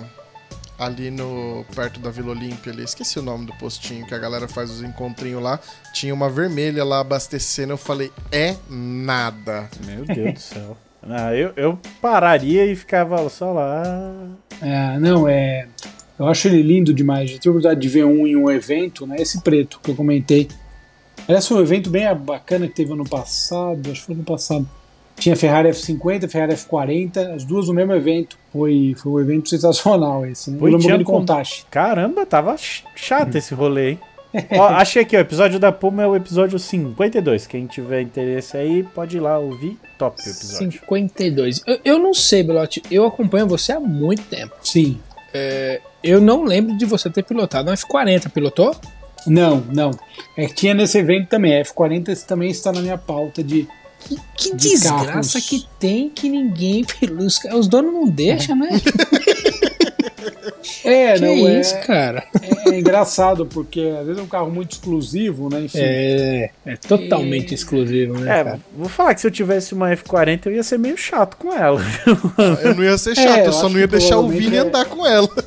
ali 0.78 1.10
no 1.10 1.64
perto 1.76 2.00
da 2.00 2.10
Vila 2.10 2.30
Olímpia 2.30 2.72
ali. 2.72 2.82
Esqueci 2.82 3.20
o 3.20 3.22
nome 3.22 3.46
do 3.46 3.52
postinho 3.54 4.04
que 4.04 4.14
a 4.14 4.18
galera 4.18 4.48
faz 4.48 4.70
os 4.70 4.82
encontrinhos 4.82 5.42
lá. 5.42 5.60
Tinha 5.92 6.12
uma 6.12 6.28
vermelha 6.28 6.84
lá 6.84 7.00
abastecendo. 7.00 7.72
Eu 7.72 7.78
falei, 7.78 8.10
é 8.32 8.56
nada. 8.68 9.68
Meu 9.84 10.04
Deus 10.04 10.34
do 10.34 10.40
céu. 10.40 10.76
Ah, 11.10 11.34
eu, 11.34 11.52
eu 11.56 11.78
pararia 12.00 12.66
e 12.66 12.76
ficava 12.76 13.28
só 13.28 13.52
lá. 13.52 14.12
É, 14.60 14.98
não, 14.98 15.28
é. 15.28 15.66
Eu 16.18 16.26
acho 16.26 16.48
ele 16.48 16.62
lindo 16.62 16.92
demais. 16.92 17.30
Já 17.30 17.38
tive 17.38 17.48
a 17.48 17.52
oportunidade 17.52 17.80
de 17.80 17.88
ver 17.88 18.04
um 18.04 18.26
em 18.26 18.36
um 18.36 18.50
evento, 18.50 19.06
né? 19.06 19.16
Esse 19.18 19.40
preto 19.40 19.78
que 19.82 19.90
eu 19.90 19.94
comentei. 19.94 20.48
Aliás, 21.26 21.46
foi 21.46 21.58
um 21.58 21.60
evento 21.60 21.90
bem 21.90 22.12
bacana 22.14 22.66
que 22.66 22.74
teve 22.74 22.92
ano 22.92 23.08
passado, 23.08 23.90
acho 23.90 24.00
que 24.00 24.06
foi 24.06 24.14
ano 24.14 24.24
passado. 24.24 24.68
Tinha 25.16 25.34
Ferrari 25.36 25.68
F50, 25.70 26.28
Ferrari 26.28 26.54
F40, 26.54 27.34
as 27.34 27.44
duas 27.44 27.66
no 27.68 27.74
mesmo 27.74 27.92
evento. 27.92 28.38
Foi, 28.52 28.94
foi 28.96 29.12
um 29.12 29.20
evento 29.20 29.48
sensacional 29.48 30.24
esse, 30.24 30.50
né? 30.50 30.58
Foi, 30.58 30.70
o 30.70 30.72
Lamborghini 30.74 31.04
Countach. 31.04 31.66
Caramba, 31.70 32.24
tava 32.24 32.56
chato 32.94 33.34
esse 33.34 33.52
rolê, 33.54 33.90
hein? 33.90 33.98
Ó, 34.52 34.66
achei 34.68 35.02
aqui, 35.02 35.16
o 35.16 35.20
episódio 35.20 35.58
da 35.58 35.72
Puma 35.72 36.02
é 36.02 36.06
o 36.06 36.16
episódio 36.16 36.58
52. 36.58 37.46
Quem 37.46 37.66
tiver 37.66 38.02
interesse 38.02 38.56
aí, 38.56 38.82
pode 38.82 39.16
ir 39.16 39.20
lá 39.20 39.38
ouvir. 39.38 39.78
Top 39.98 40.16
o 40.18 40.22
episódio. 40.22 40.72
52. 40.72 41.62
Eu, 41.66 41.80
eu 41.84 41.98
não 41.98 42.14
sei, 42.14 42.42
Belote. 42.42 42.82
Eu 42.90 43.06
acompanho 43.06 43.46
você 43.46 43.72
há 43.72 43.80
muito 43.80 44.22
tempo. 44.22 44.54
Sim. 44.62 44.98
É, 45.32 45.80
eu 46.02 46.20
não 46.20 46.44
lembro 46.44 46.76
de 46.76 46.84
você 46.84 47.10
ter 47.10 47.22
pilotado 47.22 47.70
um 47.70 47.74
F40. 47.74 48.30
Pilotou? 48.30 48.74
Não, 49.26 49.62
não. 49.72 49.90
É 50.36 50.46
que 50.46 50.54
tinha 50.54 50.74
nesse 50.74 50.98
evento 50.98 51.28
também. 51.28 51.58
A 51.58 51.64
F40 51.64 52.24
também 52.24 52.50
está 52.50 52.72
na 52.72 52.80
minha 52.80 52.98
pauta 52.98 53.42
de. 53.42 53.68
Que, 54.00 54.16
que 54.36 54.56
de 54.56 54.68
desgraça 54.70 55.06
carros. 55.06 55.48
que 55.48 55.66
tem 55.78 56.08
que 56.08 56.28
ninguém. 56.28 56.84
Os, 57.18 57.40
os 57.52 57.66
donos 57.66 57.92
não 57.92 58.08
deixam, 58.08 58.56
né? 58.56 58.68
É, 60.84 61.14
que 61.14 61.20
não 61.20 61.48
é. 61.48 61.60
isso, 61.60 61.78
cara? 61.80 62.24
É, 62.42 62.70
é, 62.70 62.78
engraçado, 62.78 63.46
porque 63.46 63.92
às 63.98 64.06
vezes 64.06 64.20
é 64.20 64.22
um 64.22 64.28
carro 64.28 64.50
muito 64.50 64.72
exclusivo, 64.72 65.48
né? 65.48 65.60
Enfim. 65.60 65.78
É, 65.80 66.50
é 66.66 66.76
totalmente 66.76 67.52
é... 67.52 67.54
exclusivo, 67.54 68.18
né? 68.18 68.40
É, 68.40 68.44
cara? 68.44 68.60
vou 68.76 68.88
falar 68.88 69.14
que 69.14 69.20
se 69.20 69.26
eu 69.26 69.30
tivesse 69.30 69.74
uma 69.74 69.90
F40 69.90 70.46
eu 70.46 70.52
ia 70.52 70.62
ser 70.62 70.78
meio 70.78 70.96
chato 70.96 71.36
com 71.36 71.52
ela. 71.52 71.80
eu 72.62 72.74
não 72.74 72.84
ia 72.84 72.98
ser 72.98 73.14
chato, 73.14 73.38
é, 73.38 73.42
eu, 73.42 73.46
eu 73.46 73.52
só 73.52 73.68
não 73.68 73.78
ia 73.78 73.86
deixar 73.86 74.18
o 74.18 74.28
Vini 74.28 74.56
é. 74.56 74.60
andar 74.60 74.84
com 74.84 75.06
ela. 75.06 75.28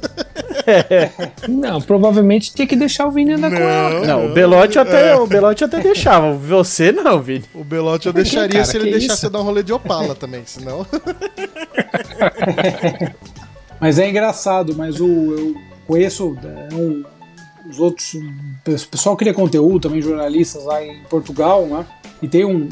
Não, 1.47 1.81
provavelmente 1.81 2.53
tinha 2.53 2.67
que 2.67 2.75
deixar 2.75 3.07
o 3.07 3.11
Vini 3.11 3.33
andar 3.33 3.49
não, 3.49 3.57
com 3.57 3.63
ela. 3.63 4.05
Não, 4.05 4.25
o 4.27 4.33
Belote 4.33 4.77
até, 4.77 5.15
o 5.15 5.25
Belote 5.25 5.63
até 5.63 5.79
deixava. 5.79 6.33
Você 6.33 6.91
não, 6.91 7.21
Vini. 7.21 7.45
O 7.53 7.63
Belote 7.63 8.07
eu 8.07 8.13
deixaria 8.13 8.59
cara, 8.59 8.65
se 8.65 8.77
ele 8.77 8.91
deixasse 8.91 9.19
isso? 9.19 9.25
eu 9.25 9.29
dar 9.29 9.39
um 9.39 9.43
rolê 9.43 9.63
de 9.63 9.73
Opala 9.73 10.13
também, 10.13 10.43
senão. 10.45 10.85
Mas 13.81 13.97
é 13.97 14.07
engraçado, 14.07 14.75
mas 14.75 15.01
o, 15.01 15.07
eu 15.07 15.55
conheço 15.87 16.37
é, 16.43 16.75
um, 16.75 17.03
os 17.67 17.79
outros. 17.79 18.13
O 18.13 18.87
pessoal 18.87 19.17
cria 19.17 19.33
conteúdo, 19.33 19.79
também 19.79 19.99
jornalistas 19.99 20.63
lá 20.63 20.85
em 20.85 21.01
Portugal, 21.05 21.65
né? 21.65 21.83
E 22.21 22.27
tem 22.27 22.45
um, 22.45 22.69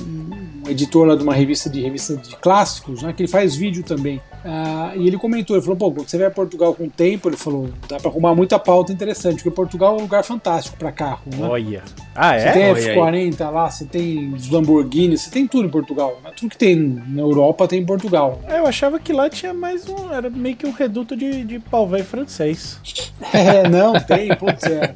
um 0.63 0.69
editor 0.69 1.07
lá 1.07 1.15
de 1.15 1.23
uma 1.23 1.33
revista 1.33 1.67
de 1.67 1.81
revista 1.81 2.15
de 2.15 2.35
clássicos, 2.35 3.01
né? 3.01 3.11
Que 3.11 3.23
ele 3.23 3.31
faz 3.31 3.55
vídeo 3.55 3.81
também. 3.81 4.21
Ah, 4.43 4.93
e 4.95 5.07
ele 5.07 5.17
comentou, 5.17 5.55
ele 5.55 5.63
falou, 5.63 5.77
pô, 5.77 5.91
quando 5.91 6.07
você 6.07 6.17
vai 6.17 6.27
a 6.27 6.31
Portugal 6.31 6.73
com 6.73 6.85
o 6.85 6.89
tempo, 6.89 7.27
ele 7.29 7.35
falou, 7.35 7.69
dá 7.87 7.97
pra 7.97 8.09
arrumar 8.09 8.33
muita 8.33 8.57
pauta 8.57 8.91
interessante, 8.91 9.35
porque 9.35 9.51
Portugal 9.51 9.95
é 9.95 9.99
um 9.99 10.03
lugar 10.03 10.23
fantástico 10.23 10.77
pra 10.77 10.91
carro, 10.91 11.21
né? 11.25 11.45
Olha. 11.45 11.83
Ah, 12.15 12.35
é? 12.35 12.39
Você 12.39 12.83
tem 12.83 12.95
F40 12.95 13.51
lá, 13.51 13.69
você 13.69 13.85
tem 13.85 14.33
os 14.33 14.49
Lamborghini, 14.49 15.17
você 15.17 15.29
tem 15.29 15.47
tudo 15.47 15.67
em 15.67 15.71
Portugal. 15.71 16.19
Tudo 16.35 16.49
que 16.49 16.57
tem 16.57 16.75
na 16.75 17.21
Europa 17.21 17.67
tem 17.67 17.81
em 17.81 17.85
Portugal. 17.85 18.39
É, 18.47 18.59
eu 18.59 18.67
achava 18.67 18.99
que 18.99 19.11
lá 19.11 19.29
tinha 19.29 19.53
mais 19.53 19.87
um, 19.89 20.11
era 20.11 20.29
meio 20.29 20.55
que 20.55 20.65
um 20.65 20.71
reduto 20.71 21.15
de, 21.15 21.43
de 21.43 21.59
pau 21.59 21.87
velho 21.87 22.05
francês. 22.05 22.79
É, 23.31 23.67
não, 23.67 23.93
tem, 23.99 24.33
putz, 24.35 24.63
é. 24.63 24.95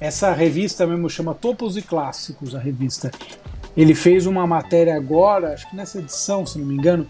Essa 0.00 0.32
revista 0.32 0.86
mesmo 0.86 1.10
chama 1.10 1.34
Topos 1.34 1.76
e 1.76 1.82
Clássicos, 1.82 2.54
a 2.54 2.58
revista. 2.58 3.10
Ele 3.76 3.94
fez 3.94 4.24
uma 4.24 4.46
matéria 4.46 4.94
agora, 4.94 5.52
acho 5.52 5.68
que 5.68 5.76
nessa 5.76 5.98
edição, 5.98 6.46
se 6.46 6.58
não 6.58 6.66
me 6.66 6.74
engano, 6.74 7.06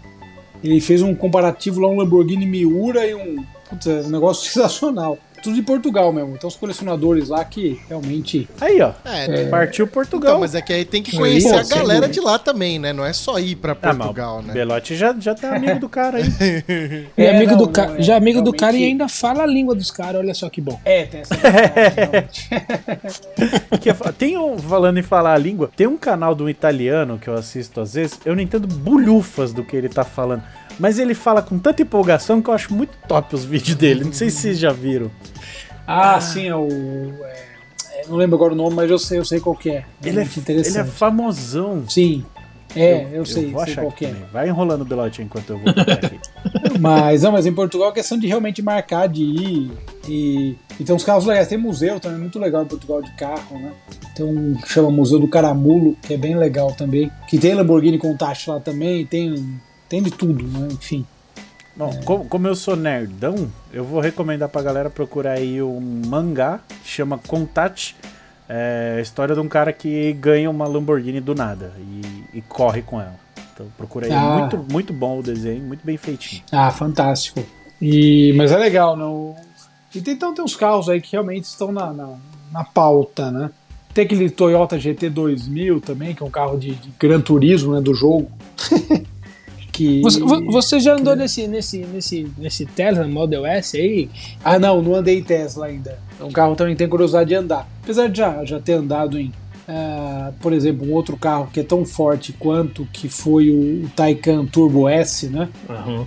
ele 0.63 0.79
fez 0.81 1.01
um 1.01 1.13
comparativo 1.13 1.79
lá, 1.81 1.87
um 1.87 1.97
Lamborghini 1.97 2.45
Miura 2.45 3.05
e 3.05 3.13
um. 3.13 3.43
Putz, 3.69 3.87
é 3.87 4.01
um 4.01 4.09
negócio 4.09 4.45
sensacional. 4.51 5.17
Tudo 5.41 5.55
de 5.55 5.61
Portugal 5.61 6.11
mesmo. 6.11 6.35
Então 6.35 6.47
os 6.47 6.55
colecionadores 6.55 7.29
lá 7.29 7.43
que 7.45 7.79
realmente. 7.87 8.49
Aí, 8.59 8.81
ó. 8.81 8.91
É, 9.05 9.41
é... 9.41 9.45
Partiu 9.45 9.87
Portugal. 9.87 10.31
Então, 10.31 10.41
mas 10.41 10.55
é 10.55 10.61
que 10.61 10.73
aí 10.73 10.85
tem 10.85 11.03
que 11.03 11.15
conhecer 11.15 11.49
Pô, 11.49 11.57
a 11.57 11.63
galera 11.63 12.07
de 12.07 12.19
lá 12.19 12.39
também, 12.39 12.79
né? 12.79 12.93
Não 12.93 13.05
é 13.05 13.13
só 13.13 13.39
ir 13.39 13.55
pra 13.55 13.73
ah, 13.73 13.75
Portugal, 13.75 14.39
ah, 14.39 14.41
né? 14.41 14.53
Belote 14.53 14.95
já, 14.95 15.15
já 15.19 15.35
tá 15.35 15.55
amigo 15.55 15.79
do 15.79 15.89
cara 15.89 16.17
aí. 16.17 16.23
é, 17.17 17.25
é 17.25 17.35
amigo 17.35 17.51
não, 17.51 17.59
do 17.59 17.69
ca... 17.69 17.97
é, 17.97 18.01
já 18.01 18.15
amigo 18.15 18.39
realmente... 18.39 18.53
do 18.53 18.57
cara 18.57 18.75
e 18.75 18.85
ainda 18.85 19.07
fala 19.07 19.43
a 19.43 19.47
língua 19.47 19.75
dos 19.75 19.91
caras, 19.91 20.21
olha 20.21 20.33
só 20.33 20.49
que 20.49 20.61
bom. 20.61 20.79
É, 20.83 21.05
tem 21.05 21.21
essa 21.21 21.35
Tem 24.17 24.37
um, 24.37 24.57
falando 24.57 24.97
em 24.97 25.03
falar 25.03 25.33
a 25.33 25.37
língua, 25.37 25.69
tem 25.75 25.87
um 25.87 25.97
canal 25.97 26.33
do 26.33 26.49
italiano 26.49 27.19
que 27.19 27.27
eu 27.27 27.35
assisto 27.35 27.81
às 27.81 27.93
vezes, 27.93 28.19
eu 28.25 28.35
não 28.35 28.41
entendo 28.41 28.67
bulhufas 28.67 29.53
do 29.53 29.63
que 29.63 29.75
ele 29.75 29.89
tá 29.89 30.03
falando. 30.03 30.43
Mas 30.79 30.99
ele 30.99 31.13
fala 31.13 31.41
com 31.41 31.57
tanta 31.57 31.81
empolgação 31.81 32.41
que 32.41 32.49
eu 32.49 32.53
acho 32.53 32.73
muito 32.73 32.91
top 33.07 33.35
os 33.35 33.43
vídeos 33.43 33.75
dele. 33.75 34.03
Não 34.03 34.13
sei 34.13 34.29
se 34.29 34.41
vocês 34.41 34.59
já 34.59 34.71
viram. 34.71 35.09
Ah, 35.85 36.15
ah. 36.15 36.21
sim, 36.21 36.47
é 36.47 36.55
o. 36.55 36.67
É, 37.23 38.05
não 38.07 38.15
lembro 38.15 38.35
agora 38.35 38.53
o 38.53 38.55
nome, 38.55 38.75
mas 38.75 38.89
eu 38.89 38.99
sei, 38.99 39.19
eu 39.19 39.25
sei 39.25 39.39
qual 39.39 39.55
que 39.55 39.69
é. 39.69 39.85
Ele 40.03 40.19
é, 40.19 40.27
ele 40.47 40.77
é 40.77 40.83
famosão. 40.83 41.83
Sim. 41.87 42.23
É, 42.75 43.05
eu, 43.05 43.09
eu 43.09 43.25
sei, 43.25 43.53
eu 43.53 43.59
sei 43.65 43.75
qual 43.75 43.91
que 43.91 44.05
é. 44.05 44.13
Vai 44.31 44.49
enrolando 44.49 44.81
o 44.81 44.85
Belote 44.85 45.21
enquanto 45.21 45.51
eu 45.51 45.57
vou 45.57 45.69
aqui. 45.69 46.19
mas, 46.79 47.23
não, 47.23 47.31
mas 47.31 47.45
em 47.45 47.53
Portugal 47.53 47.89
é 47.89 47.93
questão 47.93 48.19
de 48.19 48.27
realmente 48.27 48.61
marcar, 48.61 49.07
de 49.07 49.23
ir. 49.23 49.71
E, 50.07 50.55
e 50.79 50.83
tem 50.83 50.95
uns 50.95 51.03
carros 51.03 51.25
legais. 51.25 51.47
Tem 51.47 51.57
museu 51.57 51.99
também, 51.99 52.19
muito 52.19 52.37
legal 52.37 52.63
em 52.63 52.67
Portugal 52.67 53.01
de 53.01 53.11
carro, 53.15 53.57
né? 53.57 53.71
Tem 54.15 54.25
um 54.25 54.55
que 54.55 54.71
chama 54.71 54.91
Museu 54.91 55.17
do 55.17 55.27
Caramulo, 55.27 55.95
que 56.03 56.13
é 56.13 56.17
bem 56.17 56.35
legal 56.35 56.71
também. 56.73 57.09
Que 57.27 57.37
tem 57.39 57.55
Lamborghini 57.55 57.97
com 57.97 58.15
taxa 58.15 58.53
lá 58.53 58.59
também, 58.59 59.05
tem 59.05 59.59
tem 59.87 60.01
de 60.01 60.11
tudo, 60.11 60.45
né? 60.45 60.67
Enfim. 60.71 61.05
Bom, 61.75 61.89
é. 61.89 62.03
como, 62.03 62.25
como, 62.25 62.47
eu 62.47 62.55
sou 62.55 62.75
nerdão, 62.75 63.51
eu 63.71 63.83
vou 63.83 63.99
recomendar 63.99 64.49
pra 64.49 64.61
galera 64.61 64.89
procurar 64.89 65.33
aí 65.33 65.61
um 65.61 66.01
mangá 66.07 66.59
que 66.83 66.89
chama 66.89 67.19
Contact. 67.19 67.95
É 68.49 68.95
a 68.97 69.01
história 69.01 69.35
de 69.35 69.41
um 69.41 69.47
cara 69.47 69.73
que 69.73 70.13
ganha 70.13 70.49
uma 70.49 70.65
Lamborghini 70.67 71.19
do 71.19 71.35
nada 71.35 71.73
e, 71.77 72.37
e 72.37 72.41
corre 72.41 72.81
com 72.81 72.99
ela. 72.99 73.15
Então 73.53 73.67
procura 73.77 74.07
aí. 74.07 74.13
Ah. 74.13 74.37
Muito, 74.39 74.65
muito 74.71 74.93
bom 74.93 75.19
o 75.19 75.23
desenho, 75.23 75.63
muito 75.63 75.85
bem 75.85 75.97
feitinho. 75.97 76.43
Ah, 76.51 76.71
fantástico. 76.71 77.43
E, 77.81 78.33
mas 78.35 78.51
é 78.51 78.57
legal, 78.57 78.95
não? 78.95 79.33
Né? 79.33 79.41
E 79.93 80.01
tem, 80.01 80.13
então 80.13 80.33
tem 80.33 80.43
uns 80.43 80.55
carros 80.55 80.89
aí 80.89 81.01
que 81.01 81.11
realmente 81.11 81.45
estão 81.45 81.71
na, 81.71 81.91
na, 81.93 82.09
na 82.51 82.63
pauta, 82.63 83.31
né? 83.31 83.51
Tem 83.93 84.05
aquele 84.05 84.29
Toyota 84.29 84.79
GT 84.79 85.09
2000 85.09 85.81
também, 85.81 86.13
que 86.13 86.21
é 86.21 86.25
um 86.25 86.29
carro 86.29 86.57
de, 86.57 86.75
de 86.75 86.91
Gran 86.99 87.19
Turismo, 87.19 87.73
né, 87.73 87.81
do 87.81 87.95
jogo. 87.95 88.29
que. 89.77 90.01
Você, 90.01 90.19
você 90.19 90.79
já 90.79 90.95
andou 90.95 91.15
nesse, 91.15 91.47
nesse, 91.47 91.79
nesse, 91.79 92.31
nesse 92.37 92.65
Tesla 92.65 93.07
Model 93.07 93.45
S 93.45 93.77
aí? 93.77 94.09
Ah, 94.43 94.57
não, 94.57 94.81
não 94.81 94.95
andei 94.95 95.19
em 95.19 95.23
Tesla 95.23 95.67
ainda. 95.67 95.99
É 96.19 96.23
um 96.23 96.31
carro 96.31 96.55
também 96.55 96.75
tem 96.75 96.89
curiosidade 96.89 97.29
de 97.29 97.35
andar. 97.35 97.69
Apesar 97.83 98.07
de 98.07 98.17
já, 98.17 98.43
já 98.43 98.59
ter 98.59 98.73
andado 98.73 99.19
em. 99.19 99.31
Uh, 99.69 100.31
por 100.39 100.53
exemplo, 100.53 100.87
um 100.87 100.93
outro 100.93 101.17
carro 101.17 101.49
que 101.51 101.59
é 101.59 101.63
tão 101.63 101.85
forte 101.85 102.31
quanto 102.31 102.87
que 102.91 103.09
foi 103.09 103.49
o, 103.49 103.85
o 103.85 103.89
Taycan 103.95 104.45
Turbo 104.45 104.87
S, 104.87 105.27
né? 105.27 105.49
Uhum. 105.69 106.05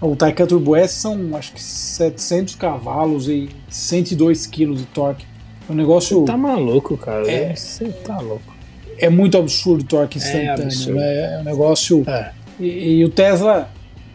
O 0.00 0.16
Taycan 0.16 0.46
Turbo 0.46 0.74
S 0.74 0.94
são 0.94 1.36
acho 1.36 1.52
que 1.52 1.62
700 1.62 2.54
cavalos 2.54 3.28
e 3.28 3.50
102 3.68 4.46
kg 4.46 4.74
de 4.74 4.86
torque. 4.86 5.26
É 5.68 5.72
um 5.72 5.76
negócio. 5.76 6.20
Você 6.20 6.26
tá 6.26 6.36
maluco, 6.36 6.96
cara. 6.96 7.30
É, 7.30 7.54
Você 7.54 7.88
tá 7.88 8.18
louco. 8.18 8.56
É 8.96 9.08
muito 9.10 9.36
absurdo 9.36 9.82
o 9.82 9.86
torque 9.86 10.18
é 10.18 10.20
instantâneo. 10.20 10.48
É, 10.48 10.64
absurdo. 10.64 10.98
Né? 10.98 11.34
é 11.34 11.38
um 11.40 11.44
negócio. 11.44 12.04
É. 12.08 12.32
E, 12.58 12.98
e 12.98 13.04
o 13.04 13.08
Tesla 13.08 13.70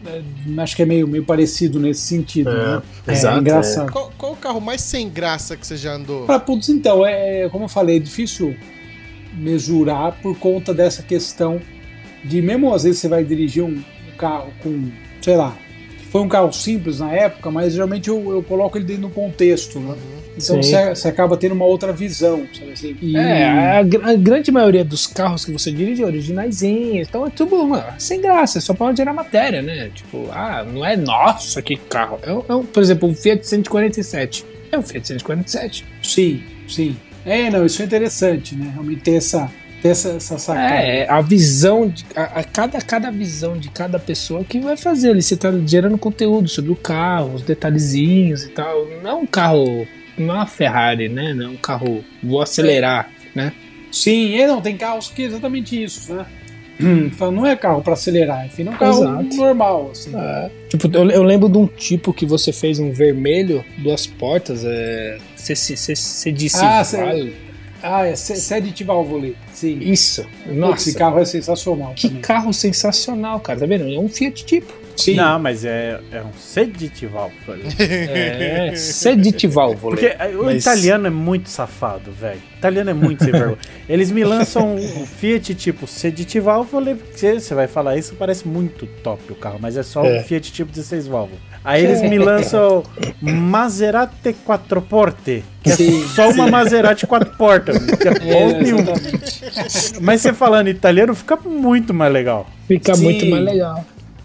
é, 0.06 0.22
acho 0.60 0.76
que 0.76 0.82
é 0.82 0.86
meio, 0.86 1.08
meio 1.08 1.24
parecido 1.24 1.80
nesse 1.80 2.02
sentido, 2.02 2.50
é, 2.50 2.54
né? 2.54 2.82
É 3.06 3.12
exato, 3.12 3.36
é 3.36 3.40
engraçado. 3.40 3.92
Qual, 3.92 4.12
qual, 4.16 4.32
o 4.32 4.36
carro 4.36 4.60
mais 4.60 4.82
sem 4.82 5.08
graça 5.08 5.56
que 5.56 5.66
você 5.66 5.76
já 5.76 5.94
andou? 5.94 6.26
Ah, 6.28 6.38
putz, 6.38 6.68
então, 6.68 7.04
é, 7.06 7.42
é, 7.42 7.48
como 7.48 7.64
eu 7.64 7.68
falei, 7.68 7.96
é 7.96 8.00
difícil 8.00 8.54
mesurar 9.34 10.18
por 10.20 10.38
conta 10.38 10.72
dessa 10.74 11.02
questão 11.02 11.60
de, 12.22 12.40
mesmo 12.40 12.72
às 12.72 12.84
vezes 12.84 13.00
você 13.00 13.08
vai 13.08 13.24
dirigir 13.24 13.62
um, 13.62 13.76
um 13.76 14.16
carro 14.16 14.52
com, 14.62 14.90
sei 15.20 15.36
lá, 15.36 15.56
foi 16.10 16.20
um 16.20 16.28
carro 16.28 16.52
simples 16.52 17.00
na 17.00 17.12
época, 17.12 17.50
mas 17.50 17.72
geralmente 17.72 18.08
eu, 18.08 18.32
eu 18.32 18.42
coloco 18.42 18.78
ele 18.78 18.84
dentro 18.84 19.02
do 19.02 19.10
contexto, 19.10 19.80
né? 19.80 19.92
Uhum. 19.92 20.23
Então 20.36 20.56
você, 20.56 20.94
você, 20.94 21.08
acaba 21.08 21.36
tendo 21.36 21.52
uma 21.52 21.64
outra 21.64 21.92
visão, 21.92 22.46
sabe 22.52 22.72
assim? 22.72 22.96
E... 23.00 23.16
É, 23.16 23.44
a, 23.44 23.78
a, 23.78 24.14
grande 24.14 24.50
maioria 24.50 24.84
dos 24.84 25.06
carros 25.06 25.44
que 25.44 25.52
você 25.52 25.70
dirige 25.70 26.02
é 26.02 26.06
originaisinhos, 26.06 27.08
então 27.08 27.26
é 27.26 27.30
tudo 27.30 27.64
mano, 27.66 27.84
sem 27.98 28.20
graça, 28.20 28.58
é 28.58 28.60
só 28.60 28.74
pra 28.74 28.92
gerar 28.94 29.12
matéria, 29.12 29.62
né? 29.62 29.90
Tipo, 29.94 30.28
ah, 30.32 30.64
não 30.64 30.84
é 30.84 30.96
nossa, 30.96 31.62
que 31.62 31.76
carro. 31.76 32.18
É, 32.22 32.32
é, 32.32 32.62
por 32.72 32.82
exemplo, 32.82 33.08
o 33.08 33.14
Fiat 33.14 33.46
147. 33.46 34.44
É 34.72 34.78
um 34.78 34.82
Fiat 34.82 35.06
147. 35.06 35.86
Sim, 36.02 36.42
sim. 36.68 36.96
É, 37.24 37.48
não, 37.48 37.64
isso 37.64 37.80
é 37.80 37.84
interessante, 37.84 38.54
né? 38.56 38.70
Realmente 38.72 39.02
ter 39.02 39.14
essa, 39.14 39.50
ter 39.80 39.88
essa, 39.90 40.10
essa 40.10 40.38
sacada. 40.38 40.74
É, 40.74 41.08
a 41.08 41.20
visão, 41.20 41.88
de, 41.88 42.04
a, 42.16 42.40
a, 42.40 42.44
cada, 42.44 42.80
cada 42.80 43.10
visão 43.10 43.56
de 43.56 43.70
cada 43.70 43.98
pessoa 43.98 44.44
que 44.44 44.58
vai 44.58 44.76
fazer 44.76 45.10
ali. 45.10 45.22
Você 45.22 45.36
tá 45.36 45.50
gerando 45.64 45.96
conteúdo 45.96 46.48
sobre 46.48 46.72
o 46.72 46.76
carro, 46.76 47.34
os 47.34 47.42
detalhezinhos 47.42 48.44
e 48.44 48.48
tal. 48.48 48.86
Não 49.02 49.10
é 49.10 49.14
um 49.14 49.26
carro 49.26 49.86
não 50.16 50.34
é 50.34 50.38
uma 50.38 50.46
Ferrari, 50.46 51.08
né? 51.08 51.34
Não 51.34 51.46
é 51.46 51.48
um 51.48 51.56
carro, 51.56 52.04
vou 52.22 52.40
acelerar, 52.40 53.10
né? 53.34 53.52
Sim, 53.90 54.36
é, 54.36 54.46
não, 54.46 54.60
tem 54.60 54.76
carros 54.76 55.08
que 55.08 55.22
é 55.22 55.26
exatamente 55.26 55.82
isso, 55.82 56.12
né? 56.12 56.26
não 57.32 57.46
é 57.46 57.54
carro 57.54 57.82
para 57.82 57.92
acelerar, 57.92 58.46
enfim, 58.46 58.66
é 58.66 58.70
um 58.70 58.76
carro 58.76 59.04
Exato. 59.04 59.36
normal. 59.36 59.90
Assim. 59.92 60.12
É. 60.14 60.50
Tipo, 60.68 60.90
eu, 60.96 61.10
eu, 61.10 61.22
lembro 61.22 61.48
de 61.48 61.56
um 61.56 61.66
tipo 61.66 62.12
que 62.12 62.26
você 62.26 62.52
fez 62.52 62.78
um 62.78 62.90
vermelho, 62.90 63.64
duas 63.78 64.06
portas, 64.06 64.64
é. 64.64 65.18
Você 65.36 66.32
disse. 66.32 66.56
Ah, 66.64 66.82
vale. 66.82 67.36
Ah, 67.82 68.06
é 68.06 68.16
Sedit 68.16 68.82
Valvole. 68.82 69.36
Sim. 69.52 69.78
Isso. 69.78 70.26
Nossa. 70.46 70.88
Esse 70.88 70.98
carro 70.98 71.18
é 71.18 71.24
sensacional. 71.24 71.92
Que 71.94 72.08
também. 72.08 72.22
carro 72.22 72.52
sensacional, 72.52 73.38
cara. 73.40 73.60
Tá 73.60 73.66
vendo? 73.66 73.84
É 73.84 73.98
um 73.98 74.08
Fiat 74.08 74.44
tipo. 74.44 74.72
Sim. 74.96 75.16
Não, 75.16 75.38
mas 75.38 75.64
é, 75.64 76.00
é 76.12 76.20
um 76.20 76.32
seditival. 76.38 77.30
É, 77.78 78.74
seditival, 78.76 79.74
Porque 79.76 80.14
o 80.38 80.44
mas... 80.44 80.62
italiano 80.62 81.06
é 81.06 81.10
muito 81.10 81.48
safado, 81.48 82.12
velho. 82.12 82.40
Italiano 82.56 82.90
é 82.90 82.94
muito 82.94 83.24
sem 83.24 83.32
vergonha. 83.32 83.58
Eles 83.88 84.10
me 84.10 84.24
lançam 84.24 84.76
o 84.76 85.06
Fiat 85.06 85.54
tipo 85.54 85.86
seditival, 85.86 86.64
você 86.64 87.54
vai 87.54 87.66
falar 87.66 87.96
isso, 87.96 88.14
parece 88.14 88.46
muito 88.46 88.86
top 89.02 89.32
o 89.32 89.34
carro, 89.34 89.58
mas 89.60 89.76
é 89.76 89.82
só 89.82 90.04
é. 90.04 90.20
o 90.20 90.22
Fiat 90.22 90.52
tipo 90.52 90.70
16 90.70 91.06
válvulas. 91.06 91.40
Aí 91.64 91.82
eles 91.82 92.02
me 92.02 92.18
lançam 92.18 92.82
Maserati 93.22 94.34
quattro 94.44 94.82
porte, 94.82 95.42
que 95.62 95.70
é 95.70 95.76
sim, 95.76 96.06
só 96.08 96.30
sim. 96.30 96.38
uma 96.38 96.50
Maserati 96.50 97.06
quatro 97.06 97.30
portas, 97.36 97.78
que 97.78 98.08
é, 98.08 98.12
é 98.12 98.60
nenhum. 98.60 98.84
Mas 100.02 100.20
você 100.20 100.34
falando 100.34 100.68
italiano 100.68 101.14
fica 101.14 101.36
muito 101.36 101.94
mais 101.94 102.12
legal. 102.12 102.46
Fica 102.68 102.94
sim. 102.94 103.04
muito 103.04 103.26
mais 103.26 103.44
legal. 103.44 103.84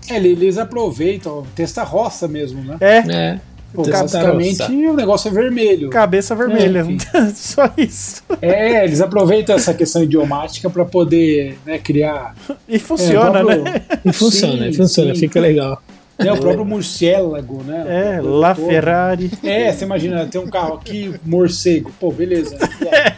É, 0.10 0.18
eles 0.18 0.57
aproveitam, 0.57 1.45
testa 1.56 1.84
roça 1.84 2.27
mesmo, 2.27 2.64
né? 2.64 2.77
É. 2.80 2.98
é. 3.11 3.40
Pô, 3.73 3.84
basicamente 3.84 4.64
o 4.64 4.95
negócio 4.95 5.30
é 5.30 5.31
vermelho. 5.31 5.90
Cabeça 5.90 6.34
vermelha, 6.36 6.86
é, 7.14 7.30
só 7.36 7.72
isso. 7.77 8.23
É, 8.41 8.84
eles 8.84 8.99
aproveitam 8.99 9.56
essa 9.56 9.73
questão 9.73 10.02
idiomática 10.02 10.69
para 10.69 10.84
poder 10.86 11.57
né, 11.65 11.77
criar. 11.77 12.36
E 12.68 12.80
funciona, 12.80 13.40
é, 13.40 13.44
próprio... 13.44 13.64
né? 13.64 13.81
E 14.06 14.11
funciona, 14.11 14.72
sim, 14.72 14.73
funciona, 14.73 15.14
sim. 15.14 15.19
fica 15.19 15.40
legal. 15.40 15.81
É 16.18 16.34
o 16.34 16.38
próprio 16.38 16.65
morcélago, 16.65 17.64
né? 17.64 18.18
É, 18.18 18.22
La 18.22 18.53
Ferrari. 18.53 19.31
É, 19.41 19.72
você 19.72 19.86
imagina, 19.86 20.26
tem 20.26 20.41
um 20.41 20.49
carro 20.49 20.73
aqui, 20.73 21.14
morcego. 21.26 21.94
Pô, 21.99 22.11
beleza. 22.11 22.57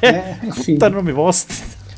É, 0.01 0.11
né? 0.11 0.39
Enfim. 0.43 0.77
Tá 0.77 0.89
nome 0.89 1.13
bosta. 1.13 1.53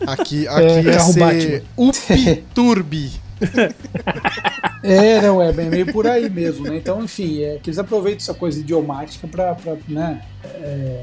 Aqui, 0.06 0.48
aqui 0.48 0.62
é, 0.62 0.82
ia 0.84 1.00
ser 1.00 1.64
Up 1.78 2.44
Turbi. 2.54 3.23
é, 4.84 5.22
não, 5.22 5.42
é 5.42 5.52
bem 5.52 5.70
meio 5.70 5.92
por 5.92 6.08
aí 6.08 6.30
mesmo, 6.30 6.66
né? 6.66 6.78
Então, 6.78 7.04
enfim, 7.04 7.42
é 7.44 7.60
que 7.62 7.70
eles 7.70 7.80
aproveitam 7.80 8.20
essa 8.20 8.34
coisa 8.34 8.60
idiomática 8.60 9.28
para, 9.28 9.58
né? 9.88 10.22
É, 10.46 11.02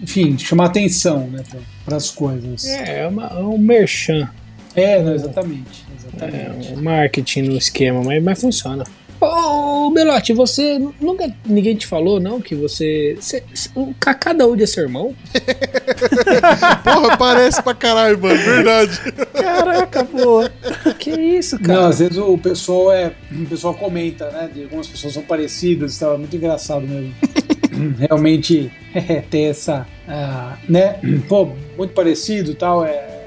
enfim, 0.00 0.38
chamar 0.38 0.66
atenção, 0.66 1.26
né, 1.28 1.42
para 1.84 1.96
as 1.96 2.10
coisas. 2.10 2.64
É, 2.64 3.00
é, 3.00 3.06
uma, 3.06 3.26
é 3.26 3.42
um 3.42 3.58
merchan. 3.58 4.28
É, 4.74 5.02
não, 5.02 5.14
exatamente. 5.14 5.84
exatamente. 5.98 6.72
É 6.72 6.76
um 6.76 6.82
marketing 6.82 7.42
no 7.42 7.56
esquema, 7.56 8.02
mas, 8.02 8.22
mas 8.22 8.40
funciona. 8.40 8.84
Ô, 9.20 9.90
Belote, 9.90 10.32
você 10.32 10.78
nunca 11.00 11.32
ninguém 11.44 11.74
te 11.74 11.86
falou, 11.86 12.20
não, 12.20 12.40
que 12.40 12.54
você. 12.54 13.16
você 13.20 13.42
o 13.74 13.92
Kaká 13.98 14.32
Daúde 14.32 14.62
é 14.62 14.66
seu 14.66 14.84
irmão? 14.84 15.14
Porra, 16.84 17.16
parece 17.16 17.60
pra 17.62 17.74
caralho, 17.74 18.18
mano, 18.18 18.38
verdade. 18.38 19.00
Caraca, 19.32 20.04
pô. 20.04 20.48
Que 20.98 21.10
isso, 21.10 21.58
cara? 21.58 21.80
Não, 21.80 21.88
às 21.88 21.98
vezes 21.98 22.16
o 22.16 22.38
pessoal 22.38 22.92
é. 22.92 23.12
O 23.32 23.46
pessoal 23.46 23.74
comenta, 23.74 24.30
né? 24.30 24.48
De 24.52 24.62
algumas 24.64 24.86
pessoas 24.86 25.14
são 25.14 25.22
parecidas 25.22 25.96
e 25.96 26.00
tal. 26.00 26.14
É 26.14 26.18
muito 26.18 26.36
engraçado 26.36 26.86
mesmo. 26.86 27.12
Realmente 27.98 28.70
é, 28.94 29.20
ter 29.20 29.42
essa. 29.50 29.86
Uh, 30.06 30.72
né? 30.72 31.00
Pô, 31.28 31.50
muito 31.76 31.92
parecido 31.92 32.52
e 32.52 32.54
tal. 32.54 32.84
É 32.84 33.17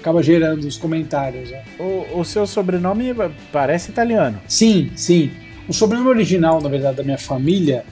acaba 0.00 0.22
gerando 0.22 0.64
os 0.64 0.76
comentários. 0.76 1.50
Né? 1.50 1.62
O, 1.78 2.20
o 2.20 2.24
seu 2.24 2.46
sobrenome 2.46 3.14
parece 3.52 3.90
italiano. 3.90 4.40
Sim, 4.48 4.90
sim. 4.96 5.30
O 5.68 5.72
sobrenome 5.72 6.08
original, 6.08 6.60
na 6.60 6.68
verdade, 6.68 6.96
da 6.96 7.02
minha 7.02 7.18
família 7.18 7.84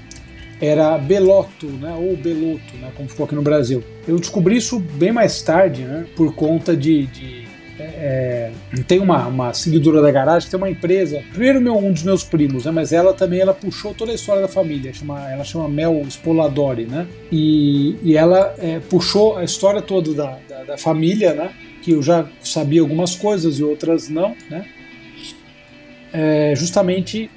era 0.60 0.98
Belotto, 0.98 1.66
né? 1.66 1.94
Ou 1.96 2.16
Belotto, 2.16 2.76
né? 2.80 2.90
Como 2.96 3.08
ficou 3.08 3.24
aqui 3.24 3.34
no 3.34 3.42
Brasil. 3.42 3.84
Eu 4.06 4.18
descobri 4.18 4.56
isso 4.56 4.80
bem 4.80 5.12
mais 5.12 5.40
tarde, 5.42 5.82
né? 5.82 6.04
Por 6.16 6.34
conta 6.34 6.76
de, 6.76 7.06
de 7.06 7.48
é, 7.78 8.50
tem 8.86 8.98
uma, 8.98 9.26
uma 9.28 9.54
seguidora 9.54 10.02
da 10.02 10.10
garagem 10.10 10.50
tem 10.50 10.58
uma 10.58 10.68
empresa. 10.70 11.22
Primeiro 11.30 11.60
meu, 11.60 11.76
um 11.76 11.92
dos 11.92 12.02
meus 12.02 12.24
primos, 12.24 12.64
né? 12.64 12.72
Mas 12.72 12.92
ela 12.92 13.14
também 13.14 13.40
ela 13.40 13.54
puxou 13.54 13.94
toda 13.94 14.10
a 14.10 14.14
história 14.14 14.42
da 14.42 14.48
família. 14.48 14.92
Chama, 14.92 15.30
ela 15.30 15.44
chama 15.44 15.68
Mel 15.68 16.02
Spoladori, 16.08 16.86
né? 16.86 17.06
E, 17.30 17.96
e 18.02 18.16
ela 18.16 18.54
é, 18.58 18.80
puxou 18.80 19.36
a 19.36 19.44
história 19.44 19.80
toda 19.80 20.12
da, 20.12 20.38
da, 20.48 20.64
da 20.64 20.78
família, 20.78 21.34
né? 21.34 21.50
Que 21.88 21.92
eu 21.92 22.02
já 22.02 22.28
sabia 22.42 22.82
algumas 22.82 23.16
coisas 23.16 23.58
e 23.58 23.64
outras 23.64 24.10
não, 24.10 24.36
né? 24.50 24.66
É, 26.12 26.52
justamente 26.54 27.30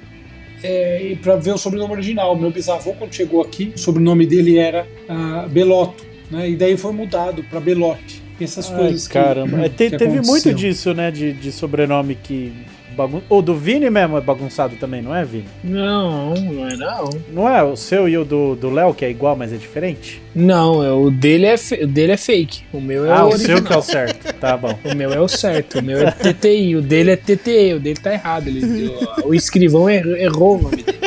é, 0.62 1.16
para 1.22 1.36
ver 1.36 1.52
o 1.52 1.58
sobrenome 1.58 1.92
original. 1.92 2.36
Meu 2.36 2.50
bisavô, 2.50 2.92
quando 2.92 3.14
chegou 3.14 3.40
aqui, 3.40 3.72
o 3.74 3.78
sobrenome 3.78 4.26
dele 4.26 4.58
era 4.58 4.86
uh, 5.08 5.48
Belotto, 5.48 6.04
né? 6.30 6.50
E 6.50 6.56
daí 6.56 6.76
foi 6.76 6.92
mudado 6.92 7.42
para 7.44 7.60
Belotti. 7.60 8.20
Essas 8.38 8.70
Ai, 8.70 8.78
coisas 8.78 9.08
caramba. 9.08 9.56
que, 9.56 9.64
é, 9.64 9.68
te, 9.70 9.90
que 9.90 9.96
teve 9.96 10.20
muito 10.20 10.52
disso, 10.52 10.92
né? 10.92 11.10
De, 11.10 11.32
de 11.32 11.50
sobrenome 11.50 12.14
que 12.14 12.52
bagun... 12.92 13.20
O 13.28 13.42
do 13.42 13.54
Vini 13.54 13.90
mesmo 13.90 14.16
é 14.16 14.20
bagunçado 14.20 14.76
também, 14.76 15.02
não 15.02 15.14
é, 15.14 15.24
Vini? 15.24 15.46
Não, 15.64 16.34
não 16.34 16.68
é 16.68 16.76
não. 16.76 17.10
Não 17.32 17.48
é 17.48 17.62
o 17.62 17.76
seu 17.76 18.08
e 18.08 18.16
o 18.16 18.24
do 18.24 18.70
Léo, 18.70 18.94
que 18.94 19.04
é 19.04 19.10
igual, 19.10 19.36
mas 19.36 19.52
é 19.52 19.56
diferente? 19.56 20.22
Não, 20.34 20.82
é, 20.82 20.92
o 20.92 21.10
dele 21.10 21.46
é, 21.46 21.54
o 21.82 21.86
dele 21.86 22.12
é 22.12 22.16
fake. 22.16 22.62
O 22.72 22.80
meu 22.80 23.06
é 23.06 23.10
ah, 23.10 23.26
o 23.26 23.32
Ah, 23.32 23.34
o 23.34 23.38
seu 23.38 23.62
que 23.62 23.72
é 23.72 23.76
o 23.76 23.82
certo. 23.82 24.32
Tá 24.34 24.56
bom. 24.56 24.78
O 24.84 24.94
meu 24.94 25.12
é 25.12 25.20
o 25.20 25.28
certo. 25.28 25.78
O 25.78 25.82
meu 25.82 25.98
é 25.98 26.10
TTI. 26.10 26.76
O 26.76 26.82
dele 26.82 27.12
é 27.12 27.16
TTE. 27.16 27.74
O 27.74 27.80
dele 27.80 27.98
tá 27.98 28.12
errado. 28.12 28.48
Ele, 28.48 28.92
o, 29.24 29.34
escrivão 29.34 29.88
errou 29.88 30.58
o 30.58 30.62
nome 30.62 30.82
dele. 30.82 30.98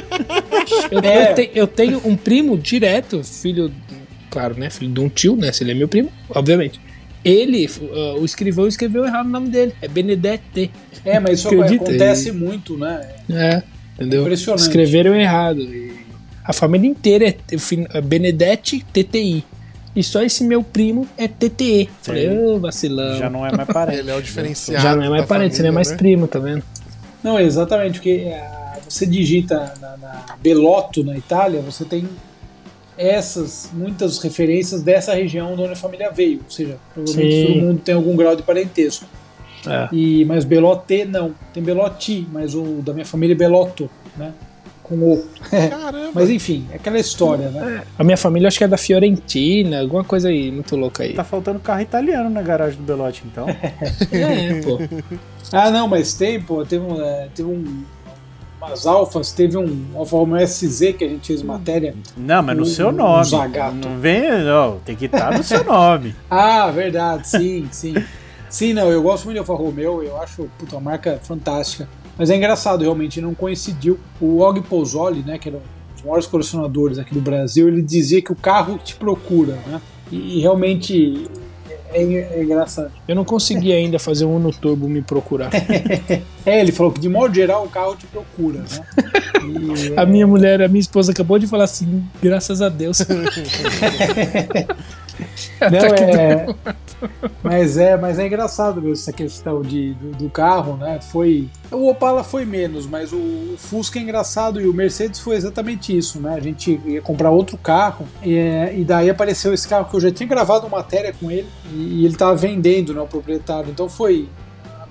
Eu, 0.90 1.00
é. 1.00 1.32
eu, 1.32 1.36
te, 1.36 1.52
eu 1.54 1.68
tenho 1.68 2.02
um 2.04 2.16
primo 2.16 2.58
direto, 2.58 3.24
filho 3.24 3.72
claro, 4.36 4.56
né? 4.58 4.70
Filho 4.70 4.92
de 4.92 5.00
um 5.00 5.08
tio, 5.08 5.36
né? 5.38 5.52
Se 5.52 5.64
ele 5.64 5.72
é 5.72 5.76
meu 5.76 5.88
primo, 5.88 6.12
obviamente. 6.30 6.80
Ele, 7.26 7.66
uh, 7.66 8.20
o 8.22 8.24
escrivão 8.24 8.68
escreveu 8.68 9.04
errado 9.04 9.26
o 9.26 9.30
nome 9.30 9.50
dele. 9.50 9.74
É 9.82 9.88
Benedette. 9.88 10.70
É, 11.04 11.20
mas 11.20 11.40
isso 11.40 11.48
Acredita? 11.48 11.86
acontece 11.86 12.32
muito, 12.32 12.78
né? 12.78 13.02
É, 13.28 13.64
entendeu? 13.96 14.22
Impressionante. 14.22 14.62
Escreveram 14.62 15.16
errado. 15.16 15.68
a 16.44 16.54
família 16.54 16.88
inteira 16.88 17.28
é, 17.28 17.36
é 17.94 18.02
Benedette 18.02 18.86
TTI. 18.94 19.44
E 19.96 20.04
só 20.04 20.22
esse 20.22 20.44
meu 20.44 20.62
primo 20.62 21.08
é 21.18 21.28
TTE. 21.28 21.90
Falei, 22.04 22.30
ô, 22.30 22.56
oh, 22.56 22.60
vacilão. 22.60 23.18
Já 23.18 23.30
não 23.30 23.44
é 23.44 23.52
mais 23.52 23.70
parente. 23.70 24.00
Ele 24.00 24.12
é 24.12 24.16
o 24.16 24.22
diferenciado. 24.22 24.84
Já 24.84 24.96
não 24.96 25.04
é 25.04 25.10
mais 25.10 25.26
parente, 25.26 25.56
você 25.56 25.64
não 25.64 25.70
é 25.70 25.72
mais 25.72 25.90
né? 25.90 25.98
primo, 25.98 26.28
tá 26.28 26.38
vendo? 26.38 26.64
Não, 27.24 27.40
exatamente, 27.40 27.94
porque 27.94 28.28
uh, 28.28 28.82
você 28.88 29.06
digita 29.08 29.74
na, 29.82 29.98
na 29.98 30.26
Belotto, 30.44 31.04
na 31.04 31.18
Itália, 31.18 31.60
você 31.62 31.86
tem 31.86 32.08
essas 32.98 33.70
muitas 33.74 34.20
referências 34.20 34.82
dessa 34.82 35.14
região 35.14 35.56
de 35.56 35.62
onde 35.62 35.74
a 35.74 35.76
família 35.76 36.12
veio, 36.12 36.42
ou 36.44 36.52
seja, 36.52 36.78
provavelmente 36.94 37.36
Sim. 37.36 37.54
todo 37.54 37.62
mundo 37.62 37.82
tem 37.82 37.96
algum 37.96 38.16
grau 38.16 38.36
de 38.36 38.44
parentesco. 38.44 39.06
É. 39.68 39.90
E 39.92 40.26
mas 40.26 40.46
Belote 40.46 41.06
não, 41.06 41.34
tem 41.54 41.64
Belotti, 41.64 42.28
mas 42.32 42.54
o 42.54 42.82
da 42.84 42.94
minha 42.94 43.06
família 43.06 43.34
é 43.34 43.38
Beloto, 43.38 43.90
né? 44.16 44.32
Com 44.84 44.96
o. 44.96 45.26
Caramba. 45.50 46.12
mas 46.14 46.30
enfim, 46.30 46.68
é 46.72 46.76
aquela 46.76 47.00
história, 47.00 47.50
né? 47.50 47.84
A 47.98 48.04
minha 48.04 48.18
família 48.18 48.48
acho 48.48 48.60
que 48.60 48.64
é 48.64 48.68
da 48.68 48.78
Fiorentina, 48.78 49.82
alguma 49.82 50.04
coisa 50.04 50.30
aí 50.30 50.52
muito 50.52 50.76
louca 50.76 51.04
aí. 51.04 51.14
Tá 51.14 51.24
faltando 51.24 51.60
carro 51.60 51.82
italiano 51.82 52.30
na 52.30 52.44
garagem 52.44 52.78
do 52.78 52.86
Belotti, 52.86 53.24
então. 53.26 53.48
é, 53.50 54.62
pô. 54.62 54.80
Ah, 55.52 55.72
não, 55.72 55.88
mas 55.88 56.14
tem, 56.14 56.40
pô, 56.40 56.64
teve 56.64 56.86
um, 56.86 57.02
é, 57.02 57.30
teve 57.34 57.50
um 57.50 57.84
umas 58.68 58.86
alfas, 58.86 59.32
teve 59.32 59.58
um 59.58 59.86
Alfa 59.96 60.18
Romeo 60.18 60.46
SZ 60.46 60.94
que 60.98 61.04
a 61.04 61.08
gente 61.08 61.28
fez 61.28 61.42
matéria. 61.42 61.96
Não, 62.18 62.42
mas 62.42 62.58
no 62.58 62.64
um, 62.64 62.66
seu 62.66 62.92
nome. 62.92 63.22
Um 63.22 63.24
Zagato. 63.24 63.76
Não 63.76 64.00
vem, 64.00 64.44
não, 64.44 64.80
tem 64.80 64.96
que 64.96 65.06
estar 65.06 65.38
no 65.38 65.44
seu 65.44 65.64
nome. 65.64 66.16
ah, 66.30 66.70
verdade, 66.72 67.28
sim, 67.28 67.68
sim. 67.72 67.94
Sim, 68.50 68.74
não, 68.74 68.90
eu 68.90 69.02
gosto 69.02 69.26
muito 69.26 69.36
de 69.36 69.40
Alfa 69.40 69.54
Romeo, 69.54 70.04
eu 70.04 70.20
acho 70.22 70.50
puta, 70.58 70.76
uma 70.76 70.92
marca 70.92 71.20
fantástica. 71.22 71.88
Mas 72.18 72.30
é 72.30 72.36
engraçado, 72.36 72.82
realmente, 72.82 73.20
não 73.20 73.34
coincidiu. 73.34 74.00
O 74.22 74.40
Og 74.40 74.62
Pozzoli, 74.62 75.22
né, 75.22 75.38
que 75.38 75.50
era 75.50 75.58
um 75.58 75.94
dos 75.94 76.04
maiores 76.04 76.26
colecionadores 76.26 76.98
aqui 76.98 77.14
do 77.14 77.20
Brasil, 77.20 77.68
ele 77.68 77.82
dizia 77.82 78.22
que 78.22 78.32
o 78.32 78.36
carro 78.36 78.78
te 78.78 78.96
procura, 78.96 79.58
né? 79.68 79.82
E, 80.12 80.38
e 80.38 80.42
realmente 80.42 81.28
é, 81.96 82.38
é, 82.40 82.44
engraçado. 82.44 82.92
Eu 83.08 83.16
não 83.16 83.24
consegui 83.24 83.72
ainda 83.72 83.98
fazer 83.98 84.26
um 84.26 84.36
Uno 84.36 84.52
Turbo 84.52 84.88
me 84.88 85.02
procurar. 85.02 85.50
é, 86.46 86.60
ele 86.60 86.72
falou 86.72 86.92
que 86.92 87.00
de 87.00 87.10
modo 87.10 87.34
geral 87.34 87.64
o 87.66 87.70
carro 87.70 87.96
te 87.96 88.06
procura, 88.08 88.60
né? 88.60 88.68
E, 89.44 89.94
a 89.98 90.06
minha 90.06 90.28
mulher, 90.28 90.62
a 90.62 90.68
minha 90.68 90.82
esposa 90.82 91.12
acabou 91.12 91.40
de 91.40 91.48
falar 91.48 91.64
assim, 91.66 92.04
graças 92.22 92.62
a 92.62 92.70
Deus. 92.70 93.00
Não, 95.62 95.80
é, 95.80 96.46
mas 97.44 97.78
é, 97.78 97.98
mas 97.98 98.20
é 98.20 98.28
engraçado 98.28 98.82
mesmo 98.82 98.94
essa 98.94 99.14
questão 99.14 99.62
de, 99.62 99.94
do, 99.94 100.12
do, 100.18 100.30
carro, 100.30 100.78
né? 100.78 101.00
Foi 101.02 101.50
o 101.72 101.90
Opala 101.90 102.24
foi 102.24 102.46
menos, 102.46 102.86
mas 102.86 103.14
o, 103.14 103.56
Fusca 103.58 104.00
é 104.00 104.02
engraçado 104.02 104.62
e 104.62 104.68
o 104.68 104.74
Mercedes 104.74 105.20
foi 105.20 105.36
exatamente 105.36 105.96
isso, 105.96 106.20
né? 106.20 106.34
A 106.36 106.40
gente 106.40 106.80
ia 106.86 107.02
comprar 107.02 107.32
outro 107.32 107.58
carro 107.58 108.08
e, 108.24 108.36
e 108.78 108.84
daí 108.84 109.10
apareceu 109.10 109.54
esse 109.54 109.68
carro 109.68 109.90
que 109.90 109.96
eu 109.96 110.02
já 110.02 110.12
tinha 110.12 110.28
gravado 110.28 110.68
uma 110.68 110.78
matéria 110.78 111.14
com 111.14 111.32
ele 111.32 111.48
e, 111.72 112.02
e 112.02 112.06
ele 112.06 112.14
estava 112.14 112.36
vendendo, 112.36 112.94
né? 112.94 113.02
O 113.02 113.08
proprietário. 113.08 113.70
Então 113.70 113.88
foi 113.88 114.28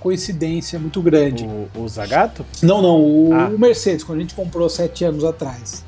coincidência 0.04 0.78
muito 0.78 1.00
grande. 1.00 1.44
O, 1.44 1.80
o 1.80 1.88
Zagato? 1.88 2.44
Não, 2.62 2.82
não, 2.82 3.00
o, 3.00 3.32
ah. 3.32 3.48
o, 3.48 3.58
Mercedes, 3.58 4.04
quando 4.04 4.18
a 4.18 4.20
gente 4.20 4.34
comprou 4.34 4.68
sete 4.68 5.02
anos 5.02 5.24
atrás. 5.24 5.82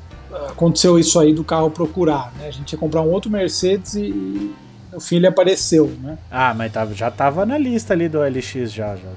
Aconteceu 0.49 0.99
isso 0.99 1.19
aí 1.19 1.33
do 1.33 1.43
carro 1.43 1.69
procurar, 1.69 2.31
né? 2.37 2.47
A 2.47 2.51
gente 2.51 2.71
ia 2.71 2.77
comprar 2.77 3.01
um 3.01 3.09
outro 3.11 3.29
Mercedes 3.31 3.95
e, 3.95 4.53
no 4.91 4.99
fim 4.99 5.17
ele 5.17 5.27
apareceu, 5.27 5.91
né? 6.01 6.17
Ah, 6.29 6.53
mas 6.53 6.71
tava, 6.71 6.93
já 6.93 7.11
tava 7.11 7.45
na 7.45 7.57
lista 7.57 7.93
ali 7.93 8.09
do 8.09 8.19
LX 8.19 8.71
já, 8.71 8.95
já. 8.95 9.09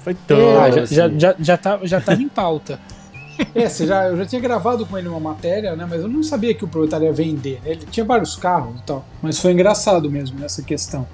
Foi 0.00 0.14
tão. 0.14 0.38
É, 0.38 0.72
já, 0.72 0.82
assim. 0.82 0.94
já, 0.94 1.08
já, 1.08 1.34
já, 1.38 1.56
tava, 1.56 1.86
já 1.86 2.00
tava 2.00 2.22
em 2.22 2.28
pauta. 2.28 2.78
É, 3.54 3.66
você 3.66 3.86
já, 3.86 4.04
eu 4.04 4.18
já 4.18 4.26
tinha 4.26 4.40
gravado 4.40 4.84
com 4.84 4.98
ele 4.98 5.08
uma 5.08 5.18
matéria, 5.18 5.74
né? 5.74 5.86
Mas 5.88 6.02
eu 6.02 6.08
não 6.08 6.22
sabia 6.22 6.52
que 6.52 6.62
o 6.62 6.68
proprietário 6.68 7.06
ia 7.06 7.12
vender. 7.12 7.58
Né? 7.64 7.70
Ele 7.70 7.86
tinha 7.90 8.04
vários 8.04 8.36
carros 8.36 8.78
e 8.78 8.82
tal. 8.82 9.02
Mas 9.22 9.38
foi 9.38 9.52
engraçado 9.52 10.10
mesmo 10.10 10.38
nessa 10.38 10.62
questão. 10.62 11.06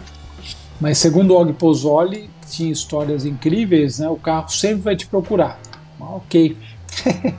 Mas 0.81 0.99
segundo 0.99 1.35
o 1.35 1.41
Og 1.41 1.53
Pozzoli, 1.53 2.29
tinha 2.51 2.73
histórias 2.73 3.25
incríveis, 3.25 4.01
né? 4.01 4.09
O 4.09 4.17
carro 4.17 4.49
sempre 4.49 4.83
vai 4.83 4.97
te 4.97 5.07
procurar. 5.07 5.61
Ok. 6.01 6.57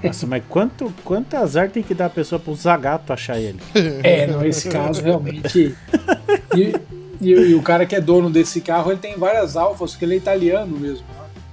Nossa, 0.04 0.28
mas 0.28 0.44
quanto, 0.48 0.94
quanto 1.04 1.36
azar 1.36 1.70
tem 1.70 1.84
que 1.84 1.94
dar 1.94 2.08
a 2.08 2.10
pessoa 2.10 2.40
pro 2.40 2.56
Zagato 2.56 3.12
achar 3.12 3.40
ele? 3.40 3.60
É, 4.04 4.28
não, 4.28 4.46
esse 4.46 4.70
caso 4.70 5.02
realmente. 5.02 5.76
E, 6.56 6.76
e, 7.22 7.32
e, 7.32 7.56
o 7.56 7.62
cara 7.62 7.86
que 7.86 7.96
é 7.96 8.02
dono 8.02 8.30
desse 8.30 8.62
carro, 8.62 8.92
ele 8.92 9.00
tem 9.00 9.18
várias 9.18 9.56
alfas, 9.56 9.92
porque 9.92 10.06
ele 10.06 10.16
é 10.16 10.18
italiano 10.18 10.78
mesmo. 10.78 11.06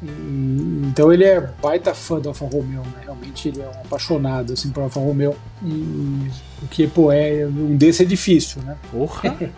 Então 0.02 1.12
ele 1.12 1.24
é 1.24 1.40
baita 1.40 1.94
fã 1.94 2.20
do 2.20 2.28
Alfa 2.28 2.44
Romeo, 2.44 2.82
né? 2.82 3.02
Realmente 3.04 3.48
ele 3.48 3.62
é 3.62 3.66
um 3.66 3.80
apaixonado 3.80 4.52
assim, 4.52 4.70
por 4.70 4.82
Alfa 4.82 5.00
Romeo. 5.00 5.34
E 5.62 6.30
o 6.62 6.68
que, 6.70 6.86
pô, 6.86 7.10
é, 7.10 7.46
um 7.46 7.76
desse 7.76 8.02
é 8.02 8.06
difícil, 8.06 8.62
né? 8.62 8.76
Porra! 8.90 9.36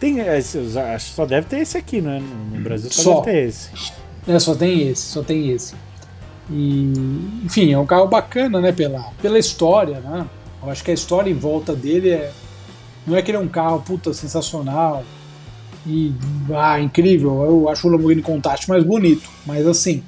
Tem, 0.00 0.18
é, 0.18 0.40
só 0.98 1.24
deve 1.24 1.46
ter 1.46 1.58
esse 1.60 1.78
aqui, 1.78 2.00
né? 2.00 2.20
No 2.50 2.60
Brasil 2.60 2.90
só, 2.90 3.02
só. 3.02 3.20
deve 3.20 3.30
ter 3.30 3.48
esse. 3.48 3.92
É, 4.26 4.38
só 4.38 4.54
tem 4.54 4.88
esse, 4.88 5.02
só 5.02 5.22
tem 5.22 5.50
esse. 5.50 5.74
E, 6.50 6.92
enfim, 7.44 7.72
é 7.72 7.78
um 7.78 7.86
carro 7.86 8.08
bacana, 8.08 8.60
né? 8.60 8.72
Pela, 8.72 9.10
pela 9.20 9.38
história, 9.38 10.00
né? 10.00 10.26
Eu 10.62 10.70
acho 10.70 10.84
que 10.84 10.90
a 10.90 10.94
história 10.94 11.30
em 11.30 11.34
volta 11.34 11.74
dele 11.74 12.10
é. 12.10 12.32
Não 13.06 13.16
é 13.16 13.22
que 13.22 13.30
ele 13.30 13.38
é 13.38 13.40
um 13.40 13.48
carro 13.48 13.82
puta 13.84 14.12
sensacional, 14.14 15.04
e 15.86 16.12
ah, 16.54 16.80
incrível. 16.80 17.44
Eu 17.44 17.68
acho 17.68 17.88
o 17.88 17.90
Lamborghini 17.90 18.22
Countach 18.22 18.68
mais 18.68 18.84
bonito, 18.84 19.28
mas 19.44 19.66
assim, 19.66 20.02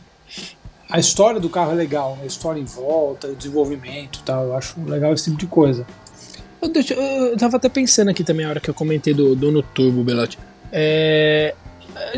a 0.89 0.98
história 0.98 1.40
do 1.40 1.48
carro 1.48 1.73
é 1.73 1.74
legal, 1.74 2.19
a 2.23 2.27
história 2.27 2.61
em 2.61 2.65
volta, 2.65 3.28
o 3.28 3.35
desenvolvimento, 3.35 4.23
tal. 4.24 4.44
Eu 4.44 4.56
acho 4.56 4.81
legal 4.86 5.12
esse 5.12 5.24
tipo 5.24 5.36
de 5.36 5.47
coisa. 5.47 5.86
Eu, 6.62 6.69
deixa, 6.69 6.94
eu 6.94 7.36
tava 7.36 7.56
até 7.56 7.69
pensando 7.69 8.11
aqui 8.11 8.24
também 8.24 8.47
a 8.47 8.48
hora 8.48 8.61
que 8.61 8.70
eu 8.70 8.74
comentei 8.74 9.12
do 9.12 9.35
Dono 9.35 9.62
Turbo, 9.62 10.02
Belotti. 10.02 10.39
É, 10.73 11.55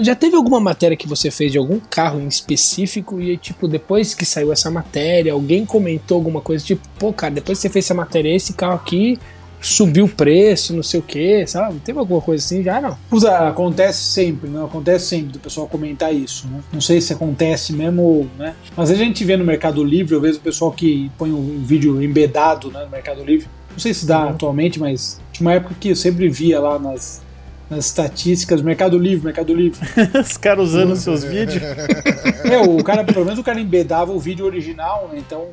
já 0.01 0.15
teve 0.15 0.37
alguma 0.37 0.61
matéria 0.61 0.97
que 0.97 1.09
você 1.09 1.31
fez 1.31 1.53
de 1.53 1.59
algum 1.59 1.79
carro 1.79 2.21
em 2.21 2.29
específico 2.29 3.21
e 3.21 3.37
tipo 3.37 3.69
depois 3.69 4.15
que 4.15 4.25
saiu 4.25 4.53
essa 4.53 4.71
matéria, 4.71 5.33
alguém 5.33 5.65
comentou 5.65 6.17
alguma 6.17 6.41
coisa 6.41 6.65
tipo, 6.65 6.87
pô, 6.99 7.13
cara, 7.13 7.35
depois 7.35 7.59
que 7.59 7.63
você 7.63 7.69
fez 7.71 7.85
essa 7.85 7.95
matéria, 7.95 8.35
esse 8.35 8.53
carro 8.53 8.75
aqui 8.75 9.19
subiu 9.61 10.05
o 10.05 10.09
preço, 10.09 10.75
não 10.75 10.83
sei 10.83 11.01
o 11.01 11.03
que, 11.03 11.47
sabe? 11.47 11.81
Teve 11.81 11.99
alguma 11.99 12.21
coisa 12.21 12.45
assim 12.45 12.63
já, 12.63 12.81
não? 12.81 12.97
Usa, 13.11 13.49
acontece 13.49 14.05
sempre, 14.05 14.49
não? 14.49 14.67
Acontece 14.67 15.07
sempre 15.07 15.33
do 15.33 15.39
pessoal 15.39 15.67
comentar 15.67 16.15
isso, 16.15 16.47
né? 16.49 16.61
Não 16.73 16.81
sei 16.81 17.01
se 17.01 17.13
acontece 17.13 17.73
mesmo, 17.73 18.29
né? 18.39 18.55
Mas 18.77 18.91
a 18.91 18.95
gente 18.95 19.25
vê 19.25 19.37
no 19.37 19.45
Mercado 19.45 19.83
Livre, 19.83 20.15
eu 20.15 20.21
vejo 20.21 20.39
o 20.39 20.43
pessoal 20.43 20.71
que 20.71 21.11
põe 21.19 21.33
um 21.33 21.63
vídeo 21.65 22.03
embedado 22.03 22.71
né, 22.71 22.85
no 22.85 22.91
Mercado 22.91 23.25
Livre. 23.25 23.49
Não 23.73 23.79
sei 23.79 23.93
se 23.93 24.07
dá 24.07 24.25
uhum. 24.25 24.31
atualmente, 24.31 24.79
mas 24.79 25.21
tinha 25.33 25.47
uma 25.47 25.55
época 25.55 25.75
que 25.79 25.91
eu 25.91 25.97
sempre 25.97 26.29
via 26.29 26.61
lá 26.61 26.79
nas, 26.79 27.23
nas 27.69 27.87
estatísticas, 27.87 28.63
Mercado 28.63 28.99
Livre, 28.99 29.25
Mercado 29.25 29.55
Livre. 29.55 29.79
Os 30.21 30.37
caras 30.37 30.69
usando 30.69 30.91
uhum. 30.91 30.97
seus 30.97 31.25
vídeos. 31.25 31.63
É, 32.47 32.59
o 32.59 32.83
cara, 32.85 33.03
pelo 33.03 33.25
menos 33.25 33.41
o 33.41 33.43
cara 33.43 33.59
embedava 33.61 34.13
o 34.13 34.21
vídeo 34.21 34.47
original, 34.47 35.11
né? 35.13 35.19
Então. 35.19 35.49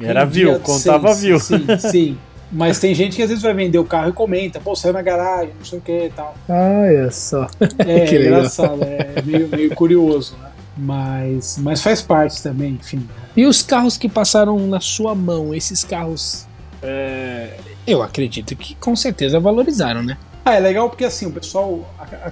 Era 0.00 0.24
view, 0.24 0.58
contava 0.58 1.14
view. 1.14 1.38
Sim, 1.38 1.64
sim. 1.78 2.18
Mas 2.50 2.80
tem 2.80 2.92
gente 2.92 3.14
que 3.14 3.22
às 3.22 3.28
vezes 3.28 3.42
vai 3.42 3.54
vender 3.54 3.78
o 3.78 3.84
carro 3.84 4.08
e 4.08 4.12
comenta, 4.12 4.58
pô, 4.58 4.74
saiu 4.74 4.92
na 4.92 5.02
garagem, 5.02 5.52
não 5.56 5.64
sei 5.64 5.78
o 5.78 5.82
que 5.82 6.06
e 6.06 6.10
tal. 6.10 6.34
Ah, 6.48 6.86
é 6.86 7.08
só. 7.08 7.46
É, 7.78 8.00
que 8.06 8.16
engraçado, 8.16 8.82
é 8.82 9.22
meio, 9.24 9.48
meio 9.48 9.74
curioso, 9.76 10.36
né? 10.42 10.50
Mas, 10.76 11.56
mas 11.58 11.80
faz 11.80 12.02
parte 12.02 12.42
também, 12.42 12.72
enfim. 12.72 13.08
E 13.36 13.46
os 13.46 13.62
carros 13.62 13.96
que 13.96 14.08
passaram 14.08 14.58
na 14.66 14.80
sua 14.80 15.14
mão, 15.14 15.54
esses 15.54 15.84
carros, 15.84 16.46
é, 16.82 17.56
eu 17.86 18.02
acredito 18.02 18.56
que 18.56 18.74
com 18.74 18.96
certeza 18.96 19.38
valorizaram, 19.38 20.02
né? 20.02 20.16
Ah, 20.44 20.54
é 20.54 20.60
legal 20.60 20.90
porque 20.90 21.04
assim, 21.04 21.26
o 21.26 21.32
pessoal 21.32 21.80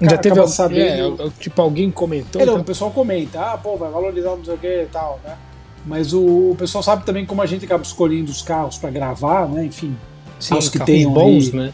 já 0.00 0.18
teve 0.18 0.46
sabendo. 0.46 1.28
É, 1.28 1.30
tipo, 1.40 1.62
alguém 1.62 1.90
comentou. 1.90 2.40
É, 2.40 2.44
então... 2.44 2.58
O 2.58 2.64
pessoal 2.64 2.90
comenta, 2.90 3.40
ah, 3.40 3.56
pô, 3.56 3.76
vai 3.76 3.90
valorizar 3.90 4.36
não 4.36 4.44
sei 4.44 4.54
o 4.54 4.58
que 4.58 4.82
e 4.82 4.86
tal, 4.86 5.18
né? 5.24 5.34
Mas 5.86 6.12
o, 6.12 6.50
o 6.50 6.56
pessoal 6.56 6.82
sabe 6.82 7.04
também 7.04 7.24
como 7.24 7.40
a 7.42 7.46
gente 7.46 7.64
acaba 7.64 7.82
escolhendo 7.82 8.30
os 8.30 8.42
carros 8.42 8.78
para 8.78 8.90
gravar, 8.90 9.48
né? 9.48 9.64
Enfim, 9.64 9.96
Sim, 10.38 10.56
os 10.56 10.68
que 10.68 10.78
tem 10.78 11.08
bons, 11.08 11.48
aí. 11.48 11.56
né? 11.56 11.72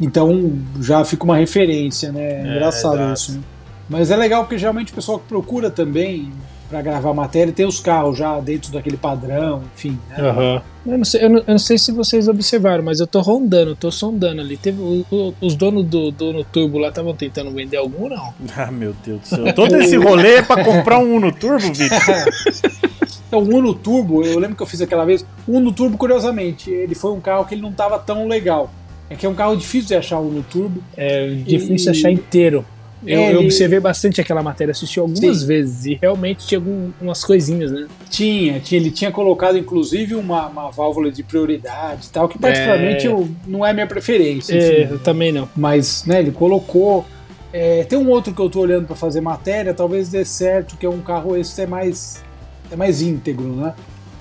Então 0.00 0.52
já 0.80 1.04
fica 1.04 1.24
uma 1.24 1.36
referência, 1.36 2.10
né? 2.10 2.40
É, 2.40 2.40
Engraçado 2.40 2.98
é 2.98 3.12
isso. 3.12 3.32
Né? 3.32 3.40
Mas 3.88 4.10
é 4.10 4.16
legal 4.16 4.44
porque 4.44 4.58
geralmente 4.58 4.92
o 4.92 4.94
pessoal 4.94 5.18
que 5.18 5.26
procura 5.26 5.70
também 5.70 6.32
para 6.68 6.82
gravar 6.82 7.14
matéria 7.14 7.52
tem 7.52 7.66
os 7.66 7.80
carros 7.80 8.18
já 8.18 8.38
dentro 8.40 8.72
daquele 8.72 8.96
padrão, 8.96 9.62
enfim. 9.74 9.98
Né? 10.10 10.30
Uhum. 10.30 10.60
Eu, 10.86 10.98
não 10.98 11.04
sei, 11.04 11.24
eu, 11.24 11.30
não, 11.30 11.38
eu, 11.38 11.44
não 11.48 11.58
sei, 11.58 11.78
se 11.78 11.92
vocês 11.92 12.28
observaram, 12.28 12.82
mas 12.82 13.00
eu 13.00 13.06
tô 13.06 13.20
rondando, 13.20 13.74
tô 13.74 13.90
sondando 13.90 14.40
ali. 14.40 14.56
Teve, 14.56 14.80
o, 14.80 15.04
o, 15.10 15.34
os 15.40 15.54
donos 15.54 15.84
do 15.84 16.10
Dono 16.10 16.44
Turbo 16.44 16.78
lá 16.78 16.88
estavam 16.88 17.14
tentando 17.14 17.50
vender 17.50 17.76
algum 17.76 18.08
não? 18.08 18.34
Ah, 18.56 18.70
meu 18.70 18.94
Deus 19.04 19.20
do 19.20 19.26
céu. 19.26 19.54
Todo 19.54 19.76
esse 19.76 19.96
rolê 19.96 20.36
é 20.36 20.42
pra 20.42 20.64
comprar 20.64 20.98
um 20.98 21.16
Uno 21.16 21.32
Turbo, 21.32 21.72
Vitor? 21.72 21.98
Então, 23.28 23.40
o 23.40 23.56
Uno 23.56 23.74
Turbo, 23.74 24.22
eu 24.22 24.38
lembro 24.38 24.56
que 24.56 24.62
eu 24.62 24.66
fiz 24.66 24.80
aquela 24.80 25.04
vez. 25.04 25.26
O 25.48 25.56
Uno 25.56 25.72
Turbo, 25.72 25.98
curiosamente, 25.98 26.70
ele 26.70 26.94
foi 26.94 27.10
um 27.10 27.20
carro 27.20 27.44
que 27.44 27.54
ele 27.54 27.62
não 27.62 27.70
estava 27.70 27.98
tão 27.98 28.28
legal. 28.28 28.70
É 29.10 29.16
que 29.16 29.26
é 29.26 29.28
um 29.28 29.34
carro 29.34 29.56
difícil 29.56 29.88
de 29.88 29.94
achar 29.96 30.18
o 30.18 30.28
Uno 30.28 30.44
Turbo. 30.48 30.80
É 30.96 31.26
difícil 31.44 31.92
de 31.92 31.98
achar 31.98 32.10
inteiro. 32.12 32.64
Eu, 33.04 33.20
é, 33.20 33.34
eu, 33.34 33.40
observei 33.40 33.78
bastante 33.78 34.20
aquela 34.20 34.42
matéria, 34.42 34.72
assisti 34.72 34.98
algumas 34.98 35.38
Sim. 35.38 35.46
vezes 35.46 35.84
e 35.84 35.94
realmente 36.00 36.46
tinha 36.46 36.58
algumas 36.58 37.22
coisinhas, 37.22 37.70
né? 37.70 37.86
Tinha, 38.08 38.58
tinha, 38.60 38.80
ele 38.80 38.90
tinha 38.90 39.10
colocado 39.10 39.58
inclusive 39.58 40.14
uma, 40.14 40.46
uma 40.48 40.70
válvula 40.70 41.10
de 41.10 41.22
prioridade 41.22 42.06
e 42.06 42.10
tal, 42.10 42.28
que 42.28 42.38
particularmente 42.38 43.06
é... 43.06 43.10
eu, 43.10 43.28
não 43.46 43.64
é 43.64 43.72
minha 43.72 43.86
preferência. 43.86 44.54
É, 44.54 44.88
eu 44.90 44.98
também 44.98 45.30
não. 45.30 45.48
Mas, 45.54 46.04
né, 46.04 46.20
ele 46.20 46.30
colocou. 46.30 47.04
É, 47.52 47.84
tem 47.84 47.98
um 47.98 48.08
outro 48.08 48.34
que 48.34 48.40
eu 48.40 48.50
tô 48.50 48.60
olhando 48.60 48.86
para 48.86 48.96
fazer 48.96 49.20
matéria, 49.20 49.72
talvez 49.72 50.08
dê 50.08 50.24
certo, 50.24 50.76
que 50.76 50.84
é 50.84 50.88
um 50.88 51.00
carro 51.00 51.36
esse 51.36 51.62
é 51.62 51.66
mais 51.66 52.22
é 52.70 52.76
mais 52.76 53.00
íntegro, 53.02 53.46
né? 53.46 53.74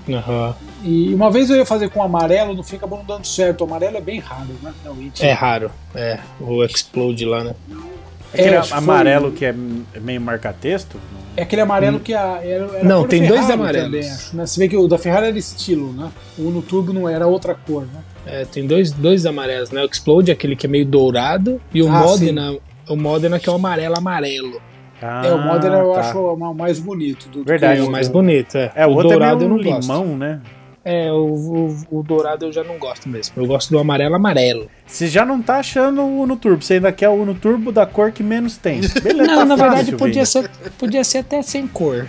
Uhum. 0.07 0.53
E 0.83 1.13
uma 1.13 1.31
vez 1.31 1.49
eu 1.49 1.55
ia 1.55 1.65
fazer 1.65 1.89
com 1.89 2.03
amarelo, 2.03 2.53
não 2.53 2.63
fica 2.63 2.85
bom 2.85 3.03
dando 3.07 3.25
certo. 3.25 3.61
O 3.61 3.63
amarelo 3.63 3.97
é 3.97 4.01
bem 4.01 4.19
raro, 4.19 4.49
né? 4.61 4.71
Não, 4.83 4.95
é 5.19 5.31
raro, 5.31 5.71
é. 5.95 6.19
O 6.39 6.63
Explode 6.63 7.25
lá, 7.25 7.43
né? 7.43 7.55
É, 7.71 7.94
aquele 8.33 8.55
amarelo 8.71 9.29
foi... 9.29 9.37
que 9.37 9.45
é 9.45 9.55
meio 10.01 10.21
marca-texto? 10.21 10.99
É 11.37 11.43
aquele 11.43 11.61
amarelo 11.61 11.97
hum. 11.97 12.01
que 12.01 12.13
a, 12.13 12.39
era, 12.43 12.65
era 12.65 12.83
Não, 12.83 13.05
tem 13.05 13.21
Ferrari 13.21 13.39
dois 13.39 13.51
amarelos. 13.51 13.91
Também, 13.91 14.09
acho, 14.09 14.35
né? 14.37 14.45
Você 14.45 14.59
vê 14.59 14.69
que 14.69 14.77
o 14.77 14.87
da 14.87 14.97
Ferrari 14.97 15.27
era 15.27 15.37
estilo, 15.37 15.91
né? 15.91 16.09
O 16.37 16.43
no 16.43 16.61
Turbo 16.61 16.93
não 16.93 17.09
era 17.09 17.27
outra 17.27 17.53
cor, 17.53 17.83
né? 17.83 18.01
É, 18.25 18.45
tem 18.45 18.65
dois, 18.65 18.91
dois 18.91 19.25
amarelos, 19.25 19.69
né? 19.69 19.81
O 19.81 19.85
Explode, 19.85 20.31
aquele 20.31 20.55
que 20.55 20.65
é 20.65 20.69
meio 20.69 20.85
dourado, 20.85 21.61
e 21.73 21.83
o 21.83 21.87
ah, 21.87 21.99
Modena, 21.99 22.57
o 22.87 22.95
Modena 22.95 23.39
que 23.39 23.49
é 23.49 23.51
o 23.51 23.55
amarelo 23.55 23.97
amarelo. 23.97 24.61
Ah, 25.01 25.25
é, 25.25 25.33
o 25.33 25.37
Modena 25.37 25.75
eu 25.75 25.91
tá. 25.91 25.99
acho 25.99 26.17
o 26.17 26.53
mais 26.53 26.79
bonito. 26.79 27.27
Do 27.29 27.43
Verdade, 27.43 27.81
o 27.81 27.91
mais 27.91 28.07
bonito. 28.07 28.57
É, 28.57 28.71
é 28.75 28.87
o, 28.87 28.91
o 28.91 28.93
outro 28.93 29.09
é 29.09 29.13
dourado 29.13 29.43
é 29.43 29.47
meio 29.47 29.53
um 29.53 29.57
limão, 29.57 29.79
gosto. 29.79 30.17
né? 30.17 30.41
É, 30.87 31.11
o, 31.11 31.33
o, 31.89 31.99
o, 31.99 32.03
dourado 32.03 32.45
eu 32.45 32.53
já 32.53 32.63
não 32.63 32.77
gosto 32.77 33.09
mesmo. 33.09 33.33
Eu 33.35 33.47
gosto 33.47 33.71
do 33.71 33.79
amarelo 33.79 34.13
amarelo. 34.13 34.69
Você 34.85 35.07
já 35.07 35.25
não 35.25 35.41
tá 35.41 35.57
achando 35.57 35.99
o 36.01 36.21
Uno 36.21 36.37
Turbo, 36.37 36.63
você 36.63 36.75
ainda 36.75 36.91
quer 36.91 37.09
o 37.09 37.13
Uno 37.13 37.33
Turbo 37.33 37.71
da 37.71 37.87
cor 37.87 38.11
que 38.11 38.21
menos 38.21 38.55
tem. 38.55 38.81
Beleza, 39.01 39.27
não, 39.27 39.39
tá 39.39 39.45
na 39.45 39.55
verdade 39.55 39.95
podia 39.95 40.23
ser, 40.27 40.47
podia 40.77 41.03
ser 41.03 41.17
até 41.19 41.41
sem 41.41 41.65
cor. 41.65 42.07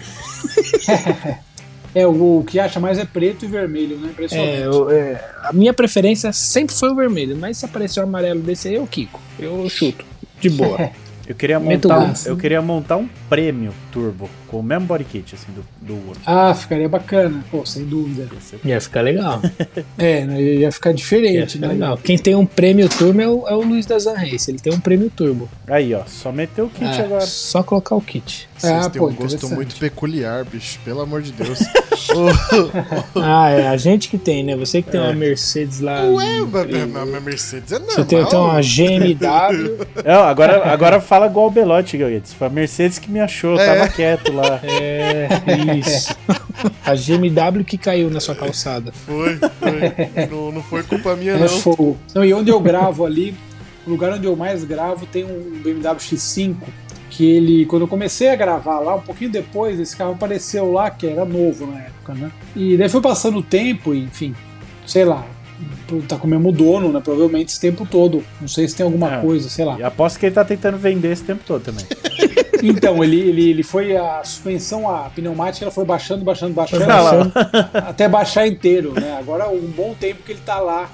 é, 1.95 2.07
o, 2.07 2.41
o, 2.41 2.45
que 2.45 2.61
acha 2.61 2.79
mais 2.79 2.99
é 2.99 3.07
preto 3.07 3.47
e 3.47 3.49
vermelho, 3.49 3.97
né? 3.97 4.15
É, 4.31 4.67
eu, 4.67 4.91
é, 4.91 5.25
a 5.45 5.55
minha 5.55 5.73
preferência 5.73 6.31
sempre 6.31 6.77
foi 6.77 6.91
o 6.91 6.95
vermelho, 6.95 7.35
mas 7.35 7.57
se 7.57 7.65
aparecer 7.65 8.01
o 8.01 8.03
amarelo 8.03 8.41
desse 8.41 8.69
aí, 8.69 8.75
eu 8.75 8.87
quico. 8.87 9.19
Eu 9.39 9.67
chuto. 9.71 10.05
De 10.39 10.51
boa. 10.51 10.91
Eu 11.29 11.35
queria, 11.35 11.59
montar 11.59 11.99
um, 11.99 12.13
eu 12.25 12.37
queria 12.37 12.63
montar 12.63 12.97
um 12.97 13.09
prêmio 13.29 13.73
turbo 13.91 14.31
com 14.47 14.61
o 14.61 14.63
mesmo 14.63 14.87
body 14.87 15.05
kit 15.05 15.35
assim, 15.35 15.53
do, 15.53 15.65
do 15.81 15.95
Uno. 15.95 16.17
Ah, 16.25 16.55
ficaria 16.55 16.89
bacana, 16.89 17.45
pô, 17.51 17.67
sem 17.67 17.85
dúvida. 17.85 18.29
Ia 18.65 18.81
ficar 18.81 19.01
legal. 19.01 19.43
é, 19.99 20.25
né, 20.25 20.41
ia 20.41 20.71
ficar 20.71 20.93
diferente, 20.93 21.35
ia 21.35 21.49
ficar 21.49 21.67
né? 21.67 21.73
Legal. 21.75 21.99
Quem 21.99 22.17
tem 22.17 22.35
um 22.35 22.47
prêmio 22.47 22.89
turbo 22.89 23.21
é 23.21 23.29
o, 23.29 23.49
é 23.49 23.55
o 23.55 23.63
Luiz 23.63 23.87
da 23.87 23.99
Zanrace, 23.99 24.51
ele 24.51 24.59
tem 24.59 24.73
um 24.73 24.79
prêmio 24.79 25.11
turbo. 25.11 25.49
Aí, 25.67 25.93
ó, 25.95 26.05
só 26.07 26.31
meter 26.31 26.63
o 26.63 26.69
kit 26.69 26.85
ah, 26.85 27.05
agora. 27.05 27.27
Só 27.27 27.63
colocar 27.63 27.97
o 27.97 28.01
kit. 28.01 28.49
Vocês 28.57 28.87
ah, 28.87 28.89
têm 28.89 29.01
pô, 29.01 29.09
um 29.09 29.15
gosto 29.15 29.49
muito 29.51 29.77
peculiar, 29.77 30.45
bicho, 30.45 30.79
pelo 30.85 31.01
amor 31.01 31.21
de 31.21 31.33
Deus. 31.33 31.59
ah, 33.17 33.51
é 33.51 33.69
a 33.69 33.77
gente 33.77 34.09
que 34.09 34.17
tem, 34.17 34.43
né? 34.45 34.57
Você 34.57 34.81
que 34.81 34.91
tem 34.91 35.01
é. 35.01 35.05
uma 35.05 35.13
Mercedes 35.13 35.81
lá. 35.81 36.03
Ué, 36.05 36.39
a 36.39 37.05
minha 37.05 37.21
Mercedes 37.21 37.73
é 37.73 37.79
normal. 37.79 37.97
Você 37.97 38.05
tem, 38.05 38.25
tem 38.25 38.39
uma 38.39 38.61
GMW. 38.61 39.87
Não, 40.05 40.25
agora, 40.25 40.73
agora 40.73 41.01
fala 41.17 41.27
igual 41.27 41.47
o 41.47 41.51
Belote, 41.51 41.97
Guedes. 41.97 42.35
Foi 42.35 42.47
a 42.47 42.51
Mercedes 42.51 42.99
que 42.99 43.11
me 43.11 43.21
achou, 43.21 43.59
é. 43.59 43.67
tava 43.67 43.89
quieto 43.89 44.33
lá. 44.33 44.61
É, 44.67 45.29
isso. 45.79 46.17
A 46.85 46.95
GMW 46.95 47.65
que 47.65 47.79
caiu 47.79 48.11
na 48.11 48.21
sua 48.21 48.35
calçada. 48.35 48.93
Foi, 48.93 49.37
foi. 49.37 50.27
Não, 50.31 50.53
não 50.53 50.63
foi 50.63 50.83
culpa 50.83 51.15
minha, 51.15 51.33
é 51.33 51.39
não. 51.39 51.49
Foi. 51.49 51.95
Não, 52.15 52.25
e 52.25 52.33
onde 52.35 52.51
eu 52.51 52.61
gravo 52.61 53.05
ali, 53.05 53.35
o 53.87 53.91
lugar 53.91 54.13
onde 54.13 54.27
eu 54.27 54.35
mais 54.37 54.65
gravo 54.65 55.07
tem 55.07 55.25
um 55.25 55.61
BMW 55.63 55.97
X5 55.97 56.57
que 57.11 57.25
ele, 57.31 57.67
quando 57.67 57.83
eu 57.83 57.89
comecei 57.89 58.29
a 58.29 58.37
gravar 58.37 58.81
lá, 58.81 58.97
um 58.97 59.01
pouquinho 59.01 59.31
depois, 59.31 59.79
esse 59.79 59.97
carro 59.97 60.13
apareceu 60.13 60.73
lá, 60.73 60.91
que 60.91 61.07
era 61.07 61.25
novo 61.25 61.67
na 61.67 61.81
época, 61.81 62.15
né? 62.15 62.31
E 62.55 62.77
daí 62.77 62.89
foi 62.89 63.01
passando 63.01 63.39
o 63.39 63.43
tempo, 63.43 63.95
e, 63.95 64.05
enfim, 64.05 64.35
sei 64.87 65.05
lá, 65.05 65.25
tá 66.09 66.17
com 66.17 66.27
o 66.27 66.31
mesmo 66.31 66.53
dono, 66.53 66.93
né? 66.93 67.01
Provavelmente 67.03 67.51
esse 67.51 67.61
tempo 67.61 67.87
todo. 67.87 68.23
Não 68.41 68.49
sei 68.49 68.69
se 68.69 68.77
tem 68.77 68.85
alguma 68.85 69.17
é. 69.17 69.21
coisa, 69.21 69.49
sei 69.49 69.65
lá. 69.65 69.79
E 69.79 69.83
aposto 69.83 70.19
que 70.19 70.27
ele 70.27 70.35
tá 70.35 70.45
tentando 70.45 70.77
vender 70.77 71.13
esse 71.13 71.25
tempo 71.25 71.43
todo 71.47 71.63
também. 71.63 71.85
então, 72.63 73.03
ele, 73.03 73.21
ele, 73.21 73.51
ele 73.51 73.63
foi 73.63 73.97
a 73.97 74.23
suspensão, 74.25 74.89
a 74.89 75.11
pneumática, 75.11 75.65
ela 75.65 75.73
foi 75.73 75.85
baixando, 75.85 76.25
baixando, 76.25 76.55
baixando, 76.55 76.87
baixando 76.87 77.33
até 77.75 78.09
baixar 78.09 78.47
inteiro, 78.47 78.93
né? 78.93 79.17
Agora 79.19 79.49
um 79.49 79.67
bom 79.67 79.95
tempo 79.99 80.23
que 80.23 80.33
ele 80.33 80.41
tá 80.45 80.59
lá. 80.59 80.91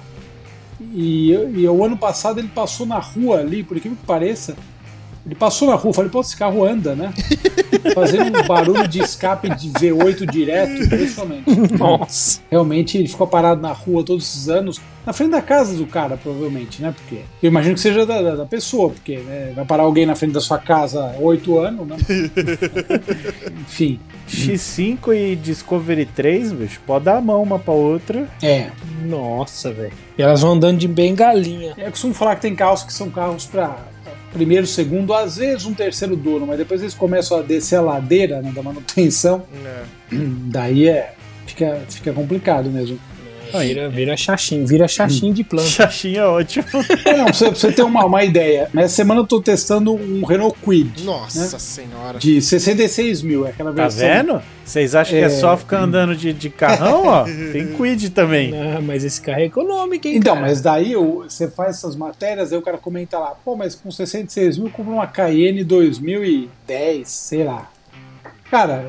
E, 0.92 1.30
e 1.30 1.68
o 1.68 1.84
ano 1.84 1.96
passado 1.96 2.40
ele 2.40 2.48
passou 2.48 2.84
na 2.86 2.98
rua 2.98 3.38
ali, 3.38 3.62
por 3.62 3.76
incrível 3.76 3.96
que 3.98 4.06
pareça, 4.06 4.56
ele 5.24 5.36
passou 5.36 5.68
na 5.68 5.76
rua, 5.76 5.94
falei, 5.94 6.10
pô, 6.10 6.20
esse 6.20 6.36
carro 6.36 6.64
anda, 6.64 6.96
né? 6.96 7.12
Fazendo 7.94 8.38
um 8.38 8.46
barulho 8.46 8.88
de 8.88 9.00
escape 9.00 9.48
de 9.54 9.70
V8 9.70 10.28
direto, 10.30 10.82
impressionante. 10.82 11.44
Nossa. 11.78 12.40
Realmente 12.50 12.98
ele 12.98 13.06
ficou 13.06 13.26
parado 13.26 13.60
na 13.60 13.72
rua 13.72 14.04
todos 14.04 14.24
esses 14.24 14.48
anos, 14.48 14.80
na 15.06 15.12
frente 15.12 15.30
da 15.30 15.42
casa 15.42 15.76
do 15.76 15.86
cara, 15.86 16.16
provavelmente, 16.16 16.82
né? 16.82 16.92
Porque 16.96 17.22
eu 17.40 17.48
imagino 17.48 17.74
que 17.74 17.80
seja 17.80 18.04
da, 18.04 18.34
da 18.34 18.46
pessoa, 18.46 18.90
porque 18.90 19.18
né, 19.18 19.52
vai 19.54 19.64
parar 19.64 19.84
alguém 19.84 20.06
na 20.06 20.16
frente 20.16 20.32
da 20.32 20.40
sua 20.40 20.58
casa 20.58 21.14
oito 21.20 21.58
anos, 21.58 21.86
né? 21.86 21.96
Enfim. 23.62 24.00
X5 24.28 25.14
e 25.14 25.36
Discovery 25.36 26.06
3, 26.06 26.52
bicho, 26.52 26.80
pode 26.86 27.04
dar 27.04 27.18
a 27.18 27.20
mão 27.20 27.42
uma 27.42 27.58
pra 27.58 27.74
outra. 27.74 28.28
É. 28.42 28.70
Nossa, 29.04 29.72
velho. 29.72 29.92
E 30.16 30.22
elas 30.22 30.40
vão 30.40 30.52
andando 30.52 30.78
de 30.78 30.88
bengalinha. 30.88 31.74
É, 31.76 31.86
eu 31.86 31.90
costumo 31.90 32.14
falar 32.14 32.36
que 32.36 32.42
tem 32.42 32.54
carros 32.54 32.82
que 32.82 32.92
são 32.92 33.10
carros 33.10 33.46
pra 33.46 33.91
primeiro, 34.32 34.66
segundo, 34.66 35.14
às 35.14 35.36
vezes 35.36 35.66
um 35.66 35.74
terceiro 35.74 36.16
dono, 36.16 36.46
mas 36.46 36.58
depois 36.58 36.80
eles 36.80 36.94
começam 36.94 37.38
a 37.38 37.42
descer 37.42 37.76
a 37.76 37.82
ladeira 37.82 38.40
né, 38.40 38.50
da 38.52 38.62
manutenção. 38.62 39.44
É. 39.64 39.82
Daí 40.48 40.88
é. 40.88 41.14
Fica, 41.46 41.82
fica 41.88 42.12
complicado 42.12 42.70
mesmo. 42.70 42.98
Vira, 43.60 43.88
vira 43.88 44.16
chachinho, 44.16 44.66
vira 44.66 44.88
chachinho 44.88 45.32
de 45.32 45.44
planta. 45.44 45.68
Chachinho 45.68 46.18
é 46.18 46.26
ótimo. 46.26 46.64
É, 47.04 47.16
não, 47.16 47.24
pra 47.24 47.32
você, 47.32 47.46
pra 47.46 47.54
você 47.54 47.72
ter 47.72 47.82
uma, 47.82 48.04
uma 48.04 48.24
ideia, 48.24 48.68
essa 48.76 48.94
semana 48.94 49.20
eu 49.20 49.26
tô 49.26 49.40
testando 49.40 49.94
um 49.94 50.24
Renault 50.24 50.56
Quid. 50.62 51.04
Nossa 51.04 51.40
né? 51.40 51.58
senhora. 51.58 52.18
De 52.18 52.40
66 52.40 53.22
mil, 53.22 53.46
é 53.46 53.50
aquela 53.50 53.72
tá 53.72 53.82
versão. 53.82 54.08
Tá 54.08 54.14
vendo? 54.14 54.42
Vocês 54.64 54.94
acham 54.94 55.16
é... 55.16 55.20
que 55.20 55.26
é 55.26 55.28
só 55.30 55.56
ficar 55.56 55.80
andando 55.80 56.14
de, 56.14 56.32
de 56.32 56.50
carrão, 56.50 57.06
ó? 57.06 57.24
Tem 57.24 57.74
Quid 57.74 58.10
também. 58.10 58.52
Ah, 58.62 58.80
mas 58.80 59.02
esse 59.02 59.20
carro 59.20 59.40
é 59.40 59.46
econômico, 59.46 60.06
hein? 60.06 60.16
Então, 60.16 60.34
cara? 60.34 60.46
mas 60.46 60.60
daí 60.60 60.94
você 60.94 61.48
faz 61.48 61.76
essas 61.76 61.96
matérias, 61.96 62.52
aí 62.52 62.58
o 62.58 62.62
cara 62.62 62.78
comenta 62.78 63.18
lá, 63.18 63.34
pô, 63.44 63.56
mas 63.56 63.74
com 63.74 63.90
66 63.90 64.58
mil 64.58 64.70
compra 64.70 64.92
uma 64.92 65.06
Cayenne 65.06 65.64
2010, 65.64 67.08
sei 67.08 67.44
lá. 67.44 67.70
Cara, 68.50 68.84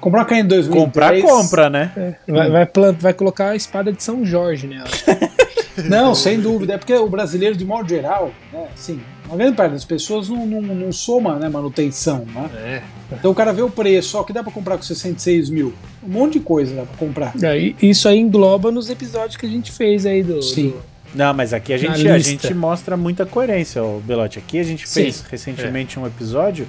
comprar 0.00 0.20
uma 0.20 0.26
Cayenne 0.26 0.48
2010... 0.48 0.84
Comprar, 0.84 1.20
compra, 1.20 1.70
né? 1.70 1.92
É, 1.96 2.32
vai, 2.32 2.50
vai, 2.50 2.66
plant, 2.66 2.96
vai 3.00 3.12
colocar 3.12 3.50
a 3.50 3.56
espada 3.56 3.92
de 3.92 4.02
São 4.02 4.24
Jorge 4.24 4.66
nela. 4.66 4.88
não, 5.88 6.14
sem 6.14 6.40
dúvida. 6.40 6.74
É 6.74 6.78
porque 6.78 6.94
o 6.94 7.08
brasileiro, 7.08 7.56
de 7.56 7.64
modo 7.64 7.88
geral, 7.88 8.32
né, 8.52 8.68
assim, 8.74 9.00
uma 9.26 9.36
grande 9.36 9.56
parte 9.56 9.72
das 9.72 9.84
pessoas 9.84 10.28
não, 10.28 10.46
não, 10.46 10.62
não 10.62 10.92
soma 10.92 11.38
né, 11.38 11.48
manutenção, 11.48 12.26
né? 12.34 12.50
É. 12.56 12.82
Então 13.12 13.30
o 13.30 13.34
cara 13.34 13.52
vê 13.52 13.62
o 13.62 13.70
preço, 13.70 14.18
ó, 14.18 14.22
que 14.22 14.32
dá 14.32 14.42
pra 14.42 14.52
comprar 14.52 14.76
com 14.76 14.82
66 14.82 15.50
mil. 15.50 15.74
Um 16.02 16.08
monte 16.08 16.34
de 16.34 16.40
coisa 16.40 16.74
dá 16.74 16.82
pra 16.82 16.96
comprar. 16.96 17.32
É, 17.42 17.74
isso 17.82 18.08
aí 18.08 18.18
engloba 18.18 18.70
nos 18.70 18.88
episódios 18.88 19.36
que 19.36 19.46
a 19.46 19.48
gente 19.48 19.70
fez 19.70 20.06
aí 20.06 20.22
do... 20.22 20.42
Sim. 20.42 20.70
Do... 20.70 20.90
Não, 21.14 21.34
mas 21.34 21.52
aqui 21.52 21.72
a 21.72 21.76
gente, 21.76 22.08
a 22.08 22.18
gente 22.18 22.54
mostra 22.54 22.96
muita 22.96 23.26
coerência, 23.26 23.82
o 23.82 24.00
Belote. 24.00 24.38
Aqui 24.38 24.60
a 24.60 24.62
gente 24.62 24.86
fez 24.86 25.16
Sim. 25.16 25.24
recentemente 25.28 25.98
é. 25.98 26.00
um 26.00 26.06
episódio 26.06 26.68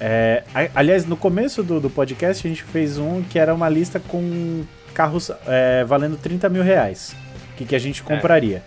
é, 0.00 0.42
aliás, 0.74 1.04
no 1.04 1.16
começo 1.16 1.62
do, 1.62 1.78
do 1.78 1.90
podcast 1.90 2.46
a 2.46 2.50
gente 2.50 2.62
fez 2.62 2.96
um 2.96 3.22
que 3.22 3.38
era 3.38 3.54
uma 3.54 3.68
lista 3.68 4.00
com 4.00 4.64
carros 4.94 5.30
é, 5.46 5.84
valendo 5.84 6.16
30 6.16 6.48
mil 6.48 6.62
reais. 6.62 7.14
O 7.52 7.56
que, 7.56 7.66
que 7.66 7.76
a 7.76 7.78
gente 7.78 8.02
compraria. 8.02 8.56
É. 8.56 8.62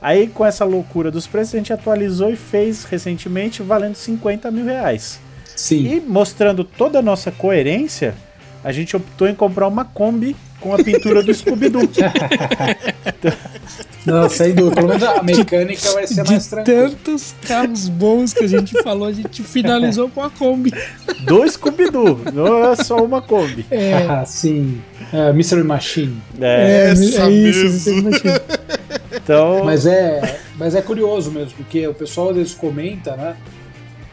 Aí, 0.00 0.28
com 0.28 0.46
essa 0.46 0.64
loucura 0.64 1.10
dos 1.10 1.26
preços, 1.26 1.54
a 1.54 1.58
gente 1.58 1.72
atualizou 1.72 2.30
e 2.30 2.36
fez 2.36 2.84
recentemente 2.84 3.62
valendo 3.62 3.96
50 3.96 4.50
mil 4.52 4.64
reais. 4.64 5.18
Sim. 5.56 5.86
E 5.86 6.00
mostrando 6.00 6.62
toda 6.62 7.00
a 7.00 7.02
nossa 7.02 7.32
coerência, 7.32 8.14
a 8.62 8.70
gente 8.70 8.94
optou 8.94 9.26
em 9.26 9.34
comprar 9.34 9.66
uma 9.66 9.84
Kombi 9.84 10.36
com 10.60 10.72
a 10.72 10.76
pintura 10.76 11.22
do 11.22 11.32
Scooby-Doo. 11.34 11.82
Não, 14.06 14.28
sem 14.28 14.54
dúvida. 14.54 14.76
Pelo 14.76 14.88
menos 14.88 15.02
a 15.02 15.22
mecânica 15.22 15.92
vai 15.92 16.06
ser 16.06 16.22
de 16.22 16.30
mais 16.30 16.46
tranquila. 16.46 16.88
tantos 16.90 17.34
carros 17.46 17.88
bons 17.88 18.32
que 18.32 18.44
a 18.44 18.46
gente 18.46 18.82
falou, 18.82 19.08
a 19.08 19.12
gente 19.12 19.42
finalizou 19.42 20.08
com 20.08 20.22
a 20.22 20.30
Kombi. 20.30 20.72
Do 21.20 21.46
Scooby-Doo, 21.48 22.20
não 22.32 22.70
é 22.70 22.76
só 22.76 22.96
uma 23.04 23.20
Kombi. 23.20 23.66
É. 23.70 23.94
Ah, 24.08 24.24
sim. 24.24 24.80
É, 25.12 25.32
Mystery 25.32 25.64
Machine. 25.64 26.16
É, 26.40 26.88
é, 26.88 27.20
é 27.20 27.30
isso, 27.30 27.90
Então... 29.14 29.64
Mas 29.64 29.86
é, 29.86 30.38
mas 30.56 30.74
é 30.74 30.82
curioso 30.82 31.30
mesmo, 31.30 31.52
porque 31.56 31.86
o 31.86 31.94
pessoal 31.94 32.30
às 32.30 32.36
vezes 32.36 32.54
comenta, 32.54 33.16
né? 33.16 33.36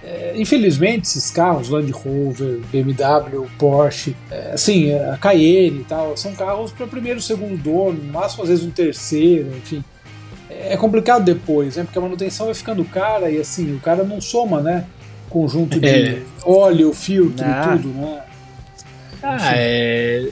É, 0.06 0.34
infelizmente, 0.36 1.04
esses 1.04 1.32
carros, 1.32 1.70
Land 1.70 1.92
Rover, 1.92 2.60
BMW, 2.72 3.48
Porsche, 3.58 4.16
é, 4.30 4.52
assim, 4.54 4.94
a 4.94 5.18
Cayenne 5.18 5.80
e 5.80 5.84
tal, 5.86 6.18
são 6.18 6.34
carros 6.34 6.72
para 6.72 6.86
primeiro, 6.86 7.22
segundo 7.22 7.58
dono, 7.58 8.04
no 8.04 8.12
máximo 8.12 8.44
às 8.44 8.50
vezes 8.50 8.66
um 8.66 8.72
terceiro, 8.72 9.48
enfim. 9.56 9.84
É 10.50 10.76
complicado 10.76 11.24
depois, 11.24 11.78
né? 11.78 11.84
Porque 11.84 11.98
a 11.98 12.02
manutenção 12.02 12.48
vai 12.48 12.56
ficando 12.56 12.84
cara 12.86 13.30
e 13.32 13.40
assim, 13.40 13.76
o 13.76 13.80
cara 13.80 14.04
não 14.04 14.20
soma, 14.20 14.62
né? 14.62 14.86
Conjunto 15.30 15.80
de 15.80 15.88
é. 15.88 16.22
óleo, 16.46 16.94
filtro 16.94 17.46
e 17.46 17.78
tudo, 17.78 17.88
né? 17.90 18.22
Ah, 19.24 19.56
é... 19.56 20.30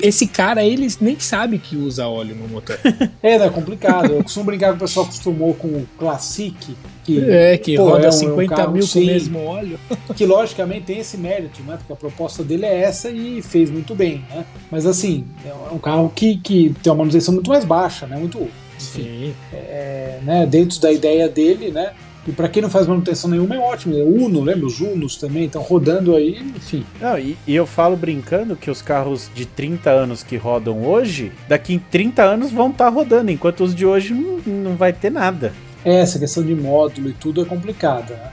Esse 0.00 0.26
cara, 0.26 0.64
ele 0.64 0.86
nem 1.00 1.18
sabe 1.18 1.58
que 1.58 1.76
usa 1.76 2.06
óleo 2.06 2.36
no 2.36 2.48
motor. 2.48 2.78
é, 3.22 3.34
é 3.34 3.50
complicado. 3.50 4.12
Eu 4.12 4.22
costumo 4.22 4.46
brincar 4.46 4.70
que 4.70 4.76
o 4.76 4.78
pessoal 4.78 5.06
acostumou 5.06 5.52
com 5.54 5.68
o 5.68 5.88
Classic, 5.98 6.76
que, 7.02 7.24
é, 7.28 7.58
que 7.58 7.76
pô, 7.76 7.90
roda 7.90 8.06
é 8.06 8.08
um, 8.08 8.12
50 8.12 8.54
é 8.54 8.68
um 8.68 8.70
mil 8.70 8.88
com 8.88 8.98
o 8.98 9.04
mesmo 9.04 9.44
óleo. 9.44 9.78
Que 10.14 10.24
logicamente 10.24 10.86
tem 10.86 10.98
esse 10.98 11.16
mérito, 11.16 11.60
né? 11.62 11.76
Porque 11.76 11.92
a 11.92 11.96
proposta 11.96 12.44
dele 12.44 12.66
é 12.66 12.82
essa 12.82 13.10
e 13.10 13.42
fez 13.42 13.68
muito 13.70 13.94
bem, 13.94 14.24
né? 14.30 14.44
Mas 14.70 14.86
assim, 14.86 15.24
é 15.44 15.74
um 15.74 15.78
carro 15.78 16.12
que, 16.14 16.36
que 16.36 16.74
tem 16.82 16.92
uma 16.92 16.98
manutenção 16.98 17.34
muito 17.34 17.50
mais 17.50 17.64
baixa, 17.64 18.06
né? 18.06 18.16
Muito. 18.16 18.48
Enfim, 18.76 19.34
é, 19.52 20.18
né? 20.22 20.46
Dentro 20.46 20.80
da 20.80 20.92
ideia 20.92 21.28
dele, 21.28 21.70
né? 21.70 21.92
E 22.26 22.32
para 22.32 22.48
quem 22.48 22.62
não 22.62 22.70
faz 22.70 22.86
manutenção 22.86 23.28
nenhuma 23.28 23.54
é 23.54 23.58
ótimo. 23.58 23.96
Uno, 23.96 24.40
lembra? 24.40 24.66
Os 24.66 24.80
Unos 24.80 25.16
também 25.16 25.44
estão 25.44 25.62
rodando 25.62 26.16
aí, 26.16 26.38
enfim. 26.56 26.84
Não, 27.00 27.18
e, 27.18 27.36
e, 27.46 27.54
eu 27.54 27.66
falo 27.66 27.96
brincando 27.96 28.56
que 28.56 28.70
os 28.70 28.80
carros 28.80 29.30
de 29.34 29.44
30 29.44 29.90
anos 29.90 30.22
que 30.22 30.36
rodam 30.36 30.86
hoje, 30.86 31.32
daqui 31.46 31.74
em 31.74 31.78
30 31.78 32.22
anos 32.22 32.50
vão 32.50 32.70
estar 32.70 32.86
tá 32.86 32.90
rodando, 32.90 33.30
enquanto 33.30 33.62
os 33.62 33.74
de 33.74 33.84
hoje 33.84 34.14
não, 34.14 34.38
não 34.46 34.76
vai 34.76 34.92
ter 34.92 35.10
nada. 35.10 35.52
É, 35.84 36.00
essa 36.00 36.18
questão 36.18 36.42
de 36.42 36.54
módulo 36.54 37.10
e 37.10 37.12
tudo 37.12 37.42
é 37.42 37.44
complicada. 37.44 38.14
Né? 38.14 38.30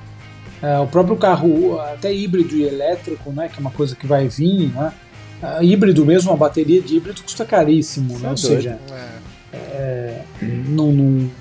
É, 0.62 0.80
o 0.80 0.88
próprio 0.88 1.18
carro, 1.18 1.80
até 1.82 2.14
híbrido 2.14 2.56
e 2.56 2.64
elétrico, 2.64 3.32
né, 3.32 3.50
que 3.50 3.58
é 3.58 3.60
uma 3.60 3.72
coisa 3.72 3.96
que 3.96 4.08
vai 4.08 4.28
vir, 4.28 4.72
né? 4.74 4.94
Uh, 5.42 5.64
híbrido 5.64 6.06
mesmo, 6.06 6.30
uma 6.30 6.38
bateria 6.38 6.80
de 6.80 6.98
híbrido 6.98 7.24
custa 7.24 7.44
caríssimo, 7.44 8.20
né? 8.20 8.28
É 8.28 8.30
Ou 8.30 8.38
seja, 8.38 8.78
é. 8.92 9.58
é, 9.58 10.22
não, 10.68 10.92
não 10.92 11.32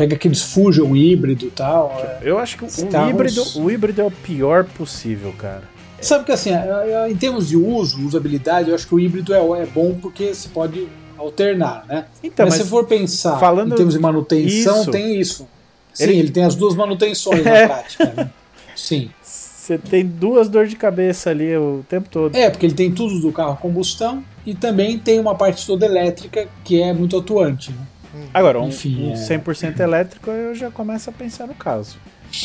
pega 0.00 0.16
aqueles 0.16 0.40
Fusion 0.40 0.96
híbrido 0.96 1.44
e 1.44 1.50
tal. 1.50 1.92
É. 2.02 2.20
Eu 2.22 2.38
acho 2.38 2.56
que 2.56 2.64
o, 2.64 2.86
carros... 2.88 3.10
híbrido, 3.10 3.44
o 3.56 3.70
híbrido 3.70 4.00
é 4.00 4.04
o 4.04 4.10
pior 4.10 4.64
possível, 4.64 5.30
cara. 5.36 5.64
Sabe 6.00 6.24
que 6.24 6.32
assim, 6.32 6.50
é, 6.54 7.10
em 7.10 7.16
termos 7.16 7.48
de 7.48 7.56
uso, 7.58 8.00
usabilidade, 8.06 8.70
eu 8.70 8.74
acho 8.74 8.86
que 8.86 8.94
o 8.94 8.98
híbrido 8.98 9.34
é, 9.34 9.38
é 9.38 9.66
bom 9.66 9.94
porque 10.00 10.32
você 10.32 10.48
pode 10.48 10.88
alternar, 11.18 11.84
né? 11.86 12.06
Então, 12.24 12.46
mas, 12.46 12.56
mas 12.56 12.64
se 12.64 12.70
for 12.70 12.86
pensar 12.86 13.38
falando 13.38 13.74
em 13.74 13.76
termos 13.76 13.92
de 13.92 14.00
manutenção, 14.00 14.80
isso, 14.80 14.90
tem 14.90 15.20
isso. 15.20 15.48
Sim, 15.92 16.04
ele... 16.04 16.18
ele... 16.20 16.30
tem 16.30 16.44
as 16.44 16.54
duas 16.54 16.74
manutenções 16.74 17.44
é. 17.44 17.60
na 17.60 17.74
prática, 17.74 18.06
né? 18.16 18.30
Sim. 18.74 19.10
Você 19.22 19.76
tem 19.76 20.06
duas 20.06 20.48
dores 20.48 20.70
de 20.70 20.76
cabeça 20.76 21.28
ali 21.28 21.54
o 21.54 21.84
tempo 21.86 22.08
todo. 22.08 22.34
É, 22.34 22.48
porque 22.48 22.64
ele 22.64 22.74
tem 22.74 22.90
tudo 22.90 23.20
do 23.20 23.30
carro 23.30 23.52
a 23.52 23.56
combustão 23.56 24.24
e 24.46 24.54
também 24.54 24.98
tem 24.98 25.20
uma 25.20 25.34
parte 25.34 25.66
toda 25.66 25.84
elétrica 25.84 26.48
que 26.64 26.80
é 26.80 26.94
muito 26.94 27.18
atuante. 27.18 27.70
Né? 27.70 27.86
Agora, 28.32 28.60
um, 28.60 28.68
Enfim, 28.68 29.10
um 29.10 29.14
100% 29.14 29.78
é... 29.78 29.82
elétrico 29.84 30.30
eu 30.30 30.54
já 30.54 30.70
começo 30.70 31.10
a 31.10 31.12
pensar 31.12 31.46
no 31.46 31.54
caso. 31.54 31.98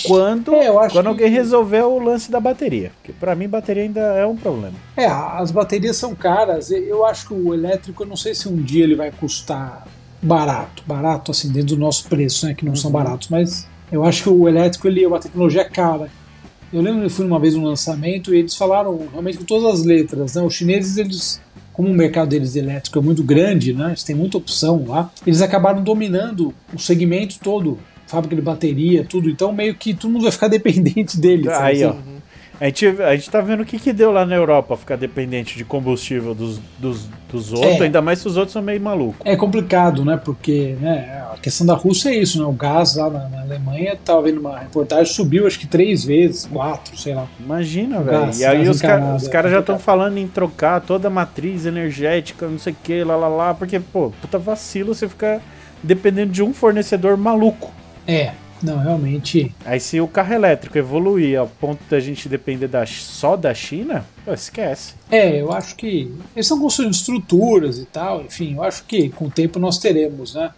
Quando, 0.07 0.55
é, 0.55 0.89
quando 0.89 1.07
alguém 1.07 1.27
que... 1.27 1.33
resolver 1.33 1.83
o 1.83 1.99
lance 1.99 2.31
da 2.31 2.39
bateria. 2.39 2.91
Porque 2.97 3.13
para 3.13 3.35
mim 3.35 3.47
bateria 3.47 3.83
ainda 3.83 4.01
é 4.01 4.25
um 4.25 4.35
problema. 4.35 4.73
É, 4.97 5.05
as 5.05 5.51
baterias 5.51 5.95
são 5.97 6.15
caras. 6.15 6.71
Eu 6.71 7.05
acho 7.05 7.27
que 7.27 7.33
o 7.33 7.53
elétrico, 7.53 8.03
eu 8.03 8.07
não 8.07 8.15
sei 8.15 8.33
se 8.33 8.49
um 8.49 8.55
dia 8.55 8.83
ele 8.83 8.95
vai 8.95 9.11
custar 9.11 9.85
barato. 10.21 10.83
Barato, 10.87 11.31
assim, 11.31 11.51
dentro 11.51 11.75
do 11.75 11.77
nosso 11.77 12.07
preço, 12.07 12.47
né? 12.47 12.55
Que 12.55 12.65
não 12.65 12.71
uhum. 12.71 12.77
são 12.77 12.91
baratos, 12.91 13.29
mas 13.29 13.67
eu 13.91 14.03
acho 14.03 14.23
que 14.23 14.29
o 14.29 14.47
elétrico 14.47 14.87
ele 14.87 15.03
é 15.03 15.07
uma 15.07 15.19
tecnologia 15.19 15.63
cara. 15.63 16.09
Eu 16.73 16.81
lembro 16.81 17.01
que 17.01 17.05
eu 17.05 17.11
fui 17.11 17.25
uma 17.25 17.39
vez 17.39 17.53
no 17.53 17.63
lançamento 17.63 18.33
e 18.33 18.39
eles 18.39 18.55
falaram 18.55 19.07
realmente 19.11 19.37
com 19.37 19.43
todas 19.43 19.79
as 19.79 19.85
letras. 19.85 20.33
Né? 20.33 20.41
Os 20.41 20.53
chineses, 20.53 20.97
eles, 20.97 21.41
como 21.75 21.89
o 21.89 21.93
mercado 21.93 22.29
deles 22.29 22.55
elétrico 22.55 22.97
é 22.97 23.01
muito 23.01 23.21
grande, 23.21 23.73
né? 23.73 23.87
eles 23.87 24.03
têm 24.03 24.15
muita 24.15 24.37
opção 24.37 24.85
lá, 24.87 25.11
eles 25.27 25.41
acabaram 25.41 25.83
dominando 25.83 26.53
o 26.73 26.79
segmento 26.79 27.37
todo 27.39 27.77
fábrica 28.07 28.35
de 28.35 28.41
bateria, 28.41 29.03
tudo. 29.03 29.29
Então 29.29 29.51
meio 29.51 29.75
que 29.75 29.93
todo 29.93 30.11
mundo 30.11 30.23
vai 30.23 30.31
ficar 30.31 30.47
dependente 30.49 31.19
deles. 31.19 31.47
Aí, 31.49 31.83
ó. 31.83 31.95
A 32.59 32.65
gente, 32.65 32.87
a 32.87 33.15
gente 33.15 33.29
tá 33.29 33.41
vendo 33.41 33.61
o 33.61 33.65
que, 33.65 33.77
que 33.77 33.91
deu 33.91 34.11
lá 34.11 34.25
na 34.25 34.35
Europa 34.35 34.77
ficar 34.77 34.95
dependente 34.95 35.57
de 35.57 35.65
combustível 35.65 36.33
dos, 36.33 36.59
dos, 36.79 37.07
dos 37.29 37.51
outros, 37.51 37.81
é. 37.81 37.83
ainda 37.83 38.01
mais 38.01 38.19
se 38.19 38.27
os 38.27 38.37
outros 38.37 38.53
são 38.53 38.61
meio 38.61 38.79
malucos. 38.79 39.19
É 39.25 39.35
complicado, 39.35 40.05
né? 40.05 40.19
Porque 40.23 40.75
né, 40.79 41.23
a 41.33 41.37
questão 41.37 41.65
da 41.67 41.73
Rússia 41.73 42.09
é 42.09 42.15
isso, 42.15 42.39
né? 42.39 42.45
O 42.45 42.53
gás 42.53 42.95
lá 42.95 43.09
na, 43.09 43.27
na 43.27 43.41
Alemanha, 43.41 43.97
tava 44.03 44.21
vendo 44.23 44.39
uma 44.39 44.57
reportagem, 44.57 45.13
subiu 45.13 45.45
acho 45.45 45.59
que 45.59 45.67
três 45.67 46.05
vezes, 46.05 46.45
quatro, 46.45 46.97
sei 46.97 47.13
lá. 47.13 47.27
Imagina, 47.39 48.01
velho. 48.01 48.31
E 48.35 48.45
aí 48.45 48.69
os, 48.69 48.81
ca 48.81 49.15
os 49.15 49.27
caras 49.27 49.51
já 49.51 49.59
estão 49.59 49.77
falando 49.77 50.17
em 50.17 50.27
trocar 50.27 50.79
toda 50.81 51.07
a 51.07 51.11
matriz 51.11 51.65
energética, 51.65 52.47
não 52.47 52.59
sei 52.59 52.73
o 52.73 52.77
que, 52.81 53.03
lá 53.03 53.15
lá 53.15 53.27
lá, 53.27 53.53
porque, 53.53 53.79
pô, 53.79 54.11
puta 54.21 54.37
vacilo 54.37 54.93
você 54.93 55.07
ficar 55.09 55.41
dependendo 55.83 56.31
de 56.31 56.41
um 56.41 56.53
fornecedor 56.53 57.17
maluco. 57.17 57.71
É, 58.07 58.31
não, 58.65 58.79
realmente. 58.79 59.53
Aí 59.63 59.79
se 59.79 60.01
o 60.01 60.07
carro 60.07 60.33
elétrico 60.33 60.77
evoluir 60.77 61.39
ao 61.39 61.47
ponto 61.47 61.81
da 61.89 61.99
gente 61.99 62.27
depender 62.27 62.67
da, 62.67 62.85
só 62.85 63.35
da 63.35 63.53
China, 63.53 64.05
pô, 64.25 64.33
esquece. 64.33 64.95
É, 65.11 65.39
eu 65.39 65.51
acho 65.51 65.75
que. 65.75 66.11
Eles 66.35 66.45
estão 66.45 66.59
construindo 66.59 66.93
estruturas 66.93 67.77
e 67.77 67.85
tal, 67.85 68.23
enfim, 68.23 68.55
eu 68.55 68.63
acho 68.63 68.83
que 68.85 69.09
com 69.09 69.25
o 69.25 69.29
tempo 69.29 69.59
nós 69.59 69.77
teremos, 69.77 70.33
né? 70.33 70.51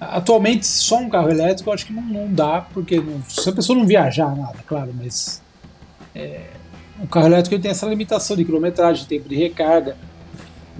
Atualmente, 0.00 0.64
só 0.66 0.98
um 0.98 1.08
carro 1.08 1.30
elétrico 1.30 1.70
eu 1.70 1.74
acho 1.74 1.86
que 1.86 1.92
não, 1.92 2.02
não 2.02 2.32
dá, 2.32 2.60
porque 2.72 3.00
não, 3.00 3.20
se 3.28 3.48
a 3.48 3.52
pessoa 3.52 3.76
não 3.76 3.86
viajar, 3.86 4.36
nada, 4.36 4.58
claro, 4.66 4.92
mas. 4.96 5.42
É, 6.14 6.42
o 7.00 7.06
carro 7.06 7.26
elétrico 7.26 7.60
tem 7.60 7.70
essa 7.70 7.86
limitação 7.86 8.36
de 8.36 8.44
quilometragem, 8.44 9.02
de 9.02 9.08
tempo 9.08 9.28
de 9.28 9.36
recarga. 9.36 9.96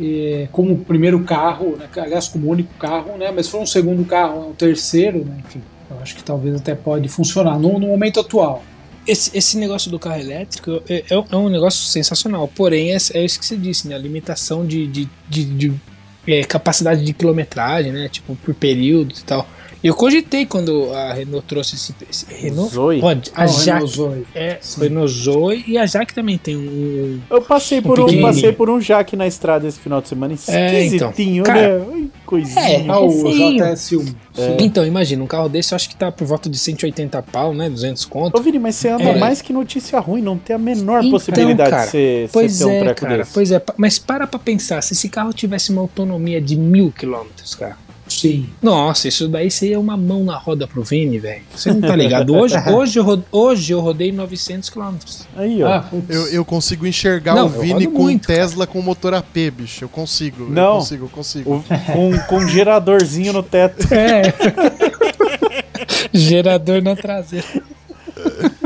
É, 0.00 0.48
como 0.52 0.74
o 0.74 0.84
primeiro 0.84 1.24
carro, 1.24 1.76
né, 1.76 1.88
aliás, 1.96 2.28
como 2.28 2.48
único 2.48 2.72
carro, 2.74 3.16
né, 3.16 3.32
mas 3.34 3.46
se 3.46 3.52
for 3.52 3.60
um 3.60 3.66
segundo 3.66 4.04
carro, 4.04 4.50
um 4.50 4.52
terceiro, 4.52 5.24
né, 5.24 5.42
enfim, 5.44 5.60
eu 5.90 5.98
acho 6.00 6.14
que 6.14 6.22
talvez 6.22 6.54
até 6.54 6.74
pode 6.74 7.08
funcionar 7.08 7.58
no, 7.58 7.78
no 7.78 7.86
momento 7.86 8.20
atual. 8.20 8.62
Esse, 9.06 9.36
esse 9.36 9.56
negócio 9.56 9.90
do 9.90 9.98
carro 9.98 10.20
elétrico 10.20 10.82
é, 10.88 11.04
é, 11.10 11.24
é 11.30 11.36
um 11.36 11.48
negócio 11.48 11.86
sensacional, 11.86 12.46
porém 12.48 12.92
é, 12.92 12.98
é, 13.14 13.24
isso 13.24 13.38
que 13.38 13.46
você 13.46 13.56
disse, 13.56 13.88
né? 13.88 13.94
A 13.94 13.98
limitação 13.98 14.66
de, 14.66 14.86
de, 14.86 15.08
de, 15.28 15.44
de 15.44 15.74
é, 16.26 16.44
capacidade 16.44 17.02
de 17.02 17.12
quilometragem, 17.14 17.90
né? 17.90 18.08
Tipo, 18.08 18.36
por 18.36 18.54
período 18.54 19.14
e 19.18 19.22
tal. 19.22 19.48
Eu 19.82 19.94
cogitei 19.94 20.44
quando 20.44 20.92
a 20.92 21.12
Renault 21.12 21.46
trouxe 21.46 21.76
esse. 21.76 21.94
esse 22.10 22.26
Renault? 22.28 22.74
Zoe? 22.74 23.00
Pode, 23.00 23.30
a 23.34 23.46
Não, 23.46 23.52
Jaque. 23.52 23.70
Renault 23.70 23.96
Zoe. 23.96 24.26
É, 24.34 24.58
Renault 24.78 25.12
Zoe 25.12 25.64
e 25.68 25.78
a 25.78 25.86
Jaque 25.86 26.12
também 26.12 26.36
tem 26.36 26.56
um. 26.56 27.20
Eu 27.30 27.42
passei 27.42 27.80
por 27.80 28.00
um, 28.00 28.06
um 28.06 28.22
passei 28.22 28.52
por 28.52 28.68
um 28.68 28.80
Jaque 28.80 29.14
na 29.14 29.26
estrada 29.26 29.68
esse 29.68 29.78
final 29.78 30.00
de 30.00 30.08
semana. 30.08 30.34
Esquisitinho, 30.34 31.44
é, 31.46 31.76
então, 31.76 31.94
né? 31.94 32.08
Coisinha. 32.26 32.60
É, 32.60 32.84
ah, 32.88 33.00
o 33.00 33.08
JS1. 33.08 34.14
É. 34.36 34.56
Então, 34.60 34.84
imagina, 34.84 35.22
um 35.22 35.26
carro 35.26 35.48
desse 35.48 35.72
eu 35.72 35.76
acho 35.76 35.88
que 35.88 35.96
tá 35.96 36.10
por 36.10 36.26
volta 36.26 36.50
de 36.50 36.58
180 36.58 37.22
pau, 37.22 37.54
né? 37.54 37.70
200 37.70 38.04
conto. 38.04 38.38
Ô, 38.38 38.42
Vini, 38.42 38.58
mas 38.58 38.74
você 38.74 38.88
anda 38.88 39.04
é. 39.04 39.18
mais 39.18 39.40
que 39.40 39.52
notícia 39.52 39.98
ruim, 40.00 40.22
não 40.22 40.36
tem 40.36 40.56
a 40.56 40.58
menor 40.58 41.00
então, 41.00 41.12
possibilidade 41.12 41.70
cara, 41.70 41.84
de 41.84 41.90
você, 41.90 42.30
pois 42.32 42.58
ter 42.58 42.64
um 42.64 42.70
é, 42.70 42.80
treco 42.80 43.00
cara, 43.00 43.16
desse. 43.18 43.32
Pois 43.32 43.52
é, 43.52 43.62
mas 43.76 43.98
para 43.98 44.26
pra 44.26 44.38
pensar, 44.38 44.82
se 44.82 44.92
esse 44.92 45.08
carro 45.08 45.32
tivesse 45.32 45.70
uma 45.70 45.80
autonomia 45.80 46.40
de 46.40 46.56
mil 46.56 46.92
quilômetros, 46.92 47.54
cara 47.54 47.87
Sim. 48.20 48.48
Nossa, 48.60 49.08
isso 49.08 49.28
daí 49.28 49.50
seria 49.50 49.78
uma 49.78 49.96
mão 49.96 50.24
na 50.24 50.36
roda 50.36 50.66
pro 50.66 50.82
Vini, 50.82 51.18
velho. 51.18 51.42
Você 51.54 51.72
não 51.72 51.80
tá 51.80 51.94
ligado? 51.94 52.34
Hoje, 52.34 52.56
hoje, 52.70 52.98
eu, 52.98 53.04
rodei, 53.04 53.24
hoje 53.30 53.72
eu 53.72 53.80
rodei 53.80 54.10
900 54.12 54.68
km. 54.70 54.96
Aí, 55.36 55.62
ó. 55.62 55.68
Ah, 55.68 55.84
eu, 56.08 56.28
eu 56.28 56.44
consigo 56.44 56.86
enxergar 56.86 57.34
não, 57.34 57.46
o 57.46 57.48
Vini 57.48 57.86
com 57.86 58.02
muito, 58.02 58.26
Tesla 58.26 58.66
cara. 58.66 58.78
com 58.78 58.84
motor 58.84 59.14
AP, 59.14 59.50
bicho. 59.52 59.84
Eu 59.84 59.88
consigo. 59.88 60.48
Não. 60.50 60.62
Eu 60.62 60.74
consigo, 60.74 61.04
eu 61.04 61.08
consigo. 61.08 61.54
O, 61.54 61.64
com, 61.92 62.18
com 62.26 62.36
um 62.38 62.48
geradorzinho 62.48 63.32
no 63.32 63.42
teto. 63.42 63.86
É. 63.94 64.22
Gerador 66.12 66.82
na 66.82 66.96
traseira. 66.96 67.46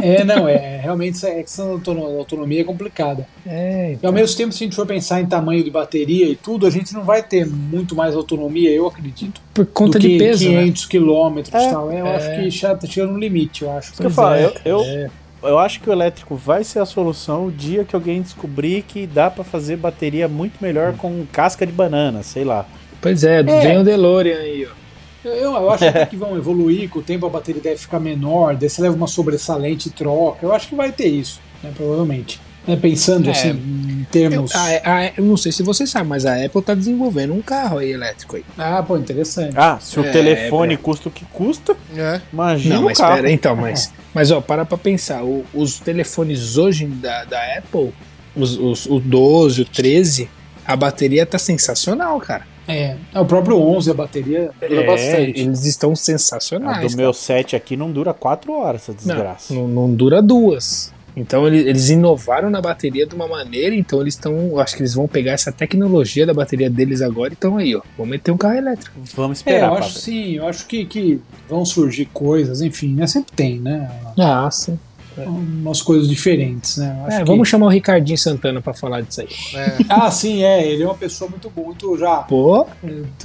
É, 0.03 0.25
não, 0.25 0.49
é 0.49 0.81
realmente 0.83 1.17
essa 1.17 1.31
questão 1.31 1.79
da 1.79 2.19
autonomia 2.19 2.61
é 2.61 2.65
complicada. 2.65 3.27
É, 3.47 3.93
então. 3.93 4.01
E 4.03 4.07
ao 4.07 4.13
mesmo 4.13 4.37
tempo, 4.37 4.53
se 4.53 4.65
a 4.65 4.67
gente 4.67 4.77
for 4.77 4.87
pensar 4.87 5.21
em 5.21 5.27
tamanho 5.27 5.63
de 5.63 5.71
bateria 5.71 6.27
e 6.27 6.35
tudo, 6.35 6.67
a 6.67 6.71
gente 6.71 6.93
não 6.93 7.05
vai 7.05 7.23
ter 7.23 7.47
muito 7.47 7.95
mais 7.95 8.17
autonomia, 8.17 8.71
eu 8.71 8.87
acredito. 8.87 9.41
Por 9.55 9.65
conta 9.67 9.99
de 9.99 10.19
peso. 10.19 10.45
500 10.45 10.83
né? 10.83 10.89
quilômetros 10.91 11.55
e 11.55 11.65
é, 11.65 11.71
tal. 11.71 11.91
É, 11.93 12.01
eu 12.01 12.07
é. 12.07 12.17
acho 12.17 12.35
que 12.35 12.51
já 12.51 12.75
tá 12.75 12.87
chegando 12.87 13.13
no 13.13 13.19
limite, 13.19 13.63
eu 13.63 13.71
acho. 13.71 13.93
que 13.93 14.05
eu, 14.05 14.11
falo, 14.11 14.35
é. 14.35 14.53
eu, 14.65 14.83
eu, 14.83 15.11
eu 15.43 15.59
acho 15.59 15.81
que 15.81 15.89
o 15.89 15.93
elétrico 15.93 16.35
vai 16.35 16.65
ser 16.65 16.81
a 16.81 16.87
solução 16.87 17.47
o 17.47 17.53
dia 17.53 17.85
que 17.85 17.95
alguém 17.95 18.21
descobrir 18.21 18.83
que 18.83 19.07
dá 19.07 19.31
para 19.31 19.45
fazer 19.45 19.77
bateria 19.77 20.27
muito 20.27 20.55
melhor 20.61 20.93
hum. 20.93 20.97
com 20.97 21.27
casca 21.31 21.65
de 21.65 21.73
banana, 21.73 22.23
sei 22.23 22.45
lá. 22.45 22.67
Pois 23.01 23.25
é, 23.25 23.43
vem 23.43 23.79
o 23.79 23.85
DeLorean 23.85 24.39
aí, 24.39 24.67
ó. 24.67 24.82
Eu, 25.25 25.55
eu 25.55 25.71
acho 25.71 25.85
que 26.11 26.17
vão 26.17 26.37
evoluir, 26.37 26.89
com 26.89 26.99
o 26.99 27.03
tempo 27.03 27.27
a 27.27 27.31
bateria 27.31 27.63
deve 27.63 27.77
ficar 27.77 28.01
menor, 28.01 28.57
daí 28.57 28.69
você 28.69 28.83
leva 28.83 28.95
uma 28.95 29.07
sobressalente 29.07 29.89
e 29.89 29.93
troca. 29.93 30.45
Eu 30.45 30.53
acho 30.53 30.69
que 30.69 30.75
vai 30.75 30.91
ter 30.91 31.09
isso, 31.09 31.41
né, 31.63 31.73
provavelmente. 31.75 32.41
Né, 32.67 32.77
pensando 32.77 33.29
é, 33.29 33.33
assim, 33.33 33.51
em 33.51 34.07
termos. 34.11 34.53
Eu, 34.55 34.61
a, 34.61 34.99
a, 34.99 35.07
eu 35.17 35.25
não 35.25 35.37
sei 35.37 35.51
se 35.51 35.63
você 35.65 35.85
sabe, 35.85 36.09
mas 36.09 36.25
a 36.25 36.45
Apple 36.45 36.61
está 36.61 36.75
desenvolvendo 36.75 37.35
um 37.35 37.43
carro 37.43 37.79
aí 37.79 37.91
elétrico 37.91 38.37
aí. 38.37 38.45
Ah, 38.57 38.83
pô, 38.83 38.97
interessante. 38.97 39.55
Ah, 39.57 39.79
se 39.81 39.99
o 39.99 40.05
é, 40.05 40.11
telefone 40.13 40.75
é, 40.75 40.77
custa 40.77 41.09
o 41.09 41.13
que 41.13 41.25
custa, 41.25 41.77
é. 41.97 42.21
imagina 42.33 42.77
não, 42.77 42.83
mas 42.85 42.99
o 42.99 43.03
carro. 43.03 43.17
Pera, 43.17 43.31
então, 43.33 43.57
mas, 43.57 43.93
mas 44.15 44.31
ó, 44.31 44.41
para 44.41 44.65
pra 44.65 44.79
pensar, 44.79 45.25
o, 45.25 45.45
os 45.53 45.81
telefones 45.81 46.57
hoje 46.57 46.87
da, 46.87 47.25
da 47.25 47.59
Apple, 47.59 47.93
os, 48.37 48.57
os, 48.57 48.87
o 48.87 49.01
12, 49.01 49.63
o 49.63 49.65
13, 49.65 50.31
a 50.65 50.77
bateria 50.77 51.27
tá 51.27 51.39
sensacional, 51.39 52.21
cara. 52.21 52.52
É, 52.67 52.97
é, 53.13 53.21
o 53.21 53.25
próprio 53.25 53.59
11, 53.59 53.91
a 53.91 53.95
bateria 53.95 54.51
dura 54.61 54.83
é, 54.83 54.87
bastante. 54.87 55.41
Eles 55.41 55.65
estão 55.65 55.97
sensacionais. 55.97 56.79
A 56.79 56.81
do 56.81 56.87
cara. 56.87 56.97
meu 56.97 57.13
7 57.13 57.57
aqui 57.57 57.77
não 57.77 57.91
dura 57.91 58.15
4 58.15 58.53
horas, 58.53 58.83
essa 58.83 58.95
desgraça. 58.95 59.53
Não, 59.53 59.67
não, 59.67 59.89
não 59.89 59.95
dura 59.95 60.23
duas. 60.23 60.93
Então 61.15 61.47
eles, 61.47 61.67
eles, 61.67 61.91
inovaram 61.91 62.49
na 62.49 62.61
bateria 62.61 63.07
de 63.07 63.15
uma 63.15 63.29
maneira, 63.29 63.75
então 63.75 64.01
eles 64.01 64.15
estão. 64.15 64.59
Acho 64.59 64.77
que 64.77 64.83
eles 64.83 64.95
vão 64.95 65.07
pegar 65.07 65.33
essa 65.33 65.53
tecnologia 65.53 66.25
da 66.25 66.33
bateria 66.33 66.71
deles 66.71 67.03
agora 67.03 67.31
e 67.31 67.35
estão 67.35 67.59
aí, 67.59 67.77
ó. 67.77 67.83
Vão 67.99 68.07
meter 68.07 68.31
um 68.31 68.39
carro 68.39 68.55
elétrico. 68.55 68.99
Vamos 69.15 69.39
esperar. 69.39 69.67
É, 69.67 69.75
eu 69.75 69.75
acho 69.75 69.99
sim, 69.99 70.37
eu 70.37 70.47
acho 70.47 70.67
que, 70.67 70.87
que 70.87 71.21
vão 71.49 71.67
surgir 71.67 72.07
coisas, 72.07 72.63
enfim, 72.63 72.95
né? 72.95 73.07
Sempre 73.07 73.33
tem, 73.33 73.59
né? 73.59 73.91
Ah, 74.19 74.51
sim 74.51 74.79
umas 75.19 75.83
coisas 75.83 76.09
diferentes, 76.09 76.77
né? 76.77 77.07
É, 77.11 77.25
vamos 77.25 77.47
que... 77.47 77.51
chamar 77.51 77.67
o 77.67 77.69
Ricardinho 77.69 78.19
Santana 78.19 78.61
para 78.61 78.75
falar 78.75 79.03
disso 79.03 79.21
aí. 79.21 79.29
É. 79.55 79.77
ah, 79.89 80.11
sim, 80.11 80.43
é. 80.43 80.67
Ele 80.67 80.83
é 80.83 80.87
uma 80.87 80.95
pessoa 80.95 81.29
muito 81.31 81.51
boa, 81.51 81.67
muito 81.67 81.97
já. 81.99 82.19
Pô, 82.19 82.67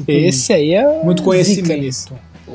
esse 0.07 0.53
aí 0.53 0.73
é 0.73 1.03
muito 1.03 1.23
conhecimento. 1.23 2.13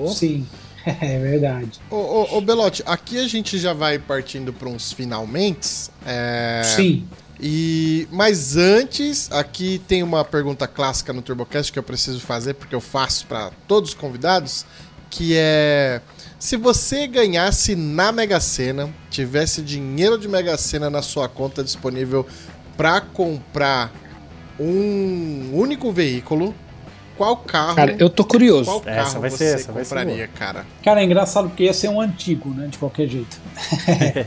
Sim. 0.08 0.46
É 0.84 1.16
verdade. 1.16 1.80
Ô, 1.88 1.94
ô, 1.94 2.38
ô, 2.38 2.40
Belote, 2.40 2.82
aqui 2.84 3.16
a 3.16 3.28
gente 3.28 3.56
já 3.56 3.72
vai 3.72 4.00
partindo 4.00 4.52
para 4.52 4.68
uns 4.68 4.92
finalmente. 4.92 5.88
É... 6.04 6.62
Sim. 6.64 7.06
E 7.40 8.06
mas 8.10 8.56
antes, 8.56 9.30
aqui 9.32 9.80
tem 9.88 10.02
uma 10.02 10.24
pergunta 10.24 10.66
clássica 10.66 11.12
no 11.12 11.22
TurboCast 11.22 11.72
que 11.72 11.78
eu 11.78 11.82
preciso 11.82 12.20
fazer 12.20 12.54
porque 12.54 12.74
eu 12.74 12.80
faço 12.80 13.26
para 13.26 13.50
todos 13.66 13.90
os 13.90 13.94
convidados, 13.94 14.64
que 15.10 15.34
é 15.36 16.00
se 16.42 16.56
você 16.56 17.06
ganhasse 17.06 17.76
na 17.76 18.10
Mega 18.10 18.40
Sena, 18.40 18.92
tivesse 19.08 19.62
dinheiro 19.62 20.18
de 20.18 20.26
Mega 20.26 20.56
Sena 20.56 20.90
na 20.90 21.00
sua 21.00 21.28
conta 21.28 21.62
disponível 21.62 22.26
para 22.76 23.00
comprar 23.00 23.92
um 24.58 25.52
único 25.54 25.92
veículo, 25.92 26.52
qual 27.16 27.36
carro? 27.36 27.76
Cara, 27.76 27.94
eu 27.96 28.10
tô 28.10 28.24
curioso. 28.24 28.64
Qual 28.64 28.80
carro 28.80 28.98
essa 28.98 29.20
vai 29.20 29.30
você 29.30 29.36
ser, 29.36 29.54
essa 29.54 29.72
compraria, 29.72 30.16
vai 30.16 30.26
ser 30.26 30.32
cara? 30.32 30.66
Cara, 30.82 31.00
é 31.00 31.04
engraçado 31.04 31.48
porque 31.48 31.62
ia 31.62 31.72
ser 31.72 31.86
um 31.90 32.00
antigo, 32.00 32.50
né? 32.50 32.66
De 32.66 32.76
qualquer 32.76 33.06
jeito. 33.06 33.40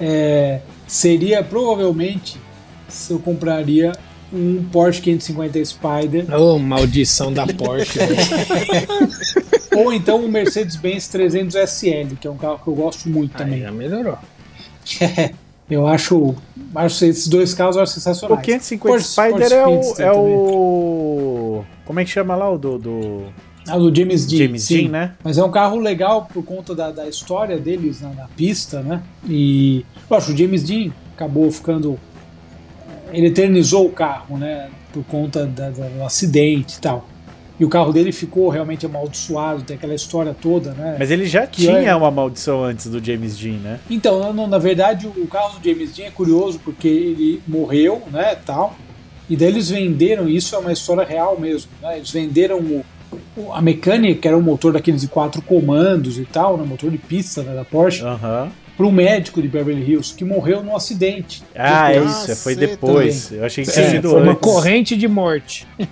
é, 0.00 0.60
seria 0.84 1.44
provavelmente 1.44 2.40
se 2.88 3.12
eu 3.12 3.20
compraria 3.20 3.92
um 4.36 4.64
Porsche 4.70 5.00
550 5.00 5.64
Spider. 5.64 6.40
Oh, 6.40 6.58
maldição 6.58 7.32
da 7.32 7.46
Porsche. 7.46 7.98
Ou 9.76 9.92
então 9.92 10.24
um 10.24 10.28
Mercedes-Benz 10.28 11.08
300 11.08 11.54
SL, 11.54 12.16
que 12.20 12.26
é 12.26 12.30
um 12.30 12.36
carro 12.36 12.60
que 12.62 12.68
eu 12.68 12.74
gosto 12.74 13.08
muito 13.08 13.36
Aí 13.36 13.44
também. 13.44 13.60
Já 13.60 13.72
melhorou. 13.72 14.18
eu 15.70 15.86
acho, 15.86 16.34
acho 16.74 17.04
esses 17.04 17.28
dois 17.28 17.52
carros 17.52 17.76
eu 17.76 17.82
acho 17.82 17.92
sensacionais. 17.92 18.40
O 18.40 18.42
550 18.42 18.88
Porsche, 18.88 19.08
Spider 19.08 19.64
Porsche 19.64 20.02
é, 20.02 20.10
o, 20.10 20.12
é 20.12 20.12
o. 20.12 21.64
Como 21.84 22.00
é 22.00 22.04
que 22.04 22.10
chama 22.10 22.36
lá 22.36 22.50
o 22.50 22.58
do. 22.58 22.78
do... 22.78 23.22
Ah, 23.68 23.78
do 23.78 23.94
James 23.94 24.24
Dean. 24.26 24.38
James 24.38 24.68
Dean, 24.68 24.88
né? 24.88 25.14
Mas 25.24 25.38
é 25.38 25.44
um 25.44 25.50
carro 25.50 25.80
legal 25.80 26.28
por 26.32 26.44
conta 26.44 26.72
da, 26.72 26.92
da 26.92 27.08
história 27.08 27.58
deles 27.58 28.00
na, 28.00 28.10
na 28.10 28.28
pista, 28.28 28.80
né? 28.80 29.02
E, 29.28 29.84
acho 30.08 30.32
o 30.32 30.36
James 30.36 30.62
Dean 30.62 30.92
acabou 31.14 31.50
ficando. 31.50 31.98
Ele 33.16 33.28
eternizou 33.28 33.86
o 33.86 33.90
carro, 33.90 34.36
né? 34.36 34.68
Por 34.92 35.02
conta 35.04 35.46
da, 35.46 35.70
da, 35.70 35.88
do 35.88 36.04
acidente 36.04 36.76
e 36.76 36.80
tal. 36.80 37.06
e 37.58 37.64
o 37.64 37.68
carro 37.68 37.92
dele 37.92 38.12
ficou 38.12 38.48
realmente 38.50 38.84
amaldiçoado, 38.84 39.62
tem 39.62 39.76
aquela 39.76 39.94
história 39.94 40.36
toda, 40.38 40.72
né? 40.74 40.96
Mas 40.98 41.10
ele 41.10 41.24
já 41.26 41.46
que 41.46 41.62
tinha 41.62 41.78
é... 41.78 41.94
uma 41.94 42.10
maldição 42.10 42.62
antes 42.62 42.86
do 42.86 43.02
James 43.02 43.38
Dean, 43.38 43.58
né? 43.58 43.80
Então, 43.88 44.32
não, 44.32 44.46
na 44.46 44.58
verdade, 44.58 45.06
o 45.06 45.26
carro 45.26 45.58
do 45.58 45.68
James 45.68 45.94
Dean 45.94 46.06
é 46.06 46.10
curioso 46.10 46.60
porque 46.62 46.88
ele 46.88 47.42
morreu, 47.48 48.02
né, 48.12 48.36
tal. 48.44 48.76
E 49.28 49.36
daí 49.36 49.48
eles 49.48 49.70
venderam, 49.70 50.28
isso 50.28 50.54
é 50.54 50.58
uma 50.58 50.72
história 50.72 51.04
real 51.04 51.40
mesmo, 51.40 51.70
né? 51.80 51.96
Eles 51.96 52.10
venderam 52.10 52.58
o, 52.58 52.84
a 53.52 53.60
mecânica, 53.60 54.20
que 54.20 54.28
era 54.28 54.36
um 54.36 54.42
motor 54.42 54.72
daqueles 54.72 55.00
de 55.00 55.08
quatro 55.08 55.42
comandos 55.42 56.18
e 56.18 56.24
tal, 56.24 56.56
né? 56.56 56.64
Motor 56.66 56.90
de 56.90 56.98
pista 56.98 57.42
né, 57.42 57.54
da 57.54 57.64
Porsche. 57.64 58.04
Uhum 58.04 58.50
para 58.76 58.86
um 58.86 58.92
médico 58.92 59.40
de 59.40 59.48
Beverly 59.48 59.90
Hills 59.90 60.14
que 60.14 60.24
morreu 60.24 60.62
num 60.62 60.76
acidente. 60.76 61.42
Ah, 61.54 61.90
depois. 61.90 62.28
isso, 62.28 62.36
foi 62.36 62.54
depois. 62.54 63.32
Eu 63.32 63.44
achei 63.44 63.64
que 63.64 63.72
tinha 63.72 63.86
é, 63.86 63.90
sido 63.90 64.10
foi 64.10 64.22
uma 64.22 64.36
corrente 64.36 64.94
de 64.94 65.08
morte. 65.08 65.66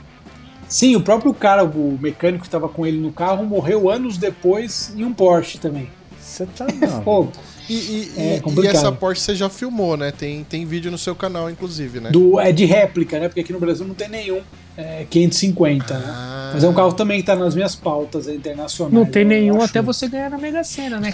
Sim, 0.68 0.96
o 0.96 1.00
próprio 1.00 1.32
cara, 1.32 1.64
o 1.64 1.98
mecânico 2.00 2.40
que 2.40 2.48
estava 2.48 2.68
com 2.68 2.86
ele 2.86 2.98
no 2.98 3.12
carro, 3.12 3.44
morreu 3.44 3.90
anos 3.90 4.18
depois 4.18 4.92
em 4.96 5.04
um 5.04 5.12
Porsche 5.12 5.58
também. 5.58 5.88
Você 6.20 6.46
tá 6.46 6.66
não. 7.06 7.30
E, 7.68 7.74
e, 7.74 8.12
é 8.16 8.42
e, 8.44 8.66
essa 8.66 8.92
Porsche 8.92 9.22
você 9.22 9.34
já 9.34 9.48
filmou, 9.48 9.96
né? 9.96 10.10
Tem, 10.10 10.44
tem 10.44 10.66
vídeo 10.66 10.90
no 10.90 10.98
seu 10.98 11.14
canal, 11.14 11.50
inclusive, 11.50 12.00
né? 12.00 12.10
Do, 12.10 12.38
é 12.38 12.52
de 12.52 12.64
réplica, 12.64 13.18
né? 13.18 13.28
Porque 13.28 13.40
aqui 13.40 13.52
no 13.52 13.60
Brasil 13.60 13.86
não 13.86 13.94
tem 13.94 14.08
nenhum 14.08 14.40
é, 14.76 15.06
550, 15.08 15.94
né? 15.94 16.04
ah. 16.04 16.08
né? 16.08 16.50
Mas 16.54 16.64
é 16.64 16.68
um 16.68 16.74
carro 16.74 16.92
também 16.92 17.20
que 17.20 17.26
tá 17.26 17.34
nas 17.34 17.54
minhas 17.54 17.74
pautas 17.74 18.28
internacionais. 18.28 18.94
Não 18.94 19.04
tem 19.04 19.24
nenhum 19.24 19.56
acho. 19.56 19.64
até 19.64 19.82
você 19.82 20.08
ganhar 20.08 20.30
na 20.30 20.38
Mega 20.38 20.62
Sena, 20.62 21.00
né? 21.00 21.10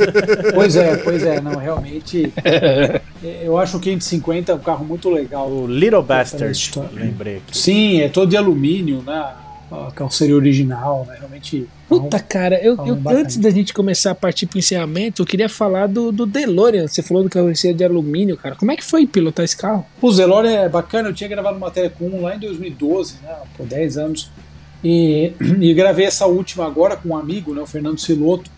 pois 0.54 0.76
é, 0.76 0.96
pois 0.96 1.22
é. 1.22 1.40
Não, 1.40 1.56
realmente. 1.56 2.32
eu 3.42 3.56
acho 3.58 3.78
o 3.78 3.80
550 3.80 4.54
um 4.54 4.58
carro 4.58 4.84
muito 4.84 5.08
legal. 5.08 5.50
O 5.50 5.66
Little 5.66 6.02
Bastard, 6.02 6.72
lembrei 6.92 7.38
aqui. 7.38 7.56
Sim, 7.56 8.00
é 8.02 8.08
todo 8.08 8.28
de 8.28 8.36
alumínio, 8.36 9.02
né? 9.02 9.32
a 9.72 9.90
carroceria 9.92 10.36
original, 10.36 11.06
né? 11.08 11.16
Realmente. 11.18 11.66
Puta, 12.00 12.18
cara, 12.18 12.58
eu, 12.62 12.76
eu 12.86 12.98
antes 13.06 13.36
da 13.36 13.50
gente 13.50 13.74
começar 13.74 14.12
a 14.12 14.14
partir 14.14 14.46
pro 14.46 14.58
encerramento, 14.58 15.22
eu 15.22 15.26
queria 15.26 15.48
falar 15.48 15.86
do, 15.86 16.10
do 16.10 16.26
DeLorean. 16.26 16.86
Você 16.86 17.02
falou 17.02 17.22
do 17.22 17.30
carroceria 17.30 17.76
de 17.76 17.84
alumínio, 17.84 18.36
cara. 18.36 18.54
Como 18.54 18.70
é 18.70 18.76
que 18.76 18.84
foi 18.84 19.06
pilotar 19.06 19.44
esse 19.44 19.56
carro? 19.56 19.84
O 20.00 20.12
DeLorean 20.12 20.62
é 20.62 20.68
bacana, 20.68 21.08
eu 21.08 21.14
tinha 21.14 21.28
gravado 21.28 21.58
matéria 21.58 21.90
com 21.90 22.06
um 22.06 22.22
lá 22.22 22.36
em 22.36 22.38
2012, 22.38 23.16
né? 23.22 23.34
Por 23.56 23.66
10 23.66 23.98
anos. 23.98 24.30
E, 24.82 25.32
e 25.60 25.74
gravei 25.74 26.06
essa 26.06 26.26
última 26.26 26.66
agora 26.66 26.96
com 26.96 27.10
um 27.10 27.16
amigo, 27.16 27.54
né? 27.54 27.62
O 27.62 27.66
Fernando 27.66 27.98
Siloto, 27.98 28.50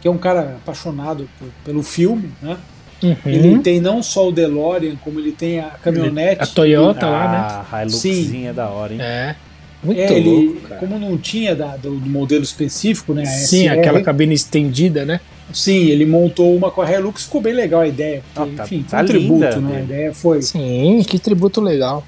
que 0.00 0.08
é 0.08 0.10
um 0.10 0.18
cara 0.18 0.56
apaixonado 0.62 1.28
por, 1.38 1.48
pelo 1.64 1.82
filme, 1.82 2.30
né? 2.42 2.56
Uhum. 3.02 3.16
Ele 3.26 3.58
tem 3.58 3.80
não 3.80 4.02
só 4.02 4.28
o 4.28 4.32
DeLorean, 4.32 4.96
como 4.96 5.20
ele 5.20 5.32
tem 5.32 5.60
a 5.60 5.70
caminhonete. 5.70 6.42
A 6.42 6.46
Toyota 6.46 7.06
lá, 7.06 7.28
né? 7.28 7.66
A 7.70 7.82
Hiluxzinha 7.82 8.52
da 8.52 8.68
hora, 8.68 8.94
hein? 8.94 9.00
É. 9.00 9.36
Muito 9.84 10.00
é, 10.00 10.12
ele, 10.12 10.28
louco, 10.28 10.76
como 10.80 10.98
não 10.98 11.18
tinha 11.18 11.54
da, 11.54 11.76
do, 11.76 11.96
do, 11.96 12.08
modelo 12.08 12.42
específico, 12.42 13.12
né? 13.12 13.24
Sim, 13.26 13.68
SR, 13.68 13.78
aquela 13.78 14.02
cabine 14.02 14.34
estendida, 14.34 15.04
né? 15.04 15.20
Sim, 15.52 15.86
ele 15.88 16.06
montou 16.06 16.56
uma 16.56 16.70
com 16.70 16.80
a 16.80 16.90
Hilux, 16.90 17.24
ficou 17.24 17.40
bem 17.40 17.52
legal 17.52 17.82
a 17.82 17.86
ideia. 17.86 18.22
Porque, 18.34 18.60
ah, 18.60 18.64
enfim, 18.64 18.82
tá, 18.82 19.04
foi 19.04 19.16
um 19.16 19.18
linda, 19.18 19.48
tributo, 19.50 19.60
né? 19.60 19.76
A 19.76 19.80
ideia 19.82 20.14
foi. 20.14 20.42
Sim, 20.42 21.02
que 21.06 21.18
tributo 21.18 21.60
legal. 21.60 22.04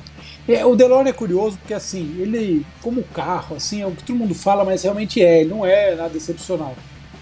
É, 0.48 0.64
o 0.64 0.76
DeLorean 0.76 1.08
é 1.08 1.12
curioso 1.12 1.58
porque, 1.58 1.74
assim, 1.74 2.16
ele, 2.18 2.64
como 2.80 3.02
carro, 3.02 3.56
assim, 3.56 3.82
é 3.82 3.86
o 3.86 3.90
que 3.90 4.04
todo 4.04 4.16
mundo 4.16 4.34
fala, 4.34 4.64
mas 4.64 4.82
realmente 4.84 5.20
é, 5.20 5.40
ele 5.40 5.50
não 5.50 5.66
é 5.66 5.94
nada 5.94 6.16
excepcional. 6.16 6.74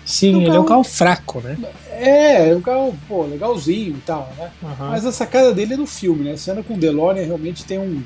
Sim, 0.04 0.36
ele 0.36 0.46
carro, 0.46 0.56
é 0.56 0.60
um 0.60 0.64
carro 0.66 0.84
fraco, 0.84 1.40
né? 1.40 1.56
É, 1.90 2.50
é 2.50 2.56
um 2.56 2.60
carro, 2.60 2.94
pô, 3.08 3.24
legalzinho 3.24 3.96
e 3.96 4.00
tal, 4.00 4.30
né? 4.36 4.50
Uhum. 4.62 4.90
Mas 4.90 5.06
a 5.06 5.12
sacada 5.12 5.54
dele 5.54 5.74
é 5.74 5.76
no 5.78 5.86
filme, 5.86 6.24
né? 6.24 6.36
Você 6.36 6.50
anda 6.50 6.62
com 6.62 6.74
o 6.74 6.78
DeLorean, 6.78 7.24
realmente 7.24 7.64
tem 7.64 7.78
um, 7.78 8.02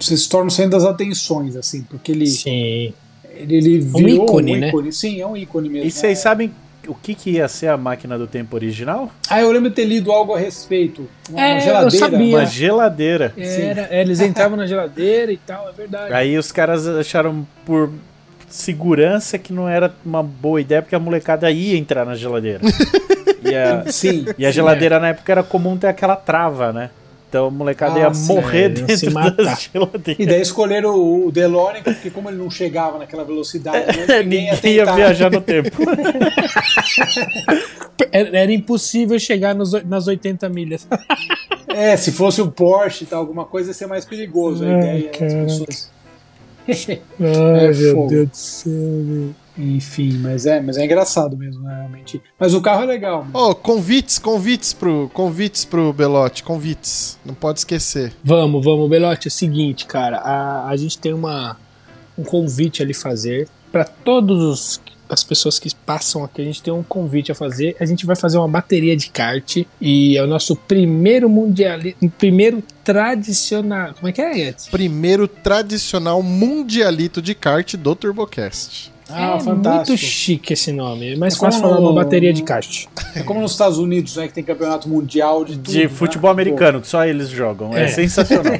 você 0.00 0.16
se 0.16 0.28
torna 0.28 0.48
o 0.48 0.50
centro 0.50 0.72
das 0.72 0.84
atenções, 0.84 1.56
assim, 1.56 1.82
porque 1.82 2.12
ele. 2.12 2.26
Sim. 2.26 2.92
Ele, 3.34 3.56
ele 3.56 3.78
virou 3.78 4.02
um 4.02 4.24
ícone, 4.24 4.56
um 4.56 4.60
né? 4.60 4.68
ícone, 4.68 4.92
Sim, 4.92 5.20
é 5.20 5.26
um 5.26 5.36
ícone 5.36 5.68
mesmo. 5.68 5.86
E 5.86 5.90
vocês 5.90 6.18
é. 6.18 6.20
sabem 6.20 6.52
o 6.88 6.94
que, 6.94 7.14
que 7.14 7.30
ia 7.30 7.46
ser 7.46 7.68
a 7.68 7.76
máquina 7.76 8.18
do 8.18 8.26
tempo 8.26 8.56
original? 8.56 9.12
Ah, 9.28 9.40
eu 9.40 9.50
lembro 9.52 9.68
de 9.68 9.76
ter 9.76 9.84
lido 9.84 10.10
algo 10.10 10.34
a 10.34 10.38
respeito. 10.38 11.08
Uma, 11.28 11.40
é, 11.40 11.60
geladeira. 11.60 11.96
Eu 11.96 12.10
sabia. 12.10 12.36
Uma 12.36 12.46
geladeira. 12.46 13.34
Era, 13.36 13.88
é, 13.90 14.00
eles 14.00 14.20
entravam 14.20 14.56
na 14.56 14.66
geladeira 14.66 15.30
e 15.30 15.36
tal, 15.36 15.68
é 15.68 15.72
verdade. 15.72 16.12
Aí 16.14 16.36
os 16.38 16.50
caras 16.50 16.88
acharam 16.88 17.46
por 17.64 17.90
segurança 18.48 19.38
que 19.38 19.52
não 19.52 19.68
era 19.68 19.94
uma 20.04 20.22
boa 20.22 20.60
ideia, 20.60 20.80
porque 20.80 20.94
a 20.94 20.98
molecada 20.98 21.50
ia 21.50 21.76
entrar 21.76 22.06
na 22.06 22.14
geladeira. 22.14 22.60
e 23.42 23.54
a, 23.54 23.92
Sim. 23.92 24.24
E 24.38 24.46
a 24.46 24.50
geladeira 24.50 24.96
é. 24.96 24.98
na 24.98 25.08
época 25.08 25.30
era 25.30 25.42
comum 25.42 25.76
ter 25.76 25.88
aquela 25.88 26.16
trava, 26.16 26.72
né? 26.72 26.90
Então 27.28 27.46
a 27.48 27.50
molecada 27.50 27.96
ah, 27.96 28.00
ia 28.00 28.14
sim, 28.14 28.34
morrer 28.34 28.64
é, 28.64 28.68
dentro 28.70 29.10
da 29.10 29.54
geladeira. 29.54 30.22
E 30.22 30.26
daí 30.26 30.40
escolheram 30.40 30.94
o, 30.96 31.30
DeLorean, 31.30 31.82
porque 31.82 32.08
como 32.08 32.30
ele 32.30 32.38
não 32.38 32.50
chegava 32.50 32.98
naquela 32.98 33.22
velocidade, 33.22 33.98
né, 33.98 34.22
ninguém, 34.22 34.50
ninguém 34.54 34.74
ia, 34.74 34.84
ia, 34.84 34.94
viajar 34.94 35.30
no 35.30 35.42
tempo. 35.42 35.76
Era 38.10 38.50
impossível 38.50 39.18
chegar 39.18 39.54
nos, 39.54 39.72
nas 39.84 40.06
80 40.06 40.48
milhas. 40.48 40.88
é, 41.68 41.94
se 41.98 42.12
fosse 42.12 42.40
um 42.40 42.48
Porsche, 42.48 43.04
tá, 43.04 43.18
alguma 43.18 43.44
coisa 43.44 43.70
ia 43.70 43.74
ser 43.74 43.86
mais 43.86 44.06
perigoso. 44.06 44.64
A 44.64 44.78
ideia 44.78 45.10
é 45.12 45.26
as 45.26 45.34
pessoas. 45.34 45.90
Ai, 46.66 47.00
é 47.20 47.72
meu 47.72 47.94
fogo. 47.94 48.08
Deus 48.08 48.28
do 48.30 48.36
céu, 48.36 48.72
meu. 48.72 49.34
Enfim, 49.58 50.12
mas 50.18 50.46
é, 50.46 50.60
mas 50.60 50.76
é 50.76 50.84
engraçado 50.84 51.36
mesmo, 51.36 51.62
né, 51.62 51.74
realmente. 51.74 52.22
Mas 52.38 52.54
o 52.54 52.60
carro 52.60 52.84
é 52.84 52.86
legal. 52.86 53.26
Ó, 53.34 53.50
oh, 53.50 53.54
convites, 53.54 54.18
convites 54.18 54.72
pro, 54.72 55.10
convites 55.12 55.64
pro 55.64 55.92
Belote, 55.92 56.44
convites. 56.44 57.18
Não 57.24 57.34
pode 57.34 57.58
esquecer. 57.58 58.12
Vamos, 58.22 58.64
vamos, 58.64 58.88
Belote, 58.88 59.26
é 59.26 59.30
o 59.30 59.32
seguinte, 59.32 59.86
cara, 59.86 60.18
a, 60.18 60.68
a 60.68 60.76
gente 60.76 60.98
tem 60.98 61.12
uma 61.12 61.56
um 62.16 62.24
convite 62.24 62.82
ali 62.82 62.92
fazer 62.92 63.48
para 63.70 63.84
todos 63.84 64.42
os 64.42 64.80
as 65.08 65.24
pessoas 65.24 65.58
que 65.58 65.74
passam 65.74 66.22
aqui, 66.22 66.42
a 66.42 66.44
gente 66.44 66.62
tem 66.62 66.72
um 66.72 66.82
convite 66.82 67.32
a 67.32 67.34
fazer. 67.34 67.74
A 67.80 67.86
gente 67.86 68.04
vai 68.04 68.14
fazer 68.14 68.36
uma 68.36 68.46
bateria 68.46 68.96
de 68.96 69.08
kart 69.08 69.64
e 69.80 70.16
é 70.16 70.22
o 70.22 70.26
nosso 70.26 70.54
primeiro 70.54 71.28
mundial, 71.28 71.78
primeiro 72.18 72.62
tradicional. 72.84 73.94
Como 73.94 74.08
é 74.08 74.12
que 74.12 74.20
é, 74.20 74.48
Ed? 74.48 74.56
Primeiro 74.70 75.26
tradicional 75.26 76.22
mundialito 76.22 77.22
de 77.22 77.34
kart 77.34 77.74
do 77.74 77.94
TurboCast. 77.94 78.92
Ah, 79.10 79.36
é 79.36 79.40
fantástico. 79.40 79.88
muito 79.88 79.96
chique 79.96 80.52
esse 80.52 80.72
nome. 80.72 81.14
É 81.14 81.16
mais 81.16 81.34
é 81.34 81.38
fácil 81.38 81.60
falar 81.60 81.78
uma 81.78 81.92
bateria 81.92 82.32
de 82.32 82.42
kart. 82.42 82.86
É 83.14 83.22
como 83.22 83.40
nos 83.40 83.52
Estados 83.52 83.78
Unidos, 83.78 84.16
né? 84.16 84.28
Que 84.28 84.34
tem 84.34 84.44
campeonato 84.44 84.88
mundial 84.88 85.44
de 85.44 85.52
tudo, 85.54 85.70
De 85.70 85.82
né? 85.82 85.88
futebol 85.88 86.30
americano, 86.30 86.80
que 86.80 86.88
só 86.88 87.04
eles 87.04 87.28
jogam. 87.28 87.76
É, 87.76 87.84
é 87.84 87.88
sensacional. 87.88 88.52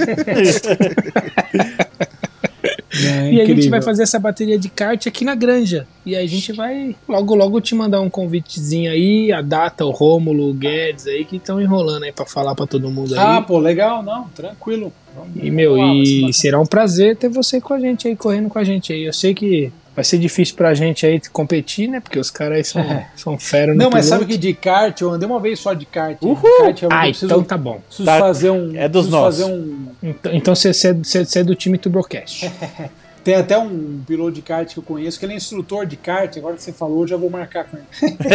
É, 3.07 3.33
e 3.33 3.41
a 3.41 3.45
gente 3.45 3.69
vai 3.69 3.81
fazer 3.81 4.03
essa 4.03 4.19
bateria 4.19 4.59
de 4.59 4.69
kart 4.69 5.07
aqui 5.07 5.25
na 5.25 5.35
Granja. 5.35 5.87
E 6.05 6.17
aí 6.17 6.25
a 6.25 6.29
gente 6.29 6.53
vai 6.53 6.97
logo 7.09 7.35
logo 7.35 7.61
te 7.61 7.75
mandar 7.75 8.01
um 8.01 8.11
convitezinho 8.11 8.91
aí, 8.91 9.31
a 9.31 9.41
data, 9.41 9.85
o 9.85 9.91
Rômulo, 9.91 10.51
o 10.51 10.55
Guedes 10.55 11.07
aí 11.07 11.25
que 11.25 11.37
estão 11.37 11.61
enrolando 11.61 12.05
aí 12.05 12.13
para 12.13 12.27
falar 12.27 12.55
para 12.55 12.67
todo 12.67 12.91
mundo 12.91 13.15
aí. 13.15 13.21
Ah, 13.21 13.43
pô, 13.43 13.59
legal, 13.59 14.03
não, 14.03 14.25
tranquilo. 14.31 14.93
Vamos, 15.15 15.33
e 15.37 15.51
meu, 15.51 15.77
e 15.79 16.33
será 16.33 16.59
um 16.61 16.67
prazer 16.67 17.17
ter 17.17 17.29
você 17.29 17.61
com 17.61 17.75
a 17.75 17.79
gente 17.79 18.09
aí, 18.09 18.17
correndo 18.17 18.49
com 18.49 18.59
a 18.59 18.65
gente 18.65 18.93
aí. 18.93 19.05
Eu 19.05 19.13
sei 19.13 19.35
que 19.35 19.71
vai 19.99 20.05
ser 20.05 20.19
difícil 20.19 20.55
pra 20.55 20.75
gente 20.75 21.05
aí 21.05 21.21
competir, 21.33 21.89
né? 21.89 21.99
Porque 21.99 22.21
os 22.21 22.31
caras 22.31 22.59
aí 22.59 22.65
são, 22.65 22.81
é. 22.81 23.09
são 23.17 23.37
fera 23.37 23.75
no 23.75 23.79
Não, 23.81 23.91
mas 23.91 24.07
sabe 24.07 24.27
que 24.27 24.39
de 24.39 24.55
kart, 24.55 25.01
eu 25.01 25.11
andei 25.11 25.29
uma 25.29 25.41
vez 25.41 25.59
só 25.59 25.75
de 25.75 25.85
kart. 25.85 26.17
Uhul. 26.23 26.73
De 26.73 26.83
kart 26.83 26.93
ah, 26.93 27.01
preciso, 27.01 27.27
então 27.27 27.43
tá 27.43 27.59
bom. 27.59 27.81
Preciso 27.85 28.07
tá, 28.07 28.21
fazer 28.21 28.51
um. 28.51 28.77
É 28.77 28.89
dos 28.89 29.09
nossos. 29.09 29.41
Fazer 29.41 29.53
um... 29.53 29.89
Então, 30.01 30.33
então 30.33 30.55
você, 30.55 30.73
você 30.73 31.41
é 31.41 31.43
do 31.43 31.57
time 31.57 31.77
Tubrocast. 31.79 32.49
Tem 33.25 33.35
até 33.35 33.59
um 33.59 34.01
piloto 34.07 34.31
de 34.31 34.41
kart 34.41 34.73
que 34.73 34.79
eu 34.79 34.83
conheço, 34.85 35.19
que 35.19 35.27
ele 35.27 35.33
é 35.33 35.37
instrutor 35.37 35.85
de 35.85 35.97
kart, 35.97 36.35
agora 36.37 36.55
que 36.55 36.63
você 36.63 36.73
falou, 36.73 37.03
eu 37.03 37.09
já 37.09 37.17
vou 37.17 37.29
marcar 37.29 37.65
com 37.65 37.77
ele. 37.77 37.87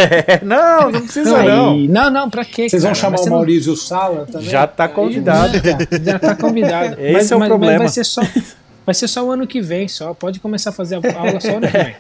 não, 0.44 0.92
não 0.92 1.02
precisa 1.02 1.42
não. 1.44 1.78
Não, 1.78 2.12
não, 2.12 2.30
pra 2.30 2.44
quê? 2.44 2.68
Vocês 2.68 2.84
vão 2.84 2.94
chamar 2.94 3.22
o 3.22 3.30
Maurício 3.30 3.70
não... 3.70 3.78
Sala 3.78 4.28
também? 4.30 4.50
Já 4.50 4.68
tá 4.68 4.90
convidado. 4.90 5.56
Aí, 5.56 5.62
já, 5.64 6.12
já 6.12 6.20
tá 6.20 6.36
convidado. 6.36 6.98
Esse 7.02 7.14
mas, 7.14 7.32
é 7.32 7.36
o 7.36 7.40
mas, 7.40 7.48
problema. 7.48 7.80
Mas 7.80 7.96
vai 7.96 8.04
ser 8.04 8.04
só. 8.04 8.22
Vai 8.86 8.94
ser 8.94 9.08
só 9.08 9.26
o 9.26 9.32
ano 9.32 9.48
que 9.48 9.62
vem, 9.62 9.88
só. 9.88 10.14
Pode 10.14 10.40
começar 10.40 10.72
a 10.72 10.74
fazer 10.74 10.96
a 10.96 11.20
aula 11.20 11.40
só 11.40 11.54
o 11.54 11.58
ano 11.58 11.68
que 11.68 11.78
vem. 11.78 11.96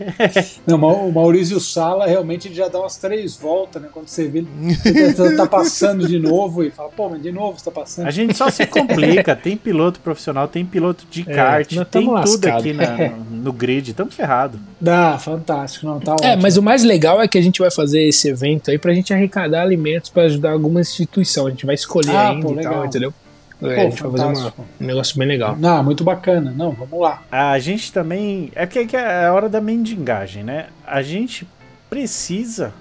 Não, 0.67 0.77
o 0.77 1.11
Maurício 1.11 1.59
Sala 1.59 2.05
realmente 2.05 2.53
já 2.53 2.67
dá 2.67 2.79
umas 2.79 2.97
três 2.97 3.37
voltas, 3.37 3.81
né? 3.81 3.89
Quando 3.91 4.07
você 4.07 4.27
vê 4.27 4.39
ele 4.39 5.13
tá, 5.37 5.45
passando 5.45 6.07
de 6.07 6.19
novo 6.19 6.63
e 6.63 6.71
fala, 6.71 6.89
pô, 6.89 7.09
mas 7.09 7.21
de 7.21 7.31
novo 7.31 7.57
você 7.57 7.65
tá 7.65 7.71
passando. 7.71 8.07
A 8.07 8.11
gente 8.11 8.35
só 8.35 8.49
se 8.49 8.65
complica. 8.65 9.35
Tem 9.35 9.55
piloto 9.55 9.99
profissional, 9.99 10.47
tem 10.47 10.65
piloto 10.65 11.05
de 11.09 11.21
é, 11.21 11.33
kart, 11.33 11.67
tem 11.89 12.05
tudo 12.23 12.47
aqui 12.47 12.73
na, 12.73 12.97
no, 12.97 13.25
no 13.43 13.53
grid. 13.53 13.91
Estamos 13.91 14.13
ferrados. 14.13 14.59
Dá, 14.79 15.17
fantástico. 15.17 15.85
Não, 15.85 15.99
tá 15.99 16.15
é, 16.21 16.29
ótimo. 16.29 16.41
mas 16.41 16.57
o 16.57 16.61
mais 16.61 16.83
legal 16.83 17.21
é 17.21 17.27
que 17.27 17.37
a 17.37 17.41
gente 17.41 17.59
vai 17.59 17.71
fazer 17.71 18.01
esse 18.03 18.27
evento 18.27 18.69
aí 18.69 18.77
pra 18.77 18.93
gente 18.93 19.13
arrecadar 19.13 19.61
alimentos 19.61 20.09
para 20.09 20.23
ajudar 20.23 20.51
alguma 20.51 20.81
instituição. 20.81 21.47
A 21.47 21.49
gente 21.49 21.65
vai 21.65 21.75
escolher 21.75 22.15
ah, 22.15 22.29
ainda 22.31 22.47
pô, 22.47 22.59
e 22.59 22.63
tal, 22.63 22.85
entendeu? 22.85 23.13
É, 23.61 23.75
Pô, 23.75 23.81
a 23.81 23.89
gente 23.89 24.03
vai 24.03 24.11
fazer 24.11 24.25
uma, 24.25 24.53
um 24.81 24.85
negócio 24.85 25.17
bem 25.17 25.27
legal. 25.27 25.55
Não, 25.57 25.83
muito 25.83 26.03
bacana. 26.03 26.51
Não, 26.51 26.71
vamos 26.71 26.99
lá. 26.99 27.23
A 27.31 27.57
gente 27.59 27.91
também. 27.91 28.51
É 28.55 28.65
que 28.65 28.95
é 28.95 29.25
a 29.25 29.33
hora 29.33 29.47
da 29.47 29.61
mendigagem, 29.61 30.43
né? 30.43 30.67
A 30.85 31.01
gente 31.01 31.47
precisa, 31.89 32.73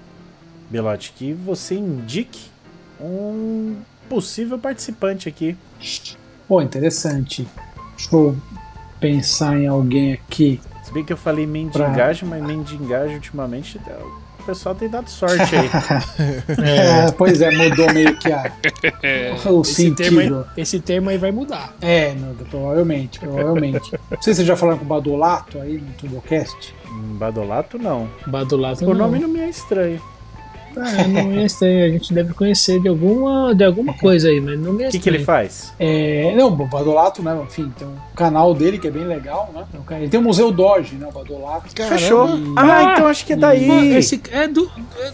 Belote, 0.69 1.13
que 1.15 1.33
você 1.33 1.75
indique 1.75 2.51
um 2.99 3.77
possível 4.09 4.57
participante 4.57 5.29
aqui. 5.29 5.57
Pô, 6.47 6.61
interessante. 6.61 7.47
Deixa 7.95 8.15
eu 8.15 8.37
pensar 8.99 9.57
em 9.57 9.67
alguém 9.67 10.13
aqui. 10.13 10.59
Se 10.83 10.91
bem 10.91 11.03
que 11.03 11.13
eu 11.13 11.17
falei 11.17 11.45
mendigagem, 11.45 12.27
pra... 12.27 12.37
mas 12.37 12.47
mendigagem 12.47 13.15
ultimamente 13.15 13.79
o 14.43 14.45
pessoal 14.45 14.75
tem 14.75 14.89
dado 14.89 15.09
sorte 15.09 15.55
aí. 15.55 15.69
é, 16.63 17.11
pois 17.11 17.41
é, 17.41 17.49
mudou 17.51 17.91
meio 17.93 18.15
que 18.17 18.31
a, 18.31 18.51
o 19.49 19.61
esse 19.61 19.73
sentido. 19.73 19.95
Termo 19.95 20.19
aí, 20.19 20.45
esse 20.57 20.79
termo 20.79 21.09
aí 21.09 21.17
vai 21.17 21.31
mudar. 21.31 21.75
É, 21.81 22.13
muda, 22.13 22.43
provavelmente, 22.49 23.19
provavelmente. 23.19 23.91
Não 24.11 24.21
sei 24.21 24.33
se 24.33 24.37
vocês 24.37 24.47
já 24.47 24.55
falaram 24.55 24.79
com 24.79 24.85
o 24.85 24.87
Badolato 24.87 25.59
aí 25.59 25.77
no 25.77 25.91
Turbocast. 25.93 26.75
Hum, 26.87 27.15
Badolato 27.17 27.79
não. 27.79 28.07
Badolato 28.27 28.83
o 28.83 28.87
não. 28.87 28.93
O 28.93 28.97
nome 28.97 29.19
não 29.19 29.27
me 29.27 29.39
é 29.39 29.49
estranho. 29.49 29.99
Ah, 30.77 31.07
não 31.07 31.39
é 31.39 31.45
estranho, 31.45 31.85
a 31.85 31.89
gente 31.89 32.13
deve 32.13 32.33
conhecer 32.33 32.79
de 32.79 32.87
alguma, 32.87 33.53
de 33.53 33.63
alguma 33.63 33.93
coisa 33.93 34.29
aí, 34.29 34.39
mas 34.39 34.59
não 34.59 34.79
é 34.79 34.87
O 34.87 34.91
que, 34.91 34.99
que 34.99 35.09
ele 35.09 35.19
faz? 35.19 35.73
É, 35.79 36.33
não, 36.35 36.47
o 36.47 36.67
Badolato, 36.67 37.21
né? 37.21 37.39
Enfim, 37.43 37.71
tem 37.77 37.87
um 37.87 37.95
canal 38.15 38.53
dele 38.53 38.77
que 38.77 38.87
é 38.87 38.91
bem 38.91 39.05
legal, 39.05 39.51
né? 39.53 39.63
Ele 39.97 40.09
tem 40.09 40.19
o 40.19 40.23
Museu 40.23 40.51
Doge, 40.51 40.95
né? 40.95 41.07
O 41.07 41.11
Badolato. 41.11 41.69
Fechou. 41.87 42.37
E... 42.37 42.53
Ah, 42.57 42.93
então 42.93 43.07
acho 43.07 43.25
que 43.25 43.33
é 43.33 43.35
daí. 43.35 43.95
Esse 43.95 44.21
é 44.31 44.47
do. 44.47 44.69
É, 44.99 45.11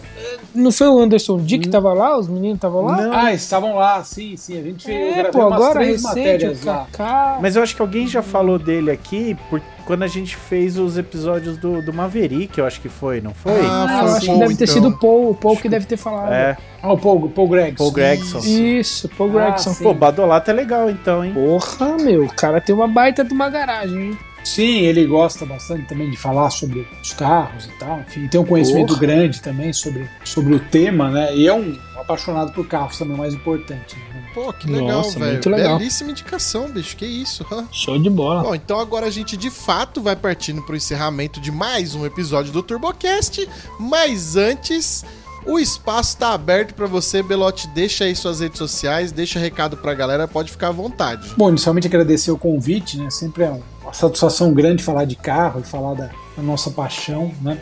não 0.54 0.72
foi 0.72 0.88
o 0.88 0.98
Anderson 0.98 1.38
Dick 1.38 1.62
que 1.62 1.68
hum. 1.68 1.72
tava 1.72 1.92
lá? 1.92 2.18
Os 2.18 2.28
meninos 2.28 2.56
estavam 2.56 2.82
lá? 2.82 3.02
Não. 3.02 3.12
Ah, 3.12 3.32
estavam 3.32 3.74
lá, 3.76 4.02
sim, 4.02 4.36
sim. 4.36 4.58
A 4.58 4.62
gente 4.62 4.90
é, 4.90 5.24
pô, 5.24 5.42
agora 5.42 5.72
três 5.72 6.02
recente, 6.02 6.08
matérias 6.08 6.64
lá. 6.64 7.38
Mas 7.40 7.56
eu 7.56 7.62
acho 7.62 7.74
que 7.76 7.82
alguém 7.82 8.06
já 8.06 8.22
falou 8.22 8.58
dele 8.58 8.90
aqui, 8.90 9.36
porque 9.48 9.79
quando 9.90 10.04
a 10.04 10.06
gente 10.06 10.36
fez 10.36 10.78
os 10.78 10.96
episódios 10.96 11.56
do, 11.56 11.82
do 11.82 11.92
Maverick, 11.92 12.56
eu 12.56 12.64
acho 12.64 12.80
que 12.80 12.88
foi, 12.88 13.20
não 13.20 13.34
foi? 13.34 13.60
Ah, 13.60 13.86
ah 13.88 14.04
eu 14.04 14.14
acho 14.14 14.32
que 14.32 14.38
deve 14.38 14.54
ter 14.54 14.62
então. 14.62 14.74
sido 14.74 14.88
o 14.90 14.96
Paul, 14.96 15.30
o 15.30 15.34
Paul 15.34 15.56
que 15.56 15.68
deve 15.68 15.84
ter 15.84 15.96
falado. 15.96 16.32
É. 16.32 16.56
Ah, 16.80 16.92
o 16.92 16.96
Paul, 16.96 17.28
Paul 17.28 17.48
Gregson. 17.48 17.76
Paul 17.76 17.90
Gregson. 17.90 18.38
Isso, 18.38 19.08
Paul 19.08 19.36
ah, 19.36 19.50
Gregson. 19.50 19.74
Pô, 19.82 19.92
Badolato 19.92 20.48
é 20.48 20.54
legal 20.54 20.88
então, 20.88 21.24
hein? 21.24 21.32
Porra, 21.34 21.96
meu, 21.96 22.22
o 22.22 22.32
cara 22.32 22.60
tem 22.60 22.72
uma 22.72 22.86
baita 22.86 23.24
de 23.24 23.34
uma 23.34 23.50
garagem, 23.50 24.10
hein? 24.10 24.18
Sim, 24.44 24.78
ele 24.78 25.06
gosta 25.06 25.44
bastante 25.44 25.86
também 25.86 26.10
de 26.10 26.16
falar 26.16 26.50
sobre 26.50 26.86
os 27.02 27.12
carros 27.12 27.66
e 27.66 27.78
tal. 27.78 28.00
Enfim, 28.00 28.26
tem 28.28 28.40
um 28.40 28.44
conhecimento 28.44 28.88
Porra. 28.88 29.00
grande 29.00 29.40
também 29.40 29.72
sobre, 29.72 30.08
sobre 30.24 30.54
o 30.54 30.60
tema, 30.60 31.10
né? 31.10 31.34
E 31.36 31.46
é 31.46 31.54
um 31.54 31.76
apaixonado 31.96 32.52
por 32.52 32.66
carros 32.66 32.98
também, 32.98 33.14
o 33.14 33.18
mais 33.18 33.34
importante. 33.34 33.96
Né? 33.96 34.24
Pô, 34.34 34.52
que 34.52 34.70
legal, 34.70 35.02
velho. 35.10 35.40
Belíssima 35.42 36.10
indicação, 36.10 36.70
bicho. 36.70 36.96
Que 36.96 37.06
isso. 37.06 37.44
Show 37.72 37.98
de 37.98 38.10
bola. 38.10 38.42
Bom, 38.42 38.54
então 38.54 38.78
agora 38.78 39.06
a 39.06 39.10
gente 39.10 39.36
de 39.36 39.50
fato 39.50 40.00
vai 40.00 40.16
partindo 40.16 40.62
pro 40.62 40.76
encerramento 40.76 41.40
de 41.40 41.50
mais 41.50 41.94
um 41.94 42.06
episódio 42.06 42.52
do 42.52 42.62
TurboCast. 42.62 43.48
Mas 43.78 44.36
antes, 44.36 45.04
o 45.46 45.58
espaço 45.58 46.10
está 46.10 46.32
aberto 46.32 46.74
para 46.74 46.86
você, 46.86 47.22
Belote. 47.22 47.68
Deixa 47.68 48.04
aí 48.04 48.14
suas 48.14 48.40
redes 48.40 48.58
sociais, 48.58 49.10
deixa 49.12 49.38
recado 49.38 49.76
pra 49.76 49.94
galera, 49.94 50.28
pode 50.28 50.50
ficar 50.50 50.68
à 50.68 50.72
vontade. 50.72 51.32
Bom, 51.36 51.48
inicialmente 51.48 51.86
agradecer 51.86 52.30
o 52.30 52.38
convite, 52.38 52.98
né? 52.98 53.10
Sempre 53.10 53.44
é 53.44 53.60
satisfação 53.92 54.52
grande 54.52 54.82
falar 54.82 55.04
de 55.04 55.16
carro 55.16 55.60
e 55.60 55.62
falar 55.62 55.94
da, 55.94 56.10
da 56.36 56.42
nossa 56.42 56.70
paixão, 56.70 57.32
né? 57.40 57.60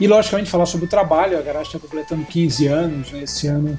E 0.00 0.06
logicamente 0.06 0.48
falar 0.50 0.66
sobre 0.66 0.86
o 0.86 0.88
trabalho. 0.88 1.38
A 1.38 1.42
garagem 1.42 1.66
está 1.66 1.78
completando 1.78 2.24
15 2.24 2.66
anos, 2.66 3.10
né? 3.12 3.22
Esse 3.22 3.48
ano 3.48 3.78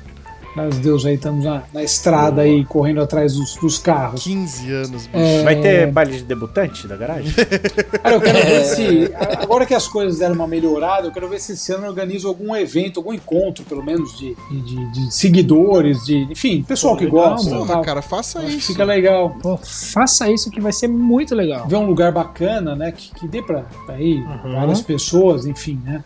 Graças 0.55 0.79
a 0.79 0.81
Deus 0.81 1.05
aí 1.05 1.15
estamos 1.15 1.45
na, 1.45 1.63
na 1.73 1.83
estrada 1.83 2.41
aí, 2.41 2.65
correndo 2.65 3.01
atrás 3.01 3.33
dos, 3.35 3.55
dos, 3.55 3.77
carros. 3.77 4.23
15 4.23 4.71
anos, 4.71 5.07
bicho. 5.07 5.09
É... 5.13 5.43
Vai 5.43 5.61
ter 5.61 5.91
baile 5.91 6.17
de 6.17 6.23
debutante 6.23 6.87
da 6.87 6.97
garagem? 6.97 7.31
Cara, 8.01 8.15
eu 8.15 8.21
quero 8.21 8.37
ver 8.39 8.65
se. 8.65 9.11
Agora 9.41 9.65
que 9.65 9.73
as 9.73 9.87
coisas 9.87 10.19
deram 10.19 10.35
uma 10.35 10.47
melhorada, 10.47 11.07
eu 11.07 11.11
quero 11.11 11.29
ver 11.29 11.39
se 11.39 11.53
esse 11.53 11.71
ano 11.71 11.85
eu 11.85 11.89
organizo 11.89 12.27
algum 12.27 12.55
evento, 12.55 12.99
algum 12.99 13.13
encontro, 13.13 13.63
pelo 13.65 13.83
menos, 13.83 14.17
de, 14.17 14.35
de, 14.51 14.91
de 14.91 15.13
seguidores, 15.13 16.03
de. 16.05 16.27
Enfim, 16.31 16.63
pessoal 16.63 16.93
Pô, 16.93 16.99
que 16.99 17.05
legal, 17.05 17.31
gosta. 17.31 17.55
Porra, 17.55 17.81
cara, 17.81 18.01
faça 18.01 18.43
isso. 18.43 18.67
Fica 18.67 18.83
legal. 18.83 19.35
Pô, 19.41 19.57
faça 19.57 20.29
isso 20.29 20.49
que 20.49 20.59
vai 20.59 20.71
ser 20.71 20.87
muito 20.87 21.35
legal. 21.35 21.67
Ver 21.67 21.77
um 21.77 21.85
lugar 21.85 22.11
bacana, 22.11 22.75
né? 22.75 22.91
Que, 22.91 23.13
que 23.13 23.27
dê 23.27 23.41
pra, 23.41 23.65
pra 23.85 23.99
ir 24.01 24.21
uhum. 24.23 24.53
várias 24.53 24.81
pessoas, 24.81 25.45
enfim, 25.45 25.79
né? 25.83 26.03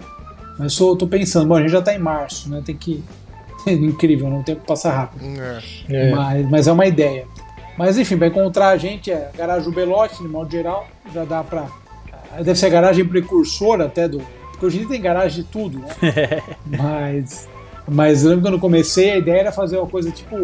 Mas 0.60 0.78
eu 0.80 0.96
tô 0.96 1.08
pensando, 1.08 1.48
bom, 1.48 1.56
a 1.56 1.62
gente 1.62 1.72
já 1.72 1.82
tá 1.82 1.94
em 1.96 2.00
março, 2.00 2.50
né? 2.50 2.62
Tem 2.64 2.76
que 2.76 3.04
incrível, 3.72 4.30
não 4.30 4.44
tem 4.44 4.56
que 4.56 4.66
passar 4.66 4.94
rápido. 4.94 5.26
É. 5.40 5.62
é. 5.90 6.12
Mas, 6.12 6.50
mas 6.50 6.68
é 6.68 6.72
uma 6.72 6.86
ideia. 6.86 7.26
Mas 7.78 7.98
enfim, 7.98 8.16
vai 8.16 8.28
encontrar 8.28 8.70
a 8.70 8.78
gente, 8.78 9.12
é 9.12 9.32
garagem 9.36 9.72
Belote, 9.72 10.22
de 10.22 10.28
modo 10.28 10.52
geral, 10.52 10.88
já 11.14 11.26
dá 11.26 11.44
pra. 11.44 11.68
Deve 12.38 12.56
ser 12.56 12.68
a 12.68 12.70
garagem 12.70 13.06
precursora 13.06 13.86
até 13.86 14.08
do. 14.08 14.22
Porque 14.52 14.66
hoje 14.66 14.78
em 14.78 14.80
dia 14.82 14.90
tem 14.90 15.02
garagem 15.02 15.44
de 15.44 15.50
tudo, 15.50 15.80
né? 15.80 15.88
mas. 16.66 17.48
Mas 17.88 18.24
eu 18.24 18.30
lembro 18.30 18.46
quando 18.46 18.54
eu 18.56 18.60
comecei, 18.60 19.12
a 19.12 19.18
ideia 19.18 19.42
era 19.42 19.52
fazer 19.52 19.78
uma 19.78 19.88
coisa 19.88 20.12
tipo. 20.12 20.36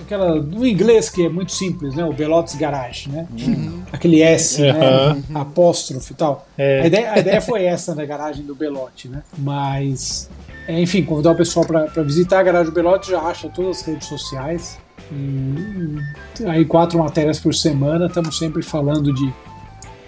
Aquela. 0.00 0.36
No 0.36 0.66
inglês 0.66 1.08
que 1.08 1.24
é 1.24 1.28
muito 1.28 1.52
simples, 1.52 1.94
né? 1.94 2.04
O 2.04 2.12
Belotes 2.12 2.54
Garage, 2.54 3.08
né? 3.10 3.26
Uhum. 3.30 3.82
Aquele 3.90 4.22
S, 4.22 4.62
uhum. 4.62 4.72
né? 4.72 5.22
Apóstrofe 5.34 6.12
e 6.12 6.16
tal. 6.16 6.46
É. 6.56 6.82
A, 6.82 6.86
ideia, 6.86 7.12
a 7.12 7.18
ideia 7.18 7.40
foi 7.40 7.64
essa 7.64 7.94
da 7.94 8.04
garagem 8.04 8.44
do 8.44 8.54
Belote, 8.54 9.08
né? 9.08 9.22
Mas 9.38 10.30
é, 10.68 10.78
enfim, 10.78 11.02
convidar 11.02 11.30
o 11.30 11.34
pessoal 11.34 11.64
para 11.64 12.02
visitar 12.02 12.40
a 12.40 12.42
Garagem 12.42 12.70
Belote, 12.70 13.10
já 13.10 13.22
acha 13.22 13.48
todas 13.48 13.78
as 13.78 13.86
redes 13.86 14.06
sociais. 14.06 14.78
E, 15.10 16.44
aí 16.46 16.62
quatro 16.66 16.98
matérias 16.98 17.40
por 17.40 17.54
semana, 17.54 18.04
estamos 18.04 18.36
sempre 18.36 18.62
falando 18.62 19.10
de 19.10 19.32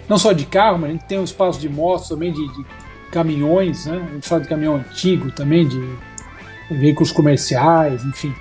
não 0.07 0.19
só 0.19 0.31
de 0.31 0.45
carro, 0.45 0.77
mas 0.77 0.91
a 0.91 0.93
gente 0.93 1.05
tem 1.05 1.17
um 1.17 1.23
espaço 1.23 1.59
de 1.59 1.67
motos 1.67 2.07
também, 2.07 2.31
de, 2.31 2.47
de 2.47 2.65
caminhões, 3.11 3.87
né? 3.87 4.05
A 4.07 4.13
gente 4.13 4.27
fala 4.27 4.41
de 4.41 4.47
caminhão 4.47 4.75
antigo 4.75 5.31
também, 5.31 5.67
de 5.67 5.81
veículos 6.69 7.11
comerciais, 7.11 8.05
enfim. 8.05 8.31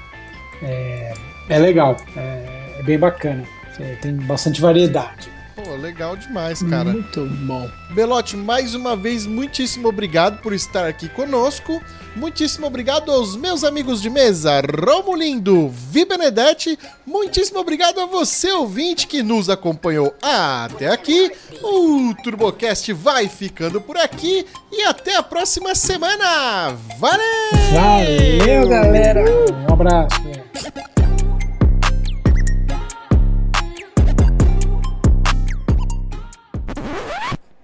É, 0.63 1.15
é 1.49 1.59
legal, 1.59 1.97
é, 2.15 2.77
é, 2.79 2.83
bem 2.83 2.99
bacana, 2.99 3.45
é, 3.81 3.95
tem 3.95 4.15
bastante 4.15 4.61
variedade. 4.61 5.31
Pô, 5.65 5.74
legal 5.74 6.16
demais, 6.16 6.62
cara. 6.62 6.93
Muito 6.93 7.27
bom. 7.47 7.70
Belote, 7.91 8.37
mais 8.37 8.74
uma 8.74 8.97
vez, 8.97 9.27
muitíssimo 9.27 9.89
obrigado 9.89 10.41
por 10.41 10.53
estar 10.53 10.87
aqui 10.87 11.09
conosco. 11.09 11.82
Muitíssimo 12.16 12.66
obrigado 12.66 13.11
aos 13.12 13.37
meus 13.37 13.62
amigos 13.62 14.01
de 14.01 14.09
mesa, 14.09 14.61
Romulindo, 14.61 15.69
Vi 15.69 16.05
Benedetti. 16.05 16.78
Muitíssimo 17.07 17.59
obrigado 17.59 18.01
a 18.01 18.07
você, 18.07 18.51
ouvinte, 18.53 19.07
que 19.07 19.23
nos 19.23 19.51
acompanhou 19.51 20.15
até 20.23 20.89
aqui. 20.89 21.31
O 21.62 22.15
TurboCast 22.23 22.93
vai 22.93 23.28
ficando 23.28 23.81
por 23.81 23.97
aqui 23.97 24.47
e 24.73 24.82
até 24.82 25.16
a 25.16 25.23
próxima 25.23 25.74
semana. 25.74 26.74
Valeu! 26.99 27.27
Valeu, 27.73 28.69
galera! 28.69 29.24
Um 29.69 29.73
abraço. 29.73 30.20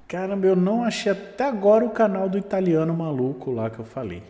Caramba, 0.09 0.47
eu 0.47 0.55
não 0.55 0.85
achei 0.85 1.11
até 1.11 1.45
agora 1.45 1.85
o 1.85 1.91
canal 1.91 2.29
do 2.29 2.39
italiano 2.39 2.95
maluco 2.95 3.51
lá 3.51 3.69
que 3.69 3.79
eu 3.79 3.85
falei. 3.85 4.23